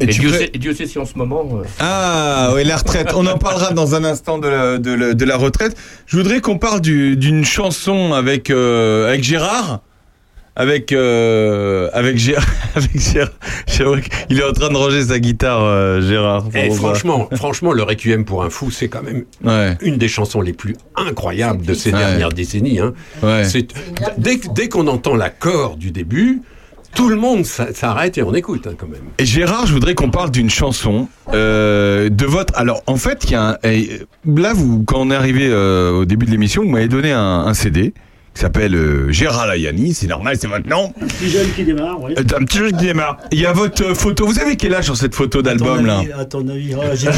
Et 0.01 0.07
Dieu, 0.07 0.30
sait, 0.32 0.51
et 0.55 0.59
Dieu 0.59 0.72
sait 0.74 0.86
si 0.86 0.99
en 0.99 1.05
ce 1.05 1.16
moment. 1.16 1.49
euh, 1.55 1.64
Ah, 1.80 2.53
oui, 2.55 2.64
la 2.64 2.76
retraite. 2.76 3.12
On 3.16 3.26
en 3.26 3.38
parlera 3.38 3.72
dans 3.72 3.94
un 3.94 4.05
instant 4.05 4.38
de 4.38 4.49
la, 4.49 4.78
de 4.78 4.92
la, 4.92 5.14
de 5.14 5.24
la 5.24 5.36
retraite. 5.36 5.76
Je 6.07 6.16
voudrais 6.16 6.40
qu'on 6.40 6.59
parle 6.59 6.80
du- 6.80 7.16
d'une 7.16 7.44
chanson 7.44 8.12
avec, 8.12 8.51
euh, 8.51 9.09
avec 9.09 9.22
Gérard. 9.24 9.80
Avec, 10.57 10.90
euh, 10.90 11.88
avec, 11.92 12.18
Gérard, 12.18 12.44
avec 12.74 12.99
Gérard. 12.99 13.30
Gérard. 13.68 14.01
Il 14.28 14.40
est 14.40 14.44
en 14.44 14.53
train 14.53 14.70
de 14.70 14.76
ranger 14.76 15.05
sa 15.05 15.20
guitare, 15.20 15.62
euh, 15.62 16.01
Gérard. 16.01 16.46
Et 16.53 16.68
voir. 16.68 16.78
franchement, 16.94 17.28
franchement, 17.36 17.72
le 17.72 17.84
Requiem 17.84 18.24
pour 18.24 18.42
un 18.42 18.51
fou, 18.51 18.72
c'est 18.72 18.88
quand 18.88 19.03
même 19.05 19.24
Ouais. 19.44 19.76
une 19.82 19.99
des 19.99 20.09
chansons 20.09 20.40
les 20.40 20.53
plus 20.53 20.74
incroyables 20.96 21.64
de 21.64 21.74
ces 21.74 21.92
Ouais. 21.92 21.99
dernières 21.99 22.30
décennies. 22.30 22.80
hein. 22.80 22.92
Ouais. 23.22 23.44
C'est- 23.44 23.68
Dès, 24.18 24.40
dès 24.53 24.68
qu'on 24.68 24.88
entend 24.88 25.14
l'accord 25.14 25.76
du 25.76 25.92
début, 25.92 26.42
tout 26.99 27.09
le 27.09 27.14
monde 27.14 27.44
s'a- 27.46 27.72
s'arrête 27.72 28.18
et 28.18 28.24
on 28.24 28.34
écoute 28.34 28.66
hein, 28.66 28.72
quand 28.76 28.88
même. 28.88 29.03
Et 29.18 29.24
Gérard, 29.24 29.66
je 29.66 29.72
voudrais 29.72 29.94
qu'on 29.94 30.11
parle 30.11 30.32
d'une 30.32 30.51
chanson 30.51 31.07
euh, 31.32 32.09
de 32.09 32.26
votre. 32.26 32.53
Alors, 32.59 32.82
en 32.88 32.96
fait, 32.96 33.22
il 33.26 33.30
y 33.30 33.34
a 33.36 33.51
un. 33.51 33.57
Là, 34.26 34.53
vous, 34.53 34.82
quand 34.82 34.99
on 35.03 35.12
est 35.12 35.14
arrivé 35.14 35.46
euh, 35.49 35.92
au 35.92 36.05
début 36.05 36.26
de 36.26 36.32
l'émission, 36.32 36.64
vous 36.64 36.70
m'avez 36.70 36.88
donné 36.88 37.12
un 37.12 37.55
CD 37.55 37.94
qui 38.39 38.43
s'appelle 38.43 38.76
euh, 38.76 39.11
Gérard 39.11 39.49
Layani. 39.49 39.93
C'est 39.95 40.07
normal, 40.07 40.36
c'est 40.41 40.47
maintenant. 40.47 40.93
Un 41.03 41.07
petit 41.09 41.28
jeune 41.28 41.51
qui 41.57 41.64
démarre, 41.64 42.01
oui. 42.01 42.12
Euh, 42.16 42.22
Un 42.39 42.45
petit 42.45 42.59
jeu 42.59 42.68
qui 42.68 42.76
démarre. 42.86 43.16
Il 43.32 43.41
y 43.41 43.47
a 43.47 43.53
votre 43.53 43.82
euh, 43.84 43.95
photo. 43.97 44.26
Vous 44.28 44.39
avez 44.39 44.55
quel 44.55 44.74
âge 44.74 44.84
sur 44.84 44.97
cette 44.97 45.16
photo 45.16 45.43
d'album 45.43 45.84
là 45.84 46.03
À 46.16 46.24
ton 46.24 46.47
avis, 46.47 46.72
oh, 46.76 46.80
j'ai- 46.95 47.09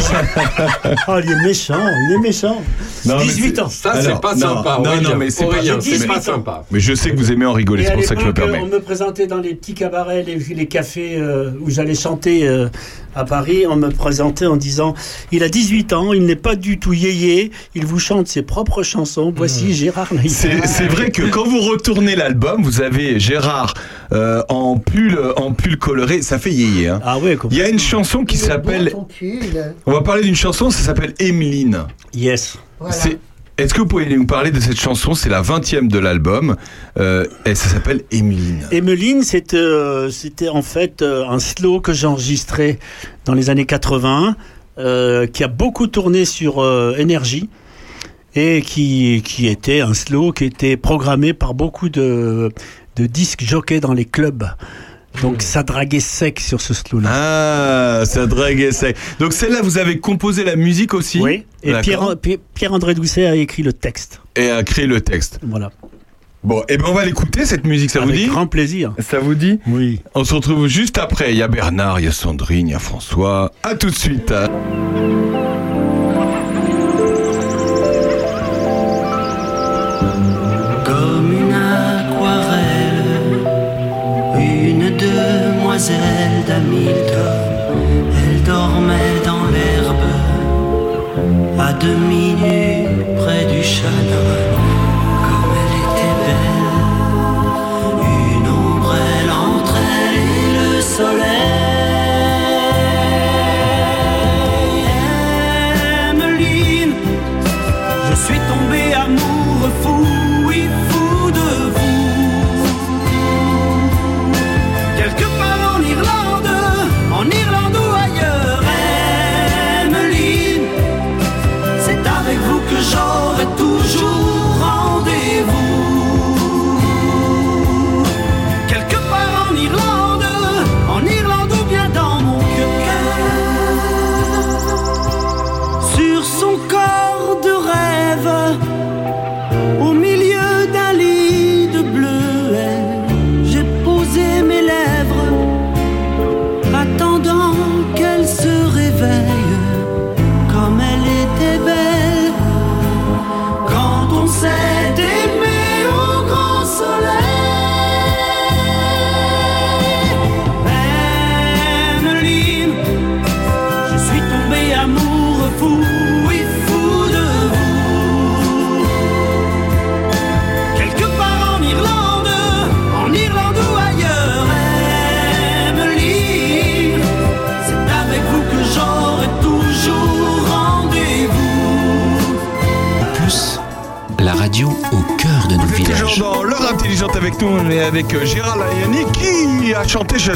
oh, 1.09 1.13
il 1.23 1.31
est 1.31 1.43
méchant, 1.43 1.75
il 2.09 2.15
est 2.15 2.19
méchant. 2.21 2.63
Non, 3.05 3.17
mais 3.19 3.25
18 3.25 3.57
c'est- 3.57 3.61
ans. 3.61 3.69
Ça, 3.69 4.01
c'est 4.01 4.19
pas 4.19 4.35
non, 4.35 4.41
sympa. 4.57 4.81
non, 4.83 5.01
non, 5.03 5.17
mais 5.17 5.29
c'est 5.29 5.45
pas- 5.45 5.57
pas 5.57 5.77
18 5.77 6.11
ans. 6.11 6.21
sympa. 6.23 6.65
Mais 6.71 6.81
je 6.81 6.95
sais 6.95 7.11
que 7.11 7.17
vous 7.17 7.31
aimez 7.31 7.45
en 7.45 7.53
rigoler, 7.53 7.85
c'est 7.85 7.93
pour 7.93 8.05
ça 8.05 8.15
que 8.15 8.23
je 8.23 8.27
me 8.27 8.33
permets. 8.33 8.61
On 8.63 8.67
me 8.69 8.81
présentait 8.81 9.27
dans 9.27 9.39
les 9.41 9.55
petits 9.55 9.75
cabarets, 9.75 10.23
les, 10.23 10.37
les 10.37 10.67
cafés 10.67 11.17
euh, 11.19 11.51
où 11.61 11.69
j'allais 11.69 11.95
chanter 11.95 12.49
euh, 12.49 12.69
à 13.15 13.25
Paris. 13.27 13.65
On 13.69 13.77
me 13.77 13.91
présentait 13.91 14.47
en 14.47 14.57
disant 14.57 14.95
Il 15.33 15.43
a 15.43 15.51
18 15.51 15.93
ans, 15.93 16.15
il 16.15 16.25
n'est 16.25 16.35
pas 16.37 16.57
du 16.57 16.79
tout 16.79 16.95
yéyé, 16.95 17.51
il 17.75 17.85
vous 17.85 17.99
chante 17.99 18.27
ses 18.27 18.41
propres 18.41 18.83
chansons. 18.83 19.33
Voici 19.37 19.75
Gérard 19.75 20.09
Layani. 20.15 20.31
C'est 20.31 20.67
c'est 20.67 20.87
que 21.11 21.23
quand 21.31 21.45
vous 21.47 21.61
retournez 21.61 22.17
l'album, 22.17 22.63
vous 22.63 22.81
avez 22.81 23.19
Gérard 23.21 23.75
euh, 24.13 24.43
en 24.49 24.79
pull 24.79 25.19
en 25.37 25.53
pull 25.53 25.77
coloré, 25.79 26.23
ça 26.23 26.39
fait 26.39 26.51
yéyé. 26.53 26.89
Hein. 26.89 27.01
Ah 27.05 27.19
ouais, 27.19 27.39
Il 27.51 27.57
y 27.57 27.63
a 27.63 27.69
une 27.69 27.79
chanson 27.79 28.25
qui 28.25 28.37
s'appelle. 28.37 28.93
On 29.87 29.93
va 29.93 30.01
parler 30.03 30.23
d'une 30.23 30.37
chanson, 30.37 30.71
ça 30.71 30.81
s'appelle 30.83 31.15
Emeline. 31.19 31.85
Yes. 32.15 32.59
C'est- 32.91 33.19
Est-ce 33.59 33.75
que 33.75 33.81
vous 33.81 33.87
pouvez 33.87 34.07
nous 34.07 34.25
parler 34.25 34.51
de 34.51 34.59
cette 34.61 34.81
chanson? 34.81 35.15
C'est 35.15 35.29
la 35.29 35.43
20 35.43 35.87
de 35.89 35.99
l'album. 35.99 36.57
Euh, 36.99 37.27
et 37.45 37.55
ça 37.55 37.69
s'appelle 37.69 38.03
Emeline. 38.11 38.67
Emeline, 38.73 39.23
c'était 39.23 39.57
euh, 39.59 40.09
c'était 40.11 40.49
en 40.49 40.63
fait 40.63 41.03
euh, 41.03 41.27
un 41.29 41.39
slow 41.39 41.81
que 41.81 41.93
j'ai 41.93 42.07
enregistré 42.07 42.79
dans 43.27 43.35
les 43.35 43.51
années 43.51 43.67
80, 43.67 44.35
euh, 44.79 45.27
qui 45.27 45.45
a 45.45 45.49
beaucoup 45.49 45.89
tourné 45.89 46.25
sur 46.25 46.63
euh, 46.63 46.95
énergie 46.97 47.51
et 48.35 48.63
qui, 48.63 49.23
qui 49.25 49.47
était 49.49 49.81
un 49.81 49.95
slow 49.95 50.33
qui 50.33 50.45
était 50.45 50.77
programmé 50.77 51.33
par 51.33 51.55
beaucoup 51.55 51.89
de, 51.89 52.51
de 52.97 53.07
disques 53.07 53.43
jockeys 53.45 53.81
dans 53.81 53.93
les 53.95 54.05
clubs. 54.05 54.45
Donc 55.23 55.43
ça 55.43 55.65
draguait 55.65 55.99
sec 55.99 56.39
sur 56.39 56.61
ce 56.61 56.73
slow-là. 56.73 57.09
Ah, 57.13 58.05
ça 58.07 58.27
drague 58.29 58.71
sec. 58.71 58.97
Donc 59.19 59.33
celle-là, 59.33 59.61
vous 59.63 59.77
avez 59.79 59.99
composé 59.99 60.45
la 60.45 60.55
musique 60.55 60.95
aussi 60.95 61.21
Oui, 61.21 61.45
et. 61.65 61.73
Pierre- 61.83 62.15
Pierre-André 62.55 62.95
Doucet 62.95 63.27
a 63.27 63.35
écrit 63.35 63.65
le 63.65 63.73
texte. 63.73 64.21
Et 64.37 64.49
a 64.51 64.63
créé 64.63 64.87
le 64.87 65.01
texte. 65.01 65.41
Voilà. 65.43 65.71
Bon, 66.45 66.63
et 66.69 66.79
ben 66.79 66.87
on 66.89 66.95
va 66.95 67.05
l'écouter 67.05 67.45
cette 67.45 67.67
musique, 67.67 67.91
ça 67.91 67.99
vous 68.01 68.09
Avec 68.09 68.21
dit 68.21 68.27
grand 68.29 68.47
plaisir. 68.47 68.95
Ça 69.01 69.19
vous 69.19 69.35
dit 69.35 69.59
Oui. 69.67 70.01
On 70.15 70.25
se 70.25 70.33
retrouve 70.33 70.69
juste 70.69 70.97
après. 70.97 71.33
Il 71.33 71.37
y 71.37 71.43
a 71.43 71.49
Bernard, 71.49 71.99
il 72.01 72.05
y 72.07 72.09
a 72.09 72.13
Sandrine, 72.13 72.69
il 72.69 72.71
y 72.71 72.75
a 72.75 72.79
François. 72.79 73.53
À 73.65 73.75
tout 73.75 73.91
de 73.91 73.95
suite. 73.95 74.33
À 91.81 91.87
demi 91.87 92.60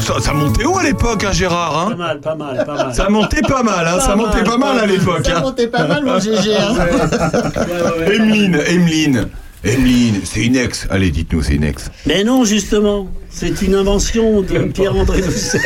Ça, 0.05 0.19
ça 0.19 0.33
montait 0.33 0.65
haut 0.65 0.77
à 0.77 0.83
l'époque, 0.83 1.23
hein, 1.23 1.31
Gérard 1.31 1.71
Pas 1.71 1.91
hein 1.93 1.95
mal, 1.95 2.19
pas 2.19 2.35
mal, 2.35 2.63
pas 2.63 2.75
mal. 2.75 2.93
Ça 2.93 3.09
montait 3.09 3.41
pas 3.41 3.63
mal, 3.63 3.87
hein, 3.87 3.99
ça 3.99 4.09
Pas 4.09 4.15
montait 4.15 4.43
mal, 4.43 4.45
pas 4.45 4.57
mal 4.57 4.77
pas 4.77 4.83
à 4.83 4.85
l'époque. 4.85 5.25
Ça 5.25 5.37
hein. 5.37 5.41
montait 5.41 5.67
pas 5.67 5.87
mal, 5.87 6.05
mon 6.05 6.19
GG. 6.19 6.55
Hein. 6.55 6.75
Emeline, 8.13 8.55
Emeline. 8.67 9.29
Emeline, 9.65 10.21
c'est 10.23 10.45
une 10.45 10.55
ex. 10.55 10.87
Allez, 10.89 11.11
dites-nous, 11.11 11.41
c'est 11.43 11.55
une 11.55 11.63
ex. 11.63 11.89
Mais 12.05 12.23
non, 12.23 12.45
justement, 12.45 13.07
c'est 13.29 13.61
une 13.61 13.75
invention 13.75 14.41
de 14.41 14.59
Pierre-André 14.73 15.21
Doucet, 15.21 15.59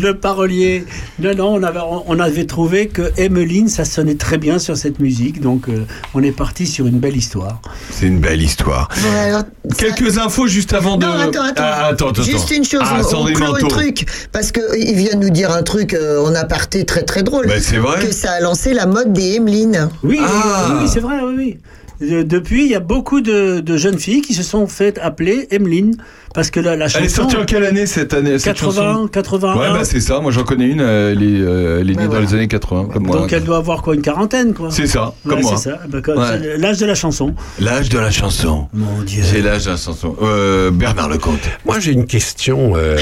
le 0.00 0.12
parolier. 0.14 0.84
Non, 1.20 1.34
non, 1.34 1.54
on 1.54 1.62
avait, 1.62 1.80
on 2.06 2.18
avait 2.18 2.46
trouvé 2.46 2.88
que 2.88 3.12
Emmeline, 3.18 3.68
ça 3.68 3.84
sonnait 3.84 4.16
très 4.16 4.38
bien 4.38 4.58
sur 4.58 4.76
cette 4.76 4.98
musique, 4.98 5.40
donc 5.40 5.68
euh, 5.68 5.84
on 6.14 6.22
est 6.22 6.32
parti 6.32 6.66
sur 6.66 6.86
une 6.86 6.98
belle 6.98 7.16
histoire. 7.16 7.60
C'est 7.90 8.06
une 8.06 8.18
belle 8.18 8.42
histoire. 8.42 8.88
Bon, 9.02 9.08
alors, 9.18 9.42
Quelques 9.78 10.18
infos 10.18 10.46
juste 10.46 10.72
avant 10.72 10.96
de. 10.96 11.04
Non, 11.06 11.12
attends, 11.12 11.42
attends. 11.42 11.54
Ah, 11.64 11.86
attends, 11.90 12.08
attends, 12.10 12.22
Juste 12.22 12.50
une 12.50 12.64
chose, 12.64 12.80
Ah, 12.84 12.96
on- 12.96 13.00
on, 13.00 13.08
Sandrine 13.08 13.36
clôt 13.36 13.46
le 13.56 13.62
Manteau. 13.62 13.68
truc, 13.68 14.06
parce 14.32 14.52
qu'il 14.52 14.94
vient 14.96 15.14
de 15.16 15.24
nous 15.24 15.30
dire 15.30 15.50
un 15.52 15.62
truc 15.62 15.94
euh, 15.94 16.20
en 16.24 16.34
aparté 16.34 16.84
très 16.84 17.02
très 17.02 17.22
drôle. 17.22 17.46
Ben, 17.46 17.60
c'est 17.60 17.76
vrai. 17.78 18.00
Que 18.04 18.12
ça 18.12 18.32
a 18.32 18.40
lancé 18.40 18.74
la 18.74 18.86
mode 18.86 19.12
des 19.12 19.34
Emeline. 19.36 19.88
Oui, 20.02 20.18
Ah. 20.20 20.66
oui, 20.70 20.76
oui, 20.82 20.90
c'est 20.92 21.00
vrai, 21.00 21.16
oui, 21.24 21.34
oui. 21.36 21.58
Euh, 22.02 22.24
Depuis, 22.24 22.64
il 22.64 22.70
y 22.70 22.74
a 22.74 22.80
beaucoup 22.80 23.20
de, 23.20 23.60
de 23.60 23.76
jeunes 23.76 23.98
filles 23.98 24.22
qui 24.22 24.34
se 24.34 24.42
sont 24.42 24.66
faites 24.66 24.98
appeler 25.02 25.46
Emeline, 25.50 25.96
parce 26.34 26.50
que 26.50 26.60
la, 26.60 26.76
la 26.76 26.86
chanson... 26.88 26.98
Elle 27.00 27.04
est 27.06 27.08
sortie 27.08 27.36
en 27.36 27.44
quelle 27.44 27.64
année 27.64 27.86
cette 27.86 28.14
année 28.14 28.38
cette 28.38 28.54
80, 28.56 28.72
chanson? 28.94 29.08
81. 29.08 29.56
Ouais, 29.56 29.68
bah 29.70 29.84
c'est 29.84 30.00
ça. 30.00 30.20
Moi, 30.20 30.30
j'en 30.30 30.44
connais 30.44 30.66
une. 30.68 30.80
euh, 30.80 31.12
Elle 31.12 31.22
est, 31.22 31.40
euh, 31.40 31.80
elle 31.80 31.90
est 31.90 31.94
née 31.96 32.08
dans 32.08 32.20
les 32.20 32.32
années 32.34 32.48
80, 32.48 32.88
comme 32.92 33.06
moi. 33.06 33.16
Donc 33.16 33.32
elle 33.32 33.44
doit 33.44 33.56
avoir 33.58 33.82
quoi, 33.82 33.94
une 33.94 34.02
quarantaine, 34.02 34.54
quoi. 34.54 34.70
C'est 34.70 34.86
ça, 34.86 35.12
comme 35.24 35.34
Ouais, 35.38 35.42
moi. 35.42 35.56
C'est 35.56 35.70
ça, 35.70 35.80
Bah, 35.88 35.98
Ouais. 36.06 36.38
c'est 36.42 36.56
l'âge 36.58 36.78
de 36.78 36.86
la 36.86 36.94
chanson. 36.94 37.34
L'âge 37.58 37.88
de 37.88 37.98
la 37.98 38.10
chanson. 38.10 38.68
Mon 38.72 39.02
Dieu. 39.02 39.22
C'est 39.24 39.42
l'âge 39.42 39.64
de 39.66 39.70
la 39.72 39.76
chanson. 39.76 40.16
Euh, 40.22 40.70
Bernard 40.70 41.08
Lecomte. 41.10 41.40
Moi, 41.66 41.80
j'ai 41.80 41.92
une 41.92 42.06
question 42.06 42.72
euh, 42.76 42.96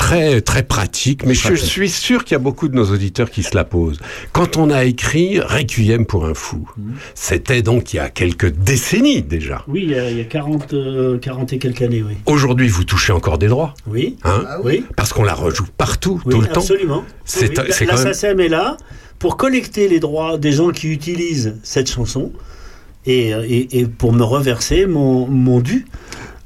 très 0.00 0.40
très 0.40 0.62
pratique, 0.62 1.24
mais 1.26 1.34
je 1.34 1.54
suis 1.54 1.90
sûr 1.90 2.24
qu'il 2.24 2.32
y 2.34 2.36
a 2.36 2.38
beaucoup 2.38 2.68
de 2.68 2.74
nos 2.74 2.86
auditeurs 2.90 3.30
qui 3.30 3.42
se 3.42 3.54
la 3.54 3.64
posent. 3.64 4.00
Quand 4.32 4.56
on 4.56 4.70
a 4.70 4.84
écrit 4.84 5.40
Requiem 5.40 6.06
pour 6.06 6.24
un 6.24 6.32
fou, 6.32 6.66
c'était 7.14 7.60
donc 7.60 7.92
il 7.92 7.96
y 7.96 8.00
a 8.00 8.08
quelques 8.08 8.50
décennies 8.50 9.20
déjà. 9.22 9.62
Oui, 9.68 9.82
il 9.84 9.90
y 9.90 9.94
a, 9.98 10.10
il 10.10 10.16
y 10.16 10.20
a 10.22 10.24
40, 10.24 10.72
euh, 10.72 11.18
40 11.18 11.52
et 11.52 11.58
quelques 11.58 11.82
années, 11.82 12.02
oui. 12.02 12.14
Aujourd'hui, 12.24 12.68
vous 12.68 12.84
touchez 12.84 13.12
encore 13.12 13.36
des 13.36 13.48
droits, 13.48 13.74
Oui. 13.86 14.16
hein 14.24 14.42
oui. 14.64 14.84
Parce 14.96 15.12
qu'on 15.12 15.22
la 15.22 15.34
rejoue 15.34 15.66
partout, 15.76 16.20
Oui, 16.24 16.34
tout 16.34 16.40
le 16.40 16.46
temps. 16.48 16.60
absolument. 16.60 17.04
C'est 17.26 17.58
Oui, 17.58 17.66
c'est 17.70 17.84
la, 17.84 17.94
la 17.96 18.04
même. 18.04 18.12
SACEM 18.14 18.40
est 18.40 18.48
là 18.48 18.78
pour 19.18 19.36
collecter 19.36 19.86
les 19.86 20.00
droits 20.00 20.38
des 20.38 20.52
gens 20.52 20.70
qui 20.70 20.88
utilisent 20.88 21.56
cette 21.62 21.90
chanson 21.90 22.32
et, 23.04 23.34
euh, 23.34 23.44
et, 23.46 23.80
et 23.80 23.84
pour 23.86 24.12
me 24.14 24.22
reverser 24.24 24.86
mon, 24.86 25.26
mon 25.28 25.60
dû. 25.60 25.84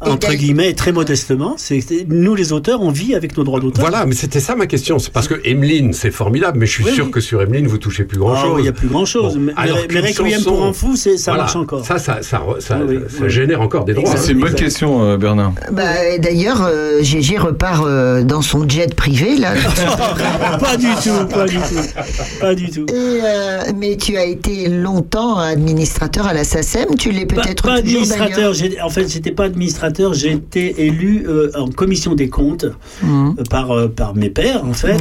Entre 0.00 0.34
guillemets, 0.34 0.74
très 0.74 0.92
modestement, 0.92 1.54
c'est 1.56 1.80
nous 2.08 2.34
les 2.34 2.52
auteurs, 2.52 2.82
on 2.82 2.90
vit 2.90 3.14
avec 3.14 3.36
nos 3.38 3.44
droits 3.44 3.60
d'auteur. 3.60 3.80
Voilà, 3.80 4.04
mais 4.06 4.14
c'était 4.14 4.40
ça 4.40 4.54
ma 4.54 4.66
question. 4.66 4.98
C'est 4.98 5.12
parce 5.12 5.28
que 5.28 5.40
Emeline, 5.44 5.92
c'est 5.94 6.10
formidable, 6.10 6.58
mais 6.58 6.66
je 6.66 6.72
suis 6.72 6.84
Oui, 6.84 6.92
sûr 6.92 7.06
oui. 7.06 7.10
que 7.10 7.20
sur 7.20 7.40
Emeline, 7.40 7.66
vous 7.66 7.78
touchez 7.78 8.04
plus 8.04 8.18
grand 8.18 8.34
Ah 8.36 8.42
chose. 8.42 8.50
oui, 8.54 8.60
il 8.60 8.62
n'y 8.64 8.68
a 8.68 8.72
plus 8.72 8.88
grand 8.88 9.04
chose. 9.06 9.36
mais 9.38 9.52
alors 9.56 9.78
mais 9.90 10.00
Requiem 10.00 10.30
chanson- 10.30 10.50
pour 10.50 10.64
un 10.64 10.72
fou, 10.72 10.96
ça 10.96 11.10
Voilà. 11.26 11.42
marche 11.44 11.56
encore. 11.56 11.86
Ça, 11.86 11.98
ça, 11.98 12.18
ça, 12.22 12.42
ça- 12.58 12.80
Oui, 12.86 12.98
ça 13.08 13.16
oui. 13.24 13.30
génère 13.30 13.60
encore 13.62 13.84
des 13.84 13.94
droits. 13.94 14.14
C'est 14.16 14.32
une 14.32 14.40
bonne 14.40 14.50
Exact. 14.52 14.64
question, 14.64 15.02
euh, 15.04 15.16
Bernard. 15.16 15.52
Bah, 15.72 15.82
D'ailleurs, 16.18 16.62
euh, 16.64 17.02
Gégé 17.02 17.38
repart 17.38 17.84
euh, 17.86 18.22
dans 18.24 18.42
son 18.42 18.68
jet 18.68 18.94
privé, 18.94 19.36
là. 19.38 19.54
pas 20.60 20.76
du 20.76 20.88
tout, 21.02 21.26
pas 21.32 21.46
du 21.46 21.56
tout. 21.56 22.40
Pas 22.40 22.54
du 22.54 22.70
tout. 22.70 22.86
Et, 22.90 22.92
euh, 23.22 23.60
mais 23.76 23.96
tu 23.96 24.16
as 24.16 24.24
été 24.24 24.68
longtemps 24.68 25.38
administrateur 25.38 26.26
à 26.26 26.34
la 26.34 26.44
SACEM, 26.44 26.96
tu 26.98 27.10
l'es 27.10 27.26
peut-être 27.26 27.62
pas 27.62 27.74
administrateur, 27.74 28.52
en 28.82 28.90
fait, 28.90 29.08
j'étais 29.08 29.30
pas 29.30 29.44
administrateur, 29.44 29.83
j'ai 30.14 30.32
été 30.32 30.86
élu 30.86 31.24
euh, 31.26 31.50
en 31.56 31.68
commission 31.68 32.14
des 32.14 32.28
comptes 32.28 32.66
Mhm. 33.02 33.36
euh, 33.38 33.42
par, 33.50 33.70
euh, 33.72 33.88
par 33.88 34.14
mes 34.14 34.30
pairs, 34.30 34.64
en 34.64 34.72
fait, 34.72 34.96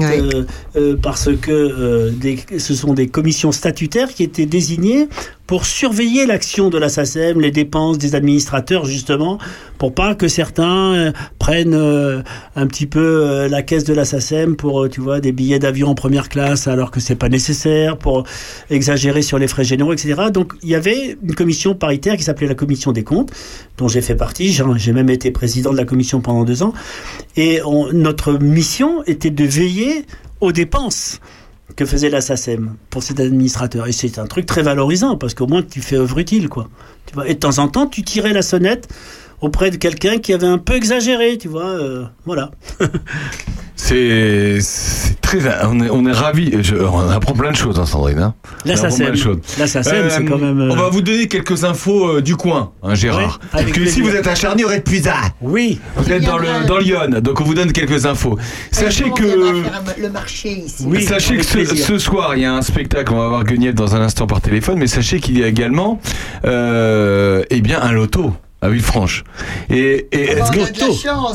parce 1.01 1.29
que 1.41 2.09
des- 2.09 2.39
ce 2.59 2.73
sont 2.73 2.93
des 2.93 3.07
commissions 3.07 3.51
statutaires 3.51 4.13
qui 4.13 4.23
étaient 4.23 4.45
désignées 4.45 5.07
pour 5.53 5.67
surveiller 5.67 6.25
l'action 6.25 6.71
de 6.71 6.79
la 6.79 6.89
SACEM, 6.89 7.39
les 7.39 7.51
dépenses 7.51 7.99
des 7.99 8.15
administrateurs, 8.15 8.85
justement, 8.85 9.37
pour 9.77 9.93
pas 9.93 10.15
que 10.15 10.27
certains 10.27 10.95
euh, 10.95 11.11
prennent 11.37 11.75
euh, 11.75 12.23
un 12.55 12.65
petit 12.65 12.87
peu 12.87 12.99
euh, 12.99 13.47
la 13.47 13.61
caisse 13.61 13.83
de 13.83 13.93
la 13.93 14.03
SACEM 14.03 14.55
pour, 14.55 14.89
tu 14.89 14.99
vois, 14.99 15.19
des 15.19 15.31
billets 15.31 15.59
d'avion 15.59 15.89
en 15.89 15.93
première 15.93 16.27
classe 16.27 16.67
alors 16.67 16.89
que 16.89 16.99
c'est 16.99 17.13
pas 17.13 17.29
nécessaire, 17.29 17.99
pour 17.99 18.23
exagérer 18.71 19.21
sur 19.21 19.37
les 19.37 19.47
frais 19.47 19.63
généraux, 19.63 19.93
etc. 19.93 20.15
Donc, 20.33 20.53
il 20.63 20.69
y 20.69 20.75
avait 20.75 21.19
une 21.21 21.35
commission 21.35 21.75
paritaire 21.75 22.17
qui 22.17 22.23
s'appelait 22.23 22.47
la 22.47 22.55
commission 22.55 22.91
des 22.91 23.03
comptes, 23.03 23.29
dont 23.77 23.87
j'ai 23.87 24.01
fait 24.01 24.15
partie. 24.15 24.51
J'ai 24.77 24.91
même 24.91 25.11
été 25.11 25.29
président 25.29 25.71
de 25.71 25.77
la 25.77 25.85
commission 25.85 26.19
pendant 26.19 26.45
deux 26.45 26.63
ans. 26.63 26.73
Et 27.37 27.61
notre 27.93 28.39
mission 28.39 29.03
était 29.05 29.29
de 29.29 29.43
veiller 29.43 30.07
aux 30.41 30.51
dépenses 30.51 31.19
que 31.75 31.85
faisait 31.85 32.09
la 32.09 32.21
SACEM 32.21 32.75
pour 32.89 33.03
cet 33.03 33.19
administrateur. 33.19 33.87
Et 33.87 33.91
c'est 33.91 34.19
un 34.19 34.27
truc 34.27 34.45
très 34.45 34.61
valorisant 34.61 35.17
parce 35.17 35.33
qu'au 35.33 35.47
moins 35.47 35.63
tu 35.63 35.81
fais 35.81 35.95
œuvre 35.97 36.19
utile, 36.19 36.49
quoi. 36.49 36.69
Tu 37.05 37.13
vois, 37.15 37.27
et 37.27 37.33
de 37.33 37.39
temps 37.39 37.59
en 37.59 37.67
temps, 37.67 37.87
tu 37.87 38.03
tirais 38.03 38.33
la 38.33 38.41
sonnette 38.41 38.87
auprès 39.41 39.71
de 39.71 39.77
quelqu'un 39.77 40.19
qui 40.19 40.33
avait 40.33 40.47
un 40.47 40.57
peu 40.57 40.73
exagéré, 40.73 41.37
tu 41.37 41.47
vois. 41.47 41.65
euh, 41.65 42.05
voilà. 42.25 42.51
C'est 43.93 44.57
c'est 44.61 45.21
très. 45.21 45.37
On 45.65 45.79
est, 45.79 45.89
on 45.91 46.05
est 46.07 46.11
ravis. 46.11 46.51
Je- 46.63 46.75
on 46.75 47.09
apprend 47.11 47.33
plein 47.33 47.51
de 47.51 47.55
choses, 47.55 47.79
hein, 47.79 47.85
Sandrine. 47.85 48.17
hein. 48.19 48.33
La 48.65 48.73
On 48.73 48.77
apprend 48.77 48.89
SACEM. 48.89 49.05
plein 49.05 49.15
de 49.15 49.19
choses. 49.19 49.37
La 49.59 49.67
SACEM, 49.67 50.09
c'est 50.09 50.25
quand 50.25 50.37
même, 50.39 50.59
euh, 50.61 50.69
On 50.71 50.75
va 50.75 50.89
vous 50.89 51.01
donner 51.01 51.27
quelques 51.27 51.63
infos 51.63 52.17
euh, 52.17 52.21
du 52.21 52.35
coin, 52.35 52.71
hein, 52.81 52.95
Gérard. 52.95 53.39
Ouais, 53.41 53.47
Parce 53.51 53.65
que 53.65 53.71
plaisir. 53.71 54.03
vous 54.05 54.15
êtes 54.15 54.25
à 54.27 54.33
Charny, 54.35 54.63
de 54.63 54.79
Puisa. 54.79 55.13
Oui. 55.41 55.79
Vous 55.95 56.11
êtes 56.11 56.23
dans 56.25 56.37
le 56.39 56.65
dans 56.67 56.79
Lyon, 56.79 57.19
donc 57.21 57.39
on 57.39 57.43
vous 57.43 57.53
donne 57.53 57.71
quelques 57.71 58.05
infos. 58.07 58.37
Sachez 58.71 59.05
On 59.05 59.11
que. 59.11 59.23
le 60.01 60.09
marché 60.09 60.49
ici. 60.65 60.85
sachez 61.05 61.37
que 61.37 61.43
ce, 61.43 61.63
ce 61.75 61.97
soir, 61.99 62.35
il 62.35 62.41
y 62.41 62.45
a 62.45 62.53
un 62.53 62.61
spectacle, 62.63 63.13
on 63.13 63.17
va 63.17 63.27
voir 63.27 63.43
Guenièvre 63.43 63.75
dans 63.75 63.95
un 63.95 64.01
instant 64.01 64.25
par 64.25 64.41
téléphone, 64.41 64.77
mais 64.79 64.87
sachez 64.87 65.19
qu'il 65.19 65.37
y 65.37 65.43
a 65.43 65.47
également 65.47 65.99
euh, 66.45 67.43
eh 67.51 67.61
bien, 67.61 67.79
un 67.81 67.91
loto 67.91 68.33
à 68.63 68.69
Villefranche. 68.69 69.23
Et, 69.69 70.07
et 70.11 70.29
Oh, 70.35 70.37
est-ce 70.37 70.41
on 70.43 70.51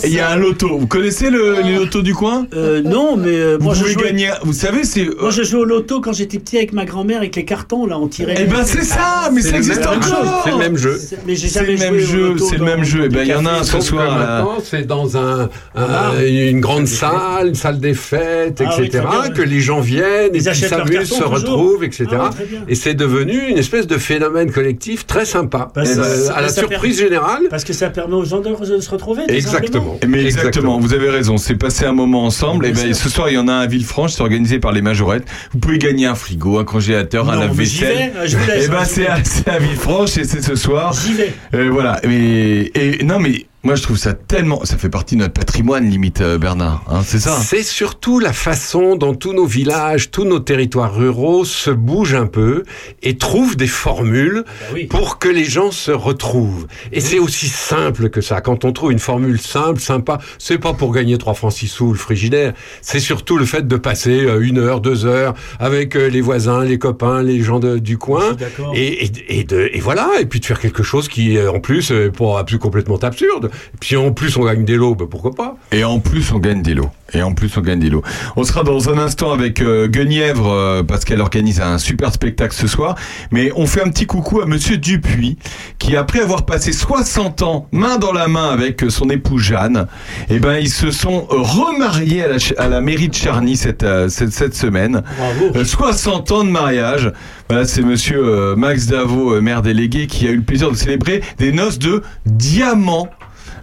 que- 0.01 0.07
il 0.07 0.13
y 0.15 0.21
a 0.21 0.31
un 0.31 0.37
loto. 0.37 0.79
Vous 0.79 0.87
connaissez 0.87 1.31
le, 1.31 1.61
les 1.63 1.75
lotos 1.77 2.03
du 2.03 2.15
coin? 2.15 2.47
Euh, 2.55 2.81
non, 2.83 3.17
mais 3.17 3.29
euh, 3.37 3.57
Vous 3.59 3.65
moi 3.65 3.75
je 3.75 3.85
jouais. 3.85 4.03
gagner. 4.03 4.31
Vous 4.43 4.53
savez, 4.53 4.85
c'est. 4.85 5.07
Moi, 5.21 5.31
je 5.31 5.43
jouais 5.43 5.61
au 5.61 5.65
loto 5.65 6.01
quand 6.01 6.13
j'étais 6.13 6.39
petit 6.39 6.57
avec 6.57 6.73
ma 6.73 6.85
grand-mère 6.85 7.19
avec 7.19 7.37
les 7.37 7.45
cartons, 7.45 7.87
là, 7.87 7.99
on 7.99 8.09
tirait. 8.09 8.35
Eh 8.39 8.45
ben, 8.45 8.65
c'est 8.65 8.85
ça, 8.85 9.31
mais 9.33 9.41
C'est 9.43 9.49
ça 9.49 9.53
le 9.53 9.59
existe 9.59 9.81
même 9.81 9.89
encore. 9.99 10.41
c'est 10.45 10.51
le 10.51 10.57
même 10.57 10.77
jeu. 10.77 10.99
C'est- 10.99 11.19
Mais 11.27 11.35
j'ai 11.37 11.49
C'est 11.49 11.61
jamais 11.61 11.73
le 11.75 11.79
même 11.79 11.99
joué 11.99 12.21
au 12.23 12.27
jeu, 12.27 12.29
loto 12.33 12.47
c'est 12.51 12.57
le 12.59 12.65
même 12.65 12.85
jeu. 12.85 13.03
Eh 13.05 13.09
ben, 13.09 13.23
il 13.23 13.29
y 13.29 13.35
en 13.35 13.45
a 13.47 13.51
un 13.53 13.63
ce 13.65 13.81
soir. 13.81 14.59
c'est 14.65 14.87
dans 14.87 15.17
un, 15.17 15.43
un- 15.43 15.49
Ah. 15.77 16.13
une 16.25 16.61
grande 16.61 16.87
salle, 16.87 17.49
une 17.49 17.55
salle 17.55 17.79
des 17.79 17.95
fêtes, 17.95 18.63
Ah 18.65 18.75
etc., 18.81 19.05
que 19.35 19.43
les 19.43 19.61
gens 19.61 19.81
viennent, 19.81 20.31
Ils 20.35 20.49
et 20.49 20.55
s'amusent, 20.55 21.09
se 21.13 21.23
retrouvent, 21.25 21.85
etc. 21.85 22.07
Ah 22.13 22.31
et 22.69 22.75
c'est 22.75 22.95
devenu 22.95 23.49
une 23.49 23.59
espèce 23.59 23.87
de 23.87 23.99
phénomène 23.99 24.51
collectif 24.51 25.07
très 25.07 25.25
sympa. 25.25 25.69
Euh, 25.77 25.85
ça- 25.85 26.35
à 26.35 26.41
la 26.41 26.49
surprise 26.49 27.01
permet- 27.01 27.18
Parce 27.51 27.65
que 27.65 27.73
ça 27.73 27.91
permet 27.91 28.15
aux 28.15 28.25
gens 28.25 28.41
de, 28.41 28.51
de 28.77 28.81
se 28.81 28.91
retrouver. 28.91 29.23
Exactement. 29.29 29.99
Mais 30.07 30.25
exactement, 30.25 30.79
vous 30.79 30.95
avez 30.95 31.11
raison, 31.11 31.37
c'est 31.37 31.57
passé 31.57 31.85
un 31.85 31.93
moment 31.93 32.25
ensemble. 32.25 32.67
Et 32.67 32.73
Bien 32.73 32.85
ben, 32.85 32.95
ce 32.95 33.09
soir, 33.09 33.31
il 33.31 33.35
y 33.35 33.39
en 33.39 33.49
a 33.49 33.53
un 33.53 33.61
à 33.61 33.67
Villefranche, 33.67 34.13
c'est 34.13 34.23
organisé 34.23 34.59
par 34.59 34.73
les 34.73 34.83
majorettes. 34.83 35.25
Vous 35.53 35.59
pouvez 35.59 35.79
gagner 35.79 36.07
un 36.07 36.15
frigo, 36.15 36.59
un 36.59 36.65
congélateur, 36.65 37.29
un 37.31 37.35
Non, 37.35 37.41
j'y 37.43 37.49
lave-vaisselle. 37.49 37.97
Et 37.97 38.69
ben, 38.69 38.77
hein, 38.79 38.85
j'y 38.85 38.91
c'est 38.91 39.07
à, 39.07 39.55
à 39.55 39.59
Villefranche 39.59 40.17
et 40.17 40.25
c'est 40.25 40.43
ce 40.43 40.55
soir. 40.55 40.93
J'y 40.93 41.15
vais. 41.15 41.35
Euh, 41.55 41.71
voilà. 41.73 42.01
Et, 42.05 42.99
et 43.01 43.05
non, 43.05 43.19
mais 43.19 43.47
moi, 43.65 43.75
je 43.75 43.83
trouve 43.83 43.97
ça 43.99 44.15
tellement, 44.15 44.65
ça 44.65 44.77
fait 44.79 44.89
partie 44.89 45.17
de 45.17 45.21
notre 45.21 45.35
patrimoine, 45.35 45.85
limite, 45.91 46.21
euh, 46.21 46.39
Bernard. 46.39 46.85
Hein, 46.89 47.01
c'est 47.05 47.19
ça? 47.19 47.37
C'est 47.43 47.65
surtout 47.65 48.21
la 48.21 48.33
façon 48.33 48.95
dont 48.95 49.15
tous 49.15 49.33
nos 49.33 49.47
villages, 49.47 50.11
tous 50.13 50.25
nos 50.25 50.39
territoires 50.39 50.95
ruraux 50.95 51.45
se 51.45 51.71
bougent 51.71 52.15
un 52.15 52.27
peu 52.27 52.63
et 53.03 53.17
trouvent 53.17 53.57
des 53.57 53.67
formules 53.67 54.45
Bah 54.47 54.67
oui. 54.75 54.87
pour 54.87 55.19
que 55.19 55.29
les 55.29 55.45
gens 55.45 55.73
se 55.73 55.91
retrouvent. 55.91 56.67
Et 56.93 57.01
c'est 57.01 57.19
aussi 57.19 57.49
simple 57.49 58.11
que 58.11 58.21
ça. 58.21 58.41
Quand 58.41 58.65
on 58.65 58.73
trouve 58.73 58.93
une 58.93 59.01
formule 59.01 59.41
simple, 59.41 59.81
sympa, 59.81 60.19
c'est 60.39 60.59
pas 60.59 60.73
pour 60.73 60.93
gagner 60.93 61.19
3 61.19 61.35
francs 61.35 61.53
6 61.53 61.67
sous 61.69 61.93
le 61.93 61.99
frigidaire. 61.99 62.55
C'est 62.81 63.01
surtout 63.01 63.39
le 63.39 63.45
fait 63.45 63.67
de 63.67 63.77
passer 63.77 64.21
euh, 64.25 64.41
une 64.41 64.59
heure, 64.59 64.81
deux 64.81 65.05
heures 65.05 65.35
avec 65.59 65.97
euh, 65.97 66.09
les 66.09 66.21
voisins, 66.21 66.63
les 66.65 66.79
copains, 66.79 67.23
les 67.23 67.43
gens 67.43 67.59
de- 67.59 67.79
du 67.79 67.99
coin. 67.99 68.37
Et, 68.75 69.05
et, 69.05 69.41
et, 69.41 69.45
de, 69.45 69.69
et 69.73 69.81
voilà. 69.81 70.09
Et 70.21 70.27
puis 70.27 70.39
de 70.39 70.47
faire 70.47 70.61
quelque 70.61 70.85
chose 70.85 71.09
qui, 71.09 71.37
en 71.41 71.59
plus, 71.59 71.91
est 71.91 72.11
pas 72.17 72.45
plus 72.45 72.59
complètement 72.61 72.97
absurde. 72.99 73.48
Et 73.49 73.77
puis 73.81 73.97
en 73.97 74.13
plus, 74.13 74.37
on 74.37 74.45
gagne 74.45 74.65
des 74.65 74.77
lots, 74.77 74.95
ben 74.95 75.07
pourquoi 75.07 75.33
pas? 75.33 75.57
Et 75.73 75.85
en 75.85 76.01
plus, 76.01 76.33
on 76.33 76.39
gagne 76.39 76.63
des 76.63 76.75
lots. 76.75 76.91
Et 77.15 77.23
en 77.23 77.33
plus, 77.33 77.57
on 77.57 77.63
gagne 77.63 77.79
des 77.81 77.89
lots. 77.89 78.03
On 78.37 78.45
sera 78.45 78.63
dans 78.65 78.91
un 78.91 78.99
instant 78.99 79.33
avec 79.33 79.63
euh, 79.63 79.89
Guenièvre 79.89 80.51
euh, 80.51 80.83
parce 80.83 81.05
qu'elle 81.07 81.23
organise 81.23 81.61
un 81.61 81.79
super 81.79 82.13
spectacle 82.13 82.55
ce 82.55 82.67
soir. 82.67 82.97
Mais 83.31 83.51
on 83.57 83.67
fait 83.67 83.83
un 83.83 83.89
petit 83.89 84.05
coucou 84.07 84.43
à 84.43 84.47
Monsieur 84.47 84.77
Dupuis 84.77 85.39
qui, 85.79 85.97
après 85.97 86.21
avoir 86.21 86.45
passé 86.45 86.73
60 86.73 87.43
ans 87.43 87.67
main 87.73 87.97
dans 87.97 88.13
la 88.13 88.29
main 88.29 88.51
avec 88.51 88.85
euh, 88.85 88.91
son 88.91 89.09
épouse 89.09 89.43
Jeanne, 89.43 89.87
eh 90.29 90.39
ben 90.39 90.59
ils 90.59 90.69
se 90.69 90.91
sont 90.91 91.27
remariés 91.31 92.25
à 92.25 92.29
la, 92.29 92.37
à 92.59 92.69
la 92.69 92.81
mairie 92.83 93.09
de 93.09 93.15
Charny 93.15 93.57
cette, 93.57 93.83
euh, 93.83 94.09
cette, 94.09 94.33
cette 94.33 94.55
semaine. 94.55 95.03
Bravo. 95.17 95.57
Euh, 95.57 95.65
60 95.65 96.33
ans 96.33 96.45
de 96.45 96.51
mariage. 96.51 97.13
Voilà, 97.49 97.65
c'est 97.65 97.81
Monsieur 97.81 98.23
euh, 98.23 98.57
Max 98.57 98.87
Davo, 98.87 99.33
euh, 99.33 99.41
maire 99.41 99.63
délégué, 99.63 100.07
qui 100.07 100.27
a 100.27 100.31
eu 100.31 100.37
le 100.37 100.43
plaisir 100.43 100.71
de 100.71 100.77
célébrer 100.77 101.23
des 101.39 101.51
noces 101.51 101.79
de 101.79 102.03
diamant. 102.27 103.09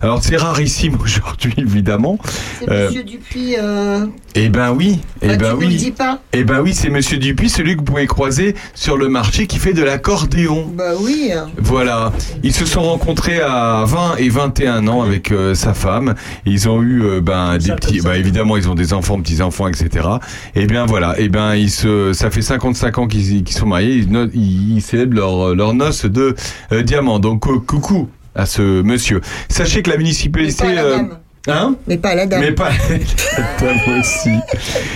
Alors 0.05 0.23
c'est 0.23 0.37
rarissime 0.37 0.97
aujourd'hui, 1.01 1.51
évidemment. 1.57 2.19
C'est 2.59 2.69
Euh, 2.69 2.87
Monsieur 2.89 3.03
Dupuis. 3.03 3.55
euh, 3.59 4.05
eh 4.35 4.49
ben 4.49 4.71
oui, 4.71 4.99
eh 5.23 5.29
bah, 5.29 5.35
ben 5.37 5.45
tu 5.47 5.51
nous 5.53 5.57
oui. 5.61 5.67
le 5.73 5.79
dis 5.79 5.89
pas 5.91 6.19
Eh 6.31 6.43
ben 6.43 6.61
oui, 6.61 6.75
c'est 6.75 6.91
Monsieur 6.91 7.17
Dupuis, 7.17 7.49
celui 7.49 7.73
que 7.73 7.79
vous 7.79 7.85
pouvez 7.85 8.05
croiser 8.05 8.53
sur 8.75 8.97
le 8.97 9.09
marché 9.09 9.47
qui 9.47 9.57
fait 9.57 9.73
de 9.73 9.83
l'accordéon. 9.83 10.71
Bah 10.75 10.91
oui. 11.01 11.31
Voilà, 11.57 12.11
ils 12.43 12.53
se 12.53 12.67
sont 12.67 12.83
rencontrés 12.83 13.39
à 13.41 13.83
20 13.87 14.17
et 14.19 14.29
21 14.29 14.87
ans 14.87 15.01
avec 15.01 15.31
euh, 15.31 15.55
sa 15.55 15.73
femme. 15.73 16.13
Ils 16.45 16.69
ont 16.69 16.83
eu 16.83 17.01
euh, 17.01 17.19
ben 17.21 17.57
des 17.57 17.71
petits, 17.73 17.99
bah 18.01 18.15
évidemment 18.15 18.57
ils 18.57 18.69
ont 18.69 18.75
des 18.75 18.93
enfants, 18.93 19.19
petits 19.19 19.41
enfants, 19.41 19.67
etc. 19.67 20.07
Et 20.53 20.67
bien 20.67 20.85
voilà, 20.85 21.19
et 21.19 21.29
ben 21.29 21.55
ils 21.55 21.71
se, 21.71 22.13
ça 22.13 22.29
fait 22.29 22.43
55 22.43 22.97
ans 22.99 23.07
qu'ils 23.07 23.49
sont 23.49 23.65
mariés. 23.65 23.95
Ils, 23.95 24.11
no- 24.11 24.27
ils, 24.35 24.77
ils 24.77 24.81
célèbrent 24.83 25.15
leur 25.15 25.55
leur 25.55 25.73
noce 25.73 26.05
de 26.05 26.35
euh, 26.73 26.83
diamant. 26.83 27.17
Donc 27.17 27.47
euh, 27.47 27.57
coucou 27.57 28.07
à 28.35 28.45
ce 28.45 28.81
monsieur. 28.81 29.21
Sachez 29.49 29.81
que 29.81 29.89
la 29.89 29.97
municipalité. 29.97 30.65
Mais 30.65 30.75
pas 30.75 30.81
à 30.81 30.83
la 30.83 30.83
euh, 30.83 30.95
dame. 30.97 31.17
Hein 31.47 31.75
Mais 31.85 31.97
pas 31.97 32.15
la 32.15 32.25
dame. 32.25 32.41
mais 32.41 32.51
pas 32.53 32.69
la 32.69 33.43
dame 33.67 33.99
aussi. 33.99 34.31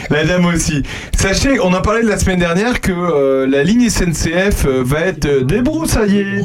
La 0.09 0.25
dame 0.25 0.45
aussi. 0.45 0.81
Sachez, 1.15 1.59
on 1.59 1.71
en 1.73 1.81
parlait 1.81 2.01
la 2.01 2.17
semaine 2.17 2.39
dernière 2.39 2.81
que 2.81 2.91
euh, 2.91 3.45
la 3.47 3.63
ligne 3.63 3.87
SNCF 3.89 4.65
euh, 4.65 4.81
va 4.83 5.01
être 5.01 5.43
débroussaillée. 5.45 6.41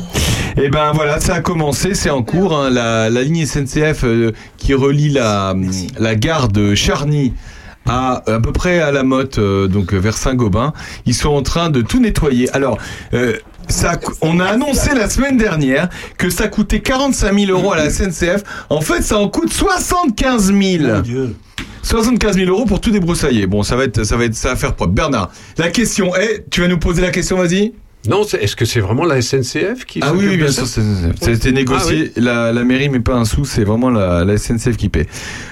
Et 0.56 0.68
ben 0.68 0.92
voilà, 0.94 1.20
ça 1.20 1.36
a 1.36 1.40
commencé, 1.40 1.94
c'est 1.94 2.10
en 2.10 2.22
cours. 2.22 2.54
hein. 2.56 2.68
la, 2.70 3.08
la 3.10 3.22
ligne 3.22 3.46
SNCF 3.46 4.04
euh, 4.04 4.32
qui 4.58 4.74
relie 4.74 5.08
la, 5.08 5.54
la 5.98 6.14
gare 6.14 6.48
de 6.48 6.74
Charny 6.74 7.32
à 7.86 8.22
à 8.30 8.40
peu 8.40 8.52
près 8.52 8.80
à 8.80 8.92
la 8.92 9.02
motte, 9.04 9.38
donc 9.40 9.92
vers 9.94 10.16
Saint-Gobain. 10.16 10.72
Ils 11.06 11.14
sont 11.14 11.30
en 11.30 11.42
train 11.42 11.70
de 11.70 11.80
tout 11.82 12.00
nettoyer. 12.00 12.48
Alors, 12.54 12.78
ça, 13.68 13.98
on 14.20 14.40
a 14.40 14.46
annoncé 14.46 14.94
la 14.94 15.08
semaine 15.08 15.36
dernière 15.36 15.88
que 16.18 16.30
ça 16.30 16.48
coûtait 16.48 16.80
45 16.80 17.38
000 17.38 17.50
euros 17.52 17.72
à 17.72 17.76
la 17.76 17.90
SNCF. 17.90 18.42
En 18.70 18.80
fait, 18.80 19.02
ça 19.02 19.18
en 19.18 19.28
coûte 19.28 19.52
75 19.52 20.52
000. 20.52 20.84
75 21.82 22.36
000 22.36 22.50
euros 22.50 22.64
pour 22.64 22.80
tout 22.80 22.90
débroussailler. 22.90 23.46
Bon, 23.46 23.62
ça 23.62 23.76
va 23.76 23.84
être, 23.84 24.04
ça 24.04 24.16
va 24.16 24.24
être, 24.24 24.34
ça 24.34 24.50
va 24.50 24.56
faire 24.56 24.74
propre. 24.74 24.92
Bernard, 24.92 25.30
la 25.58 25.70
question 25.70 26.14
est, 26.16 26.44
tu 26.50 26.60
vas 26.62 26.68
nous 26.68 26.78
poser 26.78 27.02
la 27.02 27.10
question, 27.10 27.36
vas-y. 27.36 27.72
Non, 28.06 28.22
est-ce 28.24 28.54
que 28.54 28.66
c'est 28.66 28.80
vraiment 28.80 29.04
la 29.06 29.22
SNCF 29.22 29.86
qui 29.86 30.00
Ah 30.02 30.12
oui, 30.14 30.26
oui, 30.28 30.36
bien 30.36 30.50
sûr, 30.50 30.66
été 31.26 31.52
négocié. 31.52 32.12
Ah 32.16 32.20
la, 32.20 32.52
la 32.52 32.64
mairie 32.64 32.90
met 32.90 33.00
pas 33.00 33.14
un 33.14 33.24
sou, 33.24 33.46
c'est 33.46 33.64
vraiment 33.64 33.88
la, 33.88 34.24
la 34.24 34.36
SNCF 34.36 34.76
qui 34.76 34.90
paie. 34.90 35.06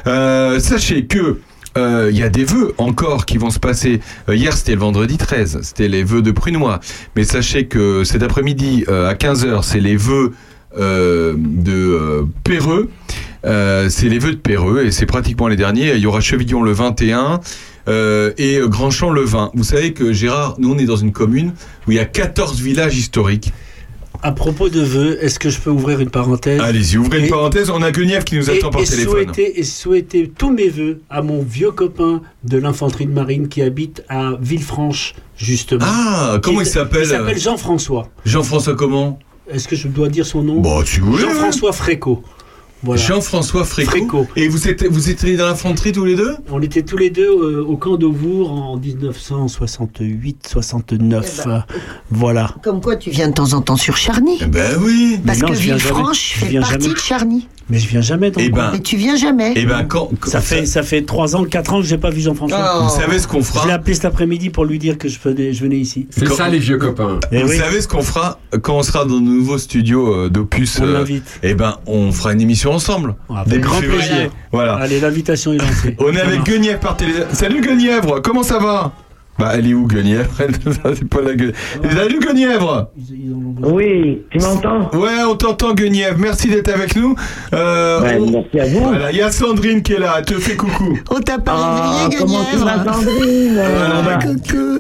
Euh, 0.07 0.59
sachez 0.59 1.07
que 1.07 1.39
euh, 1.77 2.11
il 2.11 2.19
y 2.19 2.23
a 2.23 2.29
des 2.29 2.45
vœux 2.45 2.75
encore 2.79 3.27
qui 3.27 3.39
vont 3.39 3.51
se 3.51 3.59
passer. 3.59 4.01
Euh, 4.29 4.37
hier, 4.37 4.53
c'était 4.57 4.75
le 4.75 4.81
vendredi 4.81 5.17
13, 5.17 5.61
c'était 5.63 5.89
les 5.89 6.05
vœux 6.05 6.23
de 6.23 6.31
Prunois. 6.31 6.81
Mais 7.17 7.25
sachez 7.25 7.67
que 7.67 8.05
cet 8.05 8.23
après-midi, 8.23 8.85
euh, 8.89 9.09
à 9.09 9.15
15h, 9.15 9.63
c'est 9.63 9.81
les 9.81 9.97
vœux 9.97 10.33
de 10.75 12.27
Péreux. 12.45 12.89
C'est 13.45 14.09
les 14.09 14.19
vœux 14.19 14.33
de 14.33 14.37
Péreux 14.37 14.87
et 14.87 14.91
c'est 14.91 15.05
pratiquement 15.05 15.49
les 15.49 15.57
derniers. 15.57 15.93
Il 15.95 16.01
y 16.01 16.07
aura 16.07 16.21
Chevillon 16.21 16.63
le 16.63 16.73
21 16.73 17.41
euh, 17.89 18.33
et 18.39 18.59
Grandchamp 18.65 19.11
le 19.11 19.23
20. 19.23 19.53
Vous 19.55 19.65
savez 19.65 19.93
que 19.93 20.13
Gérard, 20.13 20.57
nous 20.59 20.73
on 20.73 20.79
est 20.79 20.85
dans 20.85 20.97
une 20.97 21.13
commune 21.13 21.53
où 21.87 21.93
il 21.93 21.97
y 21.97 22.01
a 22.01 22.05
14 22.05 22.61
villages 22.61 22.97
historiques. 22.97 23.53
À 24.25 24.31
propos 24.31 24.69
de 24.69 24.81
vœux, 24.81 25.19
est-ce 25.25 25.41
que 25.41 25.51
je 25.51 25.59
peux 25.59 25.71
ouvrir 25.71 25.99
une 25.99 26.11
parenthèse 26.11 26.61
Allez-y, 26.61 26.97
ouvrez 26.97 27.25
une 27.25 27.29
parenthèse. 27.29 27.71
On 27.71 27.83
a 27.83 27.91
Guenièvre 27.91 28.25
qui 28.25 28.37
nous 28.37 28.49
et, 28.49 28.59
attend 28.59 28.71
par 28.71 28.81
et 28.81 28.85
téléphone. 28.85 29.25
Souhaiter, 29.25 29.59
et 29.59 29.65
souhaiter 29.65 30.29
tous 30.37 30.53
mes 30.53 30.69
voeux 30.69 31.01
à 31.11 31.23
mon 31.23 31.43
vieux 31.43 31.73
copain 31.73 32.23
de 32.45 32.57
l'infanterie 32.57 33.07
de 33.07 33.13
marine 33.13 33.49
qui 33.49 33.63
habite 33.63 34.05
à 34.09 34.35
Villefranche, 34.41 35.15
justement. 35.37 35.85
Ah, 35.85 36.39
comment 36.41 36.61
il 36.61 36.67
s'appelle 36.67 37.03
Il 37.03 37.09
s'appelle 37.09 37.39
Jean-François. 37.39 38.09
Jean-François 38.25 38.77
comment? 38.77 39.19
Est-ce 39.51 39.67
que 39.67 39.75
je 39.75 39.89
dois 39.89 40.09
dire 40.09 40.25
son 40.25 40.43
nom? 40.43 40.63
Vous 40.63 41.03
voulez. 41.03 41.23
Jean-François 41.23 41.73
Fréco. 41.73 42.23
Voilà. 42.85 43.01
Jean-François 43.01 43.65
Fréco. 43.65 43.91
Fréco. 43.91 44.27
Et 44.37 44.49
vous 44.49 44.69
étiez, 44.69 44.89
vous 44.89 45.09
étiez 45.09 45.37
dans 45.37 45.47
l'infanterie 45.47 45.93
tous 45.93 46.05
les 46.05 46.17
deux? 46.17 46.35
On 46.51 46.61
était 46.61 46.83
tous 46.83 46.97
les 46.97 47.11
deux 47.11 47.29
euh, 47.31 47.65
au 47.65 47.77
camp 47.77 47.97
d'Auvour 47.97 48.51
en 48.53 48.77
1968-69. 48.79 51.23
Eh 51.45 51.49
ben, 51.49 51.65
voilà. 52.11 52.55
Comme 52.63 52.81
quoi, 52.81 52.97
tu 52.97 53.11
viens 53.11 53.29
de 53.29 53.35
temps 53.35 53.53
en 53.53 53.61
temps 53.63 53.77
sur 53.77 53.97
Charny. 53.97 54.39
Ben 54.49 54.77
oui. 54.83 55.19
Parce 55.25 55.39
Mais 55.39 55.47
non, 55.47 55.53
que 55.53 55.59
je 55.59 55.63
viens 55.63 55.77
Villefranche. 55.77 56.35
Je 56.35 56.39
fait 56.41 56.47
viens 56.51 56.61
partie 56.61 56.81
jamais. 56.83 56.95
de 56.95 56.99
Charny. 56.99 57.49
Mais 57.71 57.79
je 57.79 57.89
viens 57.89 58.01
jamais 58.01 58.31
dans 58.33 58.41
Eh 58.41 58.49
le 58.49 58.53
ben. 58.53 58.73
Et 58.75 58.83
tu 58.83 58.97
viens 58.97 59.15
jamais. 59.17 59.53
Eh 59.57 59.65
ben, 59.65 59.85
quand, 59.85 60.11
quand- 60.21 60.31
Ça 60.31 60.41
fait, 60.41 60.67
ça 60.67 60.83
fait 60.83 61.03
3 61.03 61.37
ans, 61.37 61.45
4 61.45 61.75
ans 61.75 61.81
que 61.81 61.87
j'ai 61.87 61.97
pas 61.97 62.11
vu 62.11 62.21
Jean-François. 62.21 62.81
Oh. 62.81 62.85
Vous 62.85 62.91
savez 63.01 63.19
ce 63.21 63.27
qu'on 63.29 63.39
Je 63.41 63.45
fera 63.47 63.67
l'ai 63.67 63.73
appelé 63.73 63.95
cet 63.95 64.05
après-midi 64.05 64.51
pour 64.51 64.65
lui 64.65 64.79
dire 64.79 64.99
que 64.99 65.09
je 65.09 65.19
venais, 65.23 65.53
je 65.53 65.63
venais 65.63 65.79
ici. 65.79 66.07
C'est 66.11 66.27
Quand- 66.27 66.35
ça 66.35 66.49
les 66.49 66.59
vieux 66.59 66.77
copains. 66.77 67.21
Eh 67.31 67.43
Vous 67.43 67.51
oui. 67.51 67.57
savez 67.57 67.81
ce 67.81 67.87
qu'on 67.89 68.03
fera 68.03 68.41
quand 68.63 68.77
on 68.77 68.83
sera 68.83 69.05
dans 69.05 69.15
nos 69.15 69.21
nouveaux 69.21 69.59
studios 69.59 70.13
euh, 70.13 70.29
d'Opus 70.29 70.81
On 70.81 70.85
euh, 70.87 70.93
l'invite. 70.93 71.39
Eh 71.45 71.55
ben, 71.55 71.77
on 71.87 72.11
fera 72.13 72.33
une 72.33 72.41
émission 72.41 72.72
ensemble. 72.73 73.15
Ah, 73.29 73.41
avec 73.41 73.49
Début 73.49 73.65
grand 73.65 73.77
février. 73.81 73.99
plaisir. 74.09 74.31
Voilà. 74.51 74.75
Allez, 74.75 75.01
l'invitation 75.01 75.53
est 75.53 75.59
lancée. 75.59 75.97
On 75.99 76.13
est 76.15 76.21
avec. 76.21 76.43
Guenièvre 76.45 76.81
par 76.81 76.97
télé. 76.97 77.13
Salut 77.33 77.61
Guenièvre, 77.61 78.21
comment 78.23 78.43
ça 78.43 78.59
va? 78.59 78.93
Bah, 79.39 79.53
elle 79.55 79.67
est 79.67 79.75
où 79.75 79.87
Guenièvre 79.87 80.31
C'est 80.95 81.09
pas 81.09 81.23
la 81.23 81.35
Guenièvre. 81.35 81.57
Salut 81.97 82.19
Guenièvre 82.21 82.91
Oui, 83.63 84.23
tu 84.31 84.39
m'entends? 84.39 84.91
Ouais, 84.93 85.23
on 85.29 85.35
t'entend 85.37 85.73
Guenièvre. 85.73 86.19
Merci 86.19 86.49
d'être 86.49 86.69
avec 86.69 86.95
nous. 86.97 87.15
Euh, 87.55 88.01
Ouais, 88.03 88.19
on- 88.21 88.31
Merci 88.31 88.61
à 88.61 88.67
vous. 88.67 88.85
Voilà, 88.85 89.11
il 89.11 89.17
y 89.17 89.23
a 89.23 89.31
Sandrine 89.31 89.83
qui 89.83 89.95
est 89.95 89.99
là, 89.99 90.17
elle 90.19 90.25
te 90.27 90.35
fait 90.35 90.55
coucou. 90.57 90.99
On 91.11 91.19
t'a 91.21 91.39
pas 91.39 91.53
Ah, 91.57 91.91
réveillé, 92.05 92.19
comment 92.19 92.45
tu 92.51 92.57
vas, 92.59 92.77
Guenièvre 92.79 92.95
Sandrine? 92.95 93.55
Voilà, 93.55 94.03
bah, 94.03 94.19
Coucou. 94.23 94.79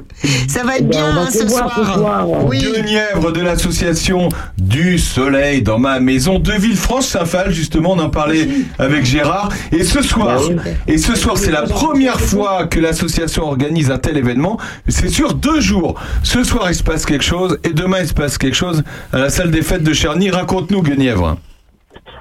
Ça 0.48 0.62
va 0.64 0.76
être 0.76 0.88
Ben, 0.88 0.98
on 0.98 1.00
bien 1.00 1.12
va 1.14 1.20
hein, 1.22 1.28
ce 1.30 1.48
soir. 1.48 1.74
soir. 1.96 2.26
Oui. 2.46 2.60
Guenièvre 2.76 3.32
de 3.32 3.40
l'association 3.40 4.28
du 4.58 4.98
Soleil 4.98 5.62
dans 5.62 5.78
ma 5.78 5.98
maison 5.98 6.38
de 6.38 6.52
Villefranche-Saint-Phal, 6.52 7.52
justement, 7.52 7.92
on 7.92 7.98
en 7.98 8.10
parlait 8.10 8.48
avec 8.78 9.04
Gérard. 9.06 9.48
Et 9.72 9.82
ce 9.82 10.02
soir, 10.02 10.40
Bah 10.54 10.62
et 10.86 10.98
ce 10.98 11.14
soir, 11.16 11.38
c'est 11.38 11.50
la 11.50 11.62
première 11.62 12.20
fois 12.20 12.66
que 12.66 12.78
l'association 12.80 13.44
organise 13.44 13.90
un 13.90 13.98
tel 13.98 14.16
événement. 14.18 14.51
C'est 14.88 15.08
sur 15.08 15.34
deux 15.34 15.60
jours. 15.60 16.00
Ce 16.22 16.44
soir, 16.44 16.66
il 16.68 16.74
se 16.74 16.84
passe 16.84 17.06
quelque 17.06 17.24
chose, 17.24 17.58
et 17.64 17.72
demain, 17.72 17.98
il 18.00 18.06
se 18.06 18.14
passe 18.14 18.38
quelque 18.38 18.56
chose 18.56 18.82
à 19.12 19.18
la 19.18 19.28
salle 19.28 19.50
des 19.50 19.62
fêtes 19.62 19.84
de 19.84 19.92
Cherny. 19.92 20.30
Raconte-nous, 20.30 20.82
Guenièvre. 20.82 21.36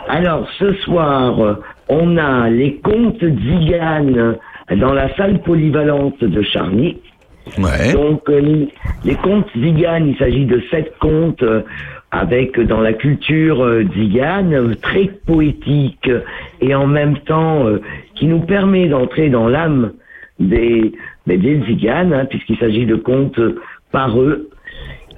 Alors, 0.08 0.48
ce 0.60 0.74
soir, 0.84 1.58
on 1.88 2.18
a 2.18 2.49
les 2.49 2.76
contes 2.78 3.24
Zigane 3.24 4.38
dans 4.78 4.94
la 4.94 5.14
salle 5.16 5.41
polyvalente 5.41 6.24
de 6.24 6.41
Charny. 6.41 6.98
Ouais. 7.58 7.94
Donc, 7.94 8.30
euh, 8.30 8.68
les 9.03 9.16
contes 9.16 9.48
Zigane, 9.58 10.10
il 10.10 10.18
s'agit 10.18 10.45
de 10.45 10.62
sept 10.70 10.94
contes 10.99 11.44
euh, 11.44 11.62
avec, 12.12 12.58
euh, 12.58 12.66
dans 12.66 12.80
la 12.80 12.94
culture 12.94 13.64
euh, 13.64 13.84
Zigane, 13.95 14.76
très 14.82 15.06
poétique 15.26 16.10
et 16.62 16.76
en 16.76 16.88
même 16.88 17.18
temps 17.20 17.66
qui 18.16 18.28
nous 18.28 18.41
permet 18.41 18.88
d'entrer 18.88 19.30
dans 19.30 19.48
l'âme 19.48 19.94
des, 20.40 20.94
des, 21.27 21.38
des 21.38 21.61
Ziganes, 21.65 22.14
hein, 22.14 22.26
puisqu'il 22.26 22.57
s'agit 22.57 22.85
de 22.85 22.95
contes 22.95 23.39
euh, 23.39 23.60
par 23.91 24.19
eux. 24.19 24.49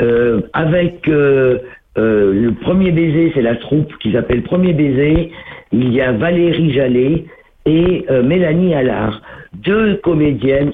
Euh, 0.02 0.42
avec 0.54 1.08
euh, 1.08 1.60
euh, 1.98 2.34
le 2.34 2.54
premier 2.54 2.92
baiser, 2.92 3.32
c'est 3.36 3.42
la 3.42 3.56
troupe 3.56 3.96
qui 4.00 4.12
s'appelle 4.12 4.42
Premier 4.44 4.74
baiser. 4.74 5.32
Il 5.72 5.94
y 5.94 6.02
a 6.02 6.12
Valérie 6.12 6.74
Jallet 6.74 7.26
et 7.66 8.06
euh, 8.10 8.24
Mélanie 8.24 8.74
Allard, 8.74 9.22
deux 9.54 9.96
comédiennes 9.98 10.74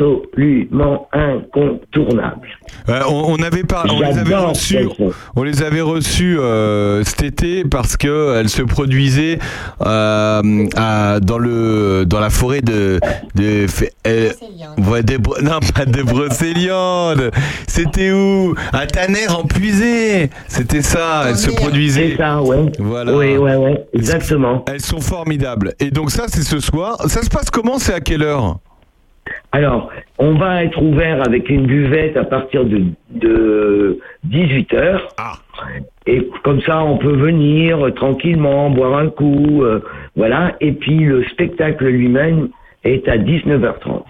absolument 0.00 1.08
incontournables. 1.12 2.48
Euh, 2.88 3.00
on, 3.08 3.34
on 3.34 3.42
avait 3.42 3.62
on 3.88 4.00
les 4.00 4.18
avait 4.18 4.34
reçus, 4.36 4.74
celle-ci. 4.74 5.02
on 5.34 5.42
les 5.42 5.62
avait 5.62 5.80
reçus 5.80 6.38
euh, 6.38 7.02
cet 7.04 7.22
été 7.22 7.64
parce 7.64 7.96
que 7.96 8.36
elles 8.36 8.48
se 8.48 8.62
produisaient 8.62 9.38
euh, 9.82 10.66
à- 10.76 11.18
dans 11.20 11.38
le 11.38 12.04
dans 12.06 12.20
la 12.20 12.30
forêt 12.30 12.60
de 12.60 13.00
de 13.34 13.66
euh, 14.06 14.30
non 15.42 15.60
pas 15.74 15.84
de 15.86 16.02
Brocéliande. 16.02 17.30
C'était 17.66 18.12
où? 18.12 18.54
À 18.72 18.86
Tanner 18.86 19.28
en 19.28 19.44
Puisée. 19.44 20.30
C'était 20.48 20.82
ça. 20.82 21.24
Elles 21.28 21.36
se 21.36 21.50
produisaient. 21.50 22.10
C'est 22.12 22.16
ça, 22.16 22.42
ouais. 22.42 22.70
Voilà. 22.78 23.16
Oui, 23.16 23.36
ouais, 23.36 23.56
ouais, 23.56 23.86
exactement. 23.94 24.64
Elles 24.68 24.80
sont 24.80 25.00
formidables. 25.00 25.74
Et 25.80 25.90
donc 25.90 26.10
ça, 26.10 26.24
c'est 26.28 26.42
ce 26.42 26.60
soir. 26.60 26.96
Ça 27.08 27.22
se 27.22 27.28
passe 27.30 27.50
comment 27.50 27.78
C'est 27.78 27.94
à 27.94 28.00
quelle 28.00 28.22
heure? 28.22 28.58
Alors, 29.52 29.90
on 30.18 30.34
va 30.34 30.64
être 30.64 30.80
ouvert 30.82 31.22
avec 31.26 31.48
une 31.48 31.66
buvette 31.66 32.16
à 32.16 32.24
partir 32.24 32.64
de, 32.64 32.84
de 33.10 33.98
18 34.24 34.74
heures. 34.74 35.08
Ah. 35.18 35.32
Et 36.06 36.28
comme 36.44 36.60
ça, 36.62 36.84
on 36.84 36.98
peut 36.98 37.16
venir 37.16 37.86
euh, 37.86 37.90
tranquillement, 37.90 38.70
boire 38.70 38.98
un 38.98 39.08
coup, 39.08 39.62
euh, 39.62 39.80
voilà. 40.14 40.54
Et 40.60 40.72
puis, 40.72 40.98
le 40.98 41.24
spectacle 41.24 41.86
lui-même 41.86 42.48
est 42.84 43.08
à 43.08 43.16
19h30. 43.16 44.02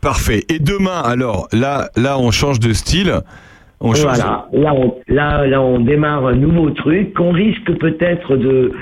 Parfait. 0.00 0.44
Et 0.48 0.58
demain, 0.58 1.00
alors, 1.04 1.48
là, 1.52 1.88
là, 1.96 2.18
on 2.18 2.30
change 2.30 2.60
de 2.60 2.72
style. 2.72 3.12
On 3.80 3.94
change. 3.94 4.16
Voilà, 4.18 4.46
là 4.52 4.74
on, 4.74 4.94
là, 5.08 5.46
là 5.46 5.60
on 5.60 5.80
démarre 5.80 6.26
un 6.26 6.36
nouveau 6.36 6.70
truc 6.70 7.14
qu'on 7.14 7.32
risque 7.32 7.72
peut-être 7.78 8.36
de, 8.36 8.72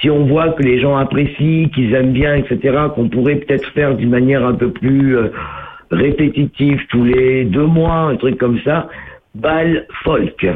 si 0.00 0.10
on 0.10 0.26
voit 0.26 0.50
que 0.50 0.62
les 0.62 0.80
gens 0.80 0.96
apprécient, 0.96 1.68
qu'ils 1.68 1.94
aiment 1.94 2.12
bien, 2.12 2.34
etc., 2.34 2.76
qu'on 2.94 3.08
pourrait 3.08 3.36
peut-être 3.36 3.68
faire 3.72 3.94
d'une 3.96 4.10
manière 4.10 4.44
un 4.44 4.54
peu 4.54 4.70
plus 4.70 5.16
euh, 5.16 5.28
répétitive 5.90 6.80
tous 6.90 7.04
les 7.04 7.44
deux 7.44 7.66
mois, 7.66 8.10
un 8.10 8.16
truc 8.16 8.38
comme 8.38 8.58
ça, 8.64 8.88
bal 9.34 9.86
folk. 10.02 10.46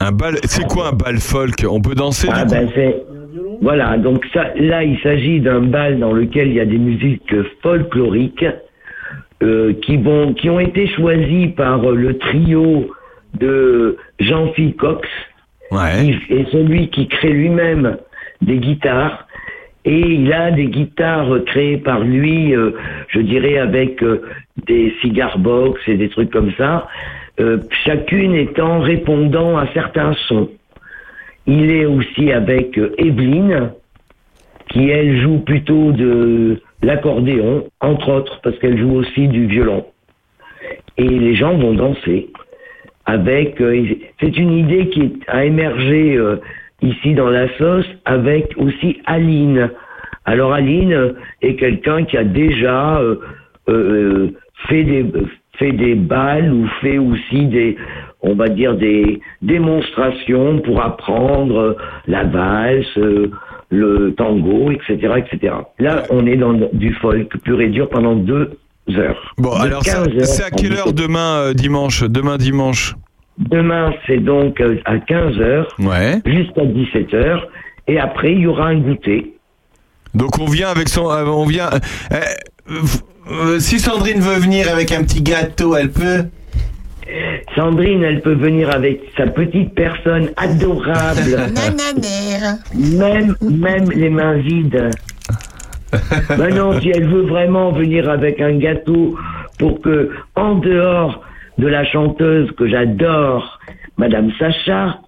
Un 0.00 0.12
bal. 0.12 0.36
C'est 0.44 0.66
quoi 0.66 0.88
un 0.88 0.92
bal 0.92 1.18
folk? 1.18 1.64
On 1.68 1.80
peut 1.80 1.94
danser 1.94 2.28
Ah 2.30 2.44
du 2.44 2.54
coup? 2.54 2.60
ben 2.60 2.68
c'est 2.74 3.02
Voilà, 3.62 3.96
donc 3.96 4.24
ça, 4.32 4.48
là, 4.56 4.84
il 4.84 4.98
s'agit 5.00 5.40
d'un 5.40 5.60
bal 5.60 5.98
dans 5.98 6.12
lequel 6.12 6.48
il 6.48 6.54
y 6.54 6.60
a 6.60 6.66
des 6.66 6.78
musiques 6.78 7.34
folkloriques 7.62 8.44
euh, 9.42 9.72
qui, 9.82 9.96
vont, 9.96 10.34
qui 10.34 10.50
ont 10.50 10.60
été 10.60 10.86
choisies 10.88 11.48
par 11.48 11.84
euh, 11.84 11.94
le 11.94 12.18
trio 12.18 12.90
de 13.38 13.96
Jean-Phil 14.20 14.74
Cox, 14.76 15.08
qui 15.70 16.10
est 16.30 16.50
celui 16.52 16.88
qui 16.88 17.08
crée 17.08 17.32
lui-même 17.32 17.96
des 18.42 18.58
guitares. 18.58 19.26
Et 19.84 20.00
il 20.00 20.32
a 20.32 20.50
des 20.50 20.66
guitares 20.66 21.28
créées 21.44 21.76
par 21.76 22.00
lui, 22.00 22.56
euh, 22.56 22.70
je 23.08 23.20
dirais, 23.20 23.58
avec 23.58 24.02
euh, 24.02 24.22
des 24.66 24.94
cigar 25.02 25.38
box 25.38 25.80
et 25.86 25.96
des 25.96 26.08
trucs 26.08 26.30
comme 26.30 26.52
ça, 26.56 26.88
euh, 27.40 27.58
chacune 27.84 28.34
étant 28.34 28.80
répondant 28.80 29.58
à 29.58 29.66
certains 29.74 30.14
sons. 30.28 30.48
Il 31.46 31.70
est 31.70 31.84
aussi 31.84 32.32
avec 32.32 32.78
euh, 32.78 32.94
Evelyne, 32.96 33.72
qui 34.70 34.88
elle 34.88 35.20
joue 35.20 35.40
plutôt 35.40 35.92
de 35.92 36.60
l'accordéon, 36.82 37.66
entre 37.80 38.08
autres, 38.10 38.40
parce 38.42 38.58
qu'elle 38.58 38.78
joue 38.78 38.94
aussi 38.94 39.28
du 39.28 39.46
violon. 39.46 39.84
Et 40.96 41.08
les 41.08 41.34
gens 41.34 41.56
vont 41.58 41.74
danser 41.74 42.30
avec. 43.04 43.60
euh, 43.60 43.84
c'est 44.20 44.36
une 44.36 44.52
idée 44.52 44.88
qui 44.88 45.20
a 45.26 45.44
émergé 45.44 46.16
euh, 46.16 46.36
ici 46.84 47.14
dans 47.14 47.30
la 47.30 47.46
sauce 47.58 47.86
avec 48.04 48.52
aussi 48.56 48.98
Aline. 49.06 49.70
Alors 50.24 50.52
Aline 50.52 51.14
est 51.42 51.56
quelqu'un 51.56 52.04
qui 52.04 52.16
a 52.16 52.24
déjà 52.24 52.98
euh, 52.98 53.16
euh, 53.68 54.28
fait 54.68 54.84
des 54.84 55.04
fait 55.58 55.72
des 55.72 55.94
balles 55.94 56.52
ou 56.52 56.66
fait 56.80 56.98
aussi 56.98 57.46
des 57.46 57.76
on 58.22 58.34
va 58.34 58.48
dire 58.48 58.74
des 58.76 59.20
démonstrations 59.42 60.60
pour 60.60 60.82
apprendre 60.82 61.56
euh, 61.58 61.72
la 62.06 62.24
valse, 62.24 62.98
le 63.70 64.14
tango, 64.16 64.70
etc., 64.70 65.14
etc. 65.18 65.54
Là, 65.78 66.04
on 66.10 66.26
est 66.26 66.36
dans 66.36 66.54
du 66.72 66.92
folk 66.94 67.36
pur 67.44 67.60
et 67.60 67.68
dur 67.68 67.88
pendant 67.88 68.14
deux 68.16 68.50
heures. 68.96 69.34
Bon, 69.38 69.50
De 69.58 69.62
alors 69.66 69.84
ça- 69.84 70.04
15 70.04 70.16
heures 70.16 70.24
c'est 70.26 70.44
à 70.44 70.50
quelle 70.50 70.72
heure 70.72 70.92
17 70.92 70.94
demain 71.06 71.36
euh, 71.38 71.54
dimanche 71.54 72.02
Demain 72.04 72.36
dimanche? 72.36 72.94
Demain, 73.38 73.92
c'est 74.06 74.18
donc 74.18 74.60
euh, 74.60 74.76
à 74.84 74.96
15h 74.96 75.66
jusqu'à 76.24 76.62
17h. 76.62 77.40
Et 77.88 77.98
après, 77.98 78.32
il 78.32 78.40
y 78.40 78.46
aura 78.46 78.68
un 78.68 78.78
goûter. 78.78 79.34
Donc 80.14 80.38
on 80.38 80.46
vient 80.46 80.68
avec 80.68 80.88
son, 80.88 81.10
euh, 81.10 81.24
on 81.26 81.44
vient. 81.44 81.70
euh, 82.12 82.20
euh, 83.30 83.58
si 83.58 83.80
Sandrine 83.80 84.20
veut 84.20 84.38
venir 84.38 84.70
avec 84.72 84.92
un 84.92 85.02
petit 85.02 85.22
gâteau, 85.22 85.76
elle 85.76 85.90
peut. 85.90 86.24
Sandrine, 87.54 88.02
elle 88.02 88.22
peut 88.22 88.34
venir 88.34 88.70
avec 88.70 89.00
sa 89.16 89.26
petite 89.26 89.74
personne 89.74 90.30
adorable. 90.36 91.36
même, 92.74 93.36
même 93.42 93.90
les 93.90 94.10
mains 94.10 94.36
vides. 94.38 94.90
Non, 96.56 96.80
si 96.80 96.90
elle 96.90 97.06
veut 97.08 97.22
vraiment 97.22 97.70
venir 97.70 98.10
avec 98.10 98.40
un 98.40 98.56
gâteau 98.58 99.16
pour 99.58 99.80
que, 99.80 100.10
en 100.34 100.56
dehors 100.56 101.22
de 101.58 101.66
la 101.66 101.84
chanteuse 101.84 102.50
que 102.58 102.68
j'adore, 102.68 103.58
Madame 103.96 104.30
Sacha, 104.38 104.98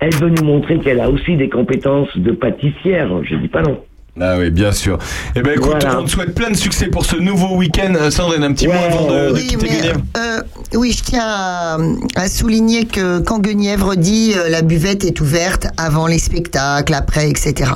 elle 0.00 0.14
veut 0.14 0.30
nous 0.30 0.44
montrer 0.44 0.78
qu'elle 0.78 1.00
a 1.00 1.10
aussi 1.10 1.36
des 1.36 1.48
compétences 1.48 2.08
de 2.16 2.32
pâtissière. 2.32 3.08
Je 3.24 3.34
dis 3.36 3.48
pas 3.48 3.62
non. 3.62 3.80
Ah 4.20 4.36
oui, 4.38 4.50
bien 4.50 4.70
sûr. 4.70 4.96
Eh 5.34 5.42
ben 5.42 5.54
écoute, 5.54 5.72
Voilà. 5.80 5.98
on 5.98 6.04
te 6.04 6.10
souhaite 6.10 6.36
plein 6.36 6.50
de 6.50 6.56
succès 6.56 6.86
pour 6.86 7.04
ce 7.04 7.16
nouveau 7.16 7.56
week-end. 7.56 7.94
Euh, 7.96 8.10
Sandrine, 8.10 8.44
un 8.44 8.52
petit 8.52 8.68
mot 8.68 8.74
avant 8.74 9.08
de, 9.08 9.30
de 9.30 9.32
Oui, 9.34 9.46
quitter 9.48 9.66
mais, 9.68 9.76
Guenièvre. 9.76 10.00
euh, 10.16 10.40
oui, 10.74 10.92
je 10.96 11.02
tiens 11.02 11.24
à, 11.26 11.78
à 12.14 12.28
souligner 12.28 12.84
que 12.84 13.18
quand 13.18 13.40
Guenièvre 13.40 13.96
dit 13.96 14.34
euh, 14.36 14.48
la 14.50 14.62
buvette 14.62 15.04
est 15.04 15.20
ouverte 15.20 15.66
avant 15.78 16.06
les 16.06 16.20
spectacles, 16.20 16.94
après, 16.94 17.28
etc. 17.28 17.72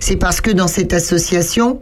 C'est 0.00 0.16
parce 0.16 0.42
que 0.42 0.50
dans 0.50 0.68
cette 0.68 0.92
association, 0.92 1.80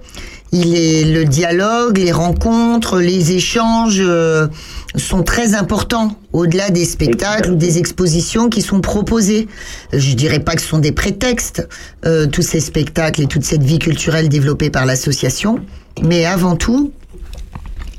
il 0.53 0.75
est 0.75 1.05
le 1.05 1.25
dialogue, 1.25 1.99
les 1.99 2.13
rencontres, 2.13 2.99
les 2.99 3.33
échanges 3.33 4.01
euh, 4.01 4.49
sont 4.97 5.23
très 5.23 5.55
importants 5.55 6.17
au-delà 6.33 6.71
des 6.71 6.85
spectacles 6.85 7.51
ou 7.51 7.55
des 7.55 7.79
expositions 7.79 8.49
qui 8.49 8.63
sont 8.63 8.81
proposées. 8.81 9.49
Je 9.93 10.15
dirais 10.15 10.41
pas 10.41 10.55
que 10.55 10.63
ce 10.63 10.69
sont 10.69 10.79
des 10.79 10.93
prétextes 10.93 11.69
euh, 12.07 12.27
tous 12.27 12.43
ces 12.43 12.61
spectacles 12.61 13.23
et 13.23 13.27
toute 13.27 13.45
cette 13.45 13.63
vie 13.63 13.79
culturelle 13.79 14.29
développée 14.29 14.71
par 14.71 14.87
l'association, 14.87 15.61
mais 16.03 16.25
avant 16.25 16.57
tout, 16.57 16.93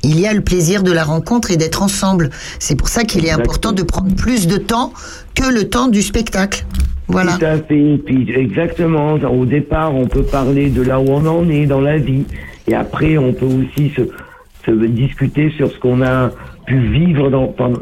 il 0.02 0.18
y 0.18 0.26
a 0.26 0.32
le 0.32 0.40
plaisir 0.40 0.82
de 0.82 0.92
la 0.92 1.04
rencontre 1.04 1.50
et 1.50 1.56
d'être 1.56 1.82
ensemble. 1.82 2.30
C'est 2.58 2.74
pour 2.74 2.88
ça 2.88 3.04
qu'il 3.04 3.26
est 3.26 3.30
important 3.30 3.72
de 3.72 3.82
prendre 3.82 4.14
plus 4.14 4.46
de 4.46 4.56
temps 4.56 4.92
que 5.34 5.44
le 5.44 5.68
temps 5.68 5.88
du 5.88 6.02
spectacle. 6.02 6.64
Voilà. 7.10 7.36
Tout 7.38 7.44
à 7.44 7.56
fait. 7.58 7.98
Puis 8.04 8.30
exactement, 8.34 9.14
au 9.14 9.44
départ, 9.44 9.94
on 9.94 10.06
peut 10.06 10.22
parler 10.22 10.70
de 10.70 10.82
là 10.82 11.00
où 11.00 11.06
on 11.08 11.26
en 11.26 11.48
est 11.48 11.66
dans 11.66 11.80
la 11.80 11.98
vie. 11.98 12.24
Et 12.68 12.74
après, 12.74 13.18
on 13.18 13.32
peut 13.32 13.46
aussi 13.46 13.90
se, 13.90 14.02
se 14.64 14.70
discuter 14.86 15.50
sur 15.50 15.70
ce 15.70 15.78
qu'on 15.78 16.02
a 16.02 16.30
pu 16.66 16.78
vivre 16.78 17.30
dans, 17.30 17.48
pendant- 17.48 17.80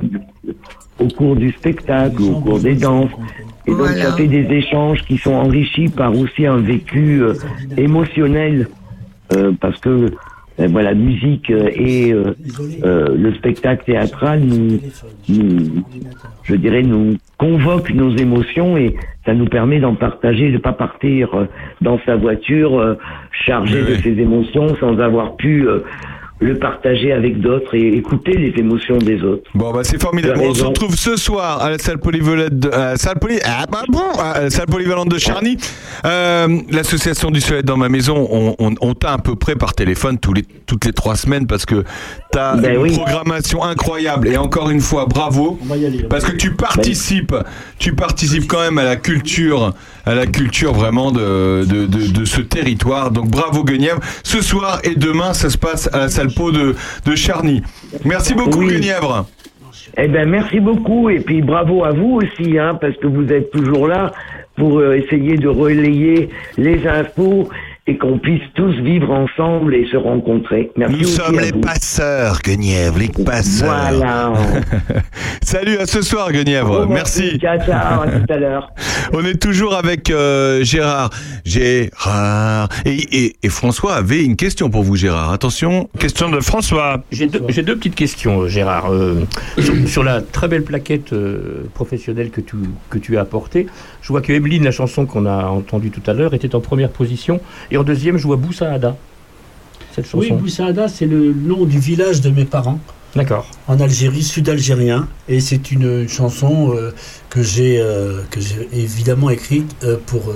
au 0.99 1.07
cours 1.09 1.37
du 1.37 1.51
spectacle, 1.53 2.23
au 2.23 2.41
cours 2.41 2.59
des 2.59 2.75
danses. 2.75 3.11
Et 3.67 3.71
donc, 3.71 3.89
ça 3.89 4.17
fait 4.17 4.27
des 4.27 4.47
échanges 4.55 5.03
qui 5.05 5.19
sont 5.19 5.33
enrichis 5.35 5.89
par 5.89 6.17
aussi 6.17 6.47
un 6.47 6.57
vécu 6.57 7.23
euh, 7.23 7.35
émotionnel. 7.77 8.69
Euh, 9.37 9.53
parce 9.61 9.79
que 9.79 9.89
euh, 10.59 10.67
voilà, 10.71 10.91
la 10.91 10.95
musique 10.95 11.51
et 11.51 12.13
le 12.13 13.35
spectacle 13.35 13.85
théâtral 13.85 14.41
nous, 14.41 14.81
nous, 15.29 15.85
je 16.43 16.55
dirais, 16.57 16.83
nous 16.83 17.17
convoque 17.37 17.91
nos 17.93 18.17
émotions 18.17 18.77
et 18.77 18.97
ça 19.29 19.35
nous 19.35 19.45
permet 19.47 19.79
d'en 19.79 19.95
partager, 19.95 20.51
de 20.51 20.57
pas 20.57 20.73
partir 20.73 21.29
euh, 21.35 21.45
dans 21.83 22.01
sa 22.07 22.17
voiture 22.17 22.79
euh, 22.79 22.95
chargé 23.47 23.83
de 23.83 23.95
ses 24.03 24.19
émotions 24.19 24.75
sans 24.81 24.99
avoir 25.01 25.37
pu 25.37 25.69
euh, 25.69 25.81
le 26.41 26.55
partager 26.55 27.13
avec 27.13 27.41
d'autres 27.41 27.75
et 27.75 27.89
écouter 27.89 28.33
les 28.33 28.55
émotions 28.59 28.97
des 28.97 29.23
autres. 29.25 29.51
Bon, 29.55 29.73
bah 29.73 29.81
c'est 29.83 30.01
formidable. 30.01 30.41
On 30.41 30.55
se 30.55 30.65
retrouve 30.65 30.95
ce 30.95 31.17
soir 31.17 31.61
à 31.61 31.71
la 31.71 31.79
salle 31.79 31.99
polyvalente 31.99 32.55
de, 32.55 32.71
salle 32.95 33.19
poly- 33.21 33.41
ah, 33.45 33.67
bah 33.71 33.83
bon, 33.89 34.09
à 34.19 34.43
la 34.43 34.51
salle 34.51 34.67
polyvalente 34.67 35.09
de 35.11 35.19
Charny. 35.19 35.57
Euh, 36.07 36.47
L'association 36.71 37.31
du 37.33 37.41
Soleil 37.41 37.65
dans 37.65 37.77
ma 37.77 37.89
maison, 37.89 38.27
on, 38.31 38.55
on, 38.61 38.73
on 38.81 38.95
t'a 38.95 39.15
à 39.15 39.19
peu 39.19 39.35
près 39.35 39.57
par 39.57 39.75
téléphone 39.75 40.17
tous 40.19 40.33
les, 40.33 40.45
toutes 40.67 40.85
les 40.87 40.93
trois 40.93 41.17
semaines 41.17 41.47
parce 41.49 41.67
que 41.67 41.83
t'as 42.31 42.57
Ben 42.57 42.75
une 42.75 42.83
oui. 42.83 42.93
programmation 42.95 43.63
incroyable. 43.65 44.29
Et 44.29 44.37
encore 44.37 44.71
une 44.71 44.81
fois, 44.81 45.07
bravo. 45.07 45.59
Parce 46.11 46.25
que 46.25 46.37
tu 46.37 46.53
participes, 46.53 47.35
tu 47.79 47.95
participes 47.95 48.47
quand 48.47 48.61
même 48.61 48.79
à 48.79 48.85
la 48.85 48.97
culture, 48.97 49.75
à 50.07 50.15
la 50.15 50.27
culture 50.27 50.73
vraiment 50.73 51.11
de, 51.13 51.65
de, 51.65 51.87
de, 51.87 52.07
de 52.13 52.25
ce 52.25 52.41
territoire. 52.41 53.11
Donc 53.11 53.29
bravo 53.31 53.65
Guenièvre. 53.65 54.01
Ce 54.25 54.41
soir 54.43 54.81
et 54.85 54.95
demain, 54.95 55.35
ça 55.35 55.51
se 55.51 55.59
passe 55.59 55.89
à 55.93 55.99
la 55.99 56.09
salle 56.09 56.33
Po 56.35 56.51
de, 56.53 56.75
de 57.05 57.15
Charny. 57.17 57.63
Merci 58.05 58.35
beaucoup 58.35 58.61
Oui. 58.61 58.75
Guenièvre. 58.75 59.27
Eh 59.97 60.07
ben 60.07 60.29
merci 60.29 60.61
beaucoup 60.61 61.09
et 61.11 61.19
puis 61.21 61.43
bravo 61.43 61.83
à 61.85 61.91
vous 61.91 62.21
aussi 62.23 62.59
hein, 62.59 62.79
parce 62.81 62.97
que 62.99 63.07
vous 63.07 63.33
êtes 63.33 63.51
toujours 63.51 63.89
là 63.89 64.13
pour 64.57 64.79
euh, 64.79 64.93
essayer 64.97 65.37
de 65.37 65.49
relayer 65.49 66.29
les 66.57 66.87
infos 66.87 67.49
et 67.89 67.97
qu'on 67.97 68.19
puisse 68.19 68.43
tous 68.55 68.75
vivre 68.83 69.11
ensemble 69.11 69.75
et 69.75 69.87
se 69.91 69.97
rencontrer. 69.97 70.71
Merci 70.77 70.95
Nous 70.97 71.03
aussi 71.05 71.13
sommes 71.15 71.39
à 71.39 71.43
les 71.43 71.53
vous. 71.53 71.61
passeurs, 71.63 72.39
Guenièvre, 72.45 72.99
les 72.99 73.09
passeurs. 73.09 73.67
Voilà. 73.91 74.33
Salut, 75.43 75.79
à 75.79 75.87
ce 75.87 76.03
soir, 76.03 76.31
Guenièvre. 76.31 76.87
Bon, 76.87 76.93
Merci. 76.93 77.39
Ciao, 77.39 77.59
ciao, 77.65 78.03
à 78.03 78.07
tout 78.09 78.31
à 78.33 78.37
l'heure. 78.37 78.71
On 79.15 79.25
est 79.25 79.41
toujours 79.41 79.75
avec 79.75 80.11
euh, 80.11 80.63
Gérard. 80.65 81.09
Gérard. 81.47 82.69
Et, 82.85 82.97
et- 83.25 83.37
et 83.43 83.49
François 83.49 83.95
avait 83.95 84.23
une 84.23 84.37
question 84.37 84.69
pour 84.69 84.83
vous, 84.83 84.97
Gérard. 84.97 85.33
Attention, 85.33 85.89
question 85.99 86.29
de 86.29 86.41
François. 86.41 87.03
J'ai 87.11 87.27
deux, 87.27 87.41
petites 87.77 87.95
questions, 87.95 88.43
euh, 88.43 88.49
Gérard. 88.49 88.93
Euh, 88.93 89.25
sur, 89.59 89.75
sur 89.89 90.05
la 90.05 90.21
très 90.21 90.49
belle 90.49 90.65
plaquette 90.65 91.15
euh, 91.15 91.65
professionnelle 91.73 92.29
que 92.31 92.43
tu, 92.43 92.57
que 92.91 92.99
tu 92.99 93.17
as 93.17 93.23
apportée, 93.23 93.67
je 94.03 94.09
vois 94.09 94.21
que 94.21 94.33
Evelyne, 94.33 94.65
la 94.65 94.73
chanson 94.73 95.07
qu'on 95.07 95.25
a 95.25 95.47
entendue 95.47 95.91
tout 95.91 96.03
à 96.11 96.13
l'heure, 96.13 96.35
était 96.35 96.55
en 96.55 96.61
première 96.61 96.91
position. 96.91 97.41
Et 97.71 97.78
en 97.79 97.85
deuxième, 97.85 98.17
je 98.17 98.27
vois 98.27 98.37
Boussaada. 98.37 98.97
Cette 99.95 100.07
chanson. 100.07 100.19
Oui, 100.19 100.33
Boussaada, 100.33 100.89
c'est 100.89 101.07
le 101.07 101.33
nom 101.33 101.65
du 101.65 101.79
village 101.79 102.21
de 102.21 102.31
mes 102.31 102.45
parents. 102.45 102.79
D'accord. 103.17 103.47
En 103.67 103.81
Algérie, 103.81 104.23
sud-algérien. 104.23 105.09
Et 105.29 105.41
c'est 105.41 105.71
une 105.71 106.09
chanson 106.09 106.75
euh, 106.75 106.93
que 107.31 107.43
j'ai 107.43 107.81
euh, 107.81 108.23
que 108.31 108.41
j'ai 108.41 108.69
évidemment 108.73 109.31
écrite 109.31 109.75
euh, 109.83 109.97
pour 110.07 110.33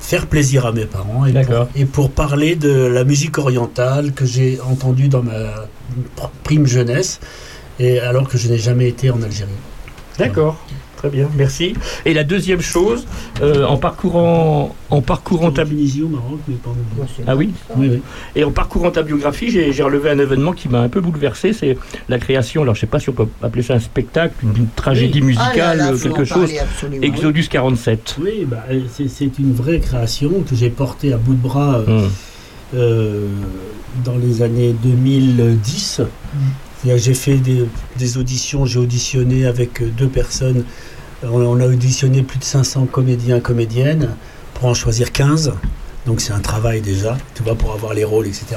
faire 0.00 0.26
plaisir 0.26 0.66
à 0.66 0.72
mes 0.72 0.86
parents 0.86 1.26
et 1.26 1.32
pour, 1.32 1.68
et 1.76 1.84
pour 1.84 2.10
parler 2.10 2.56
de 2.56 2.70
la 2.86 3.04
musique 3.04 3.38
orientale 3.38 4.12
que 4.12 4.24
j'ai 4.24 4.58
entendue 4.60 5.08
dans 5.08 5.22
ma 5.22 5.68
prime 6.42 6.66
jeunesse, 6.66 7.20
et 7.78 8.00
alors 8.00 8.26
que 8.26 8.38
je 8.38 8.48
n'ai 8.48 8.58
jamais 8.58 8.88
été 8.88 9.10
en 9.10 9.22
Algérie. 9.22 9.50
D'accord. 10.18 10.56
Très 11.00 11.08
bien, 11.08 11.30
merci. 11.34 11.72
Et 12.04 12.12
la 12.12 12.24
deuxième 12.24 12.60
chose, 12.60 13.06
euh, 13.40 13.64
en 13.64 13.78
parcourant, 13.78 14.76
en 14.90 15.00
parcourant 15.00 15.50
ta 15.50 15.64
Tunisie 15.64 16.02
au 16.02 16.08
Maroc, 16.08 16.40
mais 16.46 16.56
pas 16.56 16.68
en 16.68 16.74
ah 17.26 17.36
oui, 17.36 17.54
Oui, 17.78 17.88
oui. 17.90 18.02
Et 18.36 18.44
en 18.44 18.50
parcourant 18.50 18.90
ta 18.90 19.02
biographie, 19.02 19.50
j'ai 19.50 19.72
j'ai 19.72 19.82
relevé 19.82 20.10
un 20.10 20.18
événement 20.18 20.52
qui 20.52 20.68
m'a 20.68 20.80
un 20.80 20.90
peu 20.90 21.00
bouleversé, 21.00 21.54
c'est 21.54 21.78
la 22.10 22.18
création. 22.18 22.60
Alors 22.60 22.74
je 22.74 22.80
sais 22.80 22.86
pas 22.86 23.00
si 23.00 23.08
on 23.08 23.14
peut 23.14 23.28
appeler 23.42 23.62
ça 23.62 23.72
un 23.72 23.80
spectacle, 23.80 24.34
une, 24.44 24.66
tragédie 24.76 25.20
Oui. 25.20 25.28
musicale, 25.28 25.56
Ah 25.58 25.74
là 25.74 25.76
là, 25.76 25.92
euh, 25.92 25.96
quelque 25.98 26.24
chose. 26.24 26.50
Exodus 27.00 27.48
47. 27.48 28.16
Oui, 28.20 28.44
bah, 28.46 28.66
euh, 28.70 28.80
c'est- 28.92 29.08
c'est 29.08 29.38
une 29.38 29.54
vraie 29.54 29.80
création 29.80 30.42
que 30.46 30.54
j'ai 30.54 30.68
portée 30.68 31.14
à 31.14 31.16
bout 31.16 31.32
de 31.32 31.40
bras 31.42 31.76
euh, 31.78 32.08
euh, 32.74 33.26
dans 34.04 34.18
les 34.18 34.42
années 34.42 34.74
2010. 34.82 36.02
C'est-à-dire 36.82 36.96
que 36.96 37.02
J'ai 37.08 37.14
fait 37.14 37.36
des, 37.36 37.64
des 37.98 38.16
auditions, 38.18 38.64
j'ai 38.64 38.78
auditionné 38.78 39.44
avec 39.46 39.82
deux 39.96 40.08
personnes. 40.08 40.64
On, 41.22 41.40
on 41.42 41.60
a 41.60 41.66
auditionné 41.66 42.22
plus 42.22 42.38
de 42.38 42.44
500 42.44 42.86
comédiens, 42.86 43.40
comédiennes, 43.40 44.10
pour 44.54 44.66
en 44.66 44.74
choisir 44.74 45.12
15. 45.12 45.52
Donc 46.06 46.22
c'est 46.22 46.32
un 46.32 46.40
travail 46.40 46.80
déjà, 46.80 47.18
tu 47.34 47.42
vois, 47.42 47.54
pour 47.54 47.72
avoir 47.72 47.92
les 47.92 48.04
rôles, 48.04 48.26
etc. 48.26 48.56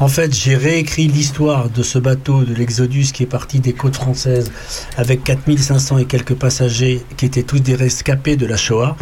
En 0.00 0.08
fait, 0.08 0.34
j'ai 0.34 0.54
réécrit 0.54 1.08
l'histoire 1.08 1.70
de 1.70 1.82
ce 1.82 1.98
bateau 1.98 2.44
de 2.44 2.52
l'Exodus 2.52 3.06
qui 3.12 3.22
est 3.22 3.26
parti 3.26 3.58
des 3.60 3.72
côtes 3.72 3.96
françaises 3.96 4.52
avec 4.98 5.24
4500 5.24 5.98
et 5.98 6.04
quelques 6.04 6.34
passagers 6.34 7.02
qui 7.16 7.24
étaient 7.24 7.42
tous 7.42 7.60
des 7.60 7.74
rescapés 7.74 8.36
de 8.36 8.44
la 8.44 8.58
Shoah, 8.58 8.96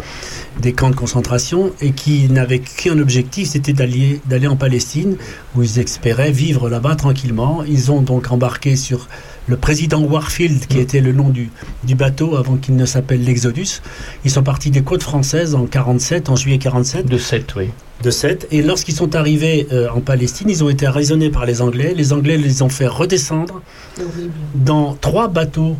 des 0.61 0.71
camps 0.71 0.91
de 0.91 0.95
concentration, 0.95 1.73
et 1.81 1.91
qui 1.91 2.29
n'avaient 2.29 2.59
qu'un 2.59 2.99
objectif, 2.99 3.49
c'était 3.49 3.73
d'aller 3.73 4.21
d'aller 4.27 4.47
en 4.47 4.55
Palestine, 4.55 5.17
où 5.55 5.61
ils 5.61 5.79
espéraient 5.79 6.31
vivre 6.31 6.69
là-bas 6.69 6.95
tranquillement. 6.95 7.63
Ils 7.67 7.91
ont 7.91 8.01
donc 8.01 8.31
embarqué 8.31 8.77
sur 8.77 9.09
le 9.47 9.57
président 9.57 10.01
Warfield, 10.01 10.67
qui 10.67 10.79
était 10.79 11.01
le 11.01 11.11
nom 11.11 11.29
du, 11.29 11.49
du 11.83 11.95
bateau 11.95 12.35
avant 12.35 12.57
qu'il 12.57 12.75
ne 12.75 12.85
s'appelle 12.85 13.23
l'Exodus. 13.23 13.81
Ils 14.23 14.31
sont 14.31 14.43
partis 14.43 14.69
des 14.69 14.81
côtes 14.81 15.03
françaises 15.03 15.55
en 15.55 15.65
47, 15.65 16.29
en 16.29 16.35
juillet 16.35 16.57
47. 16.57 17.05
De 17.05 17.17
7, 17.17 17.55
oui. 17.55 17.69
De 18.01 18.11
7. 18.11 18.47
Et 18.51 18.61
lorsqu'ils 18.61 18.95
sont 18.95 19.15
arrivés 19.15 19.67
euh, 19.71 19.89
en 19.89 20.01
Palestine, 20.01 20.49
ils 20.49 20.63
ont 20.63 20.69
été 20.69 20.87
raisonnés 20.87 21.29
par 21.29 21.45
les 21.45 21.61
Anglais. 21.61 21.93
Les 21.95 22.13
Anglais 22.13 22.37
les 22.37 22.61
ont 22.61 22.69
fait 22.69 22.87
redescendre 22.87 23.61
dans 24.55 24.95
trois 24.95 25.27
bateaux 25.27 25.75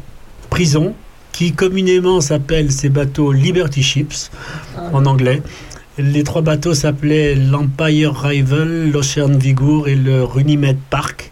prison 0.49 0.93
qui 1.31 1.51
communément 1.51 2.21
s'appellent 2.21 2.71
ces 2.71 2.89
bateaux 2.89 3.31
Liberty 3.31 3.81
Ships 3.81 4.29
en 4.93 5.05
anglais. 5.05 5.41
Les 5.97 6.23
trois 6.23 6.41
bateaux 6.41 6.73
s'appelaient 6.73 7.35
l'Empire 7.35 8.15
Rival, 8.15 8.91
l'Ocean 8.91 9.29
Vigour 9.29 9.87
et 9.87 9.95
le 9.95 10.23
Runnymede 10.23 10.77
Park. 10.89 11.31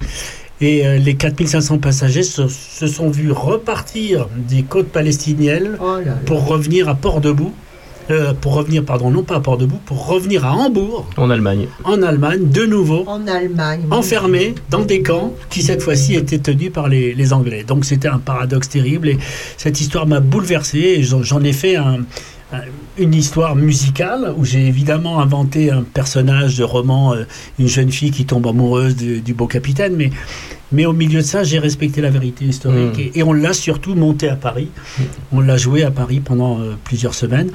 Et 0.61 0.85
euh, 0.85 0.97
les 0.97 1.15
4500 1.15 1.79
passagers 1.79 2.23
se, 2.23 2.47
se 2.47 2.87
sont 2.87 3.09
vus 3.09 3.31
repartir 3.31 4.27
des 4.47 4.61
côtes 4.63 4.89
palestiniennes 4.89 5.77
pour 6.25 6.45
revenir 6.47 6.87
à 6.89 6.95
Port-de-Bout. 6.95 7.53
Euh, 8.09 8.33
pour 8.33 8.55
revenir, 8.55 8.83
pardon, 8.83 9.09
non 9.09 9.23
pas 9.23 9.35
à 9.35 9.39
Port-de-Bout, 9.39 9.79
pour 9.85 10.07
revenir 10.07 10.43
à 10.45 10.53
Hambourg, 10.53 11.07
En 11.17 11.29
Allemagne. 11.29 11.67
en 11.85 12.01
Allemagne, 12.01 12.49
de 12.49 12.65
nouveau, 12.65 13.03
En 13.07 13.25
Allemagne. 13.27 13.81
enfermés 13.89 14.55
dans 14.69 14.81
des 14.81 15.01
camps 15.01 15.33
qui 15.49 15.61
cette 15.61 15.81
fois-ci 15.81 16.15
étaient 16.15 16.39
tenus 16.39 16.73
par 16.73 16.89
les, 16.89 17.13
les 17.13 17.31
Anglais. 17.31 17.63
Donc 17.65 17.85
c'était 17.85 18.09
un 18.09 18.17
paradoxe 18.17 18.67
terrible 18.69 19.07
et 19.07 19.17
cette 19.55 19.79
histoire 19.79 20.07
m'a 20.07 20.19
bouleversé 20.19 20.79
et 20.79 21.03
j'en 21.03 21.41
ai 21.43 21.53
fait 21.53 21.75
un- 21.77 21.99
une 22.97 23.13
histoire 23.13 23.55
musicale 23.55 24.33
où 24.37 24.43
j'ai 24.45 24.67
évidemment 24.67 25.19
inventé 25.21 25.71
un 25.71 25.83
personnage 25.83 26.57
de 26.57 26.63
roman, 26.63 27.13
euh, 27.13 27.23
une 27.59 27.67
jeune 27.67 27.91
fille 27.91 28.11
qui 28.11 28.25
tombe 28.25 28.45
amoureuse 28.47 28.95
du, 28.95 29.21
du 29.21 29.33
beau 29.33 29.47
capitaine, 29.47 29.95
mais, 29.95 30.09
mais 30.71 30.85
au 30.85 30.93
milieu 30.93 31.21
de 31.21 31.25
ça 31.25 31.43
j'ai 31.43 31.59
respecté 31.59 32.01
la 32.01 32.09
vérité 32.09 32.45
historique 32.45 32.97
Mm. 32.97 32.99
et, 32.99 33.11
et 33.19 33.23
on 33.23 33.33
l'a 33.33 33.53
surtout 33.53 33.95
monté 33.95 34.27
à 34.29 34.35
Paris. 34.35 34.69
On 35.31 35.39
l'a 35.39 35.57
joué 35.57 35.83
à 35.83 35.91
Paris 35.91 36.19
pendant 36.19 36.59
euh, 36.59 36.75
plusieurs 36.83 37.13
semaines 37.13 37.51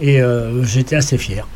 et 0.00 0.20
euh, 0.22 0.62
j'étais 0.64 0.96
assez 0.96 1.18
fier. 1.18 1.46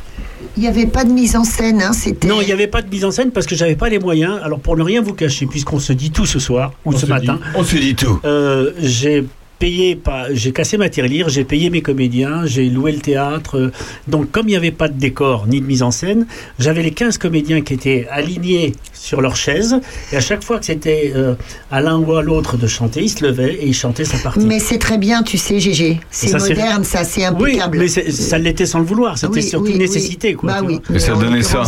Il 0.57 0.61
n'y 0.63 0.69
avait 0.69 0.87
pas 0.87 1.05
de 1.05 1.11
mise 1.13 1.37
en 1.37 1.45
scène, 1.45 1.81
hein, 1.81 1.93
c'était. 1.93 2.27
Non, 2.29 2.41
il 2.43 2.47
n'y 2.47 2.53
avait 2.53 2.67
pas 2.67 2.83
de 2.83 2.91
mise 2.91 3.05
en 3.05 3.11
scène 3.11 3.31
parce 3.31 3.47
que 3.47 3.55
j'avais 3.55 3.77
pas 3.77 3.89
les 3.89 3.99
moyens. 4.01 4.39
Alors 4.43 4.59
pour 4.61 4.77
ne 4.77 4.83
rien 4.83 5.01
vous 5.01 5.15
cacher, 5.15 5.47
puisqu'on 5.47 5.79
se 5.79 5.93
dit 5.95 6.11
tout 6.11 6.27
ce 6.27 6.39
soir 6.39 6.73
ou 6.85 6.93
On 6.93 6.97
ce 6.99 7.07
matin, 7.07 7.35
dit- 7.37 7.49
on 7.55 7.63
se 7.65 7.77
dit 7.77 7.95
tout. 7.95 8.21
euh, 8.25 8.73
j'ai 8.81 9.25
payé, 9.63 9.95
pas, 9.95 10.27
j'ai 10.35 10.51
cassé 10.51 10.77
ma 10.77 10.89
tirelire, 10.89 11.29
j'ai 11.29 11.45
payé 11.45 11.71
mes 11.71 11.83
comédiens, 11.83 12.45
j'ai 12.47 12.69
loué 12.69 12.91
le 12.91 12.99
théâtre. 12.99 13.59
euh, 13.59 13.73
donc 14.09 14.29
comme 14.33 14.49
il 14.49 14.51
n'y 14.51 14.57
avait 14.57 14.73
pas 14.73 14.89
de 14.89 14.99
décor 14.99 15.47
ni 15.47 15.61
de 15.61 15.67
mise 15.67 15.85
en 15.85 15.93
scène, 15.93 16.27
j'avais 16.59 16.83
les 16.83 16.91
15 16.91 17.17
comédiens 17.17 17.61
qui 17.61 17.75
étaient 17.75 18.09
alignés 18.11 18.73
sur 18.93 19.21
leurs 19.21 19.37
chaises 19.37 19.77
et 20.13 20.17
à 20.17 20.21
chaque 20.21 20.43
fois 20.43 20.59
que 20.59 20.65
c'était 20.65 21.13
euh, 21.15 21.35
à 21.71 21.81
l'un 21.81 21.97
ou 21.97 22.13
à 22.17 22.23
l'autre 22.23 22.57
de 22.57 22.67
chanter, 22.67 23.03
ils 23.05 23.09
se 23.09 23.25
levaient 23.25 23.55
et 23.55 23.67
ils 23.69 23.75
chantaient 23.75 24.05
sa 24.05 24.19
partie. 24.19 24.45
Mais 24.47 24.59
c'est 24.59 24.79
très 24.79 24.99
bien, 24.99 25.23
tu 25.23 25.39
sais, 25.39 25.61
Gégé. 25.61 26.01
C'est 26.11 26.33
moderne, 26.37 26.83
ça, 26.83 27.05
c'est 27.05 27.29
Oui, 27.29 27.53
impeccable. 27.53 27.79
mais 27.79 27.87
c'est- 27.89 28.11
ça 28.11 28.39
l'était 28.39 28.67
sans 28.67 28.81
le 28.81 28.85
vouloir, 28.87 29.17
c'était 29.17 29.35
Oui, 29.35 29.43
surtout 29.45 29.67
oui, 29.67 29.71
une 29.75 29.77
oui. 29.77 29.83
nécessité. 29.87 30.35
Quoi, 30.35 30.55
Bah 30.55 30.61
oui. 30.67 30.81
Et 30.93 30.99
ça 30.99 31.15
Mais 31.15 31.21
donnait 31.25 31.43
ça. 31.43 31.63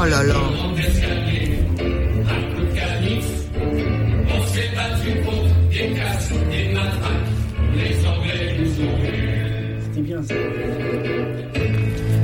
Oh 0.00 0.04
là 0.04 0.22
là. 0.22 0.34
C'était 9.82 10.02
bien 10.02 10.22
ça. 10.22 10.34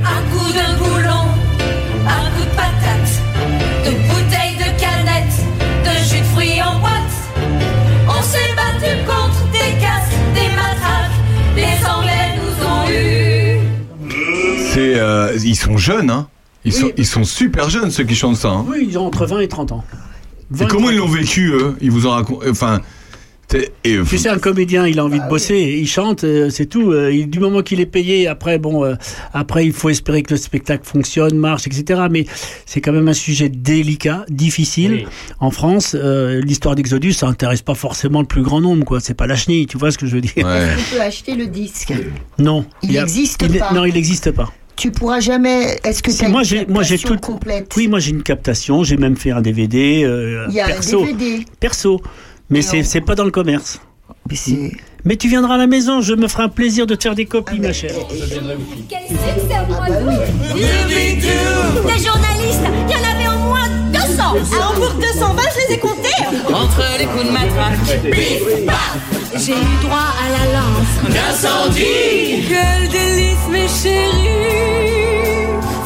Un 0.03 0.21
coup 0.31 0.49
de 0.53 0.65
boulon, 0.77 1.25
un 2.07 2.25
coup 2.31 2.45
de 2.45 2.55
patate, 2.55 3.11
de 3.83 3.91
bouteilles 4.07 4.55
de 4.55 4.69
canettes, 4.79 5.39
de 5.83 5.93
jus 6.07 6.21
de 6.21 6.27
fruits 6.27 6.61
en 6.61 6.79
boîte. 6.79 7.15
On 8.07 8.21
s'est 8.21 8.53
battu 8.55 8.91
contre 9.05 9.41
des 9.51 9.71
casques, 9.81 10.17
des 10.33 10.49
matraques, 10.55 11.19
les 11.57 11.77
Anglais 11.85 12.29
nous 12.39 12.55
ont 12.65 12.85
eu. 12.89 13.59
C'est, 14.71 14.95
euh, 14.97 15.37
ils 15.43 15.57
sont 15.57 15.75
jeunes, 15.77 16.09
hein. 16.09 16.29
Ils, 16.65 16.73
Oui. 16.73 16.79
sont, 16.79 16.91
ils 16.97 17.05
sont 17.05 17.23
super 17.23 17.69
jeunes 17.69 17.91
ceux 17.91 18.03
qui 18.03 18.15
chantent 18.15 18.37
ça. 18.37 18.49
hein. 18.49 18.65
Oui, 18.67 18.87
ils 18.89 18.97
ont 18.97 19.05
entre 19.05 19.25
20 19.25 19.39
et 19.41 19.47
30 19.47 19.71
ans. 19.71 19.83
Et 20.59 20.65
comment 20.65 20.89
ils 20.89 20.97
l'ont 20.97 21.07
vécu 21.07 21.49
eux? 21.51 21.75
Ils 21.81 21.91
vous 21.91 22.05
ont 22.07 22.11
raconté. 22.11 22.49
Enfin. 22.49 22.81
Et, 23.83 23.99
Tu 24.09 24.17
sais, 24.17 24.29
un 24.29 24.39
comédien, 24.39 24.87
il 24.87 24.97
a 24.99 25.05
envie 25.05 25.19
de 25.19 25.29
bosser, 25.29 25.77
il 25.79 25.87
chante, 25.87 26.23
euh, 26.23 26.49
c'est 26.49 26.65
tout. 26.65 26.91
Euh, 26.91 27.13
il- 27.13 27.29
du 27.29 27.39
moment 27.39 27.61
qu'il 27.61 27.79
est 27.79 27.85
payé, 27.85 28.27
après, 28.27 28.57
bon, 28.57 28.83
euh, 28.83 28.95
après, 29.33 29.67
il 29.67 29.71
faut 29.71 29.89
espérer 29.89 30.23
que 30.23 30.33
le 30.33 30.37
spectacle 30.37 30.83
fonctionne, 30.83 31.37
marche, 31.37 31.67
etc. 31.67 32.01
Mais 32.09 32.25
c'est 32.65 32.81
quand 32.81 32.91
même 32.91 33.07
un 33.07 33.13
sujet 33.13 33.47
délicat, 33.49 34.25
difficile. 34.29 34.91
Oui. 34.91 35.05
En 35.39 35.51
France, 35.51 35.95
euh, 35.97 36.41
l'histoire 36.41 36.73
d'Exodus, 36.73 37.13
ça 37.13 37.27
intéresse 37.27 37.61
pas 37.61 37.75
forcément 37.75 38.19
le 38.21 38.27
plus 38.27 38.41
grand 38.41 38.61
nombre, 38.61 38.83
quoi. 38.83 38.99
C'est 38.99 39.13
pas 39.13 39.27
la 39.27 39.35
chenille, 39.35 39.67
tu 39.67 39.77
vois 39.77 39.91
ce 39.91 39.99
que 39.99 40.07
je 40.07 40.15
veux 40.15 40.21
dire 40.21 40.33
Ouais. 40.43 40.75
Tu 40.77 40.95
peux 40.95 41.01
acheter 41.01 41.35
le 41.35 41.45
disque. 41.45 41.93
Non. 42.39 42.65
Il 42.81 42.93
n'existe 42.93 43.47
pas. 43.59 43.71
Non, 43.73 43.85
il 43.85 43.93
n'existe 43.93 44.31
pas. 44.31 44.51
Tu 44.75 44.91
pourras 44.91 45.19
jamais. 45.19 45.79
Est-ce 45.83 46.03
que 46.03 46.11
Si, 46.11 46.19
tu 46.19 46.25
as 46.25 46.29
moi, 46.29 46.41
une 46.41 46.47
j'ai, 46.47 46.65
moi, 46.65 46.83
j'ai 46.83 46.97
captation 46.97 47.15
tout. 47.15 47.31
complète 47.33 47.73
Oui, 47.77 47.87
moi, 47.87 47.99
j'ai 47.99 48.11
une 48.11 48.23
captation. 48.23 48.83
J'ai 48.83 48.97
même 48.97 49.15
fait 49.15 49.31
un 49.31 49.41
DVD 49.41 50.03
euh, 50.03 50.45
Il 50.49 50.55
y 50.55 50.59
a 50.61 50.67
perso. 50.67 51.03
un 51.03 51.05
DVD. 51.07 51.45
Perso. 51.59 52.01
Mais 52.49 52.61
c'est, 52.61 52.83
c'est 52.83 53.01
pas 53.01 53.15
dans 53.15 53.23
le 53.25 53.31
commerce. 53.31 53.79
Mais 54.29 54.35
c'est. 54.35 54.71
Mais 55.03 55.15
tu 55.17 55.27
viendras 55.27 55.55
à 55.55 55.57
la 55.57 55.67
maison, 55.67 56.01
je 56.01 56.13
me 56.15 56.27
ferai 56.27 56.43
un 56.43 56.49
plaisir 56.49 56.87
de 56.87 56.95
te 56.95 57.03
faire 57.03 57.13
des 57.15 57.25
copies, 57.25 57.59
ma 57.59 57.73
chère. 57.73 57.91
Quel 58.89 59.01
succès 59.07 59.17
nous 59.69 59.75
Des 61.87 62.03
journalistes, 62.03 62.61
il 62.87 62.91
y 62.91 62.95
en 62.95 62.99
moins 62.99 63.14
200 64.33 64.55
Ah, 64.59 64.73
pour 64.75 64.89
220, 64.93 65.41
je 65.53 65.67
les 65.67 65.73
ai 65.75 65.79
comptés 65.79 66.53
Entre 66.53 66.83
les 66.99 67.05
coups 67.05 67.25
de 67.25 67.31
matraque 67.31 68.01
Bif, 68.03 68.65
baf 68.65 68.97
J'ai 69.35 69.53
eu 69.53 69.77
droit 69.83 69.97
à 69.97 70.29
la 70.29 70.53
lance 70.53 71.13
D'incendie 71.13 72.45
Quel 72.47 72.89
délice 72.89 73.47
mes 73.51 73.67
chéris 73.67 74.29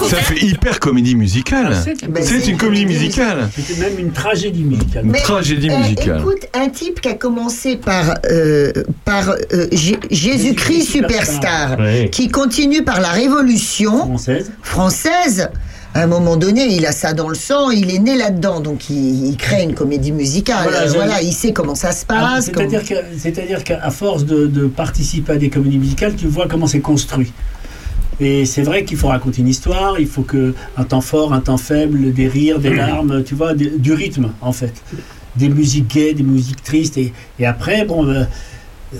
Ça 0.09 0.17
fait 0.17 0.41
hyper 0.43 0.79
comédie 0.79 1.15
musicale. 1.15 1.75
Ben, 2.09 2.23
C'est 2.23 2.47
une 2.47 2.57
comédie 2.57 2.85
musicale. 2.87 3.49
C'était 3.55 3.79
même 3.79 3.99
une 3.99 4.11
tragédie 4.11 4.63
musicale. 4.63 5.05
Une 5.05 5.11
Mais, 5.11 5.21
tragédie 5.21 5.69
euh, 5.69 5.77
musicale. 5.77 6.19
écoute, 6.21 6.47
un 6.55 6.69
type 6.69 6.99
qui 7.01 7.09
a 7.09 7.13
commencé 7.13 7.75
par, 7.75 8.15
euh, 8.31 8.71
par 9.05 9.29
euh, 9.29 9.67
Jésus-Christ 9.71 10.81
Superstar, 10.89 11.77
qui 12.11 12.29
continue 12.29 12.83
par 12.83 13.01
la 13.01 13.09
Révolution 13.09 14.05
Française. 14.07 14.51
française, 14.63 15.49
à 15.93 16.03
un 16.03 16.07
moment 16.07 16.37
donné, 16.37 16.65
il 16.67 16.85
a 16.85 16.91
ça 16.91 17.13
dans 17.13 17.27
le 17.29 17.35
sang, 17.35 17.71
il 17.71 17.93
est 17.93 17.99
né 17.99 18.15
là-dedans, 18.15 18.59
donc 18.61 18.89
il, 18.89 19.27
il 19.27 19.37
crée 19.37 19.63
une 19.63 19.73
comédie 19.73 20.11
musicale. 20.11 20.67
Voilà, 20.95 21.21
il 21.21 21.33
sait 21.33 21.51
comment 21.51 21.75
ça 21.75 21.91
se 21.91 22.05
Alors, 22.09 22.29
passe. 22.35 22.45
C'est-à-dire 23.17 23.63
qu'à 23.63 23.89
force 23.89 24.23
de, 24.25 24.45
de 24.47 24.67
participer 24.67 25.33
à 25.33 25.37
des 25.37 25.49
comédies 25.49 25.79
musicales, 25.79 26.15
tu 26.15 26.27
vois 26.27 26.47
comment 26.47 26.67
c'est 26.67 26.79
construit. 26.81 27.31
Et 28.21 28.45
c'est 28.45 28.61
vrai 28.63 28.83
qu'il 28.83 28.97
faut 28.97 29.07
raconter 29.07 29.41
une 29.41 29.47
histoire, 29.47 29.99
il 29.99 30.07
faut 30.07 30.23
que 30.23 30.53
un 30.77 30.83
temps 30.83 31.01
fort, 31.01 31.33
un 31.33 31.39
temps 31.39 31.57
faible, 31.57 32.13
des 32.13 32.27
rires, 32.27 32.59
des 32.59 32.73
larmes, 32.75 33.23
tu 33.23 33.33
vois, 33.33 33.53
des- 33.53 33.71
du 33.77 33.93
rythme 33.93 34.31
en 34.41 34.51
fait, 34.51 34.73
des 35.37 35.47
musiques 35.49 35.87
gaies, 35.87 36.13
des 36.13 36.23
musiques 36.23 36.61
tristes, 36.61 36.97
et, 36.97 37.13
et 37.39 37.45
après 37.45 37.85
bon, 37.85 38.05
euh, 38.07 38.25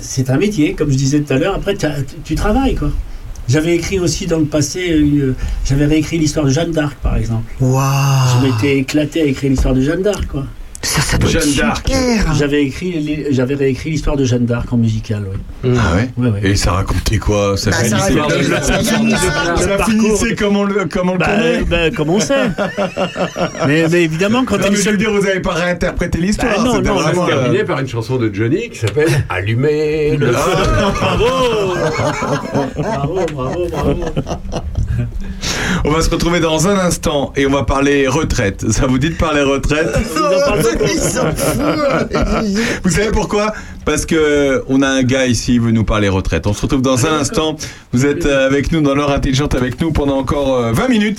c'est 0.00 0.30
un 0.30 0.38
métier, 0.38 0.72
comme 0.74 0.90
je 0.90 0.96
disais 0.96 1.20
tout 1.20 1.32
à 1.34 1.36
l'heure. 1.38 1.54
Après, 1.54 1.76
tu 2.24 2.34
travailles 2.34 2.74
quoi. 2.76 2.90
J'avais 3.50 3.74
écrit 3.74 3.98
aussi 3.98 4.26
dans 4.26 4.38
le 4.38 4.44
passé, 4.44 4.80
une- 4.86 5.34
j'avais 5.66 5.86
réécrit 5.86 6.18
l'histoire 6.18 6.46
de 6.46 6.50
Jeanne 6.50 6.70
d'Arc, 6.70 6.96
par 7.02 7.16
exemple. 7.16 7.52
Waouh 7.60 7.82
Je 8.40 8.46
m'étais 8.46 8.78
éclaté 8.78 9.22
à 9.22 9.24
écrire 9.24 9.50
l'histoire 9.50 9.74
de 9.74 9.80
Jeanne 9.80 10.02
d'Arc, 10.02 10.24
quoi. 10.28 10.46
Ça, 10.82 11.02
ça 11.02 11.18
doit 11.18 11.28
Jeanne 11.28 11.42
être 11.42 11.56
d'Arc. 11.58 11.88
super. 11.88 12.34
J'avais 12.34 12.62
écrit, 12.64 13.26
j'avais 13.30 13.54
réécrit 13.54 13.90
l'histoire 13.90 14.16
de 14.16 14.24
Jeanne 14.24 14.46
d'Arc 14.46 14.72
en 14.72 14.78
musical, 14.78 15.24
oui. 15.62 15.70
Ah 15.78 15.94
ouais, 15.94 16.08
Ouais, 16.16 16.30
ouais. 16.30 16.50
Et 16.50 16.56
ça 16.56 16.72
racontait 16.72 17.18
quoi 17.18 17.56
Ça 17.58 17.70
Ah, 17.72 17.84
ça 17.84 17.98
finissait, 17.98 18.18
racontait 18.20 18.42
ça- 18.44 18.48
la- 18.50 18.62
ça- 18.62 18.72
la- 18.72 18.82
ça- 18.82 18.98
le 18.98 19.78
ça 19.78 19.84
finissait 19.84 20.34
comme 20.34 20.56
on 20.56 20.64
le, 20.64 20.86
comme 20.86 21.10
on 21.10 21.12
le 21.12 21.18
Bah, 21.18 21.26
connaît. 21.26 21.62
bah, 21.64 21.90
comme 21.94 22.08
on 22.08 22.18
sait. 22.18 22.48
mais, 23.66 23.86
mais 23.90 24.04
évidemment, 24.04 24.44
quand 24.46 24.56
Non, 24.56 24.62
elle 24.64 24.72
mais 24.72 24.78
est 24.78 24.82
je 24.82 24.90
veux 24.90 24.96
seule. 24.96 24.96
dire, 24.96 25.12
vous 25.12 25.26
avez 25.26 25.40
pas 25.40 25.52
réinterprété 25.52 26.18
l'histoire. 26.18 26.54
Bah, 26.56 26.62
non, 26.64 26.80
non, 26.80 26.92
On 26.92 26.94
va 26.94 27.02
vraiment, 27.02 27.26
se 27.26 27.30
euh, 27.30 27.34
terminer 27.42 27.64
par 27.64 27.78
une 27.80 27.88
chanson 27.88 28.16
de 28.16 28.32
Johnny 28.32 28.70
qui 28.70 28.78
s'appelle 28.78 29.08
Allumer 29.28 30.16
le 30.16 30.32
feu. 30.32 30.50
Bravo 30.94 31.24
Bravo, 32.76 33.20
bravo, 33.34 33.66
bravo. 33.70 34.04
On 35.84 35.90
va 35.90 36.02
se 36.02 36.10
retrouver 36.10 36.40
dans 36.40 36.68
un 36.68 36.78
instant 36.78 37.32
et 37.36 37.46
on 37.46 37.50
va 37.50 37.62
parler 37.62 38.06
retraite. 38.06 38.70
Ça 38.70 38.86
vous 38.86 38.98
dit 38.98 39.10
de 39.10 39.14
parler 39.14 39.42
retraite. 39.42 39.88
Vous 42.82 42.90
savez 42.90 43.10
pourquoi? 43.10 43.52
Parce 43.84 44.04
que 44.04 44.64
on 44.68 44.82
a 44.82 44.88
un 44.88 45.02
gars 45.02 45.26
ici, 45.26 45.54
il 45.54 45.60
veut 45.60 45.70
nous 45.70 45.84
parler 45.84 46.08
retraite. 46.08 46.46
On 46.46 46.52
se 46.52 46.62
retrouve 46.62 46.82
dans 46.82 47.06
un 47.06 47.20
instant. 47.20 47.56
Vous 47.92 48.04
êtes 48.04 48.26
euh, 48.26 48.46
avec 48.46 48.72
nous 48.72 48.80
dans 48.80 48.94
l'heure 48.94 49.12
intelligente 49.12 49.54
avec 49.54 49.80
nous 49.80 49.92
pendant 49.92 50.18
encore 50.18 50.56
euh, 50.56 50.72
20 50.72 50.88
minutes. 50.88 51.18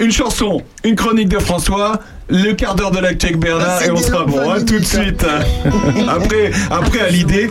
Une 0.00 0.10
chanson, 0.10 0.62
une 0.82 0.96
chronique 0.96 1.28
de 1.28 1.38
François, 1.38 2.00
le 2.28 2.52
quart 2.52 2.74
d'heure 2.74 2.90
de 2.90 2.98
l'actu 2.98 3.26
avec 3.26 3.38
Bernard 3.38 3.78
Ah, 3.80 3.86
et 3.86 3.90
on 3.90 3.96
sera 3.96 4.24
bon 4.24 4.38
20 4.38 4.54
hein, 4.54 4.64
tout 4.66 4.78
de 4.78 4.84
suite. 4.84 5.24
après, 6.08 6.50
après 6.70 7.00
à 7.00 7.10
l'idée 7.10 7.48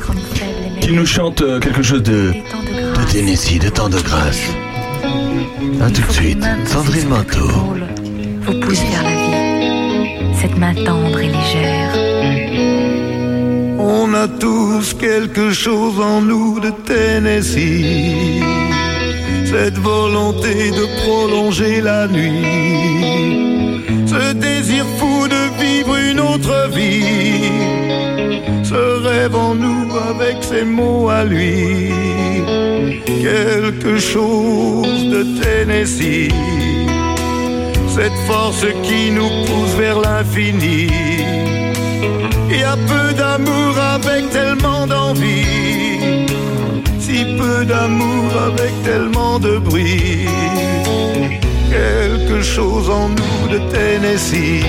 qui 0.81 0.91
nous 0.91 1.05
chante 1.05 1.41
euh, 1.41 1.59
quelque 1.59 1.81
chose 1.81 2.03
de, 2.03 2.33
de 2.33 3.11
Tennessee, 3.11 3.59
de 3.59 3.69
temps 3.69 3.89
de 3.89 3.99
grâce. 3.99 4.41
A 5.81 5.89
tout 5.89 6.01
de 6.01 6.11
suite, 6.11 6.45
Sandrine 6.65 7.07
Manteau. 7.07 7.47
vous 8.41 8.59
pousse 8.59 8.83
vers 8.91 9.03
la 9.03 9.15
vie. 9.23 10.35
Cette 10.41 10.57
main 10.57 10.73
tendre 10.73 11.19
et 11.19 11.27
légère. 11.27 11.93
On 13.79 14.13
a 14.13 14.27
tous 14.27 14.93
quelque 14.93 15.51
chose 15.51 15.99
en 15.99 16.21
nous 16.21 16.59
de 16.59 16.69
Tennessee. 16.69 18.41
Cette 19.45 19.77
volonté 19.77 20.71
de 20.71 20.85
prolonger 21.01 21.81
la 21.81 22.07
nuit. 22.07 23.83
Ce 24.05 24.33
désir 24.33 24.85
fou 24.97 25.27
de 25.27 25.42
vivre 25.73 25.95
une 25.95 26.19
autre 26.19 26.69
vie. 26.69 27.51
Ce 28.63 28.81
rêve 29.07 29.35
en 29.35 29.55
nous 29.55 29.87
avec 30.09 30.37
ses 30.43 30.63
mots 30.63 31.09
à 31.09 31.23
lui? 31.23 31.91
Quelque 33.05 33.97
chose 33.97 35.01
de 35.13 35.21
Tennessee. 35.41 36.31
Cette 37.95 38.19
force 38.27 38.65
qui 38.87 39.11
nous 39.11 39.31
pousse 39.45 39.75
vers 39.77 39.99
l'infini. 39.99 40.87
Il 42.49 42.59
y 42.59 42.63
a 42.63 42.77
peu 42.91 43.07
d'amour 43.21 43.73
avec 43.95 44.29
tellement 44.31 44.85
d'envie. 44.87 45.45
Si 46.99 47.17
peu 47.39 47.65
d'amour 47.65 48.25
avec 48.49 48.73
tellement 48.83 49.39
de 49.39 49.57
bruit. 49.57 50.27
Quelque 51.73 52.43
chose 52.43 52.87
en 52.87 53.09
nous 53.09 53.47
de 53.49 53.57
Tennessee. 53.71 54.61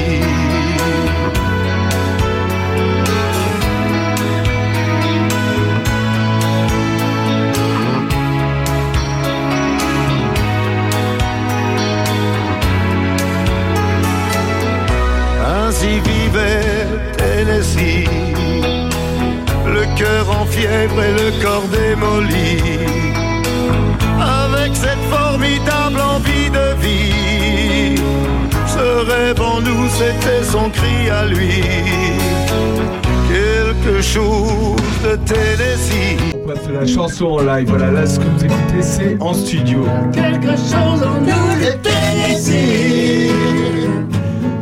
La 36.85 36.93
chanson 36.93 37.27
en 37.27 37.43
live. 37.43 37.69
Voilà, 37.69 37.91
là 37.91 38.07
ce 38.07 38.19
que 38.19 38.25
vous 38.25 38.45
écoutez, 38.45 38.83
c'est 38.83 39.17
en 39.21 39.33
studio. 39.33 39.87
Quelque 40.13 40.51
chose 40.51 41.03
en 41.03 41.21
nous 41.21 41.65
de 41.65 41.73
Tennessee. 41.83 43.31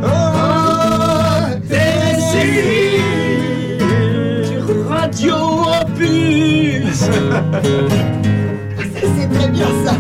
Oh, 0.05 0.09
Tennessee. 1.69 3.01
Radio 4.89 5.35
Opus. 5.81 7.09
C'est 8.93 9.29
très 9.35 9.49
bien 9.49 9.67
ça. 9.85 9.95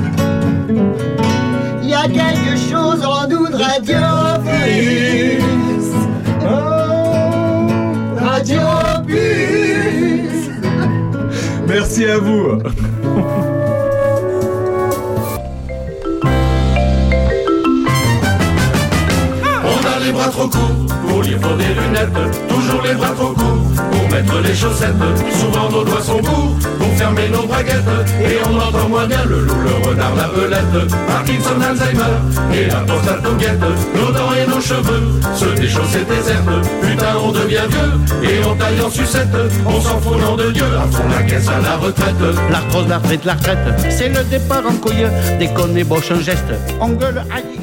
Il 1.83 1.89
y 1.89 1.95
a 1.95 2.03
quelque 2.03 2.57
chose 2.71 3.05
en 3.05 3.29
nous 3.29 3.49
de 3.49 3.57
Radio 3.57 3.99
Opus. 4.37 5.43
Oh, 6.45 7.67
Radio 8.25 8.61
Opus. 8.61 8.82
Merci 11.95 12.11
à 12.11 12.17
vous. 12.17 12.59
On 19.63 19.87
a 19.87 20.01
les 20.03 20.13
bras 20.13 20.29
trop 20.29 20.49
courts 20.49 20.87
pour 21.07 21.23
lire 21.23 21.39
faut 21.39 21.55
des 21.55 21.65
lunettes, 21.65 22.09
toujours 22.49 22.81
les 22.83 22.95
bras 22.95 23.11
trop 23.11 23.35
courts 23.35 23.85
pour 23.91 24.09
mettre 24.11 24.41
les 24.41 24.55
chaussettes. 24.55 24.95
Souvent 25.39 25.69
nos 25.69 25.85
doigts 25.85 26.01
sont 26.01 26.23
courts 26.23 26.57
fermer 27.03 27.29
nos 27.31 27.47
braguettes 27.47 27.93
et 28.21 28.37
on 28.49 28.57
entend 28.57 28.89
moins 28.89 29.07
bien 29.07 29.25
le 29.29 29.41
loup, 29.41 29.61
le 29.65 29.89
renard, 29.89 30.15
la 30.15 30.29
belette. 30.29 30.93
Parkinson, 31.09 31.61
Alzheimer 31.61 32.15
et 32.55 32.67
la 32.67 32.81
prostate 32.81 33.25
nous 33.25 33.37
guette. 33.37 33.61
Nos 33.97 34.13
dents 34.13 34.33
et 34.35 34.47
nos 34.49 34.61
cheveux 34.61 35.21
se 35.35 35.61
déchaussent 35.61 35.97
et 35.97 36.05
désertent. 36.05 36.63
Putain, 36.81 37.17
on 37.25 37.33
devient 37.33 37.67
vieux 37.69 38.31
et 38.31 38.45
on 38.45 38.55
taille 38.55 38.81
en 38.81 38.91
sucette. 38.91 39.37
On 39.67 39.81
s'en 39.81 40.01
fout, 40.01 40.21
nom 40.21 40.37
de 40.37 40.53
Dieu, 40.53 40.65
à 40.65 40.87
fond 40.93 41.09
la 41.09 41.23
caisse 41.25 41.49
à 41.49 41.61
la 41.61 41.77
retraite. 41.77 42.15
L'arthrose, 42.51 42.89
l'arthrite, 42.89 43.25
la 43.25 43.35
retraite, 43.35 43.59
c'est 43.91 44.09
le 44.09 44.23
départ 44.25 44.65
en 44.65 44.77
couille. 44.77 45.09
Dès 45.41 45.49
qu'on 45.49 45.75
ébauche 45.75 46.13
un 46.13 46.21
geste, 46.21 46.53
on 46.81 46.91
gueule 46.91 47.25
aïe. 47.35 47.59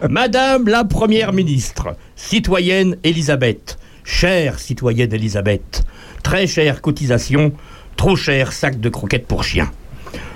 Madame 0.10 0.68
la 0.68 0.84
Première 0.84 1.32
ministre, 1.32 1.96
citoyenne 2.16 2.96
Elisabeth, 3.02 3.78
chère 4.04 4.58
citoyenne 4.58 5.12
Elisabeth, 5.12 5.84
très 6.22 6.46
chère 6.46 6.82
cotisation, 6.82 7.52
trop 8.02 8.16
cher 8.16 8.52
sac 8.52 8.80
de 8.80 8.88
croquettes 8.88 9.28
pour 9.28 9.44
chien. 9.44 9.70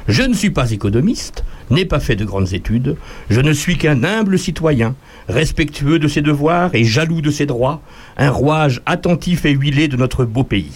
Je 0.06 0.22
ne 0.22 0.34
suis 0.34 0.50
pas 0.50 0.70
économiste, 0.70 1.42
n'ai 1.68 1.84
pas 1.84 1.98
fait 1.98 2.14
de 2.14 2.24
grandes 2.24 2.52
études, 2.52 2.96
je 3.28 3.40
ne 3.40 3.52
suis 3.52 3.76
qu'un 3.76 4.04
humble 4.04 4.38
citoyen, 4.38 4.94
respectueux 5.28 5.98
de 5.98 6.06
ses 6.06 6.22
devoirs 6.22 6.72
et 6.76 6.84
jaloux 6.84 7.20
de 7.20 7.32
ses 7.32 7.44
droits, 7.44 7.82
un 8.18 8.30
rouage 8.30 8.82
attentif 8.86 9.44
et 9.46 9.50
huilé 9.50 9.88
de 9.88 9.96
notre 9.96 10.24
beau 10.24 10.44
pays. 10.44 10.70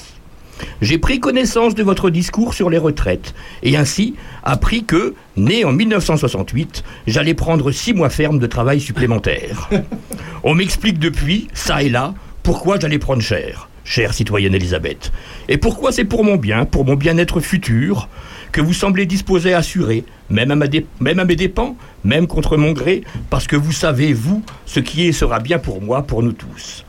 J'ai 0.83 0.99
pris 0.99 1.21
connaissance 1.21 1.77
de 1.77 1.85
votre 1.85 2.11
discours 2.11 2.55
sur 2.55 2.71
les 2.71 2.79
retraites 2.79 3.37
et 3.63 3.77
ainsi 3.77 4.17
appris 4.43 4.83
que, 4.83 5.15
né 5.37 5.65
en 5.65 5.71
1968, 5.73 6.83
j'allais 7.07 7.35
prendre 7.35 7.71
six 7.71 7.95
mois 7.95 8.11
fermes 8.11 8.41
de 8.41 8.49
travail 8.49 8.81
supplémentaires. 8.81 9.71
On 10.43 10.57
m'explique 10.57 10.99
depuis, 10.99 11.47
ça 11.55 11.85
et 11.85 11.89
là, 11.89 12.15
pourquoi 12.43 12.81
j'allais 12.81 12.99
prendre 12.99 13.23
cher, 13.23 13.70
chère 13.85 14.15
citoyenne 14.15 14.55
Elisabeth, 14.55 15.13
et 15.49 15.57
pourquoi 15.59 15.93
c'est 15.93 16.05
pour 16.05 16.25
mon 16.25 16.37
bien, 16.37 16.65
pour 16.65 16.85
mon 16.85 16.95
bien-être 16.95 17.41
futur, 17.41 18.09
que 18.53 18.61
vous 18.61 18.75
semblez 18.75 19.07
disposé 19.07 19.55
à 19.55 19.59
assurer, 19.59 20.05
même 20.29 20.51
à, 20.51 20.57
ma 20.57 20.67
dé- 20.67 20.87
même 21.01 21.19
à 21.21 21.25
mes 21.25 21.37
dépens, 21.37 21.77
même 22.05 22.27
contre 22.27 22.57
mon 22.57 22.73
gré, 22.73 23.03
parce 23.31 23.47
que 23.47 23.57
vous 23.57 23.73
savez, 23.73 24.13
vous, 24.13 24.43
ce 24.67 24.81
qui 24.81 25.05
est 25.05 25.09
et 25.09 25.13
sera 25.13 25.39
bien 25.41 25.59
pour 25.59 25.81
moi, 25.81 26.03
pour 26.03 26.23
nous 26.23 26.33
tous. 26.33 26.85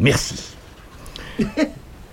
Merci. 0.00 0.54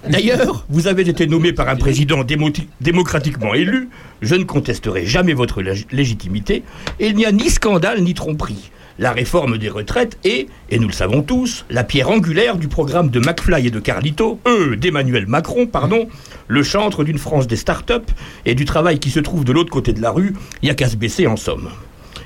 D'ailleurs, 0.09 0.65
vous 0.69 0.87
avez 0.87 1.07
été 1.07 1.27
nommé 1.27 1.53
par 1.53 1.69
un 1.69 1.77
président 1.77 2.23
démo- 2.23 2.51
démocratiquement 2.81 3.53
élu. 3.53 3.89
Je 4.21 4.35
ne 4.35 4.43
contesterai 4.43 5.05
jamais 5.05 5.33
votre 5.33 5.61
lég- 5.61 5.85
légitimité. 5.93 6.63
Et 6.99 7.07
il 7.07 7.15
n'y 7.15 7.25
a 7.25 7.31
ni 7.31 7.49
scandale 7.49 8.01
ni 8.01 8.13
tromperie. 8.13 8.69
La 8.99 9.11
réforme 9.11 9.57
des 9.57 9.69
retraites 9.69 10.19
est, 10.23 10.47
et 10.69 10.77
nous 10.77 10.87
le 10.87 10.93
savons 10.93 11.23
tous, 11.23 11.65
la 11.71 11.83
pierre 11.83 12.11
angulaire 12.11 12.57
du 12.57 12.67
programme 12.67 13.09
de 13.09 13.19
McFly 13.19 13.67
et 13.67 13.71
de 13.71 13.79
Carlito, 13.79 14.39
eux, 14.47 14.75
d'Emmanuel 14.75 15.25
Macron, 15.25 15.65
pardon, 15.65 16.07
le 16.47 16.61
chantre 16.61 17.03
d'une 17.03 17.17
France 17.17 17.47
des 17.47 17.55
start-up 17.55 18.11
et 18.45 18.53
du 18.53 18.65
travail 18.65 18.99
qui 18.99 19.09
se 19.09 19.19
trouve 19.19 19.45
de 19.45 19.51
l'autre 19.51 19.71
côté 19.71 19.93
de 19.93 20.01
la 20.01 20.11
rue, 20.11 20.35
il 20.61 20.65
n'y 20.65 20.69
a 20.69 20.75
qu'à 20.75 20.89
se 20.89 20.95
baisser 20.95 21.25
en 21.25 21.37
somme. 21.37 21.69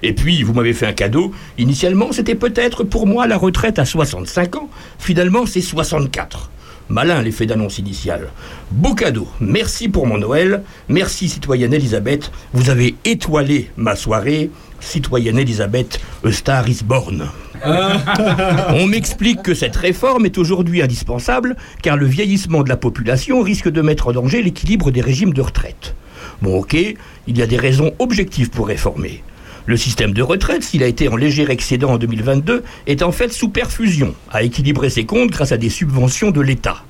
Et 0.04 0.14
puis, 0.14 0.44
vous 0.44 0.54
m'avez 0.54 0.74
fait 0.74 0.86
un 0.86 0.94
cadeau. 0.94 1.32
Initialement, 1.58 2.12
c'était 2.12 2.36
peut-être 2.36 2.84
pour 2.84 3.08
moi 3.08 3.28
la 3.28 3.38
retraite 3.38 3.80
à 3.80 3.86
65 3.86 4.58
ans. 4.58 4.70
Finalement, 5.00 5.46
c'est 5.46 5.62
64. 5.62 6.52
Malin 6.90 7.22
l'effet 7.22 7.46
d'annonce 7.46 7.80
initiale. 7.80 8.30
Beau 8.72 8.94
cadeau, 8.94 9.28
merci 9.42 9.90
pour 9.90 10.08
mon 10.08 10.18
Noël, 10.18 10.64
merci 10.88 11.28
citoyenne 11.28 11.74
Elisabeth, 11.74 12.32
vous 12.54 12.70
avez 12.70 12.96
étoilé 13.04 13.70
ma 13.76 13.98
soirée, 13.98 14.50
citoyenne 14.80 15.40
Elisabeth, 15.40 16.00
star 16.32 16.68
is 16.68 16.82
born. 16.84 17.28
On 17.66 18.88
m'explique 18.88 19.42
que 19.44 19.54
cette 19.54 19.76
réforme 19.76 20.26
est 20.26 20.38
aujourd'hui 20.38 20.82
indispensable 20.82 21.56
car 21.82 21.98
le 21.98 22.06
vieillissement 22.06 22.64
de 22.64 22.70
la 22.70 22.78
population 22.78 23.42
risque 23.42 23.70
de 23.70 23.82
mettre 23.82 24.08
en 24.08 24.12
danger 24.14 24.42
l'équilibre 24.42 24.92
des 24.92 25.02
régimes 25.02 25.34
de 25.34 25.42
retraite. 25.42 25.96
Bon 26.42 26.60
ok, 26.60 26.76
il 26.76 27.38
y 27.38 27.42
a 27.42 27.48
des 27.48 27.58
raisons 27.58 27.94
objectives 28.00 28.50
pour 28.50 28.68
réformer. 28.68 29.24
Le 29.66 29.76
système 29.76 30.14
de 30.14 30.22
retraite, 30.22 30.64
s'il 30.64 30.82
a 30.82 30.88
été 30.88 31.10
en 31.10 31.18
léger 31.18 31.46
excédent 31.50 31.92
en 31.92 31.98
2022, 31.98 32.64
est 32.86 33.02
en 33.02 33.12
fait 33.12 33.34
sous 33.34 33.50
perfusion, 33.50 34.16
à 34.32 34.44
équilibrer 34.44 34.90
ses 34.90 35.06
comptes 35.06 35.32
grâce 35.32 35.52
à 35.52 35.58
des 35.58 35.70
subventions 35.70 36.32
de 36.32 36.40
l'État. 36.40 36.84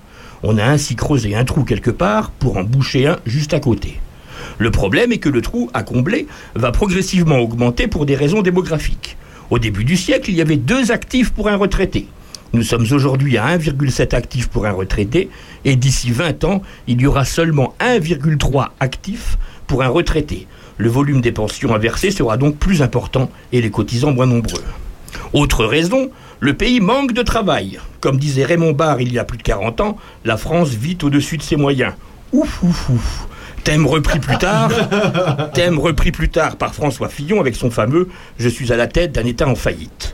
On 0.43 0.59
a 0.59 0.65
ainsi 0.65 0.95
creusé 0.95 1.34
un 1.34 1.43
trou 1.43 1.64
quelque 1.64 1.89
part 1.89 2.30
pour 2.30 2.57
en 2.57 2.64
boucher 2.64 3.07
un 3.07 3.18
juste 3.26 3.55
à 3.55 3.59
côté. 3.59 3.99
Le 4.59 4.71
problème 4.71 5.11
est 5.11 5.19
que 5.19 5.29
le 5.29 5.41
trou 5.41 5.69
à 5.73 5.84
combler 5.84 6.27
va 6.55 6.71
progressivement 6.71 7.38
augmenter 7.38 7.88
pour 7.88 8.05
des 8.05 8.15
raisons 8.15 8.41
démographiques. 8.41 9.17
Au 9.49 9.59
début 9.59 9.84
du 9.84 9.95
siècle, 9.95 10.29
il 10.31 10.35
y 10.35 10.41
avait 10.41 10.57
deux 10.57 10.91
actifs 10.91 11.31
pour 11.31 11.47
un 11.47 11.55
retraité. 11.55 12.07
Nous 12.53 12.63
sommes 12.63 12.85
aujourd'hui 12.91 13.38
à 13.38 13.57
1,7 13.57 14.15
actifs 14.15 14.47
pour 14.47 14.65
un 14.65 14.71
retraité 14.71 15.29
et 15.65 15.75
d'ici 15.75 16.11
20 16.11 16.43
ans, 16.43 16.61
il 16.88 17.01
y 17.01 17.05
aura 17.05 17.25
seulement 17.25 17.75
1,3 17.79 18.69
actifs 18.79 19.38
pour 19.67 19.84
un 19.84 19.89
retraité. 19.89 20.47
Le 20.77 20.89
volume 20.89 21.21
des 21.21 21.31
pensions 21.31 21.73
à 21.73 21.77
verser 21.77 22.09
sera 22.09 22.38
donc 22.38 22.57
plus 22.57 22.81
important 22.81 23.29
et 23.51 23.61
les 23.61 23.69
cotisants 23.69 24.13
moins 24.13 24.25
nombreux. 24.25 24.63
Autre 25.34 25.65
raison, 25.65 26.09
le 26.39 26.53
pays 26.53 26.79
manque 26.79 27.13
de 27.13 27.21
travail. 27.21 27.79
Comme 27.99 28.17
disait 28.17 28.45
Raymond 28.45 28.73
Barre 28.73 29.01
il 29.01 29.11
y 29.11 29.19
a 29.19 29.23
plus 29.23 29.38
de 29.38 29.43
40 29.43 29.81
ans, 29.81 29.97
la 30.23 30.38
France 30.38 30.69
vit 30.69 30.97
au-dessus 31.03 31.38
de 31.38 31.43
ses 31.43 31.55
moyens. 31.57 31.93
Ouf, 32.31 32.63
ouf, 32.63 32.89
ouf. 32.89 33.27
Thème 33.68 33.85
repris 33.85 34.19
plus 34.19 34.38
tard, 34.38 34.72
thème 35.53 35.77
repris 35.77 36.14
plus 36.14 36.30
tard 36.30 36.56
par 36.56 36.73
François 36.73 37.10
Fillon 37.10 37.41
avec 37.41 37.53
son 37.53 37.69
fameux 37.69 38.07
Je 38.39 38.48
suis 38.48 38.72
à 38.72 38.77
la 38.77 38.88
tête 38.88 39.11
d'un 39.11 39.26
État 39.26 39.45
en 39.45 39.56
faillite. 39.56 40.14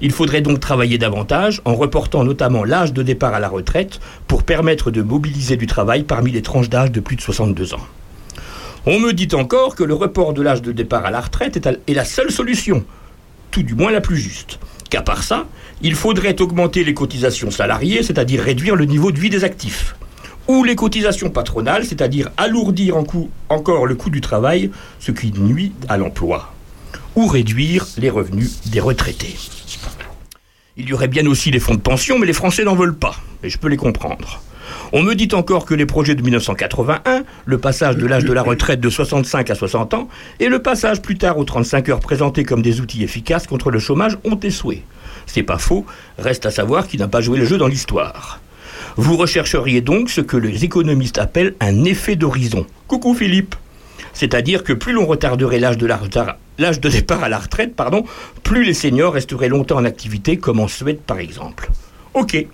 Il 0.00 0.10
faudrait 0.10 0.40
donc 0.40 0.58
travailler 0.58 0.98
davantage 0.98 1.62
en 1.64 1.76
reportant 1.76 2.24
notamment 2.24 2.64
l'âge 2.64 2.92
de 2.92 3.04
départ 3.04 3.34
à 3.34 3.38
la 3.38 3.48
retraite 3.48 4.00
pour 4.26 4.42
permettre 4.42 4.90
de 4.90 5.00
mobiliser 5.00 5.56
du 5.56 5.68
travail 5.68 6.02
parmi 6.02 6.32
les 6.32 6.42
tranches 6.42 6.70
d'âge 6.70 6.90
de 6.90 6.98
plus 6.98 7.14
de 7.14 7.20
62 7.20 7.74
ans. 7.74 7.86
On 8.84 8.98
me 8.98 9.12
dit 9.12 9.28
encore 9.32 9.76
que 9.76 9.84
le 9.84 9.94
report 9.94 10.32
de 10.32 10.42
l'âge 10.42 10.62
de 10.62 10.72
départ 10.72 11.06
à 11.06 11.12
la 11.12 11.20
retraite 11.20 11.56
est, 11.56 11.94
la 11.94 12.04
seule 12.04 12.32
solution, 12.32 12.82
tout 13.52 13.62
du 13.62 13.76
moins 13.76 13.92
la 13.92 14.00
plus 14.00 14.16
juste. 14.16 14.58
Qu'à 14.90 15.02
part 15.02 15.22
ça, 15.22 15.46
il 15.82 15.94
faudrait 15.94 16.42
augmenter 16.42 16.82
les 16.82 16.94
cotisations 16.94 17.52
salariées, 17.52 18.02
c'est-à-dire 18.02 18.42
réduire 18.42 18.74
le 18.74 18.86
niveau 18.86 19.12
de 19.12 19.20
vie 19.20 19.30
des 19.30 19.44
actifs. 19.44 19.94
Ou 20.48 20.64
les 20.64 20.76
cotisations 20.76 21.28
patronales, 21.28 21.84
c'est-à-dire 21.84 22.30
alourdir 22.38 22.96
encore 23.50 23.86
le 23.86 23.94
coût 23.94 24.08
du 24.08 24.22
travail, 24.22 24.70
ce 24.98 25.12
qui 25.12 25.30
nuit 25.32 25.72
à 25.90 25.98
l'emploi. 25.98 26.54
Ou 27.16 27.26
réduire 27.26 27.86
les 27.98 28.08
revenus 28.08 28.62
des 28.70 28.80
retraités. 28.80 29.36
Il 30.78 30.88
y 30.88 30.94
aurait 30.94 31.08
bien 31.08 31.26
aussi 31.26 31.50
les 31.50 31.60
fonds 31.60 31.74
de 31.74 31.80
pension, 31.80 32.18
mais 32.18 32.26
les 32.26 32.32
Français 32.32 32.64
n'en 32.64 32.74
veulent 32.74 32.96
pas, 32.96 33.16
et 33.42 33.50
je 33.50 33.58
peux 33.58 33.68
les 33.68 33.76
comprendre. 33.76 34.40
On 34.92 35.02
me 35.02 35.14
dit 35.14 35.28
encore 35.34 35.66
que 35.66 35.74
les 35.74 35.84
projets 35.84 36.14
de 36.14 36.22
1981, 36.22 37.24
le 37.44 37.58
passage 37.58 37.96
de 37.96 38.06
l'âge 38.06 38.24
de 38.24 38.32
la 38.32 38.42
retraite 38.42 38.80
de 38.80 38.88
65 38.88 39.50
à 39.50 39.54
60 39.54 39.92
ans, 39.92 40.08
et 40.40 40.48
le 40.48 40.62
passage 40.62 41.02
plus 41.02 41.18
tard 41.18 41.36
aux 41.36 41.44
35 41.44 41.90
heures 41.90 42.00
présentés 42.00 42.44
comme 42.44 42.62
des 42.62 42.80
outils 42.80 43.02
efficaces 43.02 43.46
contre 43.46 43.70
le 43.70 43.80
chômage 43.80 44.16
ont 44.24 44.38
échoué. 44.40 44.82
C'est 45.26 45.42
pas 45.42 45.58
faux, 45.58 45.84
reste 46.18 46.46
à 46.46 46.50
savoir 46.50 46.88
qui 46.88 46.96
n'a 46.96 47.08
pas 47.08 47.20
joué 47.20 47.38
le 47.38 47.44
jeu 47.44 47.58
dans 47.58 47.66
l'histoire. 47.66 48.40
Vous 48.98 49.16
rechercheriez 49.16 49.80
donc 49.80 50.10
ce 50.10 50.20
que 50.20 50.36
les 50.36 50.64
économistes 50.64 51.18
appellent 51.18 51.54
un 51.60 51.84
effet 51.84 52.16
d'horizon. 52.16 52.66
Coucou 52.88 53.14
Philippe 53.14 53.54
c'est-à-dire 54.12 54.64
que 54.64 54.72
plus 54.72 54.92
l'on 54.92 55.06
retarderait 55.06 55.60
l'âge 55.60 55.78
de, 55.78 55.86
la 55.86 55.96
retard- 55.96 56.38
l'âge 56.58 56.80
de 56.80 56.88
départ 56.88 57.22
à 57.22 57.28
la 57.28 57.38
retraite, 57.38 57.76
pardon, 57.76 58.04
plus 58.42 58.64
les 58.64 58.74
seniors 58.74 59.12
resteraient 59.12 59.48
longtemps 59.48 59.76
en 59.76 59.84
activité, 59.84 60.38
comme 60.38 60.58
en 60.58 60.66
Suède 60.66 60.98
par 61.06 61.20
exemple. 61.20 61.70
Ok, 62.14 62.44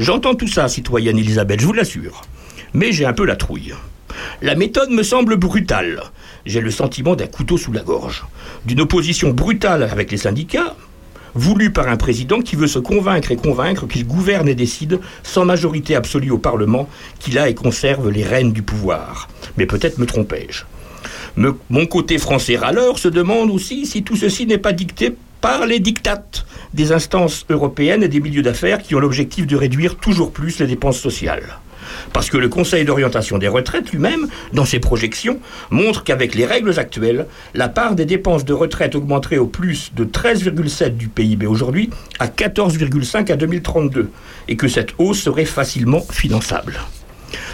j'entends 0.00 0.34
tout 0.34 0.48
ça, 0.48 0.66
citoyenne 0.66 1.16
Elisabeth, 1.18 1.60
je 1.60 1.66
vous 1.66 1.72
l'assure. 1.72 2.22
Mais 2.72 2.90
j'ai 2.90 3.04
un 3.06 3.12
peu 3.12 3.24
la 3.26 3.36
trouille. 3.36 3.74
La 4.42 4.56
méthode 4.56 4.90
me 4.90 5.04
semble 5.04 5.36
brutale. 5.36 6.02
J'ai 6.46 6.60
le 6.60 6.72
sentiment 6.72 7.14
d'un 7.14 7.28
couteau 7.28 7.58
sous 7.58 7.70
la 7.72 7.82
gorge. 7.82 8.24
D'une 8.64 8.80
opposition 8.80 9.30
brutale 9.30 9.84
avec 9.84 10.10
les 10.10 10.16
syndicats, 10.18 10.74
voulue 11.34 11.70
par 11.70 11.88
un 11.88 11.96
président 11.96 12.40
qui 12.40 12.56
veut 12.56 12.66
se 12.66 12.78
convaincre 12.78 13.30
et 13.30 13.36
convaincre 13.36 13.86
qu'il 13.86 14.06
gouverne 14.06 14.48
et 14.48 14.54
décide 14.54 15.00
sans 15.22 15.44
majorité 15.44 15.94
absolue 15.94 16.30
au 16.30 16.38
Parlement, 16.38 16.88
qu'il 17.18 17.38
a 17.38 17.48
et 17.48 17.54
conserve 17.54 18.10
les 18.10 18.24
rênes 18.24 18.52
du 18.52 18.62
pouvoir. 18.62 19.28
Mais 19.56 19.66
peut-être 19.66 19.98
me 19.98 20.06
trompais-je. 20.06 20.64
Mon 21.36 21.86
côté 21.86 22.18
français 22.18 22.56
râleur 22.56 22.98
se 22.98 23.08
demande 23.08 23.50
aussi 23.50 23.86
si 23.86 24.04
tout 24.04 24.16
ceci 24.16 24.46
n'est 24.46 24.58
pas 24.58 24.72
dicté 24.72 25.14
par 25.40 25.66
les 25.66 25.80
dictates 25.80 26.46
des 26.72 26.92
instances 26.92 27.44
européennes 27.50 28.02
et 28.02 28.08
des 28.08 28.20
milieux 28.20 28.42
d'affaires 28.42 28.82
qui 28.82 28.94
ont 28.94 29.00
l'objectif 29.00 29.46
de 29.46 29.56
réduire 29.56 29.96
toujours 29.96 30.32
plus 30.32 30.60
les 30.60 30.66
dépenses 30.66 30.98
sociales. 30.98 31.58
Parce 32.12 32.30
que 32.30 32.36
le 32.36 32.48
Conseil 32.48 32.84
d'orientation 32.84 33.38
des 33.38 33.48
retraites 33.48 33.90
lui-même, 33.92 34.28
dans 34.52 34.64
ses 34.64 34.80
projections, 34.80 35.38
montre 35.70 36.04
qu'avec 36.04 36.34
les 36.34 36.46
règles 36.46 36.78
actuelles, 36.78 37.26
la 37.54 37.68
part 37.68 37.94
des 37.94 38.04
dépenses 38.04 38.44
de 38.44 38.52
retraite 38.52 38.94
augmenterait 38.94 39.38
au 39.38 39.46
plus 39.46 39.92
de 39.94 40.04
13,7 40.04 40.96
du 40.96 41.08
PIB 41.08 41.46
aujourd'hui 41.46 41.90
à 42.18 42.26
14,5 42.26 43.32
à 43.32 43.36
2032, 43.36 44.10
et 44.48 44.56
que 44.56 44.68
cette 44.68 44.94
hausse 44.98 45.20
serait 45.20 45.44
facilement 45.44 46.00
finançable. 46.00 46.80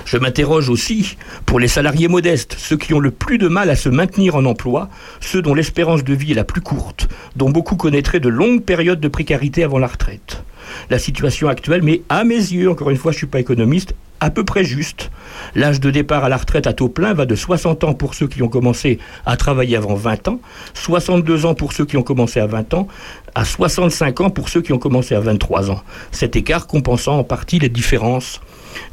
Je 0.05 0.17
m'interroge 0.17 0.69
aussi 0.69 1.17
pour 1.47 1.61
les 1.61 1.69
salariés 1.69 2.09
modestes, 2.09 2.57
ceux 2.59 2.77
qui 2.77 2.95
ont 2.95 3.01
le 3.01 3.11
plus 3.11 3.39
de 3.39 3.49
mal 3.49 3.71
à 3.71 3.77
se 3.77 3.89
maintenir 3.89 4.37
en 4.37 4.45
emploi, 4.45 4.89
ceux 5.21 5.43
dont 5.43 5.55
l'espérance 5.55 6.05
de 6.05 6.15
vie 6.15 6.33
est 6.33 6.35
la 6.35 6.45
plus 6.45 6.61
courte, 6.61 7.09
dont 7.37 7.51
beaucoup 7.51 7.77
connaîtraient 7.77 8.21
de 8.21 8.29
longues 8.29 8.63
périodes 8.63 9.01
de 9.01 9.09
précarité 9.09 9.63
avant 9.63 9.79
la 9.79 9.87
retraite. 9.87 10.43
La 10.91 10.99
situation 10.99 11.49
actuelle, 11.49 11.83
mais 11.83 12.03
à 12.09 12.25
mes 12.25 12.35
yeux, 12.35 12.71
encore 12.71 12.91
une 12.91 12.97
fois, 12.97 13.13
je 13.13 13.17
ne 13.17 13.21
suis 13.21 13.27
pas 13.27 13.41
économiste, 13.41 13.95
à 14.21 14.31
peu 14.31 14.45
près 14.45 14.65
juste. 14.65 15.11
L'âge 15.55 15.81
de 15.81 15.91
départ 15.91 16.25
à 16.25 16.29
la 16.29 16.37
retraite 16.37 16.67
à 16.67 16.73
taux 16.73 16.89
plein 16.89 17.15
va 17.15 17.27
de 17.27 17.35
60 17.35 17.85
ans 17.85 17.95
pour 17.95 18.15
ceux 18.15 18.29
qui 18.29 18.43
ont 18.43 18.49
commencé 18.49 18.99
à 19.27 19.37
travailler 19.37 19.77
avant 19.77 19.95
20 19.95 20.29
ans, 20.29 20.41
62 20.75 21.47
ans 21.47 21.55
pour 21.55 21.73
ceux 21.73 21.87
qui 21.87 21.97
ont 21.97 22.03
commencé 22.03 22.39
à 22.41 22.47
20 22.47 22.75
ans, 22.75 22.89
à 23.35 23.45
65 23.45 24.21
ans 24.21 24.31
pour 24.31 24.49
ceux 24.49 24.61
qui 24.63 24.73
ont 24.73 24.79
commencé 24.79 25.15
à 25.15 25.21
23 25.21 25.71
ans. 25.71 25.83
Cet 26.13 26.37
écart 26.37 26.67
compensant 26.67 27.19
en 27.19 27.25
partie 27.25 27.59
les 27.59 27.69
différences 27.69 28.41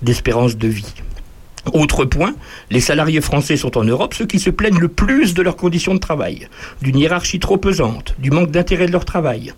d'espérance 0.01 0.57
de 0.57 0.67
vie. 0.67 0.93
Autre 1.73 2.05
point, 2.05 2.33
les 2.71 2.79
salariés 2.79 3.19
français 3.19 3.57
sont 3.57 3.77
en 3.77 3.83
Europe 3.83 4.13
ceux 4.13 4.25
qui 4.25 4.39
se 4.39 4.49
plaignent 4.49 4.79
le 4.79 4.87
plus 4.87 5.33
de 5.33 5.41
leurs 5.41 5.57
conditions 5.57 5.93
de 5.93 5.99
travail, 5.99 6.47
d'une 6.81 6.97
hiérarchie 6.97 7.39
trop 7.39 7.57
pesante, 7.57 8.15
du 8.19 8.31
manque 8.31 8.51
d'intérêt 8.51 8.87
de 8.87 8.93
leur 8.93 9.03
travail. 9.03 9.53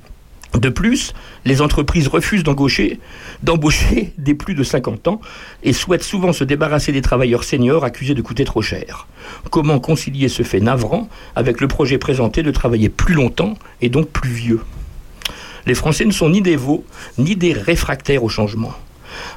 De 0.53 0.69
plus, 0.69 1.13
les 1.45 1.61
entreprises 1.61 2.07
refusent 2.07 2.43
d'embaucher, 2.43 2.99
d'embaucher 3.43 4.13
des 4.17 4.33
plus 4.33 4.55
de 4.55 4.63
50 4.63 5.07
ans 5.07 5.21
et 5.63 5.73
souhaitent 5.73 6.03
souvent 6.03 6.33
se 6.33 6.43
débarrasser 6.43 6.91
des 6.91 7.01
travailleurs 7.01 7.43
seniors 7.43 7.83
accusés 7.83 8.15
de 8.15 8.21
coûter 8.21 8.45
trop 8.45 8.61
cher. 8.61 9.07
Comment 9.51 9.79
concilier 9.79 10.27
ce 10.27 10.43
fait 10.43 10.59
navrant 10.59 11.07
avec 11.35 11.61
le 11.61 11.67
projet 11.67 11.97
présenté 11.97 12.41
de 12.41 12.51
travailler 12.51 12.89
plus 12.89 13.13
longtemps 13.13 13.53
et 13.81 13.89
donc 13.89 14.09
plus 14.09 14.31
vieux? 14.31 14.61
Les 15.65 15.75
Français 15.75 16.05
ne 16.05 16.11
sont 16.11 16.29
ni 16.29 16.41
des 16.41 16.55
veaux, 16.55 16.83
ni 17.17 17.35
des 17.35 17.53
réfractaires 17.53 18.23
au 18.23 18.29
changement. 18.29 18.73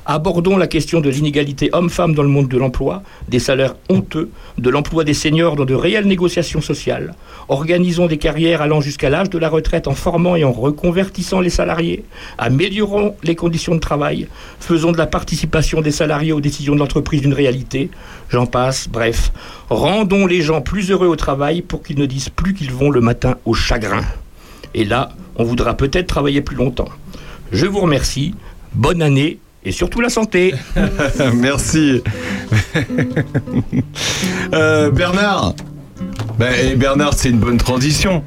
Abordons 0.06 0.56
la 0.56 0.66
question 0.66 1.00
de 1.00 1.10
l'inégalité 1.10 1.70
homme-femme 1.72 2.14
dans 2.14 2.22
le 2.22 2.28
monde 2.28 2.48
de 2.48 2.58
l'emploi, 2.58 3.02
des 3.28 3.38
salaires 3.38 3.74
honteux, 3.88 4.30
de 4.58 4.70
l'emploi 4.70 5.04
des 5.04 5.14
seniors 5.14 5.56
dans 5.56 5.64
de 5.64 5.74
réelles 5.74 6.06
négociations 6.06 6.60
sociales. 6.60 7.14
Organisons 7.48 8.06
des 8.06 8.18
carrières 8.18 8.62
allant 8.62 8.80
jusqu'à 8.80 9.10
l'âge 9.10 9.30
de 9.30 9.38
la 9.38 9.48
retraite 9.48 9.88
en 9.88 9.94
formant 9.94 10.36
et 10.36 10.44
en 10.44 10.52
reconvertissant 10.52 11.40
les 11.40 11.50
salariés. 11.50 12.04
Améliorons 12.38 13.14
les 13.22 13.34
conditions 13.34 13.74
de 13.74 13.80
travail. 13.80 14.28
Faisons 14.60 14.92
de 14.92 14.98
la 14.98 15.06
participation 15.06 15.80
des 15.80 15.90
salariés 15.90 16.32
aux 16.32 16.40
décisions 16.40 16.74
de 16.74 16.80
l'entreprise 16.80 17.22
une 17.22 17.34
réalité. 17.34 17.90
J'en 18.28 18.46
passe, 18.46 18.88
bref. 18.88 19.32
Rendons 19.70 20.26
les 20.26 20.42
gens 20.42 20.60
plus 20.60 20.90
heureux 20.90 21.08
au 21.08 21.16
travail 21.16 21.62
pour 21.62 21.82
qu'ils 21.82 21.98
ne 21.98 22.06
disent 22.06 22.28
plus 22.28 22.54
qu'ils 22.54 22.72
vont 22.72 22.90
le 22.90 23.00
matin 23.00 23.36
au 23.44 23.54
chagrin. 23.54 24.02
Et 24.74 24.84
là, 24.84 25.10
on 25.36 25.44
voudra 25.44 25.74
peut-être 25.74 26.06
travailler 26.06 26.40
plus 26.40 26.56
longtemps. 26.56 26.88
Je 27.52 27.66
vous 27.66 27.80
remercie. 27.80 28.34
Bonne 28.74 29.02
année 29.02 29.38
et 29.64 29.72
surtout 29.72 30.00
la 30.00 30.08
santé. 30.08 30.54
Merci. 31.34 32.02
Euh, 34.54 34.90
Bernard. 34.90 35.54
Ben, 36.38 36.52
et 36.52 36.74
Bernard, 36.74 37.14
c'est 37.14 37.30
une 37.30 37.38
bonne 37.38 37.56
transition. 37.56 38.22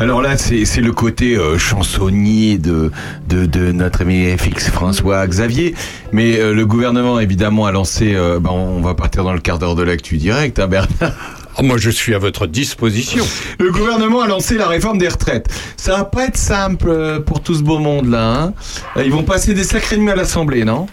Alors 0.00 0.20
là, 0.22 0.36
c'est 0.36 0.80
le 0.80 0.92
côté 0.92 1.36
euh, 1.36 1.56
chansonnier 1.56 2.58
de, 2.58 2.90
de, 3.28 3.72
notre 3.72 4.02
ami 4.02 4.26
FX 4.36 4.70
François 4.70 5.24
Xavier. 5.26 5.74
Mais 6.10 6.38
euh, 6.38 6.52
le 6.52 6.66
gouvernement, 6.66 7.20
évidemment, 7.20 7.66
a 7.66 7.72
lancé... 7.72 8.14
ben, 8.14 8.50
on 8.50 8.80
va 8.80 8.94
partir 8.94 9.22
dans 9.22 9.32
le 9.32 9.40
quart 9.40 9.60
d'heure 9.60 9.76
de 9.76 9.84
l'actu 9.84 10.16
direct, 10.16 10.58
hein, 10.58 10.66
Bernard 10.66 11.12
moi, 11.60 11.76
je 11.78 11.90
suis 11.90 12.14
à 12.14 12.18
votre 12.18 12.46
disposition. 12.46 13.24
Le 13.58 13.70
gouvernement 13.70 14.22
a 14.22 14.26
lancé 14.26 14.56
la 14.56 14.66
réforme 14.68 14.98
des 14.98 15.08
retraites. 15.08 15.48
Ça 15.76 15.96
va 15.96 16.04
pas 16.04 16.26
être 16.26 16.36
simple 16.36 16.88
euh, 16.88 17.20
pour 17.20 17.42
tout 17.42 17.54
ce 17.54 17.62
beau 17.62 17.78
monde-là. 17.78 18.32
hein. 18.42 18.54
Euh, 18.96 19.02
Ils 19.04 19.12
vont 19.12 19.22
passer 19.24 19.52
des 19.54 19.64
sacrées 19.64 19.96
nuits 19.98 20.10
à 20.10 20.16
l'Assemblée, 20.16 20.64
non? 20.64 20.86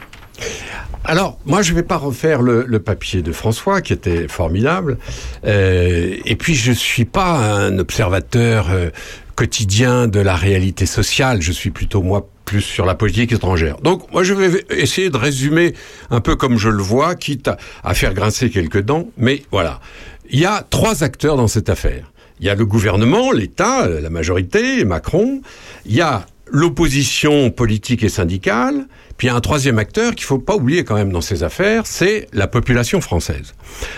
Alors, 1.05 1.39
moi, 1.45 1.61
je 1.61 1.71
ne 1.71 1.77
vais 1.77 1.83
pas 1.83 1.97
refaire 1.97 2.41
le, 2.41 2.65
le 2.67 2.79
papier 2.79 3.21
de 3.21 3.31
François, 3.31 3.81
qui 3.81 3.93
était 3.93 4.27
formidable. 4.27 4.97
Euh, 5.45 6.15
et 6.25 6.35
puis, 6.35 6.55
je 6.55 6.71
suis 6.71 7.05
pas 7.05 7.37
un 7.37 7.79
observateur 7.79 8.67
euh, 8.69 8.89
quotidien 9.35 10.07
de 10.07 10.19
la 10.19 10.35
réalité 10.35 10.85
sociale. 10.85 11.41
Je 11.41 11.51
suis 11.51 11.71
plutôt, 11.71 12.01
moi, 12.03 12.27
plus 12.45 12.61
sur 12.61 12.85
la 12.85 12.95
politique 12.95 13.31
étrangère. 13.31 13.77
Donc, 13.81 14.11
moi, 14.11 14.23
je 14.23 14.33
vais 14.33 14.65
essayer 14.71 15.09
de 15.09 15.17
résumer 15.17 15.73
un 16.11 16.19
peu 16.19 16.35
comme 16.35 16.57
je 16.57 16.69
le 16.69 16.81
vois, 16.83 17.15
quitte 17.15 17.47
à, 17.47 17.57
à 17.83 17.93
faire 17.93 18.13
grincer 18.13 18.49
quelques 18.49 18.81
dents. 18.81 19.07
Mais 19.17 19.43
voilà. 19.51 19.79
Il 20.31 20.39
y 20.39 20.45
a 20.45 20.65
trois 20.69 21.03
acteurs 21.03 21.37
dans 21.37 21.47
cette 21.47 21.69
affaire. 21.69 22.11
Il 22.39 22.45
y 22.45 22.49
a 22.49 22.55
le 22.55 22.65
gouvernement, 22.65 23.31
l'État, 23.31 23.87
la 23.87 24.09
majorité, 24.09 24.85
Macron. 24.85 25.41
Il 25.85 25.95
y 25.95 26.01
a 26.01 26.25
l'opposition 26.51 27.49
politique 27.49 28.03
et 28.03 28.09
syndicale. 28.09 28.87
Puis 29.17 29.27
il 29.27 29.31
y 29.31 29.33
a 29.33 29.35
un 29.35 29.41
troisième 29.41 29.79
acteur 29.79 30.13
qu'il 30.15 30.25
faut 30.25 30.39
pas 30.39 30.55
oublier 30.55 30.83
quand 30.83 30.95
même 30.95 31.11
dans 31.11 31.21
ces 31.21 31.43
affaires, 31.43 31.85
c'est 31.85 32.27
la 32.31 32.47
population 32.47 33.01
française. 33.01 33.53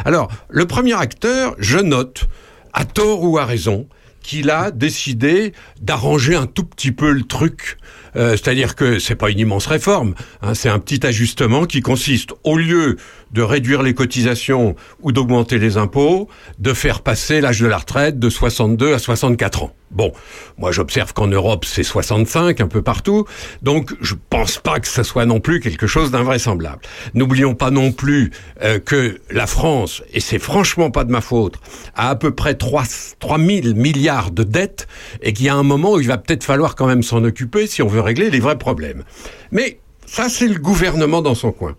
Alors, 0.06 0.32
le 0.50 0.66
premier 0.66 0.94
acteur, 0.94 1.54
je 1.60 1.78
note, 1.78 2.28
à 2.74 2.86
tort 2.86 3.24
ou 3.24 3.38
à 3.38 3.46
raison, 3.46 3.88
qu'il 4.24 4.50
a 4.50 4.72
décidé 4.72 5.54
d'arranger 5.82 6.36
un 6.36 6.46
tout 6.46 6.64
petit 6.64 6.92
peu 6.92 7.12
le 7.12 7.24
truc. 7.24 7.78
Euh, 8.16 8.32
C'est-à-dire 8.32 8.76
que 8.76 9.00
c'est 9.00 9.16
pas 9.16 9.30
une 9.30 9.40
immense 9.40 9.68
réforme, 9.68 10.16
hein, 10.42 10.54
c'est 10.54 10.70
un 10.70 10.80
petit 10.80 11.06
ajustement 11.06 11.66
qui 11.66 11.82
consiste, 11.82 12.32
au 12.44 12.58
lieu 12.58 12.98
de 13.32 13.42
réduire 13.42 13.82
les 13.82 13.94
cotisations 13.94 14.76
ou 15.02 15.12
d'augmenter 15.12 15.58
les 15.58 15.78
impôts, 15.78 16.28
de 16.60 16.74
faire 16.74 17.02
passer 17.02 17.42
l'âge 17.42 17.60
de 17.60 17.68
la 17.68 17.78
retraite 17.78 18.20
de 18.20 18.30
62 18.30 18.94
à 18.94 19.00
64 19.00 19.64
ans. 19.64 19.74
Bon, 19.92 20.14
moi 20.58 20.72
j'observe 20.72 21.12
qu'en 21.14 21.28
Europe 21.28 21.66
c'est 21.66 21.84
65 21.84 22.62
un 22.62 22.68
peu 22.68 22.82
partout, 22.82 23.26
donc 23.62 23.94
je 24.00 24.16
pense 24.30 24.58
pas 24.58 24.80
que 24.80 24.88
ce 24.88 25.04
soit 25.04 25.26
non 25.26 25.42
plus 25.42 25.60
quelque 25.60 25.86
chose 25.86 26.12
d'invraisemblable. 26.12 26.80
N'oublions 27.14 27.56
pas 27.56 27.72
non 27.72 27.92
plus 27.92 28.32
euh, 28.62 28.80
que 28.80 29.20
la 29.30 29.48
France, 29.48 30.02
et 30.14 30.22
c'est 30.22 30.40
franchement 30.40 30.92
pas 30.92 31.04
de 31.04 31.12
ma 31.12 31.20
faute, 31.20 31.56
a 31.96 32.10
à 32.10 32.16
peu 32.16 32.32
près 32.34 32.56
3, 32.56 32.84
3 33.20 33.38
000 33.38 33.76
milliards 33.76 34.32
de 34.32 34.44
dettes 34.44 34.88
et 35.22 35.34
qu'il 35.34 35.46
y 35.46 35.50
a 35.50 35.56
un 35.56 35.64
moment 35.64 35.94
où 35.94 36.00
il 36.00 36.08
va 36.08 36.18
peut-être 36.18 36.46
falloir 36.46 36.76
quand 36.76 36.88
même 36.88 37.04
s'en 37.04 37.24
occuper 37.26 37.68
si 37.68 37.82
on 37.82 37.88
veut 37.88 38.02
régler 38.02 38.30
les 38.30 38.40
vrais 38.40 38.58
problèmes. 38.58 39.04
Mais 39.52 39.80
ça 40.06 40.30
c'est 40.30 40.48
le 40.48 40.60
gouvernement 40.60 41.22
dans 41.22 41.36
son 41.36 41.52
coin. 41.52 41.76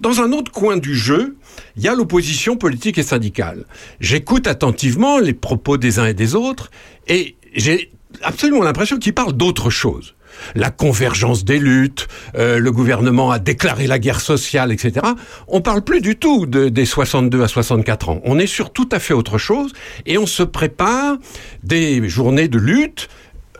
Dans 0.00 0.20
un 0.20 0.32
autre 0.32 0.52
coin 0.52 0.76
du 0.76 0.94
jeu, 0.94 1.36
il 1.76 1.82
y 1.82 1.88
a 1.88 1.94
l'opposition 1.94 2.56
politique 2.56 2.98
et 2.98 3.02
syndicale. 3.02 3.64
J'écoute 4.00 4.46
attentivement 4.46 5.18
les 5.18 5.32
propos 5.32 5.78
des 5.78 5.98
uns 5.98 6.06
et 6.06 6.14
des 6.14 6.34
autres 6.34 6.70
et 7.08 7.36
j'ai 7.54 7.90
absolument 8.22 8.62
l'impression 8.62 8.98
qu'ils 8.98 9.14
parlent 9.14 9.32
d'autre 9.32 9.70
chose. 9.70 10.14
La 10.54 10.70
convergence 10.70 11.44
des 11.44 11.58
luttes, 11.58 12.08
euh, 12.36 12.58
le 12.58 12.72
gouvernement 12.72 13.30
a 13.30 13.38
déclaré 13.38 13.86
la 13.86 13.98
guerre 13.98 14.20
sociale, 14.20 14.70
etc. 14.70 15.06
On 15.48 15.62
parle 15.62 15.82
plus 15.82 16.02
du 16.02 16.16
tout 16.16 16.44
de, 16.44 16.68
des 16.68 16.84
62 16.84 17.42
à 17.42 17.48
64 17.48 18.08
ans. 18.10 18.20
On 18.24 18.38
est 18.38 18.46
sur 18.46 18.70
tout 18.70 18.88
à 18.92 18.98
fait 18.98 19.14
autre 19.14 19.38
chose 19.38 19.72
et 20.04 20.18
on 20.18 20.26
se 20.26 20.42
prépare 20.42 21.16
des 21.62 22.06
journées 22.08 22.48
de 22.48 22.58
lutte 22.58 23.08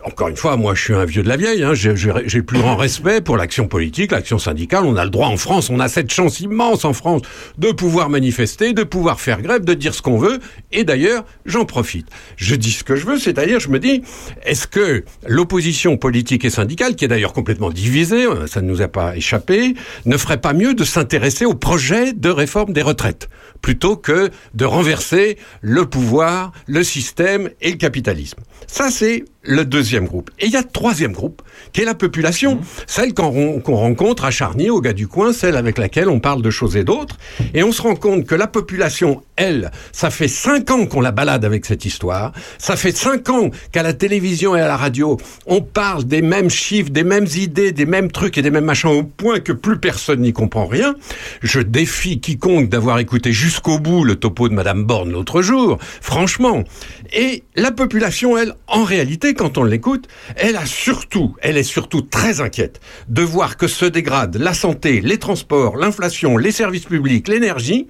encore 0.06 0.28
une 0.28 0.36
fois, 0.36 0.56
moi 0.56 0.74
je 0.74 0.82
suis 0.82 0.94
un 0.94 1.04
vieux 1.04 1.24
de 1.24 1.28
la 1.28 1.36
vieille, 1.36 1.64
hein, 1.64 1.74
j'ai 1.74 2.42
plus 2.42 2.60
grand 2.60 2.76
respect 2.76 3.20
pour 3.20 3.36
l'action 3.36 3.66
politique, 3.66 4.12
l'action 4.12 4.38
syndicale, 4.38 4.84
on 4.84 4.96
a 4.96 5.04
le 5.04 5.10
droit 5.10 5.26
en 5.26 5.36
France, 5.36 5.68
on 5.68 5.80
a 5.80 5.88
cette 5.88 6.12
chance 6.12 6.38
immense 6.38 6.84
en 6.84 6.92
France 6.92 7.22
de 7.58 7.72
pouvoir 7.72 8.08
manifester, 8.08 8.72
de 8.72 8.84
pouvoir 8.84 9.20
faire 9.20 9.42
grève, 9.42 9.64
de 9.64 9.74
dire 9.74 9.94
ce 9.94 10.02
qu'on 10.02 10.16
veut, 10.16 10.38
et 10.70 10.84
d'ailleurs 10.84 11.24
j'en 11.44 11.64
profite. 11.64 12.06
Je 12.36 12.54
dis 12.54 12.70
ce 12.70 12.84
que 12.84 12.94
je 12.94 13.04
veux, 13.04 13.18
c'est-à-dire 13.18 13.58
je 13.58 13.68
me 13.68 13.80
dis, 13.80 14.02
est-ce 14.44 14.68
que 14.68 15.02
l'opposition 15.26 15.96
politique 15.96 16.44
et 16.44 16.50
syndicale, 16.50 16.94
qui 16.94 17.04
est 17.04 17.08
d'ailleurs 17.08 17.32
complètement 17.32 17.70
divisée, 17.70 18.26
euh, 18.26 18.46
ça 18.46 18.62
ne 18.62 18.68
nous 18.68 18.82
a 18.82 18.88
pas 18.88 19.16
échappé, 19.16 19.74
ne 20.04 20.16
ferait 20.16 20.40
pas 20.40 20.52
mieux 20.52 20.74
de 20.74 20.84
s'intéresser 20.84 21.46
au 21.46 21.54
projet 21.54 22.12
de 22.12 22.28
réforme 22.28 22.72
des 22.72 22.82
retraites, 22.82 23.28
plutôt 23.60 23.96
que 23.96 24.30
de 24.54 24.64
renverser 24.64 25.36
le 25.62 25.84
pouvoir, 25.86 26.52
le 26.68 26.84
système 26.84 27.50
et 27.60 27.72
le 27.72 27.76
capitalisme? 27.76 28.38
Ça 28.68 28.90
c'est 28.92 29.24
le 29.46 29.64
deuxième 29.64 30.06
groupe. 30.06 30.30
Et 30.38 30.46
il 30.46 30.52
y 30.52 30.56
a 30.56 30.60
le 30.60 30.68
troisième 30.70 31.12
groupe, 31.12 31.42
qui 31.72 31.80
est 31.80 31.84
la 31.84 31.94
population, 31.94 32.60
celle 32.86 33.14
qu'on 33.14 33.30
ren- 33.30 33.60
qu'on 33.60 33.76
rencontre 33.76 34.24
à 34.24 34.30
Charny, 34.30 34.70
au 34.70 34.80
gars 34.80 34.92
du 34.92 35.08
coin, 35.08 35.32
celle 35.32 35.56
avec 35.56 35.78
laquelle 35.78 36.08
on 36.08 36.20
parle 36.20 36.42
de 36.42 36.50
choses 36.50 36.76
et 36.76 36.84
d'autres. 36.84 37.16
Et 37.54 37.62
on 37.62 37.72
se 37.72 37.82
rend 37.82 37.94
compte 37.96 38.26
que 38.26 38.34
la 38.34 38.46
population, 38.46 39.22
elle, 39.36 39.70
ça 39.92 40.10
fait 40.10 40.28
cinq 40.28 40.70
ans 40.70 40.86
qu'on 40.86 41.00
la 41.00 41.12
balade 41.12 41.44
avec 41.44 41.64
cette 41.64 41.84
histoire. 41.84 42.32
Ça 42.58 42.76
fait 42.76 42.96
cinq 42.96 43.28
ans 43.30 43.50
qu'à 43.72 43.82
la 43.82 43.92
télévision 43.92 44.56
et 44.56 44.60
à 44.60 44.66
la 44.68 44.76
radio, 44.76 45.16
on 45.46 45.60
parle 45.60 46.04
des 46.04 46.22
mêmes 46.22 46.50
chiffres, 46.50 46.90
des 46.90 47.04
mêmes 47.04 47.26
idées, 47.36 47.72
des 47.72 47.86
mêmes 47.86 48.10
trucs 48.10 48.38
et 48.38 48.42
des 48.42 48.50
mêmes 48.50 48.64
machins 48.64 48.90
au 48.90 49.02
point 49.02 49.40
que 49.40 49.52
plus 49.52 49.78
personne 49.78 50.20
n'y 50.20 50.32
comprend 50.32 50.66
rien. 50.66 50.94
Je 51.42 51.60
défie 51.60 52.20
quiconque 52.20 52.68
d'avoir 52.68 52.98
écouté 52.98 53.32
jusqu'au 53.32 53.78
bout 53.78 54.04
le 54.04 54.16
topo 54.16 54.48
de 54.48 54.54
Madame 54.54 54.84
Borne 54.84 55.12
l'autre 55.12 55.42
jour. 55.42 55.78
Franchement. 56.00 56.64
Et 57.12 57.44
la 57.54 57.70
population, 57.70 58.36
elle, 58.36 58.54
en 58.66 58.84
réalité, 58.84 59.34
quand 59.34 59.58
on 59.58 59.64
l'écoute, 59.64 60.08
elle 60.36 60.56
a 60.56 60.66
surtout, 60.66 61.36
elle 61.40 61.56
est 61.56 61.62
surtout 61.62 62.02
très 62.02 62.40
inquiète 62.40 62.80
de 63.08 63.22
voir 63.22 63.56
que 63.56 63.68
se 63.68 63.84
dégradent 63.84 64.36
la 64.36 64.54
santé, 64.54 65.00
les 65.00 65.18
transports, 65.18 65.76
l'inflation, 65.76 66.36
les 66.36 66.52
services 66.52 66.84
publics, 66.84 67.28
l'énergie. 67.28 67.86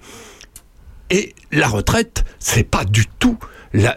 Et 1.10 1.34
la 1.52 1.68
retraite, 1.68 2.24
c'est 2.38 2.68
pas 2.68 2.84
du 2.84 3.06
tout 3.18 3.38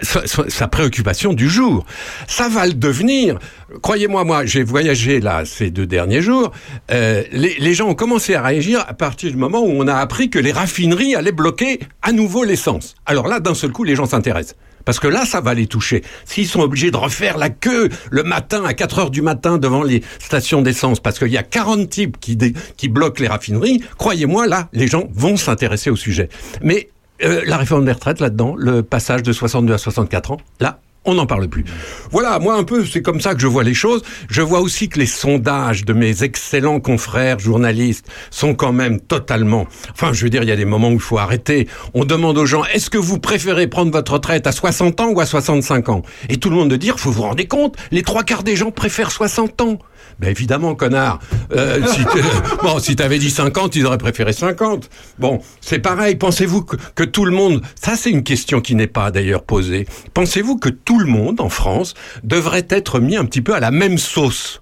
sa, 0.01 0.67
préoccupation 0.67 1.33
du 1.33 1.49
jour. 1.49 1.85
Ça 2.27 2.49
va 2.49 2.65
le 2.67 2.73
devenir. 2.73 3.39
Croyez-moi, 3.81 4.23
moi, 4.23 4.45
j'ai 4.45 4.63
voyagé 4.63 5.19
là 5.19 5.45
ces 5.45 5.71
deux 5.71 5.85
derniers 5.85 6.21
jours. 6.21 6.51
Euh, 6.91 7.23
les 7.31 7.73
gens 7.73 7.87
ont 7.87 7.95
commencé 7.95 8.35
à 8.35 8.41
réagir 8.41 8.83
à 8.87 8.93
partir 8.93 9.31
du 9.31 9.37
moment 9.37 9.61
où 9.61 9.69
on 9.69 9.87
a 9.87 9.95
appris 9.95 10.29
que 10.29 10.39
les 10.39 10.51
raffineries 10.51 11.15
allaient 11.15 11.31
bloquer 11.31 11.79
à 12.01 12.11
nouveau 12.11 12.43
l'essence. 12.43 12.95
Alors 13.05 13.27
là, 13.27 13.39
d'un 13.39 13.55
seul 13.55 13.71
coup, 13.71 13.83
les 13.83 13.95
gens 13.95 14.05
s'intéressent. 14.05 14.55
Parce 14.85 14.99
que 14.99 15.07
là, 15.07 15.25
ça 15.25 15.41
va 15.41 15.53
les 15.53 15.67
toucher. 15.67 16.03
S'ils 16.25 16.47
sont 16.47 16.61
obligés 16.61 16.91
de 16.91 16.97
refaire 16.97 17.37
la 17.37 17.49
queue 17.49 17.89
le 18.11 18.23
matin 18.23 18.63
à 18.65 18.73
4 18.73 18.99
heures 18.99 19.11
du 19.11 19.21
matin 19.21 19.57
devant 19.57 19.83
les 19.83 20.03
stations 20.19 20.61
d'essence, 20.61 20.99
parce 20.99 21.19
qu'il 21.19 21.29
y 21.29 21.37
a 21.37 21.43
40 21.43 21.89
types 21.89 22.17
qui, 22.19 22.89
bloquent 22.89 23.21
les 23.21 23.27
raffineries, 23.27 23.83
croyez-moi, 23.97 24.47
là, 24.47 24.69
les 24.73 24.87
gens 24.87 25.05
vont 25.13 25.37
s'intéresser 25.37 25.89
au 25.89 25.95
sujet. 25.95 26.29
Mais 26.61 26.89
euh, 27.23 27.41
la 27.45 27.57
réforme 27.57 27.85
des 27.85 27.91
retraites, 27.91 28.19
là-dedans, 28.19 28.55
le 28.57 28.83
passage 28.83 29.23
de 29.23 29.33
62 29.33 29.73
à 29.73 29.77
64 29.77 30.31
ans, 30.31 30.37
là, 30.59 30.79
on 31.09 31.15
n'en 31.15 31.25
parle 31.25 31.47
plus. 31.47 31.65
Voilà, 32.11 32.39
moi 32.39 32.55
un 32.55 32.63
peu, 32.63 32.85
c'est 32.85 33.01
comme 33.01 33.19
ça 33.19 33.33
que 33.33 33.41
je 33.41 33.47
vois 33.47 33.63
les 33.63 33.73
choses. 33.73 34.03
Je 34.29 34.41
vois 34.41 34.61
aussi 34.61 34.89
que 34.89 34.99
les 34.99 35.05
sondages 35.05 35.85
de 35.85 35.93
mes 35.93 36.23
excellents 36.23 36.79
confrères 36.79 37.39
journalistes 37.39 38.05
sont 38.29 38.53
quand 38.53 38.73
même 38.73 38.99
totalement... 38.99 39.67
Enfin, 39.91 40.13
je 40.13 40.23
veux 40.23 40.29
dire, 40.29 40.43
il 40.43 40.49
y 40.49 40.51
a 40.51 40.55
des 40.55 40.65
moments 40.65 40.89
où 40.89 40.93
il 40.93 40.99
faut 40.99 41.17
arrêter. 41.17 41.67
On 41.93 42.05
demande 42.05 42.37
aux 42.37 42.45
gens, 42.45 42.63
est-ce 42.73 42.89
que 42.89 42.97
vous 42.97 43.19
préférez 43.19 43.67
prendre 43.67 43.91
votre 43.91 44.13
retraite 44.13 44.47
à 44.47 44.51
60 44.51 44.99
ans 45.01 45.09
ou 45.09 45.19
à 45.19 45.25
65 45.25 45.89
ans? 45.89 46.01
Et 46.29 46.37
tout 46.37 46.49
le 46.49 46.55
monde 46.55 46.69
de 46.69 46.75
dire, 46.75 46.99
faut 46.99 47.11
vous 47.11 47.23
rendre 47.23 47.39
compte, 47.47 47.75
les 47.91 48.03
trois 48.03 48.23
quarts 48.23 48.43
des 48.43 48.55
gens 48.55 48.71
préfèrent 48.71 49.11
60 49.11 49.61
ans. 49.61 49.79
Ben 50.19 50.29
évidemment, 50.29 50.75
connard. 50.75 51.19
Euh, 51.51 51.85
si 51.87 52.01
bon, 52.63 52.79
si 52.79 52.95
t'avais 52.95 53.19
dit 53.19 53.29
50, 53.29 53.75
ils 53.75 53.85
auraient 53.85 53.97
préféré 53.97 54.33
50. 54.33 54.89
Bon, 55.17 55.41
c'est 55.61 55.79
pareil. 55.79 56.15
Pensez-vous 56.15 56.63
que, 56.63 56.75
que 56.95 57.03
tout 57.03 57.25
le 57.25 57.31
monde... 57.31 57.61
Ça, 57.81 57.95
c'est 57.95 58.09
une 58.09 58.23
question 58.23 58.59
qui 58.61 58.75
n'est 58.75 58.87
pas 58.87 59.11
d'ailleurs 59.11 59.43
posée. 59.43 59.87
Pensez-vous 60.13 60.57
que 60.57 60.69
tout 60.69 60.99
le 60.99 61.05
monde, 61.05 61.39
en 61.39 61.49
France, 61.49 61.93
devrait 62.23 62.67
être 62.69 62.99
mis 62.99 63.15
un 63.15 63.25
petit 63.25 63.41
peu 63.41 63.55
à 63.55 63.59
la 63.59 63.71
même 63.71 63.97
sauce 63.97 64.61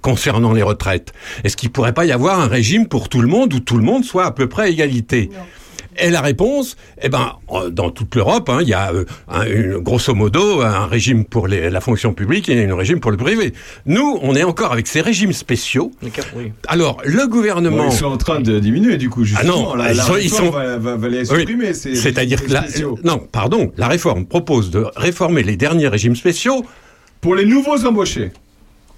concernant 0.00 0.52
les 0.52 0.62
retraites? 0.62 1.12
Est-ce 1.44 1.56
qu'il 1.56 1.70
pourrait 1.70 1.92
pas 1.92 2.06
y 2.06 2.12
avoir 2.12 2.40
un 2.40 2.48
régime 2.48 2.88
pour 2.88 3.08
tout 3.08 3.20
le 3.20 3.28
monde 3.28 3.52
où 3.52 3.60
tout 3.60 3.76
le 3.76 3.84
monde 3.84 4.04
soit 4.04 4.24
à 4.24 4.30
peu 4.30 4.48
près 4.48 4.64
à 4.64 4.68
égalité? 4.68 5.30
Et 5.98 6.10
la 6.10 6.20
réponse, 6.20 6.76
eh 7.02 7.08
ben, 7.08 7.32
euh, 7.52 7.70
dans 7.70 7.90
toute 7.90 8.14
l'Europe, 8.14 8.48
hein, 8.48 8.58
il 8.62 8.68
y 8.68 8.74
a 8.74 8.92
euh, 8.92 9.04
un- 9.28 9.44
une- 9.46 9.78
grosso 9.78 10.14
modo 10.14 10.60
un 10.62 10.86
régime 10.86 11.24
pour 11.24 11.48
les- 11.48 11.70
la 11.70 11.80
fonction 11.80 12.12
publique 12.14 12.48
et 12.48 12.64
un 12.64 12.76
régime 12.76 13.00
pour 13.00 13.10
le 13.10 13.16
privé. 13.16 13.52
Nous, 13.86 14.18
on 14.22 14.34
est 14.34 14.42
encore 14.44 14.72
avec 14.72 14.86
ces 14.86 15.00
régimes 15.00 15.32
spéciaux. 15.32 15.92
Alors, 16.68 16.98
le 17.04 17.26
gouvernement... 17.26 17.84
Bon, 17.84 17.90
ils 17.90 17.96
sont 17.96 18.06
en 18.06 18.16
train 18.16 18.40
de 18.40 18.58
diminuer 18.58 18.96
du 18.96 19.08
coup. 19.10 19.22
Ah 19.22 19.26
Justement. 19.42 19.62
non, 19.70 19.74
la, 19.74 19.92
ils 19.92 19.96
la 19.96 20.02
sont, 20.02 20.16
ils 20.16 20.22
réforme 20.24 20.46
sont- 20.46 20.52
va, 20.52 20.76
va- 20.78 20.96
va 20.96 21.08
les 21.08 21.24
supprimer. 21.24 21.74
ces 21.74 21.94
C'est-à-dire 21.96 22.44
que 22.44 22.52
la, 22.52 22.62
spéciaux. 22.62 22.98
non, 23.04 23.18
pardon, 23.18 23.72
la 23.76 23.88
réforme 23.88 24.26
propose 24.26 24.70
de 24.70 24.86
réformer 24.96 25.42
les 25.42 25.56
derniers 25.56 25.88
régimes 25.88 26.16
spéciaux 26.16 26.64
pour 27.20 27.34
les 27.34 27.44
nouveaux 27.46 27.84
embauchés. 27.86 28.30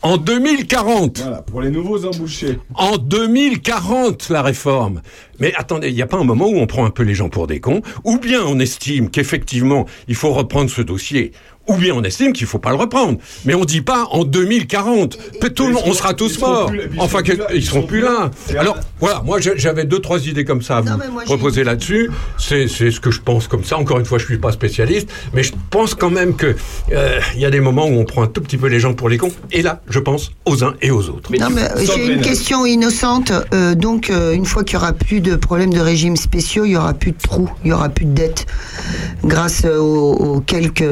En 0.02 0.16
2040. 0.16 1.18
Voilà, 1.18 1.42
pour 1.42 1.60
les 1.60 1.70
nouveaux 1.70 2.04
embauchés. 2.04 2.58
En 2.74 2.98
2040, 2.98 4.28
la 4.28 4.42
réforme. 4.42 5.02
Mais 5.40 5.52
attendez, 5.56 5.88
il 5.88 5.94
n'y 5.94 6.02
a 6.02 6.06
pas 6.06 6.18
un 6.18 6.24
moment 6.24 6.46
où 6.46 6.56
on 6.56 6.66
prend 6.68 6.84
un 6.84 6.90
peu 6.90 7.02
les 7.02 7.14
gens 7.14 7.28
pour 7.28 7.48
des 7.48 7.58
cons, 7.58 7.82
ou 8.04 8.18
bien 8.18 8.40
on 8.42 8.60
estime 8.60 9.10
qu'effectivement, 9.10 9.86
il 10.06 10.14
faut 10.14 10.32
reprendre 10.32 10.70
ce 10.70 10.82
dossier, 10.82 11.32
ou 11.68 11.76
bien 11.76 11.94
on 11.94 12.02
estime 12.02 12.32
qu'il 12.32 12.46
faut 12.46 12.58
pas 12.58 12.70
le 12.70 12.76
reprendre. 12.76 13.18
Mais 13.44 13.54
on 13.54 13.64
dit 13.64 13.80
pas 13.82 14.06
en 14.10 14.24
2040. 14.24 15.18
Peut- 15.40 15.50
tout 15.50 15.66
le 15.66 15.74
monde- 15.74 15.82
on 15.86 15.92
sera 15.92 16.14
tous 16.14 16.38
morts. 16.40 16.72
Enfin, 16.98 17.20
ils 17.54 17.64
seront 17.64 17.78
seront 17.78 17.86
plus 17.86 18.00
là. 18.00 18.30
Alors, 18.58 18.76
voilà, 19.00 19.22
moi 19.24 19.38
j'avais 19.40 19.84
deux, 19.84 20.00
trois 20.00 20.26
idées 20.26 20.44
comme 20.44 20.62
ça 20.62 20.78
à 20.78 20.80
vous 20.80 20.98
proposer 21.24 21.64
là-dessus. 21.64 22.10
C'est 22.38 22.66
c'est 22.68 22.90
ce 22.90 23.00
que 23.00 23.10
je 23.10 23.20
pense 23.20 23.46
comme 23.48 23.64
ça. 23.64 23.76
Encore 23.78 23.98
une 23.98 24.04
fois, 24.04 24.18
je 24.18 24.24
suis 24.24 24.38
pas 24.38 24.52
spécialiste, 24.52 25.08
mais 25.34 25.42
je 25.42 25.52
pense 25.70 25.94
quand 25.94 26.10
même 26.10 26.34
que 26.34 26.54
euh, 26.92 27.20
il 27.34 27.40
y 27.40 27.44
a 27.44 27.50
des 27.50 27.60
moments 27.60 27.86
où 27.86 27.92
on 27.98 28.04
prend 28.04 28.22
un 28.22 28.26
tout 28.26 28.40
petit 28.40 28.56
peu 28.56 28.66
les 28.68 28.80
gens 28.80 28.94
pour 28.94 29.08
les 29.08 29.18
cons. 29.18 29.30
Et 29.52 29.62
là, 29.62 29.80
je 29.88 29.98
pense 29.98 30.32
aux 30.46 30.64
uns 30.64 30.74
et 30.82 30.90
aux 30.90 31.08
autres. 31.08 31.30
Non, 31.38 31.48
mais 31.50 31.68
j'ai 31.84 32.12
une 32.14 32.20
question 32.20 32.64
innocente. 32.66 33.32
Euh, 33.54 33.74
donc, 33.74 34.10
euh, 34.10 34.32
une 34.32 34.46
fois 34.46 34.64
qu'il 34.64 34.78
n'y 34.78 34.84
aura 34.84 34.92
plus 34.92 35.20
de 35.20 35.36
problèmes 35.36 35.72
de 35.72 35.80
régimes 35.80 36.16
spéciaux, 36.16 36.64
il 36.64 36.70
n'y 36.70 36.76
aura 36.76 36.94
plus 36.94 37.12
de 37.12 37.18
trous, 37.22 37.50
il 37.64 37.68
n'y 37.68 37.72
aura 37.72 37.88
plus 37.90 38.06
de 38.06 38.12
dettes. 38.12 38.46
Grâce 39.24 39.62
euh, 39.64 39.78
aux, 39.78 40.12
aux 40.14 40.40
quelques. 40.40 40.82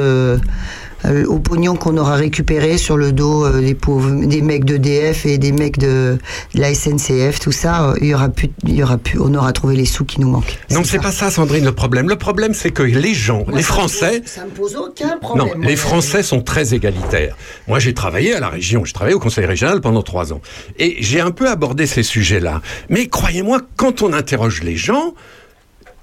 Euh, 1.04 1.24
au 1.26 1.38
pognon 1.38 1.76
qu'on 1.76 1.96
aura 1.98 2.14
récupéré 2.16 2.78
sur 2.78 2.96
le 2.96 3.12
dos 3.12 3.44
euh, 3.44 3.60
des 3.60 3.74
pauvres, 3.74 4.24
des 4.24 4.40
mecs 4.40 4.64
d'EDF 4.64 5.26
et 5.26 5.38
des 5.38 5.52
mecs 5.52 5.78
de, 5.78 6.18
de 6.54 6.60
la 6.60 6.74
SNCF, 6.74 7.38
tout 7.38 7.52
ça, 7.52 7.90
euh, 7.90 7.94
il 8.00 8.08
y 8.08 8.14
aura 8.14 8.28
plus, 8.28 8.50
il 8.64 8.74
y 8.74 8.82
aura 8.82 8.96
plus, 8.96 9.20
on 9.20 9.34
aura 9.34 9.52
trouvé 9.52 9.76
les 9.76 9.84
sous 9.84 10.04
qui 10.04 10.20
nous 10.20 10.30
manquent. 10.30 10.58
Non, 10.70 10.84
c'est 10.84 10.98
pas 10.98 11.12
ça, 11.12 11.30
Sandrine, 11.30 11.64
le 11.64 11.72
problème. 11.72 12.08
Le 12.08 12.16
problème, 12.16 12.54
c'est 12.54 12.70
que 12.70 12.82
les 12.82 13.14
gens, 13.14 13.44
les 13.52 13.62
Français, 13.62 14.22
Ça 14.24 14.44
me 14.44 14.50
pose 14.50 14.74
aucun 14.76 15.18
problème. 15.18 15.60
Non, 15.60 15.66
les 15.66 15.76
Français 15.76 16.22
sont 16.22 16.40
très 16.40 16.74
égalitaires. 16.74 17.36
Moi, 17.68 17.78
j'ai 17.78 17.94
travaillé 17.94 18.34
à 18.34 18.40
la 18.40 18.48
région, 18.48 18.84
j'ai 18.84 18.92
travaillé 18.92 19.14
au 19.14 19.20
Conseil 19.20 19.44
régional 19.44 19.80
pendant 19.80 20.02
trois 20.02 20.32
ans. 20.32 20.40
Et 20.78 20.96
j'ai 21.00 21.20
un 21.20 21.30
peu 21.30 21.48
abordé 21.48 21.86
ces 21.86 22.02
sujets-là. 22.02 22.62
Mais 22.88 23.06
croyez-moi, 23.06 23.60
quand 23.76 24.02
on 24.02 24.12
interroge 24.12 24.62
les 24.62 24.76
gens, 24.76 25.14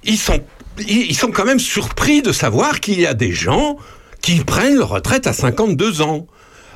ils 0.04 0.18
sont, 0.18 0.40
ils 0.86 1.16
sont 1.16 1.30
quand 1.30 1.44
même 1.44 1.58
surpris 1.58 2.22
de 2.22 2.32
savoir 2.32 2.80
qu'il 2.80 3.00
y 3.00 3.06
a 3.06 3.14
des 3.14 3.32
gens 3.32 3.76
qui 4.24 4.42
prennent 4.42 4.76
leur 4.76 4.88
retraite 4.88 5.26
à 5.26 5.34
52 5.34 6.00
ans. 6.00 6.26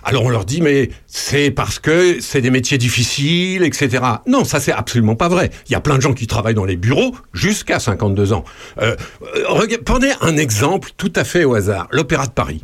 Alors 0.04 0.24
on 0.24 0.28
leur 0.28 0.44
dit 0.44 0.60
mais 0.60 0.90
c'est 1.06 1.50
parce 1.50 1.78
que 1.78 2.20
c'est 2.20 2.42
des 2.42 2.50
métiers 2.50 2.76
difficiles, 2.76 3.62
etc. 3.62 4.04
Non, 4.26 4.44
ça 4.44 4.60
c'est 4.60 4.70
absolument 4.70 5.16
pas 5.16 5.28
vrai. 5.28 5.48
Il 5.66 5.72
y 5.72 5.74
a 5.74 5.80
plein 5.80 5.96
de 5.96 6.02
gens 6.02 6.12
qui 6.12 6.26
travaillent 6.26 6.52
dans 6.52 6.66
les 6.66 6.76
bureaux 6.76 7.16
jusqu'à 7.32 7.80
52 7.80 8.34
ans. 8.34 8.44
Euh, 8.82 8.96
euh, 9.46 9.66
prenez 9.82 10.12
un 10.20 10.36
exemple 10.36 10.90
tout 10.98 11.12
à 11.16 11.24
fait 11.24 11.44
au 11.44 11.54
hasard, 11.54 11.88
l'Opéra 11.90 12.26
de 12.26 12.32
Paris. 12.32 12.62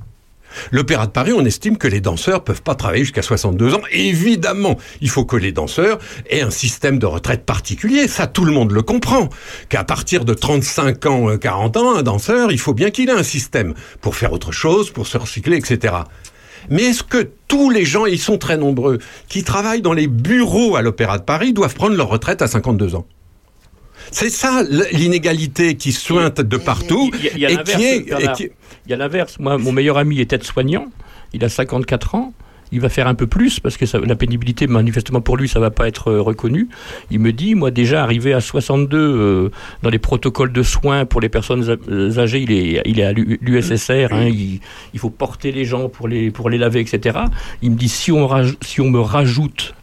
L'Opéra 0.71 1.07
de 1.07 1.13
Paris, 1.13 1.33
on 1.37 1.45
estime 1.45 1.77
que 1.77 1.89
les 1.89 2.01
danseurs 2.01 2.45
peuvent 2.45 2.63
pas 2.63 2.75
travailler 2.75 3.05
jusqu'à 3.05 3.23
62 3.23 3.75
ans. 3.75 3.81
Évidemment, 3.93 4.79
il 5.01 5.09
faut 5.09 5.25
que 5.25 5.37
les 5.37 5.53
danseurs 5.53 5.99
aient 6.31 6.43
un 6.43 6.51
système 6.51 6.99
de 6.99 7.07
retraite 7.07 7.45
particulier. 7.45 8.09
Ça, 8.09 8.27
tout 8.27 8.45
le 8.45 8.53
monde 8.53 8.73
le 8.73 8.83
comprend. 8.83 9.29
Qu'à 9.69 9.85
partir 9.85 10.25
de 10.25 10.35
35 10.35 11.07
ans, 11.07 11.31
euh, 11.31 11.37
40 11.37 11.77
ans, 11.77 11.97
un 11.97 12.03
danseur, 12.03 12.53
il 12.53 12.59
faut 12.59 12.75
bien 12.75 12.91
qu'il 12.91 13.09
ait 13.09 13.13
un 13.13 13.23
système 13.23 13.75
pour 14.01 14.17
faire 14.17 14.33
autre 14.33 14.53
chose, 14.53 14.91
pour 14.91 15.07
se 15.07 15.19
recycler, 15.19 15.57
etc. 15.57 15.95
Mais 16.71 16.85
est-ce 16.85 17.03
que 17.03 17.29
tous 17.49 17.71
les 17.71 17.85
gens, 17.85 18.07
et 18.07 18.13
ils 18.13 18.19
sont 18.19 18.39
très 18.39 18.57
nombreux, 18.57 18.99
qui 19.29 19.45
travaillent 19.45 19.83
dans 19.83 19.93
les 19.93 20.07
bureaux 20.07 20.77
à 20.77 20.83
l'Opéra 20.83 21.19
de 21.19 21.25
Paris 21.25 21.53
doivent 21.53 21.75
prendre 21.75 21.97
leur 21.97 22.09
retraite 22.09 22.43
à 22.43 22.47
52 22.47 22.95
ans? 22.95 23.07
C'est 24.11 24.31
ça 24.31 24.63
l'inégalité 24.93 25.75
qui 25.77 25.93
sointe 25.93 26.41
de 26.41 26.57
partout 26.57 27.11
Il 27.19 27.25
y 27.25 27.29
a- 27.29 27.33
il 27.35 27.41
y 27.41 27.47
a 27.47 27.51
et 27.51 27.57
l'inverse, 27.57 27.79
qui 28.37 28.43
est, 28.43 28.53
Il 28.87 28.91
y 28.91 28.95
a 28.95 28.97
l'inverse. 28.97 29.39
Moi, 29.39 29.57
mon 29.59 29.73
meilleur 29.73 29.99
ami 29.99 30.21
est 30.21 30.33
aide-soignant. 30.33 30.87
Il 31.33 31.45
a 31.45 31.49
54 31.49 32.15
ans. 32.15 32.33
Il 32.73 32.81
va 32.81 32.89
faire 32.89 33.07
un 33.07 33.15
peu 33.15 33.27
plus 33.29 33.61
parce 33.61 33.77
que 33.77 33.87
ça- 33.87 34.01
la 34.01 34.17
pénibilité, 34.17 34.67
manifestement 34.67 35.21
pour 35.21 35.37
lui, 35.37 35.49
ça 35.49 35.61
va 35.61 35.71
pas 35.71 35.87
être 35.87 36.09
euh, 36.11 36.21
reconnu. 36.21 36.69
Il 37.11 37.21
me 37.21 37.33
dit, 37.33 37.55
moi 37.55 37.71
déjà 37.71 38.03
arrivé 38.03 38.33
à 38.33 38.41
62 38.41 38.99
euh, 38.99 39.51
dans 39.83 39.91
les 39.91 39.99
protocoles 40.01 40.53
de 40.53 40.63
soins 40.63 41.05
pour 41.05 41.21
les 41.21 41.29
personnes 41.29 41.77
euh, 41.89 42.19
âgées, 42.19 42.41
il 42.41 42.51
est, 42.51 42.83
il 42.85 42.99
est 42.99 43.05
à 43.05 43.13
l'USSR. 43.13 44.09
hein, 44.13 44.27
il, 44.29 44.61
il 44.93 44.99
faut 44.99 45.11
porter 45.11 45.53
les 45.53 45.65
gens 45.65 45.89
pour 45.89 46.09
les 46.09 46.31
pour 46.33 46.51
les 46.51 46.59
laver, 46.59 46.81
etc. 46.81 47.19
Il 47.63 47.73
me 47.73 47.77
dit 47.77 47.89
si 47.89 48.11
on 48.11 48.27
raj- 48.27 48.57
si 48.63 48.81
on 48.81 48.91
me 48.91 49.01
rajoute 49.01 49.75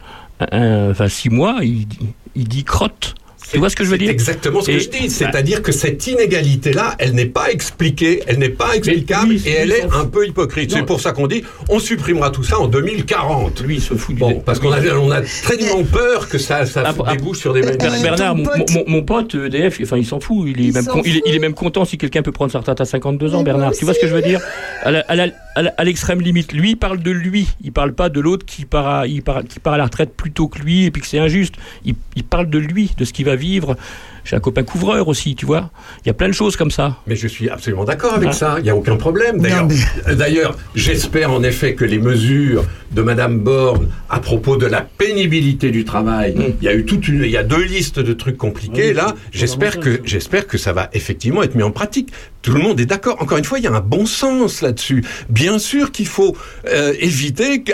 un- 0.51 0.89
enfin 0.91 1.07
six 1.07 1.29
mois, 1.29 1.57
il, 1.61 1.87
il 2.35 2.47
dit 2.47 2.63
crotte. 2.65 3.15
Tu 3.51 3.57
vois 3.59 3.69
ce 3.69 3.75
que 3.75 3.83
je 3.83 3.89
veux 3.89 3.97
C'est 3.97 4.03
dire 4.03 4.11
exactement 4.11 4.61
ce 4.61 4.67
que 4.71 4.79
je 4.79 4.89
dis. 4.89 5.09
C'est-à-dire 5.09 5.61
que 5.61 5.71
cette 5.71 6.05
inégalité-là, 6.07 6.95
elle 6.99 7.13
n'est 7.13 7.25
pas 7.25 7.51
expliquée, 7.51 8.21
elle 8.27 8.39
n'est 8.39 8.49
pas 8.49 8.75
explicable 8.75 9.29
lui, 9.33 9.41
et 9.45 9.51
elle 9.51 9.69
lui, 9.69 9.75
est 9.75 9.93
un 9.93 10.05
peu 10.05 10.27
hypocrite. 10.27 10.71
C'est 10.71 10.85
pour 10.85 11.01
ça 11.01 11.11
qu'on 11.11 11.27
dit 11.27 11.43
on 11.69 11.79
supprimera 11.79 12.29
tout 12.29 12.43
ça 12.43 12.59
en 12.59 12.67
2040. 12.67 13.61
Lui, 13.61 13.75
il 13.75 13.81
se 13.81 13.93
fout 13.93 14.15
du 14.15 14.19
Bon, 14.21 14.39
parce 14.45 14.59
qu'on 14.59 14.71
a, 14.71 14.79
on 14.95 15.11
a 15.11 15.21
tellement 15.21 15.83
peur 15.83 16.29
que 16.29 16.37
ça, 16.37 16.65
ça 16.65 16.83
Ah, 16.85 16.93
ah, 17.05 17.15
débouche 17.15 17.39
sur 17.39 17.53
des 17.53 17.61
Ber- 17.61 17.77
Bernard, 18.01 18.35
mon, 18.35 18.43
mon- 18.71 18.83
mon 18.87 19.03
pote 19.03 19.35
EDF, 19.35 19.79
enfin, 19.83 19.97
il 19.97 20.05
s'en 20.05 20.19
fout. 20.19 20.47
Il 20.47 20.59
est, 20.61 20.63
Il 20.65 20.73
même 20.73 20.83
s'en 20.83 20.93
con- 20.93 21.01
il, 21.05 21.11
est, 21.17 21.19
fout. 21.19 21.23
il 21.27 21.35
est 21.35 21.39
même 21.39 21.53
content 21.53 21.85
si 21.85 21.97
quelqu'un 21.97 22.21
peut 22.21 22.31
prendre 22.31 22.51
sa 22.51 22.59
retraite 22.59 22.79
à 22.81 22.85
52 22.85 23.33
ans, 23.35 23.39
Mais 23.39 23.45
Bernard. 23.45 23.73
Tu 23.73 23.85
vois 23.85 23.93
ce 23.93 23.99
que 23.99 24.07
je 24.07 24.13
veux 24.15 24.21
dire 24.21 24.39
À 24.75 25.83
l'extrême 25.83 26.21
limite. 26.21 26.53
Lui, 26.53 26.71
il 26.71 26.75
parle 26.77 26.99
de 27.01 27.11
lui. 27.11 27.47
Il 27.63 27.71
parle 27.71 27.93
pas 27.93 28.09
de 28.09 28.19
l'autre 28.19 28.45
qui 28.45 28.65
part, 28.65 28.87
à, 28.87 29.07
il 29.07 29.21
part, 29.21 29.43
qui 29.43 29.59
part 29.59 29.73
à 29.73 29.77
la 29.77 29.85
retraite 29.85 30.13
plus 30.15 30.31
tôt 30.31 30.47
que 30.47 30.59
lui 30.59 30.85
et 30.85 30.91
puis 30.91 31.01
que 31.01 31.07
c'est 31.07 31.19
injuste. 31.19 31.55
Il, 31.85 31.95
il 32.15 32.23
parle 32.23 32.49
de 32.49 32.57
lui, 32.57 32.91
de 32.97 33.05
ce 33.05 33.13
qu'il 33.13 33.25
va 33.25 33.35
vivre. 33.41 33.75
J'ai 34.23 34.35
un 34.35 34.39
copain 34.39 34.63
couvreur 34.63 35.07
aussi, 35.07 35.35
tu 35.35 35.45
vois. 35.45 35.71
Il 36.03 36.07
y 36.07 36.11
a 36.11 36.13
plein 36.13 36.27
de 36.27 36.33
choses 36.33 36.55
comme 36.55 36.71
ça. 36.71 36.97
Mais 37.07 37.15
je 37.15 37.27
suis 37.27 37.49
absolument 37.49 37.83
d'accord 37.85 38.13
avec 38.13 38.29
Ah. 38.31 38.33
ça. 38.33 38.55
Il 38.59 38.63
n'y 38.63 38.69
a 38.69 38.75
aucun 38.75 38.95
problème. 38.95 39.39
D'ailleurs, 39.39 39.67
euh, 40.07 40.15
d'ailleurs, 40.15 40.57
j'espère 40.75 41.31
en 41.31 41.43
effet 41.43 41.73
que 41.75 41.85
les 41.85 41.99
mesures 41.99 42.63
de 42.91 43.01
Madame 43.01 43.39
Borne 43.39 43.87
à 44.09 44.19
propos 44.19 44.57
de 44.57 44.65
la 44.65 44.81
pénibilité 44.81 45.71
du 45.71 45.85
travail, 45.85 46.35
Mm. 46.35 46.43
il 46.61 46.65
y 46.65 46.67
a 46.67 46.73
eu 46.75 46.85
toute 46.85 47.07
une, 47.07 47.23
il 47.23 47.29
y 47.31 47.37
a 47.37 47.43
deux 47.43 47.63
listes 47.63 47.99
de 47.99 48.13
trucs 48.13 48.37
compliqués 48.37 48.89
Oui, 48.89 48.93
là. 48.93 49.15
J'espère 49.31 49.79
que, 49.79 50.01
j'espère 50.03 50.45
que 50.47 50.57
ça 50.57 50.73
va 50.73 50.89
effectivement 50.93 51.41
être 51.43 51.55
mis 51.55 51.63
en 51.63 51.71
pratique. 51.71 52.09
Tout 52.41 52.53
le 52.53 52.59
monde 52.59 52.79
est 52.79 52.85
d'accord. 52.85 53.17
Encore 53.21 53.37
une 53.37 53.43
fois, 53.43 53.59
il 53.59 53.63
y 53.63 53.67
a 53.67 53.71
un 53.71 53.79
bon 53.81 54.05
sens 54.05 54.61
là-dessus. 54.61 55.03
Bien 55.29 55.59
sûr 55.59 55.91
qu'il 55.91 56.07
faut 56.07 56.35
euh, 56.67 56.93
éviter, 56.99 57.61
que- 57.63 57.71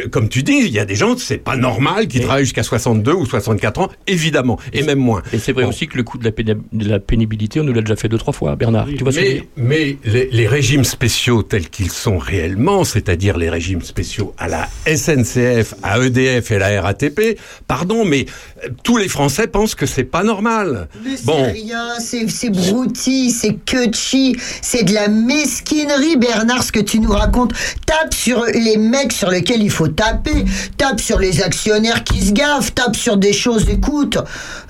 euh, 0.00 0.08
comme 0.08 0.28
tu 0.28 0.42
dis, 0.42 0.58
il 0.64 0.70
y 0.72 0.78
a 0.78 0.84
des 0.86 0.94
gens, 0.96 1.16
c'est 1.18 1.36
pas 1.38 1.56
normal 1.56 2.08
qui 2.08 2.20
travaillent 2.20 2.44
jusqu'à 2.44 2.62
62 2.62 3.12
ou 3.12 3.26
64 3.26 3.80
ans, 3.80 3.88
évidemment, 4.06 4.58
et 4.72 4.82
même 4.82 4.98
moins. 4.98 5.22
Et 5.32 5.38
c'est 5.38 5.52
vrai 5.52 5.64
Bon. 5.64 5.72
Aussi 5.78 5.86
que 5.86 5.96
le 5.96 6.02
coût 6.02 6.18
de 6.18 6.24
la, 6.24 6.32
péni- 6.32 6.60
de 6.72 6.88
la 6.88 6.98
pénibilité, 6.98 7.60
on 7.60 7.64
nous 7.64 7.72
l'a 7.72 7.82
déjà 7.82 7.94
fait 7.94 8.08
deux, 8.08 8.18
trois 8.18 8.32
fois, 8.32 8.56
Bernard. 8.56 8.86
Tu 8.96 9.04
vois 9.04 9.12
ce 9.12 9.18
que 9.18 9.24
je 9.24 9.30
veux 9.30 9.34
Mais, 9.56 9.84
dire? 9.84 9.94
mais 10.04 10.12
les, 10.12 10.28
les 10.32 10.46
régimes 10.48 10.82
spéciaux 10.84 11.42
tels 11.44 11.68
qu'ils 11.68 11.90
sont 11.92 12.18
réellement, 12.18 12.82
c'est-à-dire 12.82 13.36
les 13.38 13.48
régimes 13.48 13.82
spéciaux 13.82 14.34
à 14.38 14.48
la 14.48 14.68
SNCF, 14.92 15.74
à 15.84 15.98
EDF 16.00 16.50
et 16.50 16.56
à 16.56 16.58
la 16.58 16.82
RATP, 16.82 17.38
pardon, 17.68 18.04
mais 18.04 18.26
euh, 18.64 18.68
tous 18.82 18.96
les 18.96 19.08
Français 19.08 19.46
pensent 19.46 19.76
que 19.76 19.86
c'est 19.86 20.02
pas 20.04 20.24
normal. 20.24 20.88
Mais 21.04 21.16
c'est 21.16 21.26
Bon, 21.26 21.44
rien, 21.52 21.86
c'est 22.00 22.28
c'est 22.28 22.50
brouti, 22.50 23.30
c'est 23.30 23.54
quetchi, 23.64 24.36
c'est 24.62 24.82
de 24.82 24.92
la 24.94 25.06
mesquinerie, 25.08 26.16
Bernard, 26.16 26.62
ce 26.64 26.72
que 26.72 26.80
tu 26.80 26.98
nous 26.98 27.10
racontes. 27.12 27.52
Tape 27.86 28.12
sur 28.14 28.44
les 28.46 28.76
mecs 28.78 29.12
sur 29.12 29.30
lesquels 29.30 29.62
il 29.62 29.70
faut 29.70 29.88
taper, 29.88 30.44
tape 30.76 31.00
sur 31.00 31.18
les 31.20 31.42
actionnaires 31.42 32.02
qui 32.02 32.20
se 32.22 32.32
gaffent, 32.32 32.74
tape 32.74 32.96
sur 32.96 33.16
des 33.16 33.32
choses, 33.32 33.68
écoute, 33.70 34.18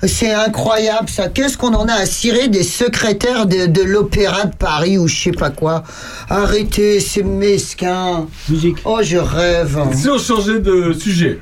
c'est 0.03 0.31
incroyable 0.33 0.98
ça. 1.07 1.29
Qu'est-ce 1.29 1.57
qu'on 1.57 1.73
en 1.73 1.87
a 1.87 1.93
à 1.93 2.05
cirer 2.05 2.47
des 2.47 2.63
secrétaires 2.63 3.45
de, 3.45 3.67
de 3.67 3.81
l'Opéra 3.81 4.45
de 4.45 4.55
Paris 4.55 4.97
ou 4.97 5.07
je 5.07 5.15
sais 5.15 5.31
pas 5.31 5.49
quoi? 5.49 5.83
Arrêtez, 6.29 6.99
c'est 6.99 7.23
mesquin. 7.23 8.27
Musique. 8.49 8.77
Oh, 8.85 8.99
je 9.01 9.17
rêve. 9.17 9.79
Si 9.93 10.09
on 10.09 10.17
changeait 10.17 10.59
de 10.59 10.93
sujet, 10.93 11.39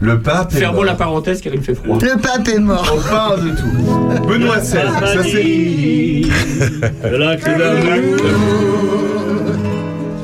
le 0.00 0.20
pape. 0.20 0.52
est 0.54 0.58
Fermons 0.58 0.76
mort. 0.76 0.84
la 0.84 0.94
parenthèse 0.94 1.40
car 1.40 1.52
il 1.54 1.62
fait 1.62 1.74
froid. 1.74 1.98
Le 2.00 2.16
pape 2.20 2.48
est 2.48 2.58
mort. 2.58 2.90
On 2.96 3.00
parle 3.08 3.44
de 3.44 3.50
tout. 3.50 4.26
Benoît 4.28 4.58
XVI, 4.58 4.72
ça 4.72 5.22
c'est. 5.22 7.10
de 7.10 7.16
l'acte 7.16 7.44
d'amour 7.44 8.16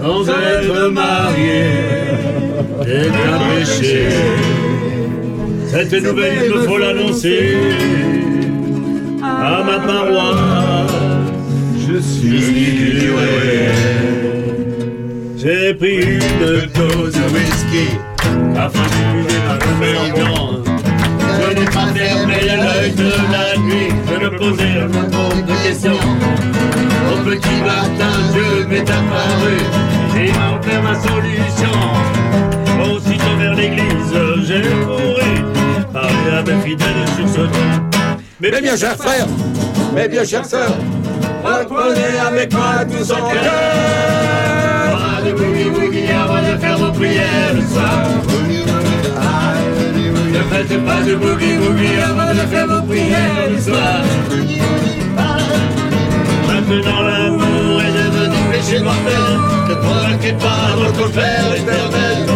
sans 0.02 0.28
être 0.28 0.88
marié 0.90 1.64
est 2.86 3.08
un 3.08 3.54
péché. 3.54 4.08
Cette 5.68 5.92
nouvelle, 6.02 6.38
il 6.46 6.54
me 6.54 6.62
faut 6.62 6.78
l'annoncer 6.78 7.56
à 9.42 9.62
ma 9.62 9.78
paroisse. 9.78 10.92
Je 11.88 11.98
suis 11.98 12.74
curé. 12.76 13.72
J'ai 15.36 15.74
pris 15.74 16.02
une 16.02 16.66
dose 16.74 17.14
de 17.14 17.24
whisky 17.34 17.88
afin 18.56 18.82
d'épuiser 18.92 19.40
ma 19.48 19.56
nouvelle 19.64 19.98
ambiance. 19.98 20.66
Je 21.40 21.58
n'ai 21.58 21.64
pas 21.64 21.86
fermé 21.94 22.34
l'œil 22.44 22.92
de 22.92 23.10
la 23.32 23.56
nuit, 23.62 23.90
je 24.06 24.24
ne 24.24 24.28
posais 24.28 24.86
pas 24.92 25.34
de 25.34 25.66
questions. 25.66 26.02
Au 27.10 27.16
petit 27.24 27.60
matin, 27.62 28.14
Dieu 28.32 28.66
m'est 28.68 28.90
apparu, 28.90 29.56
j'ai 30.14 30.30
offert 30.30 30.82
ma 30.82 30.94
solution. 30.94 31.76
Aussitôt 32.84 33.36
vers 33.38 33.54
l'église, 33.54 34.14
j'ai 34.46 34.60
couru, 34.60 35.32
parler 35.92 36.38
à 36.38 36.42
mes 36.42 36.60
fidèles 36.62 37.08
sur 37.16 37.28
ce 37.28 37.40
ton. 37.46 38.09
Mais 38.40 38.60
bien 38.60 38.76
cher 38.76 38.96
frère, 38.96 39.26
mais 39.94 40.08
bien 40.08 40.24
chère 40.24 40.44
sœur, 40.44 40.70
Reprenez 41.44 42.18
avec 42.26 42.52
moi 42.52 42.84
tous 42.84 43.10
en 43.12 43.16
cœur. 43.16 43.42
Pas 44.92 45.22
de 45.26 45.32
boogie 45.32 45.70
woogie 45.70 46.12
avant 46.12 46.42
de 46.42 46.58
faire 46.60 46.78
vos 46.78 46.92
prières 46.92 47.54
le 47.54 47.62
soir. 47.62 48.02
De 50.32 50.38
Ne 50.38 50.42
faites 50.50 50.84
pas 50.84 51.00
de 51.02 51.14
boogie 51.14 51.56
woogie 51.58 52.00
avant 52.02 52.32
de 52.34 52.46
faire 52.46 52.66
vos 52.66 52.82
prières 52.86 53.50
le 53.50 53.60
soir. 53.60 54.02
Maintenant 56.46 57.02
l'amour 57.02 57.80
est 57.80 57.92
devenu 57.92 58.36
péché 58.52 58.80
mortel. 58.80 59.26
Ne 59.68 59.74
convainquez 59.74 60.32
pas 60.32 60.76
votre 60.76 61.10
père 61.10 61.54
éternel. 61.54 62.26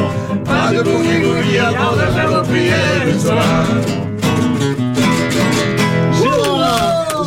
Pas 0.44 0.72
de 0.72 0.82
boogie 0.82 1.24
woogie 1.26 1.58
avant 1.58 1.92
de 1.92 2.06
faire 2.14 2.28
vos 2.30 2.42
prières 2.48 3.04
le 3.06 3.18
soir. 3.18 4.13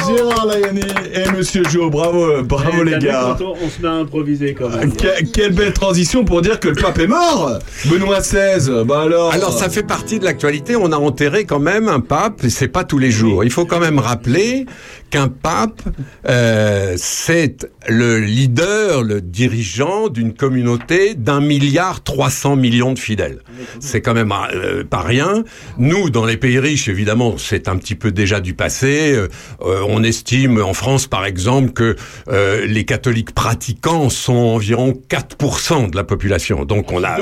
Gérard 0.08 0.46
Layani 0.46 0.82
et 1.14 1.32
Monsieur 1.36 1.64
Jo, 1.70 1.90
bravo, 1.90 2.44
bravo 2.44 2.70
Eh, 2.82 2.86
les 2.86 3.00
gars. 3.00 3.38
on, 3.42 3.70
se 3.70 3.82
met 3.82 3.88
à 3.88 3.92
improviser 3.94 4.54
quand 4.54 4.70
même. 4.70 4.94
Que- 4.96 5.24
quelle 5.34 5.54
belle 5.54 5.74
transition 5.74 6.24
pour 6.24 6.42
dire 6.42 6.60
que 6.60 6.68
le 6.70 6.76
pape 6.76 7.00
est 7.00 7.08
mort 7.08 7.60
Benoît 7.86 8.20
XVI, 8.20 8.84
bah 8.86 9.02
alors 9.02 9.32
Alors 9.34 9.54
ça 9.58 9.70
fait 9.70 9.84
partie 9.84 10.20
de 10.20 10.26
l'actualité. 10.26 10.76
On 10.76 10.92
a 10.92 10.98
enterré 10.98 11.46
quand 11.46 11.60
même 11.60 11.88
un 11.90 12.00
pape. 12.00 12.44
et 12.44 12.50
C'est 12.50 12.68
pas 12.68 12.84
tous 12.84 12.98
les 13.00 13.12
jours. 13.12 13.44
Il 13.44 13.52
faut 13.52 13.66
quand 13.66 13.80
même 13.80 14.00
rappeler 14.00 14.66
qu'un 15.10 15.28
pape, 15.28 15.82
euh, 16.28 16.96
c'est 16.98 17.70
le 17.88 18.20
leader, 18.20 19.04
le 19.04 19.22
dirigeant 19.22 20.10
d'une 20.10 20.34
communauté 20.34 21.16
d'un 21.16 21.42
milliard 21.42 22.04
trois 22.04 22.30
cents 22.30 22.56
millions 22.56 22.94
de 22.94 23.00
fidèles. 23.00 23.40
C'est 23.80 24.02
quand 24.02 24.14
même 24.14 24.34
euh, 24.54 24.84
pas 24.84 25.02
rien. 25.02 25.44
Nous, 25.78 26.10
dans 26.10 26.26
les 26.26 26.38
pays 26.38 26.60
riches, 26.60 26.88
évidemment, 26.88 27.38
c'est 27.38 27.68
un 27.68 27.78
petit 27.78 27.96
peu 27.96 28.12
déjà 28.12 28.40
du 28.40 28.54
passé. 28.54 29.14
Euh, 29.14 29.28
euh, 29.62 29.82
on 29.88 30.04
estime 30.04 30.62
en 30.62 30.74
France, 30.74 31.08
par 31.08 31.26
exemple, 31.26 31.72
que 31.72 31.96
euh, 32.30 32.66
les 32.66 32.86
catholiques 32.86 33.34
pratiquants 33.34 34.10
sont 34.10 34.34
environ 34.34 34.94
4% 35.10 35.92
de 35.92 35.96
la 35.96 36.04
population. 36.04 36.66
Donc 36.66 36.92
on 36.92 37.04
a 37.04 37.18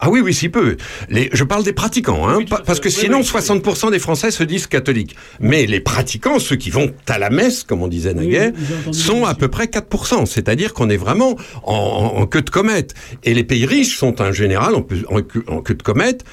ah 0.00 0.10
oui, 0.10 0.20
oui, 0.20 0.32
si 0.34 0.48
peu. 0.48 0.76
Les, 1.08 1.28
je 1.32 1.44
parle 1.44 1.62
des 1.62 1.72
pratiquants, 1.72 2.28
hein, 2.28 2.38
pa- 2.48 2.62
parce 2.64 2.80
que 2.80 2.88
sinon 2.90 3.20
60% 3.20 3.90
des 3.90 3.98
Français 3.98 4.30
se 4.30 4.42
disent 4.42 4.66
catholiques. 4.66 5.14
Mais 5.40 5.66
les 5.66 5.80
pratiquants, 5.80 6.38
ceux 6.38 6.56
qui 6.56 6.70
vont 6.70 6.90
à 7.08 7.18
la 7.18 7.30
messe, 7.30 7.64
comme 7.64 7.82
on 7.82 7.88
disait 7.88 8.14
naguère, 8.14 8.52
sont 8.92 9.24
à 9.26 9.34
peu 9.34 9.48
près 9.48 9.66
4%. 9.66 10.26
C'est-à-dire 10.26 10.72
qu'on 10.74 10.88
est 10.90 10.96
vraiment 10.96 11.36
en, 11.62 11.74
en- 11.74 12.20
en 12.22 12.26
queue 12.26 12.42
de 12.42 12.50
comète. 12.50 12.94
Et 13.24 13.34
les 13.34 13.44
pays 13.44 13.66
riches 13.66 13.96
sont 13.98 14.20
en 14.22 14.32
général 14.32 14.74
en, 14.74 14.86
en 15.48 15.60
queue 15.62 15.74
de 15.74 15.82
comète. 15.82 16.24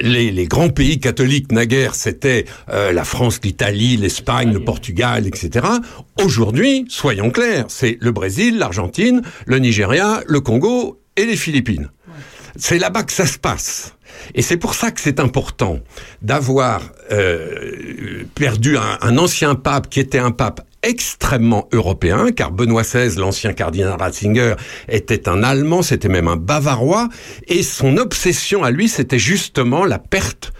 Les, 0.00 0.32
les 0.32 0.46
grands 0.46 0.70
pays 0.70 0.98
catholiques 0.98 1.52
naguère, 1.52 1.94
c'était 1.94 2.46
euh, 2.68 2.92
la 2.92 3.04
France, 3.04 3.38
l'Italie, 3.44 3.96
l'Espagne, 3.96 4.52
le 4.52 4.58
Portugal, 4.64 5.26
etc. 5.26 5.64
Aujourd'hui, 6.22 6.84
soyons 6.88 7.30
clairs, 7.30 7.66
c'est 7.68 7.96
le 8.00 8.10
Brésil, 8.12 8.58
l'Argentine, 8.58 9.22
le 9.46 9.58
Nigeria, 9.58 10.22
le 10.26 10.40
Congo 10.40 11.00
et 11.16 11.26
les 11.26 11.36
Philippines. 11.36 11.90
C'est 12.56 12.78
là-bas 12.78 13.02
que 13.02 13.12
ça 13.12 13.26
se 13.26 13.38
passe. 13.38 13.94
Et 14.34 14.42
c'est 14.42 14.56
pour 14.56 14.74
ça 14.74 14.90
que 14.90 15.00
c'est 15.00 15.18
important 15.20 15.80
d'avoir 16.22 16.82
euh, 17.10 18.24
perdu 18.34 18.76
un, 18.76 18.98
un 19.00 19.18
ancien 19.18 19.54
pape 19.54 19.88
qui 19.88 20.00
était 20.00 20.18
un 20.18 20.30
pape 20.30 20.60
extrêmement 20.84 21.68
européen, 21.72 22.30
car 22.30 22.52
Benoît 22.52 22.82
XVI, 22.82 23.16
l'ancien 23.16 23.52
cardinal 23.54 23.96
Ratzinger, 23.98 24.54
était 24.88 25.28
un 25.28 25.42
Allemand, 25.42 25.82
c'était 25.82 26.08
même 26.08 26.28
un 26.28 26.36
Bavarois, 26.36 27.08
et 27.48 27.62
son 27.62 27.96
obsession 27.96 28.62
à 28.62 28.70
lui, 28.70 28.88
c'était 28.88 29.18
justement 29.18 29.84
la 29.84 29.98
perte 29.98 30.52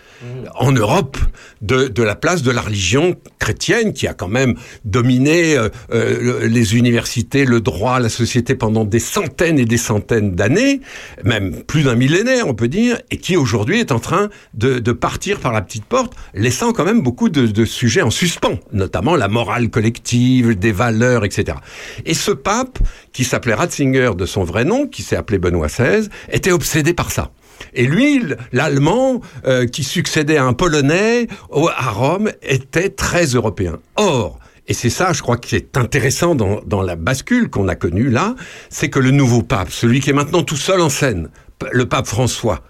en 0.55 0.73
Europe 0.73 1.19
de, 1.63 2.03
la 2.03 2.15
place 2.15 2.43
de 2.43 2.51
la 2.51 2.61
religion 2.61 3.17
chrétienne 3.39 3.93
qui 3.93 4.07
a 4.07 4.15
quand 4.15 4.29
même 4.29 4.55
dominé 4.85 5.57
euh, 5.57 5.69
euh, 5.93 6.47
les 6.47 6.77
universités, 6.77 7.45
le 7.45 7.61
droit, 7.61 8.01
la 8.01 8.09
société 8.09 8.55
pendant 8.55 8.85
des 8.85 8.99
centaines 8.99 9.59
et 9.59 9.65
des 9.65 9.79
centaines 9.79 10.35
d'années, 10.35 10.81
même 11.25 11.63
plus 11.65 11.83
d'un 11.83 11.95
millénaire 11.95 12.47
on 12.47 12.55
peut 12.55 12.69
dire, 12.69 13.01
et 13.11 13.17
qui 13.17 13.37
aujourd'hui 13.37 13.81
est 13.81 13.93
en 13.93 13.99
train 13.99 14.29
de, 14.55 14.79
de 14.79 14.93
partir 14.93 15.41
par 15.41 15.53
la 15.53 15.63
petite 15.63 15.85
porte, 15.85 16.15
laissant 16.35 16.73
quand 16.73 16.85
même 16.85 17.03
beaucoup 17.03 17.29
de, 17.29 17.47
de 17.47 17.65
sujets 17.65 18.03
en 18.03 18.11
suspens, 18.11 18.59
notamment 18.73 19.17
la 19.17 19.29
morale 19.29 19.71
collective, 19.71 20.59
des 20.59 20.73
valeurs, 20.73 21.25
etc. 21.25 21.59
Et 22.05 22.15
ce 22.15 22.31
pape, 22.31 22.79
qui 23.13 23.25
s'appelait 23.25 23.55
Ratzinger 23.55 24.11
de 24.17 24.27
son 24.27 24.45
vrai 24.45 24.65
nom, 24.65 24.87
qui 24.87 25.03
s'est 25.03 25.17
appelé 25.17 25.39
Benoît 25.39 25.69
XVI, 25.69 26.09
était 26.31 26.53
obsédé 26.53 26.95
par 26.95 27.11
ça. 27.11 27.31
Et 27.73 27.87
lui, 27.87 28.23
l'Allemand, 28.53 29.21
euh, 29.47 29.67
qui 29.67 29.85
succédait 29.85 30.37
à 30.37 30.45
un 30.45 30.53
Polonais 30.53 31.29
à 31.77 31.91
Rome, 31.91 32.31
était 32.43 32.91
très 32.91 33.25
européen. 33.27 33.79
Or, 33.97 34.39
et 34.67 34.75
c'est 34.75 34.91
ça, 34.91 35.13
je 35.13 35.23
crois, 35.23 35.37
qui 35.37 35.57
est 35.57 35.77
intéressant 35.77 36.35
dans, 36.35 36.61
dans 36.67 36.83
la 36.83 36.97
bascule 36.97 37.51
qu'on 37.51 37.69
a 37.69 37.75
connue 37.75 38.09
là, 38.09 38.35
c'est 38.71 38.89
que 38.89 38.99
le 38.99 39.11
nouveau 39.11 39.43
pape, 39.43 39.71
celui 39.71 40.01
qui 40.01 40.11
est 40.11 40.15
maintenant 40.15 40.43
tout 40.43 40.57
seul 40.57 40.81
en 40.81 40.89
scène, 40.89 41.29
le 41.73 41.87
pape 41.87 42.07
François, 42.07 42.63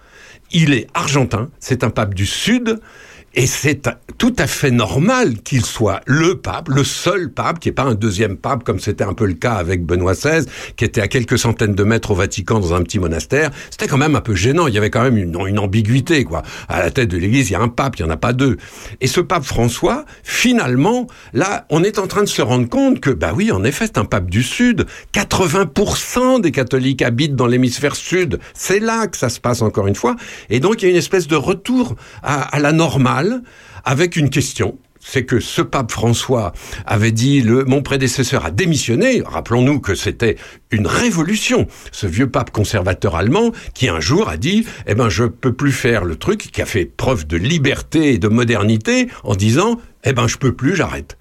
il 0.51 0.73
est 0.73 0.87
argentin, 0.95 1.51
c'est 1.61 1.85
un 1.85 1.91
pape 1.91 2.15
du 2.15 2.27
Sud, 2.27 2.81
et 3.37 3.47
c'est 3.49 3.83
tout 4.17 4.35
à 4.39 4.47
fait 4.47 4.71
normal 4.71 5.39
qu'il 5.43 5.65
soit 5.65 6.01
le 6.07 6.37
pape, 6.37 6.69
le 6.69 6.85
seul 6.85 7.33
pape, 7.33 7.59
qui 7.59 7.69
n'est 7.69 7.75
pas 7.75 7.83
un 7.83 7.95
deuxième 7.95 8.37
pape 8.37 8.63
comme 8.63 8.79
c'était 8.79 9.03
un 9.03 9.13
peu 9.13 9.27
le 9.27 9.35
cas 9.35 9.55
avec 9.55 9.85
Benoît 9.85 10.15
XVI, 10.15 10.47
qui 10.77 10.85
était 10.85 11.01
à 11.01 11.09
quelques 11.09 11.37
centaines 11.37 11.75
de 11.75 11.83
mètres 11.83 12.13
au 12.13 12.15
Vatican 12.15 12.61
dans 12.61 12.75
un 12.75 12.83
petit 12.83 13.01
monastère. 13.01 13.51
C'était 13.71 13.89
quand 13.89 13.99
même 13.99 14.15
un 14.15 14.21
peu 14.21 14.37
gênant. 14.37 14.69
Il 14.69 14.75
y 14.75 14.79
avait 14.79 14.91
quand 14.91 15.03
même 15.03 15.17
une, 15.17 15.37
une 15.47 15.59
ambiguïté, 15.59 16.23
quoi. 16.23 16.43
À 16.69 16.79
la 16.79 16.93
tête 16.93 17.09
de 17.09 17.17
l'Église, 17.17 17.51
il 17.51 17.55
y 17.55 17.57
a 17.57 17.61
un 17.61 17.69
pape, 17.69 17.97
il 17.99 18.05
n'y 18.05 18.09
en 18.09 18.13
a 18.13 18.17
pas 18.17 18.33
deux. 18.33 18.57
Et 19.01 19.09
ce 19.09 19.21
pape 19.21 19.45
François, 19.45 20.05
finalement, 20.23 21.09
là, 21.33 21.67
on 21.71 21.83
est 21.83 21.99
en 21.99 22.07
train 22.07 22.23
de 22.23 22.29
se 22.29 22.43
rendre 22.43 22.69
compte 22.69 23.01
que, 23.01 23.11
bah 23.11 23.33
oui, 23.35 23.51
en 23.51 23.65
effet, 23.65 23.87
c'est 23.87 23.99
un 23.99 24.05
pape 24.05 24.31
du 24.31 24.45
Sud. 24.45 24.87
80% 25.13 26.41
des 26.41 26.53
catholiques 26.53 27.03
habitent 27.03 27.35
dans 27.35 27.49
l'hémisphère 27.49 27.97
Sud. 27.97 28.39
C'est 28.55 28.79
là 28.79 29.09
que 29.09 29.17
ça 29.17 29.29
se 29.29 29.41
passe 29.41 29.61
encore 29.61 29.89
une 29.89 29.97
fois. 29.97 30.15
Et 30.51 30.61
donc, 30.61 30.83
il 30.83 30.85
y 30.85 30.89
a 30.89 30.91
une 30.93 30.97
espèce 30.97 31.27
de 31.27 31.37
retour 31.37 31.97
à 32.23 32.61
la 32.61 32.71
normale 32.71 33.24
avec 33.85 34.17
une 34.17 34.31
question 34.31 34.79
c'est 35.05 35.25
que 35.25 35.39
ce 35.39 35.63
pape 35.63 35.93
François 35.93 36.53
avait 36.87 37.13
dit 37.13 37.43
le, 37.43 37.65
mon 37.65 37.83
prédécesseur 37.83 38.47
a 38.47 38.51
démissionné. 38.51 39.23
Rappelons-nous 39.25 39.81
que 39.81 39.95
c'était 39.95 40.37
une 40.71 40.87
révolution. 40.87 41.69
Ce 41.93 42.07
vieux 42.07 42.29
pape 42.31 42.51
conservateur 42.51 43.15
allemand 43.15 43.53
qui 43.75 43.89
un 43.89 44.01
jour 44.01 44.29
a 44.29 44.37
dit, 44.37 44.67
eh 44.87 44.95
ben, 44.95 45.09
je 45.09 45.25
peux 45.25 45.53
plus 45.53 45.73
faire 45.73 46.05
le 46.05 46.17
truc, 46.17 46.51
qui 46.51 46.63
a 46.63 46.67
fait 46.67 46.87
preuve 46.87 47.27
de 47.27 47.37
liberté 47.37 48.15
et 48.15 48.19
de 48.19 48.29
modernité 48.29 49.09
en 49.23 49.35
disant, 49.35 49.79
eh 50.05 50.13
ben, 50.13 50.27
je 50.27 50.39
peux 50.39 50.53
plus, 50.53 50.75
j'arrête. 50.75 51.17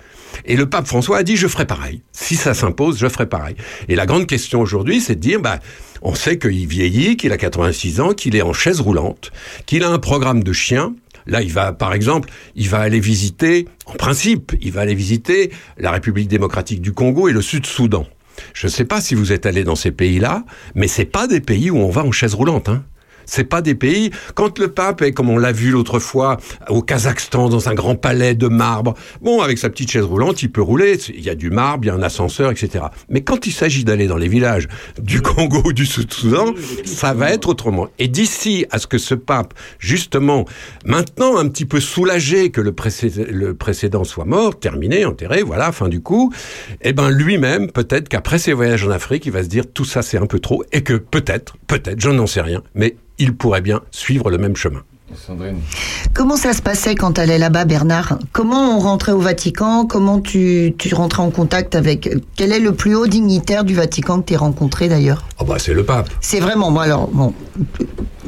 Et 0.45 0.55
le 0.55 0.67
pape 0.67 0.87
François 0.87 1.17
a 1.17 1.23
dit, 1.23 1.35
je 1.35 1.47
ferai 1.47 1.65
pareil. 1.65 2.01
Si 2.11 2.35
ça 2.35 2.53
s'impose, 2.53 2.97
je 2.97 3.07
ferai 3.07 3.27
pareil. 3.27 3.55
Et 3.89 3.95
la 3.95 4.05
grande 4.05 4.27
question 4.27 4.61
aujourd'hui, 4.61 5.01
c'est 5.01 5.15
de 5.15 5.19
dire, 5.19 5.39
bah, 5.39 5.59
on 6.01 6.15
sait 6.15 6.37
qu'il 6.37 6.67
vieillit, 6.67 7.17
qu'il 7.17 7.31
a 7.31 7.37
86 7.37 8.01
ans, 8.01 8.13
qu'il 8.13 8.35
est 8.35 8.41
en 8.41 8.53
chaise 8.53 8.81
roulante, 8.81 9.31
qu'il 9.65 9.83
a 9.83 9.89
un 9.89 9.99
programme 9.99 10.43
de 10.43 10.53
chien, 10.53 10.95
Là, 11.25 11.41
il 11.41 11.51
va, 11.51 11.73
par 11.73 11.93
exemple, 11.93 12.29
il 12.55 12.69
va 12.69 12.79
aller 12.79 12.99
visiter, 12.99 13.67
en 13.85 13.93
principe, 13.93 14.53
il 14.61 14.71
va 14.71 14.81
aller 14.81 14.95
visiter 14.95 15.51
la 15.77 15.91
République 15.91 16.27
démocratique 16.27 16.81
du 16.81 16.93
Congo 16.93 17.27
et 17.27 17.33
le 17.33 17.41
Sud-Soudan. 17.41 18.05
Je 18.53 18.67
ne 18.67 18.71
sais 18.71 18.85
pas 18.85 19.01
si 19.01 19.15
vous 19.15 19.31
êtes 19.31 19.45
allé 19.45 19.63
dans 19.63 19.75
ces 19.75 19.91
pays-là, 19.91 20.43
mais 20.75 20.87
c'est 20.87 21.05
pas 21.05 21.27
des 21.27 21.39
pays 21.39 21.69
où 21.69 21.77
on 21.77 21.89
va 21.89 22.03
en 22.03 22.11
chaise 22.11 22.33
roulante. 22.33 22.69
Hein. 22.69 22.83
C'est 23.25 23.43
pas 23.43 23.61
des 23.61 23.75
pays. 23.75 24.11
Quand 24.35 24.59
le 24.59 24.69
pape 24.69 25.01
est, 25.01 25.11
comme 25.11 25.29
on 25.29 25.37
l'a 25.37 25.51
vu 25.51 25.71
l'autre 25.71 25.99
fois, 25.99 26.37
au 26.69 26.81
Kazakhstan, 26.81 27.49
dans 27.49 27.69
un 27.69 27.73
grand 27.73 27.95
palais 27.95 28.35
de 28.35 28.47
marbre, 28.47 28.93
bon, 29.21 29.41
avec 29.41 29.57
sa 29.57 29.69
petite 29.69 29.91
chaise 29.91 30.03
roulante, 30.03 30.41
il 30.43 30.51
peut 30.51 30.61
rouler. 30.61 30.97
Il 31.09 31.21
y 31.21 31.29
a 31.29 31.35
du 31.35 31.49
marbre, 31.49 31.85
il 31.85 31.87
y 31.87 31.91
a 31.91 31.93
un 31.93 32.01
ascenseur, 32.03 32.51
etc. 32.51 32.85
Mais 33.09 33.21
quand 33.21 33.45
il 33.47 33.51
s'agit 33.51 33.83
d'aller 33.83 34.07
dans 34.07 34.17
les 34.17 34.27
villages 34.27 34.67
du 35.01 35.21
Congo 35.21 35.61
ou 35.65 35.73
du 35.73 35.85
Sud-Soudan, 35.85 36.53
ça 36.85 37.13
va 37.13 37.31
être 37.31 37.49
autrement. 37.49 37.87
Et 37.99 38.07
d'ici 38.07 38.65
à 38.71 38.79
ce 38.79 38.87
que 38.87 38.97
ce 38.97 39.15
pape, 39.15 39.53
justement, 39.79 40.45
maintenant 40.85 41.37
un 41.37 41.47
petit 41.47 41.65
peu 41.65 41.79
soulagé 41.79 42.51
que 42.51 42.61
le, 42.61 42.71
précé- 42.71 43.25
le 43.29 43.53
précédent 43.53 44.03
soit 44.03 44.25
mort, 44.25 44.59
terminé, 44.59 45.05
enterré, 45.05 45.43
voilà, 45.43 45.71
fin 45.71 45.87
du 45.89 46.01
coup, 46.01 46.31
eh 46.81 46.93
ben 46.93 47.09
lui-même, 47.09 47.71
peut-être 47.71 48.09
qu'après 48.09 48.39
ses 48.39 48.53
voyages 48.53 48.85
en 48.85 48.91
Afrique, 48.91 49.25
il 49.25 49.31
va 49.31 49.43
se 49.43 49.47
dire 49.49 49.63
tout 49.71 49.85
ça 49.85 50.01
c'est 50.01 50.17
un 50.17 50.25
peu 50.25 50.39
trop 50.39 50.63
et 50.71 50.81
que 50.81 50.93
peut-être, 50.93 51.55
peut-être, 51.67 51.99
je 51.99 52.09
n'en 52.09 52.27
sais 52.27 52.41
rien, 52.41 52.61
mais 52.75 52.95
il 53.19 53.35
pourrait 53.35 53.61
bien 53.61 53.81
suivre 53.91 54.29
le 54.29 54.37
même 54.37 54.55
chemin. 54.55 54.81
Comment 56.13 56.37
ça 56.37 56.53
se 56.53 56.61
passait 56.61 56.95
quand 56.95 57.13
tu 57.13 57.21
allais 57.21 57.37
là-bas, 57.37 57.65
Bernard? 57.65 58.17
Comment 58.31 58.75
on 58.75 58.79
rentrait 58.79 59.11
au 59.11 59.19
Vatican? 59.19 59.85
Comment 59.85 60.19
tu, 60.19 60.73
tu 60.77 60.95
rentrais 60.95 61.21
en 61.21 61.29
contact 61.29 61.75
avec... 61.75 62.09
Quel 62.35 62.51
est 62.51 62.59
le 62.59 62.73
plus 62.73 62.95
haut 62.95 63.05
dignitaire 63.05 63.63
du 63.63 63.75
Vatican 63.75 64.21
que 64.21 64.27
tu 64.27 64.35
as 64.35 64.39
rencontré 64.39 64.89
d'ailleurs? 64.89 65.27
Oh 65.39 65.45
bah 65.45 65.59
c'est 65.59 65.73
le 65.73 65.83
pape. 65.83 66.09
C'est 66.19 66.39
vraiment, 66.39 66.71
moi 66.71 66.83
alors, 66.83 67.09
bon, 67.09 67.33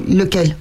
lequel? 0.08 0.56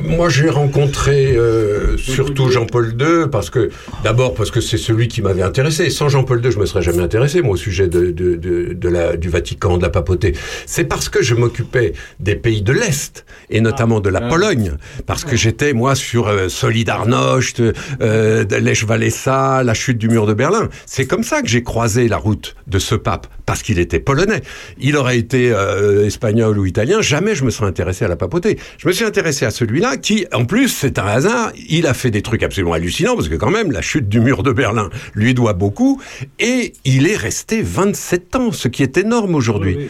Moi, 0.00 0.28
j'ai 0.28 0.48
rencontré 0.48 1.36
euh, 1.36 1.96
surtout 1.96 2.50
Jean-Paul 2.50 2.94
II 2.98 3.28
parce 3.32 3.50
que 3.50 3.70
d'abord 4.04 4.34
parce 4.34 4.52
que 4.52 4.60
c'est 4.60 4.78
celui 4.78 5.08
qui 5.08 5.22
m'avait 5.22 5.42
intéressé. 5.42 5.90
Sans 5.90 6.08
Jean-Paul 6.08 6.40
II, 6.44 6.52
je 6.52 6.58
me 6.58 6.66
serais 6.66 6.82
jamais 6.82 7.02
intéressé 7.02 7.42
moi 7.42 7.54
au 7.54 7.56
sujet 7.56 7.88
de, 7.88 8.12
de, 8.12 8.36
de, 8.36 8.74
de 8.74 8.88
la, 8.88 9.16
du 9.16 9.28
Vatican, 9.28 9.76
de 9.76 9.82
la 9.82 9.90
papauté. 9.90 10.34
C'est 10.66 10.84
parce 10.84 11.08
que 11.08 11.20
je 11.20 11.34
m'occupais 11.34 11.94
des 12.20 12.36
pays 12.36 12.62
de 12.62 12.72
l'est 12.72 13.24
et 13.50 13.60
notamment 13.60 13.98
de 13.98 14.08
la 14.08 14.20
Pologne, 14.20 14.74
parce 15.06 15.24
que 15.24 15.36
j'étais 15.36 15.72
moi 15.72 15.96
sur 15.96 16.28
euh, 16.28 16.48
Solidarność, 16.48 17.60
euh, 18.00 18.44
Lech 18.44 18.84
Walesa, 18.88 19.64
la 19.64 19.74
chute 19.74 19.98
du 19.98 20.08
mur 20.08 20.26
de 20.26 20.34
Berlin. 20.34 20.68
C'est 20.86 21.06
comme 21.06 21.24
ça 21.24 21.42
que 21.42 21.48
j'ai 21.48 21.64
croisé 21.64 22.06
la 22.06 22.18
route 22.18 22.54
de 22.68 22.78
ce 22.78 22.94
pape 22.94 23.26
parce 23.48 23.62
qu'il 23.62 23.78
était 23.78 23.98
polonais. 23.98 24.42
Il 24.78 24.94
aurait 24.98 25.16
été 25.16 25.50
euh, 25.50 26.04
espagnol 26.04 26.58
ou 26.58 26.66
italien, 26.66 27.00
jamais 27.00 27.34
je 27.34 27.44
me 27.46 27.50
serais 27.50 27.64
intéressé 27.66 28.04
à 28.04 28.08
la 28.08 28.16
papauté. 28.16 28.58
Je 28.76 28.86
me 28.86 28.92
suis 28.92 29.06
intéressé 29.06 29.46
à 29.46 29.50
celui-là 29.50 29.78
là 29.78 29.96
qui, 29.96 30.26
en 30.34 30.44
plus, 30.44 30.68
c'est 30.68 30.98
un 30.98 31.06
hasard, 31.06 31.52
il 31.68 31.86
a 31.86 31.94
fait 31.94 32.10
des 32.10 32.20
trucs 32.20 32.42
absolument 32.42 32.74
hallucinants, 32.74 33.14
parce 33.14 33.28
que 33.28 33.36
quand 33.36 33.50
même, 33.50 33.72
la 33.72 33.80
chute 33.80 34.06
du 34.06 34.20
mur 34.20 34.42
de 34.42 34.52
Berlin 34.52 34.90
lui 35.14 35.32
doit 35.32 35.54
beaucoup, 35.54 35.98
et 36.38 36.74
il 36.84 37.06
est 37.06 37.16
resté 37.16 37.62
27 37.62 38.36
ans, 38.36 38.52
ce 38.52 38.68
qui 38.68 38.82
est 38.82 38.98
énorme 38.98 39.34
aujourd'hui. 39.34 39.88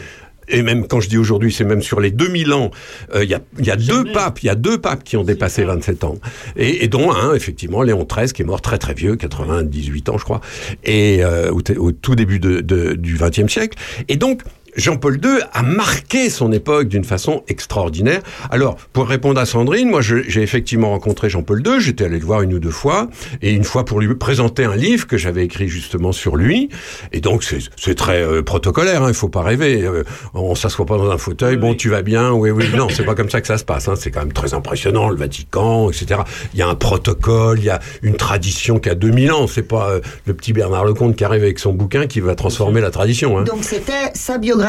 Et 0.49 0.61
même 0.61 0.87
quand 0.87 0.99
je 0.99 1.09
dis 1.09 1.17
aujourd'hui, 1.17 1.51
c'est 1.53 1.63
même 1.63 1.81
sur 1.81 1.99
les 1.99 2.11
2000 2.11 2.53
ans, 2.53 2.71
euh, 3.15 3.23
il 3.23 3.29
y 3.29 3.33
a, 3.35 3.41
y 3.59 3.69
a 3.71 3.75
deux 3.75 4.03
papes, 4.13 4.41
il 4.43 4.47
y 4.47 4.49
a 4.49 4.55
deux 4.55 4.79
papes 4.79 5.03
qui 5.03 5.15
ont 5.17 5.23
dépassé 5.23 5.63
27 5.63 6.03
ans, 6.03 6.15
et, 6.55 6.83
et 6.83 6.87
dont 6.87 7.11
un, 7.11 7.33
effectivement, 7.35 7.83
Léon 7.83 8.05
XIII, 8.09 8.31
qui 8.33 8.41
est 8.41 8.45
mort 8.45 8.61
très 8.61 8.77
très 8.77 8.93
vieux, 8.93 9.15
98 9.15 10.09
ans, 10.09 10.17
je 10.17 10.23
crois, 10.23 10.41
et 10.83 11.23
euh, 11.23 11.51
au, 11.51 11.61
au 11.77 11.91
tout 11.91 12.15
début 12.15 12.39
de, 12.39 12.61
de- 12.61 12.93
du 12.93 13.17
XXe 13.17 13.51
siècle. 13.51 13.77
Et 14.07 14.15
donc, 14.15 14.41
Jean-Paul 14.79 15.19
II 15.23 15.39
a 15.53 15.61
marqué 15.61 16.29
son 16.29 16.51
époque 16.51 16.87
d'une 16.87 17.03
façon 17.03 17.43
extraordinaire. 17.47 18.21
Alors, 18.49 18.77
pour 18.93 19.07
répondre 19.07 19.39
à 19.39 19.45
Sandrine, 19.45 19.89
moi, 19.89 20.01
j'ai 20.01 20.41
effectivement 20.41 20.89
rencontré 20.89 21.29
Jean-Paul 21.29 21.61
II. 21.65 21.79
J'étais 21.79 22.05
allé 22.05 22.19
le 22.19 22.25
voir 22.25 22.41
une 22.41 22.53
ou 22.53 22.59
deux 22.59 22.71
fois, 22.71 23.09
et 23.41 23.51
une 23.51 23.63
fois 23.63 23.85
pour 23.85 23.99
lui 23.99 24.13
présenter 24.15 24.63
un 24.63 24.75
livre 24.75 25.07
que 25.07 25.17
j'avais 25.17 25.43
écrit 25.43 25.67
justement 25.67 26.11
sur 26.11 26.35
lui. 26.35 26.69
Et 27.11 27.21
donc, 27.21 27.43
c'est 27.43 27.95
très 27.95 28.21
euh, 28.21 28.41
protocolaire. 28.41 29.03
Hein, 29.03 29.09
il 29.09 29.13
faut 29.13 29.29
pas 29.29 29.41
rêver. 29.41 29.83
Euh, 29.83 30.03
on 30.33 30.55
s'assoit 30.55 30.85
pas 30.85 30.97
dans 30.97 31.09
un 31.11 31.17
fauteuil. 31.17 31.57
Bon, 31.57 31.75
tu 31.75 31.89
vas 31.89 32.01
bien 32.01 32.31
Oui, 32.31 32.51
oui. 32.51 32.65
Non, 32.75 32.87
c'est 32.89 33.03
pas 33.03 33.15
comme 33.15 33.29
ça 33.29 33.41
que 33.41 33.47
ça 33.47 33.57
se 33.57 33.65
passe. 33.65 33.87
Hein. 33.87 33.95
C'est 33.97 34.11
quand 34.11 34.21
même 34.21 34.33
très 34.33 34.53
impressionnant, 34.53 35.09
le 35.09 35.17
Vatican, 35.17 35.89
etc. 35.89 36.21
Il 36.53 36.59
y 36.59 36.61
a 36.61 36.67
un 36.67 36.75
protocole, 36.75 37.59
il 37.59 37.65
y 37.65 37.69
a 37.69 37.79
une 38.01 38.15
tradition 38.15 38.79
qui 38.79 38.89
a 38.89 38.95
2000 38.95 39.31
ans. 39.31 39.47
C'est 39.47 39.63
pas 39.63 39.89
euh, 39.89 39.99
le 40.25 40.33
petit 40.33 40.53
Bernard 40.53 40.85
Lecomte 40.85 41.15
qui 41.15 41.23
arrive 41.23 41.43
avec 41.43 41.59
son 41.59 41.73
bouquin 41.73 42.07
qui 42.07 42.19
va 42.19 42.35
transformer 42.35 42.81
la 42.81 42.91
tradition. 42.91 43.37
Hein. 43.37 43.43
Donc 43.43 43.63
c'était 43.63 44.11
sa 44.13 44.37
biographie. 44.37 44.68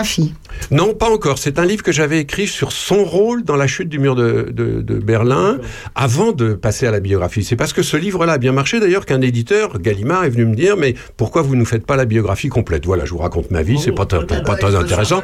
Non, 0.70 0.94
pas 0.94 1.08
encore. 1.10 1.38
C'est 1.38 1.58
un 1.58 1.64
livre 1.64 1.82
que 1.82 1.92
j'avais 1.92 2.20
écrit 2.20 2.46
sur 2.46 2.72
son 2.72 3.04
rôle 3.04 3.44
dans 3.44 3.56
la 3.56 3.66
chute 3.66 3.88
du 3.88 3.98
mur 3.98 4.14
de, 4.14 4.48
de- 4.50 4.80
de 4.80 4.98
Berlin 4.98 5.58
avant 5.94 6.32
de 6.32 6.54
passer 6.54 6.86
à 6.86 6.90
la 6.90 7.00
biographie. 7.00 7.44
C'est 7.44 7.56
parce 7.56 7.72
que 7.72 7.82
ce 7.82 7.96
livre-là 7.96 8.34
a 8.34 8.38
bien 8.38 8.52
marché 8.52 8.80
d'ailleurs 8.80 9.06
qu'un 9.06 9.20
éditeur, 9.20 9.78
Gallimard, 9.80 10.24
est 10.24 10.30
venu 10.30 10.44
me 10.46 10.54
dire 10.54 10.76
mais 10.76 10.94
pourquoi 11.16 11.42
vous 11.42 11.54
ne 11.54 11.60
nous 11.60 11.66
faites 11.66 11.86
pas 11.86 11.96
la 11.96 12.04
biographie 12.04 12.48
complète? 12.48 12.84
Voilà, 12.86 13.04
je 13.04 13.10
vous 13.12 13.18
raconte 13.18 13.50
ma 13.50 13.62
vie, 13.62 13.78
c'est 13.78 13.92
pas, 13.92 14.06
très- 14.06 14.24
pas 14.26 14.56
très 14.56 14.74
intéressant. 14.74 15.22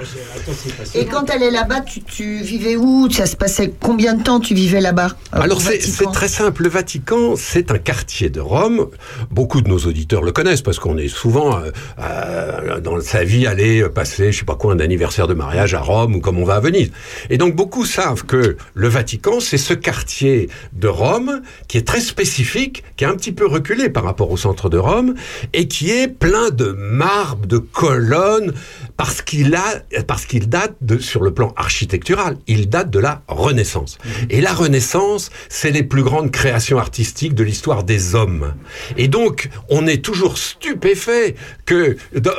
Et 0.94 1.06
quand 1.06 1.28
elle 1.30 1.42
est 1.42 1.50
là-bas, 1.50 1.80
tu, 1.82 2.02
tu 2.02 2.38
vivais 2.42 2.76
où? 2.76 3.08
Ça 3.10 3.26
se 3.26 3.36
passait 3.36 3.72
combien 3.80 4.14
de 4.14 4.22
temps 4.22 4.40
tu 4.40 4.54
vivais 4.54 4.80
là-bas? 4.80 5.10
Euh, 5.34 5.40
Alors 5.40 5.60
c'est 5.60 5.78
très 6.12 6.28
simple. 6.28 6.62
Le 6.62 6.68
Vatican, 6.68 7.34
c'est 7.36 7.70
un 7.70 7.78
quartier 7.78 8.30
de 8.30 8.40
Rome. 8.40 8.88
Beaucoup 9.30 9.60
de 9.60 9.68
nos 9.68 9.78
auditeurs 9.78 10.22
le 10.22 10.32
connaissent 10.32 10.62
parce 10.62 10.78
qu'on 10.78 10.96
est 10.98 11.08
souvent 11.08 11.56
euh, 11.58 11.70
euh, 12.00 12.80
dans 12.80 13.00
sa 13.00 13.24
vie 13.24 13.46
allé 13.46 13.84
passer, 13.88 14.32
je 14.32 14.38
sais 14.40 14.44
pas 14.44 14.54
quoi, 14.56 14.74
un 14.74 14.80
anniversaire 14.80 15.26
de 15.26 15.34
mariage 15.34 15.74
à 15.74 15.80
Rome 15.80 16.16
ou 16.16 16.20
comme 16.20 16.38
on 16.38 16.44
va 16.44 16.56
à 16.56 16.60
Venise. 16.60 16.90
Et 17.30 17.38
donc 17.38 17.54
beaucoup 17.54 17.84
savent 17.84 18.24
que 18.24 18.56
le 18.74 18.88
Vatican, 18.88 19.40
c'est 19.40 19.58
ce 19.58 19.74
quartier 19.74 20.48
de 20.72 20.88
Rome 20.88 21.42
qui 21.68 21.78
est 21.78 21.86
très 21.86 22.00
spécifique, 22.00 22.84
qui 22.96 23.04
est 23.04 23.06
un 23.06 23.16
petit 23.16 23.32
peu 23.32 23.46
reculé 23.46 23.88
par 23.88 24.04
rapport 24.04 24.30
au 24.30 24.36
centre 24.36 24.68
de 24.68 24.78
Rome 24.78 25.14
et 25.52 25.68
qui 25.68 25.90
est 25.90 26.08
plein 26.08 26.50
de 26.50 26.72
marbre, 26.72 27.46
de 27.46 27.58
colonnes 27.58 28.52
parce 28.96 29.20
qu'il 29.22 29.54
a, 29.54 29.82
parce 30.06 30.24
qu'il 30.26 30.48
date 30.48 30.74
de, 30.80 30.98
sur 30.98 31.22
le 31.22 31.32
plan 31.34 31.52
architectural, 31.56 32.36
il 32.46 32.68
date 32.68 32.90
de 32.90 32.98
la 32.98 33.22
Renaissance. 33.28 33.98
Et 34.30 34.40
la 34.40 34.52
Renaissance, 34.54 35.30
c'est 35.48 35.70
les 35.70 35.82
plus 35.82 36.02
grandes 36.02 36.30
créations 36.30 36.78
artistiques 36.78 37.34
de 37.34 37.44
l'histoire 37.44 37.84
des 37.84 38.14
hommes. 38.14 38.54
Et 38.96 39.08
donc, 39.08 39.50
on 39.68 39.86
est 39.86 40.02
toujours 40.02 40.38
stupéfait 40.38 41.34
que 41.66 41.96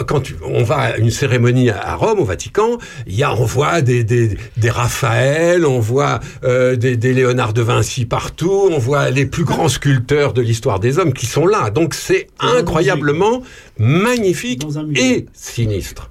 quand 0.07 0.23
on 0.43 0.63
va 0.63 0.77
à 0.77 0.97
une 0.97 1.11
cérémonie 1.11 1.69
à- 1.69 1.79
à 1.79 1.95
Rome, 1.95 2.19
au 2.19 2.25
Vatican, 2.25 2.77
il 3.05 3.15
y 3.15 3.23
a, 3.23 3.33
on 3.35 3.45
voit 3.45 3.81
des, 3.81 4.03
des, 4.03 4.37
des 4.57 4.69
Raphaël, 4.69 5.65
on 5.65 5.79
voit 5.79 6.19
euh, 6.43 6.75
des, 6.75 6.97
des 6.97 7.13
Léonard 7.13 7.53
de 7.53 7.61
Vinci 7.61 8.05
partout, 8.05 8.69
on 8.71 8.79
voit 8.79 9.09
les 9.11 9.25
plus 9.25 9.43
grands 9.43 9.69
sculpteurs 9.69 10.33
de 10.33 10.41
l'histoire 10.41 10.79
des 10.79 10.97
hommes 10.97 11.13
qui 11.13 11.25
sont 11.27 11.45
là. 11.45 11.69
Donc, 11.69 11.93
c'est 11.93 12.27
incroyablement 12.39 13.43
magnifique 13.77 14.63
et 14.99 15.25
sinistre. 15.33 16.09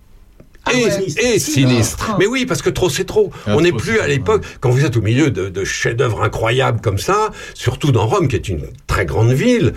Et, 0.74 1.34
et 1.34 1.38
sinistre. 1.38 2.16
Mais 2.18 2.26
oui, 2.26 2.46
parce 2.46 2.62
que 2.62 2.70
trop 2.70 2.90
c'est 2.90 3.04
trop. 3.04 3.30
On 3.46 3.60
n'est 3.60 3.72
plus 3.72 4.00
à 4.00 4.06
l'époque, 4.06 4.44
quand 4.60 4.70
vous 4.70 4.84
êtes 4.84 4.96
au 4.96 5.02
milieu 5.02 5.30
de, 5.30 5.48
de 5.48 5.64
chefs-d'œuvre 5.64 6.22
incroyables 6.22 6.80
comme 6.80 6.98
ça, 6.98 7.30
surtout 7.54 7.92
dans 7.92 8.06
Rome, 8.06 8.28
qui 8.28 8.36
est 8.36 8.48
une 8.48 8.66
très 8.86 9.06
grande 9.06 9.32
ville. 9.32 9.74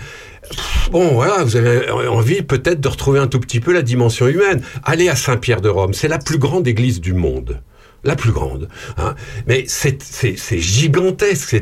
Bon, 0.92 1.14
voilà, 1.14 1.44
vous 1.44 1.56
avez 1.56 1.90
envie 1.92 2.42
peut-être 2.42 2.82
de 2.82 2.88
retrouver 2.88 3.20
un 3.20 3.28
tout 3.28 3.40
petit 3.40 3.60
peu 3.60 3.72
la 3.72 3.82
dimension 3.82 4.28
humaine. 4.28 4.62
Allez 4.84 5.10
à 5.10 5.16
Saint-Pierre 5.16 5.62
de 5.62 5.70
Rome, 5.70 5.94
c'est 5.94 6.08
la 6.08 6.18
plus 6.18 6.38
grande 6.38 6.68
église 6.68 7.02
du 7.02 7.14
monde. 7.14 7.62
La 8.06 8.16
plus 8.16 8.32
grande, 8.32 8.70
hein. 8.98 9.14
mais 9.46 9.66
c'est 9.68 10.58
gigantesque. 10.58 11.56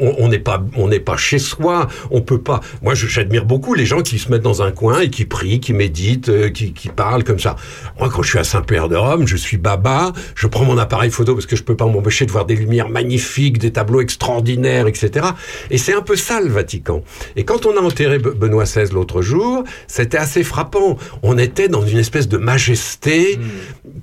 On 0.00 0.28
n'est 0.28 0.38
pas 0.38 0.64
on 0.76 0.88
n'est 0.88 1.00
pas 1.00 1.16
chez 1.16 1.38
soi. 1.38 1.86
On 2.10 2.22
peut 2.22 2.40
pas. 2.40 2.60
Moi, 2.82 2.94
j'admire 2.94 3.44
beaucoup 3.44 3.74
les 3.74 3.84
gens 3.84 4.00
qui 4.00 4.18
se 4.18 4.30
mettent 4.30 4.42
dans 4.42 4.62
un 4.62 4.70
coin 4.72 5.00
et 5.00 5.10
qui 5.10 5.24
prient, 5.26 5.60
qui 5.60 5.72
méditent, 5.74 6.30
euh, 6.30 6.48
qui 6.48 6.72
qui 6.72 6.88
parlent 6.88 7.24
comme 7.24 7.38
ça. 7.38 7.56
Moi, 7.98 8.08
quand 8.10 8.22
je 8.22 8.30
suis 8.30 8.38
à 8.38 8.44
Saint-Pierre 8.44 8.88
de 8.88 8.96
Rome, 8.96 9.26
je 9.26 9.36
suis 9.36 9.58
baba. 9.58 10.12
Je 10.34 10.46
prends 10.46 10.64
mon 10.64 10.78
appareil 10.78 11.10
photo 11.10 11.34
parce 11.34 11.46
que 11.46 11.56
je 11.56 11.62
peux 11.62 11.76
pas 11.76 11.86
m'empêcher 11.86 12.24
de 12.24 12.32
voir 12.32 12.46
des 12.46 12.56
lumières 12.56 12.88
magnifiques, 12.88 13.58
des 13.58 13.70
tableaux 13.72 14.00
extraordinaires, 14.00 14.86
etc. 14.86 15.26
Et 15.70 15.76
c'est 15.78 15.94
un 15.94 16.02
peu 16.02 16.16
ça 16.16 16.40
le 16.40 16.48
Vatican. 16.48 17.02
Et 17.36 17.44
quand 17.44 17.66
on 17.66 17.76
a 17.76 17.80
enterré 17.80 18.18
Be- 18.18 18.34
Benoît 18.34 18.64
XVI 18.64 18.90
l'autre 18.92 19.20
jour, 19.20 19.64
c'était 19.88 20.16
assez 20.18 20.42
frappant. 20.42 20.96
On 21.22 21.36
était 21.38 21.68
dans 21.68 21.84
une 21.84 21.98
espèce 21.98 22.28
de 22.28 22.38
majesté 22.38 23.38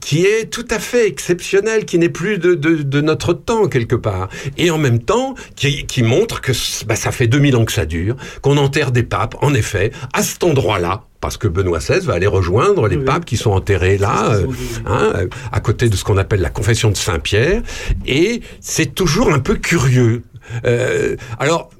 qui 0.01 0.25
est 0.25 0.45
tout 0.51 0.65
à 0.69 0.79
fait 0.79 1.07
exceptionnelle, 1.07 1.78
qui 1.85 1.97
n'est 1.97 2.09
plus 2.09 2.37
de, 2.37 2.55
de, 2.55 2.75
de 2.83 3.01
notre 3.01 3.33
temps 3.33 3.67
quelque 3.67 3.95
part. 3.95 4.29
Et 4.57 4.71
en 4.71 4.77
même 4.77 4.99
temps, 4.99 5.35
qui, 5.55 5.85
qui 5.85 6.03
montre 6.03 6.41
que 6.41 6.51
bah, 6.85 6.95
ça 6.95 7.11
fait 7.11 7.27
2000 7.27 7.55
ans 7.55 7.65
que 7.65 7.71
ça 7.71 7.85
dure, 7.85 8.15
qu'on 8.41 8.57
enterre 8.57 8.91
des 8.91 9.03
papes, 9.03 9.35
en 9.41 9.53
effet, 9.53 9.91
à 10.13 10.23
cet 10.23 10.43
endroit-là. 10.43 11.03
Parce 11.21 11.35
que 11.35 11.49
Benoît 11.49 11.79
XVI 11.79 11.99
va 11.99 12.13
aller 12.13 12.27
rejoindre 12.27 12.87
les 12.87 12.97
papes 12.97 13.25
qui 13.25 13.35
sont 13.35 13.51
enterrés 13.51 13.97
là, 13.97 14.35
euh, 14.35 14.47
hein, 14.85 15.11
euh, 15.15 15.27
à 15.51 15.59
côté 15.59 15.89
de 15.89 15.95
ce 15.97 16.05
qu'on 16.05 16.17
appelle 16.17 16.39
la 16.39 16.49
confession 16.49 16.91
de 16.91 16.95
Saint-Pierre. 16.95 17.61
Et 18.05 18.41
c'est 18.61 18.95
toujours 18.95 19.33
un 19.33 19.39
peu 19.39 19.55
curieux. 19.55 20.23
Euh, 20.65 21.17
alors, 21.37 21.71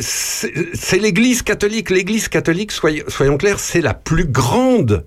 c'est 0.00 0.52
c'est 0.74 0.98
l'Église 0.98 1.42
catholique. 1.42 1.90
L'Église 1.90 2.26
catholique, 2.28 2.72
soyons, 2.72 3.04
soyons 3.06 3.36
clairs, 3.36 3.60
c'est 3.60 3.80
la 3.80 3.94
plus 3.94 4.24
grande 4.24 5.04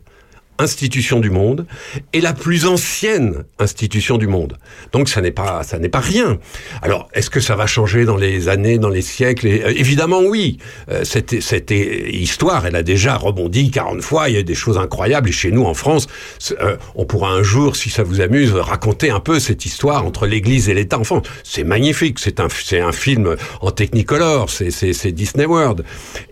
institution 0.62 1.20
du 1.20 1.30
monde 1.30 1.66
et 2.14 2.22
la 2.22 2.34
plus 2.34 2.66
ancienne 2.66 3.44
institution 3.60 4.18
du 4.18 4.28
monde. 4.28 4.58
Donc 4.92 5.10
ça 5.10 5.22
n'est 5.22 5.32
pas 5.32 5.64
ça 5.64 5.80
n'est 5.80 5.90
pas 5.90 6.00
rien. 6.00 6.40
Alors 6.82 7.10
est-ce 7.14 7.30
que 7.30 7.40
ça 7.40 7.56
va 7.56 7.68
changer 7.68 8.06
dans 8.06 8.18
les 8.18 8.50
années, 8.50 8.78
dans 8.78 8.90
les 8.90 9.02
siècles 9.02 9.48
euh, 9.48 9.74
Évidemment 9.76 10.22
oui. 10.22 10.58
Euh, 10.90 11.04
cette, 11.04 11.42
cette 11.42 11.72
histoire, 11.72 12.66
elle 12.66 12.76
a 12.76 12.84
déjà 12.84 13.16
rebondi 13.16 13.72
40 13.72 14.02
fois. 14.02 14.30
Il 14.30 14.36
y 14.36 14.38
a 14.38 14.44
des 14.44 14.56
choses 14.56 14.78
incroyables 14.78 15.30
et 15.30 15.34
chez 15.34 15.52
nous 15.52 15.64
en 15.64 15.74
France, 15.74 16.08
euh, 16.60 16.78
on 16.96 17.06
pourra 17.06 17.32
un 17.32 17.44
jour, 17.44 17.76
si 17.76 17.90
ça 17.90 18.04
vous 18.04 18.22
amuse, 18.22 18.54
raconter 18.54 19.10
un 19.10 19.20
peu 19.20 19.40
cette 19.40 19.66
histoire 19.66 20.06
entre 20.06 20.28
l'Église 20.28 20.70
et 20.70 20.74
l'État. 20.74 21.00
Enfin, 21.00 21.22
c'est 21.44 21.64
magnifique. 21.64 22.20
C'est 22.20 22.40
un 22.40 22.48
c'est 22.50 22.80
un 22.80 22.92
film 22.92 23.36
en 23.62 23.72
Technicolor. 23.72 24.50
C'est 24.50 24.72
c'est 24.72 25.12
Disney 25.12 25.46
World 25.46 25.84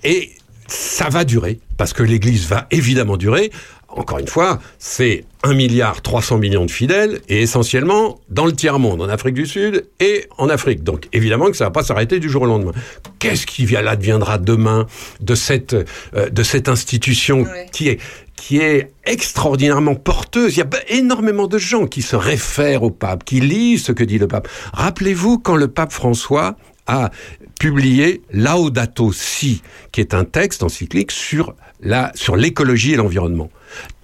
et 0.04 0.32
ça 0.68 1.10
va 1.10 1.26
durer 1.26 1.60
parce 1.78 1.94
que 1.94 2.04
l'Église 2.04 2.48
va 2.48 2.68
évidemment 2.72 3.18
durer. 3.18 3.52
Encore 3.92 4.20
une 4.20 4.28
fois, 4.28 4.60
c'est 4.78 5.26
1 5.44 5.54
milliard 5.54 6.02
300 6.02 6.38
millions 6.38 6.66
de 6.66 6.72
fidèles 6.72 7.22
et 7.28 7.42
essentiellement 7.42 8.20
dans 8.30 8.46
le 8.46 8.52
tiers-monde, 8.52 9.02
en 9.02 9.10
Afrique 9.10 9.34
du 9.34 9.48
Sud 9.48 9.86
et 10.00 10.26
en 10.38 10.50
Afrique. 10.50 10.84
Donc 10.84 11.08
évidemment 11.12 11.48
que 11.48 11.58
ça 11.58 11.66
va 11.66 11.72
pas 11.72 11.84
s'arrêter 11.84 12.20
du 12.20 12.30
jour 12.30 12.44
au 12.44 12.46
lendemain. 12.46 12.74
Qu'est-ce 13.18 13.48
qui 13.48 13.66
vient 13.66 13.82
là 13.82 13.96
deviendra 13.96 14.38
demain 14.38 14.86
de 15.22 15.36
cette 15.36 15.74
euh, 15.74 16.30
de 16.30 16.44
cette 16.44 16.70
institution 16.70 17.46
qui 17.72 17.90
est 17.90 18.00
qui 18.36 18.60
est 18.60 18.92
extraordinairement 19.06 19.96
porteuse? 19.96 20.56
Il 20.56 20.60
y 20.60 20.64
a 20.64 20.68
énormément 20.90 21.48
de 21.48 21.58
gens 21.58 21.88
qui 21.88 22.02
se 22.02 22.16
réfèrent 22.16 22.84
au 22.84 22.92
pape, 22.92 23.24
qui 23.24 23.40
lisent 23.40 23.86
ce 23.86 23.92
que 23.92 24.04
dit 24.04 24.20
le 24.20 24.28
pape. 24.28 24.48
Rappelez-vous 24.74 25.40
quand 25.40 25.56
le 25.56 25.68
pape 25.68 25.92
François 25.92 26.56
a 26.86 27.12
publié 27.60 28.22
Laudato 28.32 29.12
Si, 29.14 29.62
qui 29.92 30.02
est 30.02 30.14
un 30.14 30.24
texte 30.24 30.64
encyclique 30.64 31.12
sur 31.12 31.54
la, 31.82 32.12
sur 32.16 32.36
l'écologie 32.36 32.94
et 32.94 32.96
l'environnement. 32.96 33.50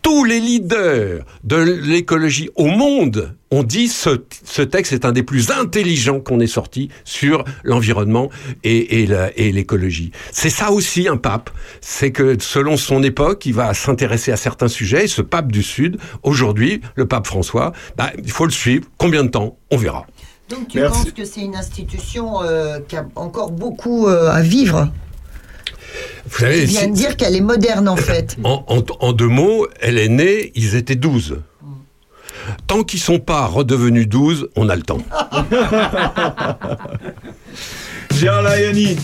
Tous 0.02 0.24
les 0.24 0.40
leaders 0.40 1.26
de 1.44 1.56
l'écologie 1.56 2.50
au 2.56 2.68
monde 2.68 3.36
ont 3.50 3.64
dit 3.64 3.88
ce, 3.88 4.22
ce 4.44 4.62
texte 4.62 4.94
est 4.94 5.04
un 5.04 5.12
des 5.12 5.24
plus 5.24 5.50
intelligents 5.50 6.20
qu'on 6.20 6.40
ait 6.40 6.48
sorti 6.48 6.90
sur 7.06 7.44
l'environnement 7.64 8.30
et, 8.64 9.08
l'écologie. 9.52 10.12
C'est 10.32 10.52
ça 10.52 10.72
aussi 10.72 11.08
un 11.08 11.18
pape, 11.18 11.50
c'est 11.82 12.12
que 12.12 12.38
selon 12.40 12.78
son 12.78 13.02
époque, 13.02 13.48
il 13.48 13.56
va 13.56 13.74
s'intéresser 13.74 14.32
à 14.32 14.38
certains 14.38 14.68
sujets. 14.68 15.06
Et 15.06 15.08
ce 15.08 15.24
pape 15.24 15.52
du 15.52 15.64
Sud, 15.64 15.98
aujourd'hui, 16.22 16.82
le 16.96 17.08
pape 17.08 17.26
François, 17.26 17.72
bah, 17.98 18.12
il 18.24 18.32
faut 18.32 18.46
le 18.46 18.52
suivre. 18.52 18.86
Combien 18.98 19.24
de 19.24 19.30
temps? 19.30 19.58
On 19.72 19.78
verra. 19.78 20.06
Donc 20.50 20.68
tu 20.68 20.80
penses 20.80 21.12
que 21.12 21.26
c'est 21.26 21.42
une 21.42 21.56
institution 21.56 22.44
euh, 22.44 22.78
qui 22.88 22.96
a 22.96 23.08
encore 23.16 23.52
beaucoup 23.52 24.08
euh, 24.08 24.30
à 24.30 24.42
vivre? 24.42 24.92
Vous 26.30 26.40
savez, 26.40 26.66
viens 26.66 26.82
si- 26.82 26.88
de 26.88 26.94
dire 26.96 27.18
qu'elle 27.18 27.36
est 27.36 27.42
moderne 27.42 27.88
en 27.88 27.96
fait. 27.96 28.36
En, 28.44 28.64
en- 28.68 28.84
en 29.00 29.14
deux 29.14 29.28
mots, 29.28 29.68
elle 29.82 29.98
est 29.98 30.10
née, 30.10 30.52
ils 30.56 30.76
étaient 30.76 30.96
12. 30.96 31.38
Tant 32.68 32.84
qu'ils 32.84 33.00
sont 33.00 33.20
pas 33.20 33.46
redevenus 33.48 34.08
12, 34.08 34.50
on 34.56 34.70
a 34.70 34.76
le 34.76 34.84
temps. 34.84 35.00
Gérard 38.14 38.44
Layani, 38.44 38.98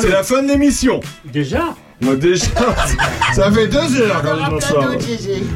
c'est 0.00 0.08
la 0.10 0.22
fin 0.22 0.42
de 0.42 0.48
l'émission. 0.48 1.00
Déjà? 1.32 1.74
Moi, 2.00 2.16
déjà, 2.16 2.46
ça 3.34 3.50
fait 3.52 3.68
deux 3.68 4.00
heures 4.00 4.22
quand 4.22 4.58
je 4.60 4.66
sors. 4.66 4.88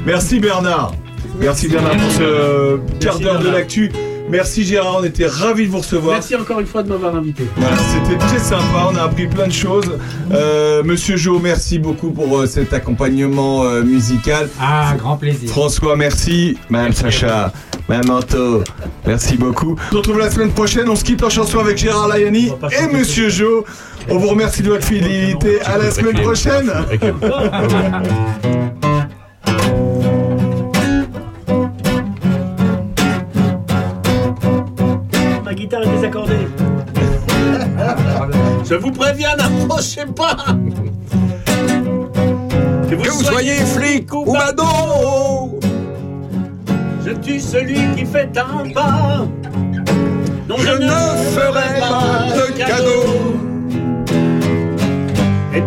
Merci 0.04 0.38
Bernard. 0.40 0.92
Merci 1.38 1.68
Bernard 1.68 1.96
pour 1.96 2.10
ce 2.12 2.78
quart 3.00 3.18
d'heure 3.18 3.40
de 3.40 3.48
l'actu. 3.48 3.90
Merci 4.28 4.64
Gérard, 4.64 4.98
on 5.00 5.04
était 5.04 5.26
ravis 5.26 5.66
de 5.66 5.70
vous 5.70 5.78
recevoir. 5.78 6.14
Merci 6.14 6.34
encore 6.34 6.60
une 6.60 6.66
fois 6.66 6.82
de 6.82 6.88
m'avoir 6.88 7.14
invité. 7.14 7.44
Voilà, 7.56 7.76
C'était 7.76 8.18
très 8.18 8.38
sympa, 8.38 8.88
on 8.90 8.96
a 8.96 9.02
appris 9.02 9.26
plein 9.26 9.46
de 9.46 9.52
choses. 9.52 9.98
Euh, 10.32 10.82
Monsieur 10.82 11.16
Jo, 11.16 11.38
merci 11.38 11.78
beaucoup 11.78 12.10
pour 12.10 12.38
euh, 12.38 12.46
cet 12.46 12.72
accompagnement 12.72 13.64
euh, 13.64 13.82
musical. 13.82 14.48
Ah, 14.60 14.94
grand 14.98 15.16
plaisir. 15.16 15.48
François, 15.50 15.96
merci. 15.96 16.56
Madame 16.70 16.92
Sacha, 16.92 17.52
Madame 17.88 18.10
Anto, 18.10 18.64
merci 19.06 19.36
beaucoup. 19.36 19.76
On 19.88 19.92
se 19.92 19.96
retrouve 19.96 20.18
la 20.18 20.30
semaine 20.30 20.52
prochaine, 20.52 20.88
on 20.88 20.96
se 20.96 21.04
quitte 21.04 21.22
en 21.22 21.30
chanson 21.30 21.58
avec 21.58 21.76
Gérard 21.76 22.08
Layani 22.08 22.50
et 22.80 22.92
Monsieur 22.92 23.28
Jo. 23.28 23.64
On 24.10 24.18
vous 24.18 24.28
remercie 24.28 24.62
de 24.62 24.68
votre 24.68 24.86
fidélité. 24.86 25.62
À 25.62 25.78
la 25.78 25.90
semaine 25.90 26.20
prochaine. 26.20 26.70
guitare 35.74 35.82
est 35.82 35.96
désaccordée. 35.96 36.48
Je 38.64 38.74
vous 38.74 38.90
préviens, 38.90 39.36
n'approchez 39.36 40.06
pas. 40.16 40.36
Que 42.88 42.94
vous, 42.94 43.22
soyez 43.24 43.56
flic 43.56 44.12
ou 44.14 44.32
badaud 44.32 45.58
Je 47.04 47.10
tue 47.12 47.40
celui 47.40 47.80
qui 47.96 48.04
fait 48.04 48.30
un 48.38 48.70
pas. 48.72 49.26
Non, 50.46 50.56
je, 50.58 50.72
ne 50.72 50.90
ferai 51.32 51.80
pas 51.80 52.26
de 52.36 52.52
cadeau. 52.52 53.34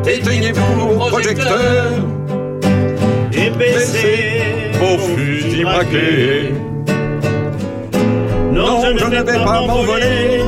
Éteignez-vous 0.08 0.90
vos 0.90 1.08
projecteurs. 1.08 1.92
Et 3.34 3.50
baissez 3.50 4.72
vos 4.80 4.98
fusils 5.00 5.64
braqués 5.64 6.67
non, 8.68 8.98
je 8.98 9.06
ne 9.06 9.24
vais 9.24 9.44
pas 9.44 9.62
m'envoler 9.62 10.44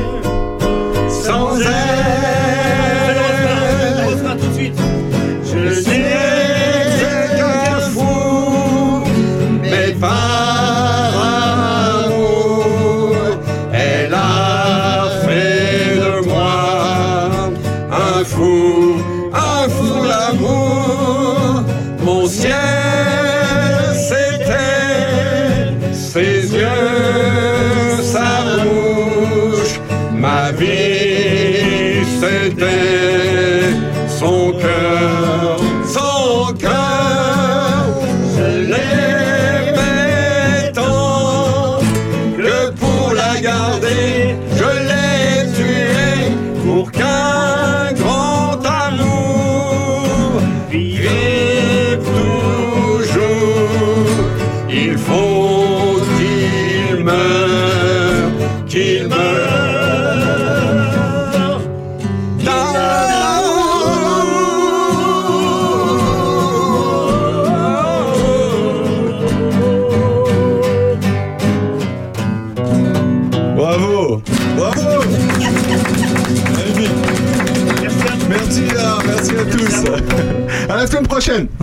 motion. 81.20 81.59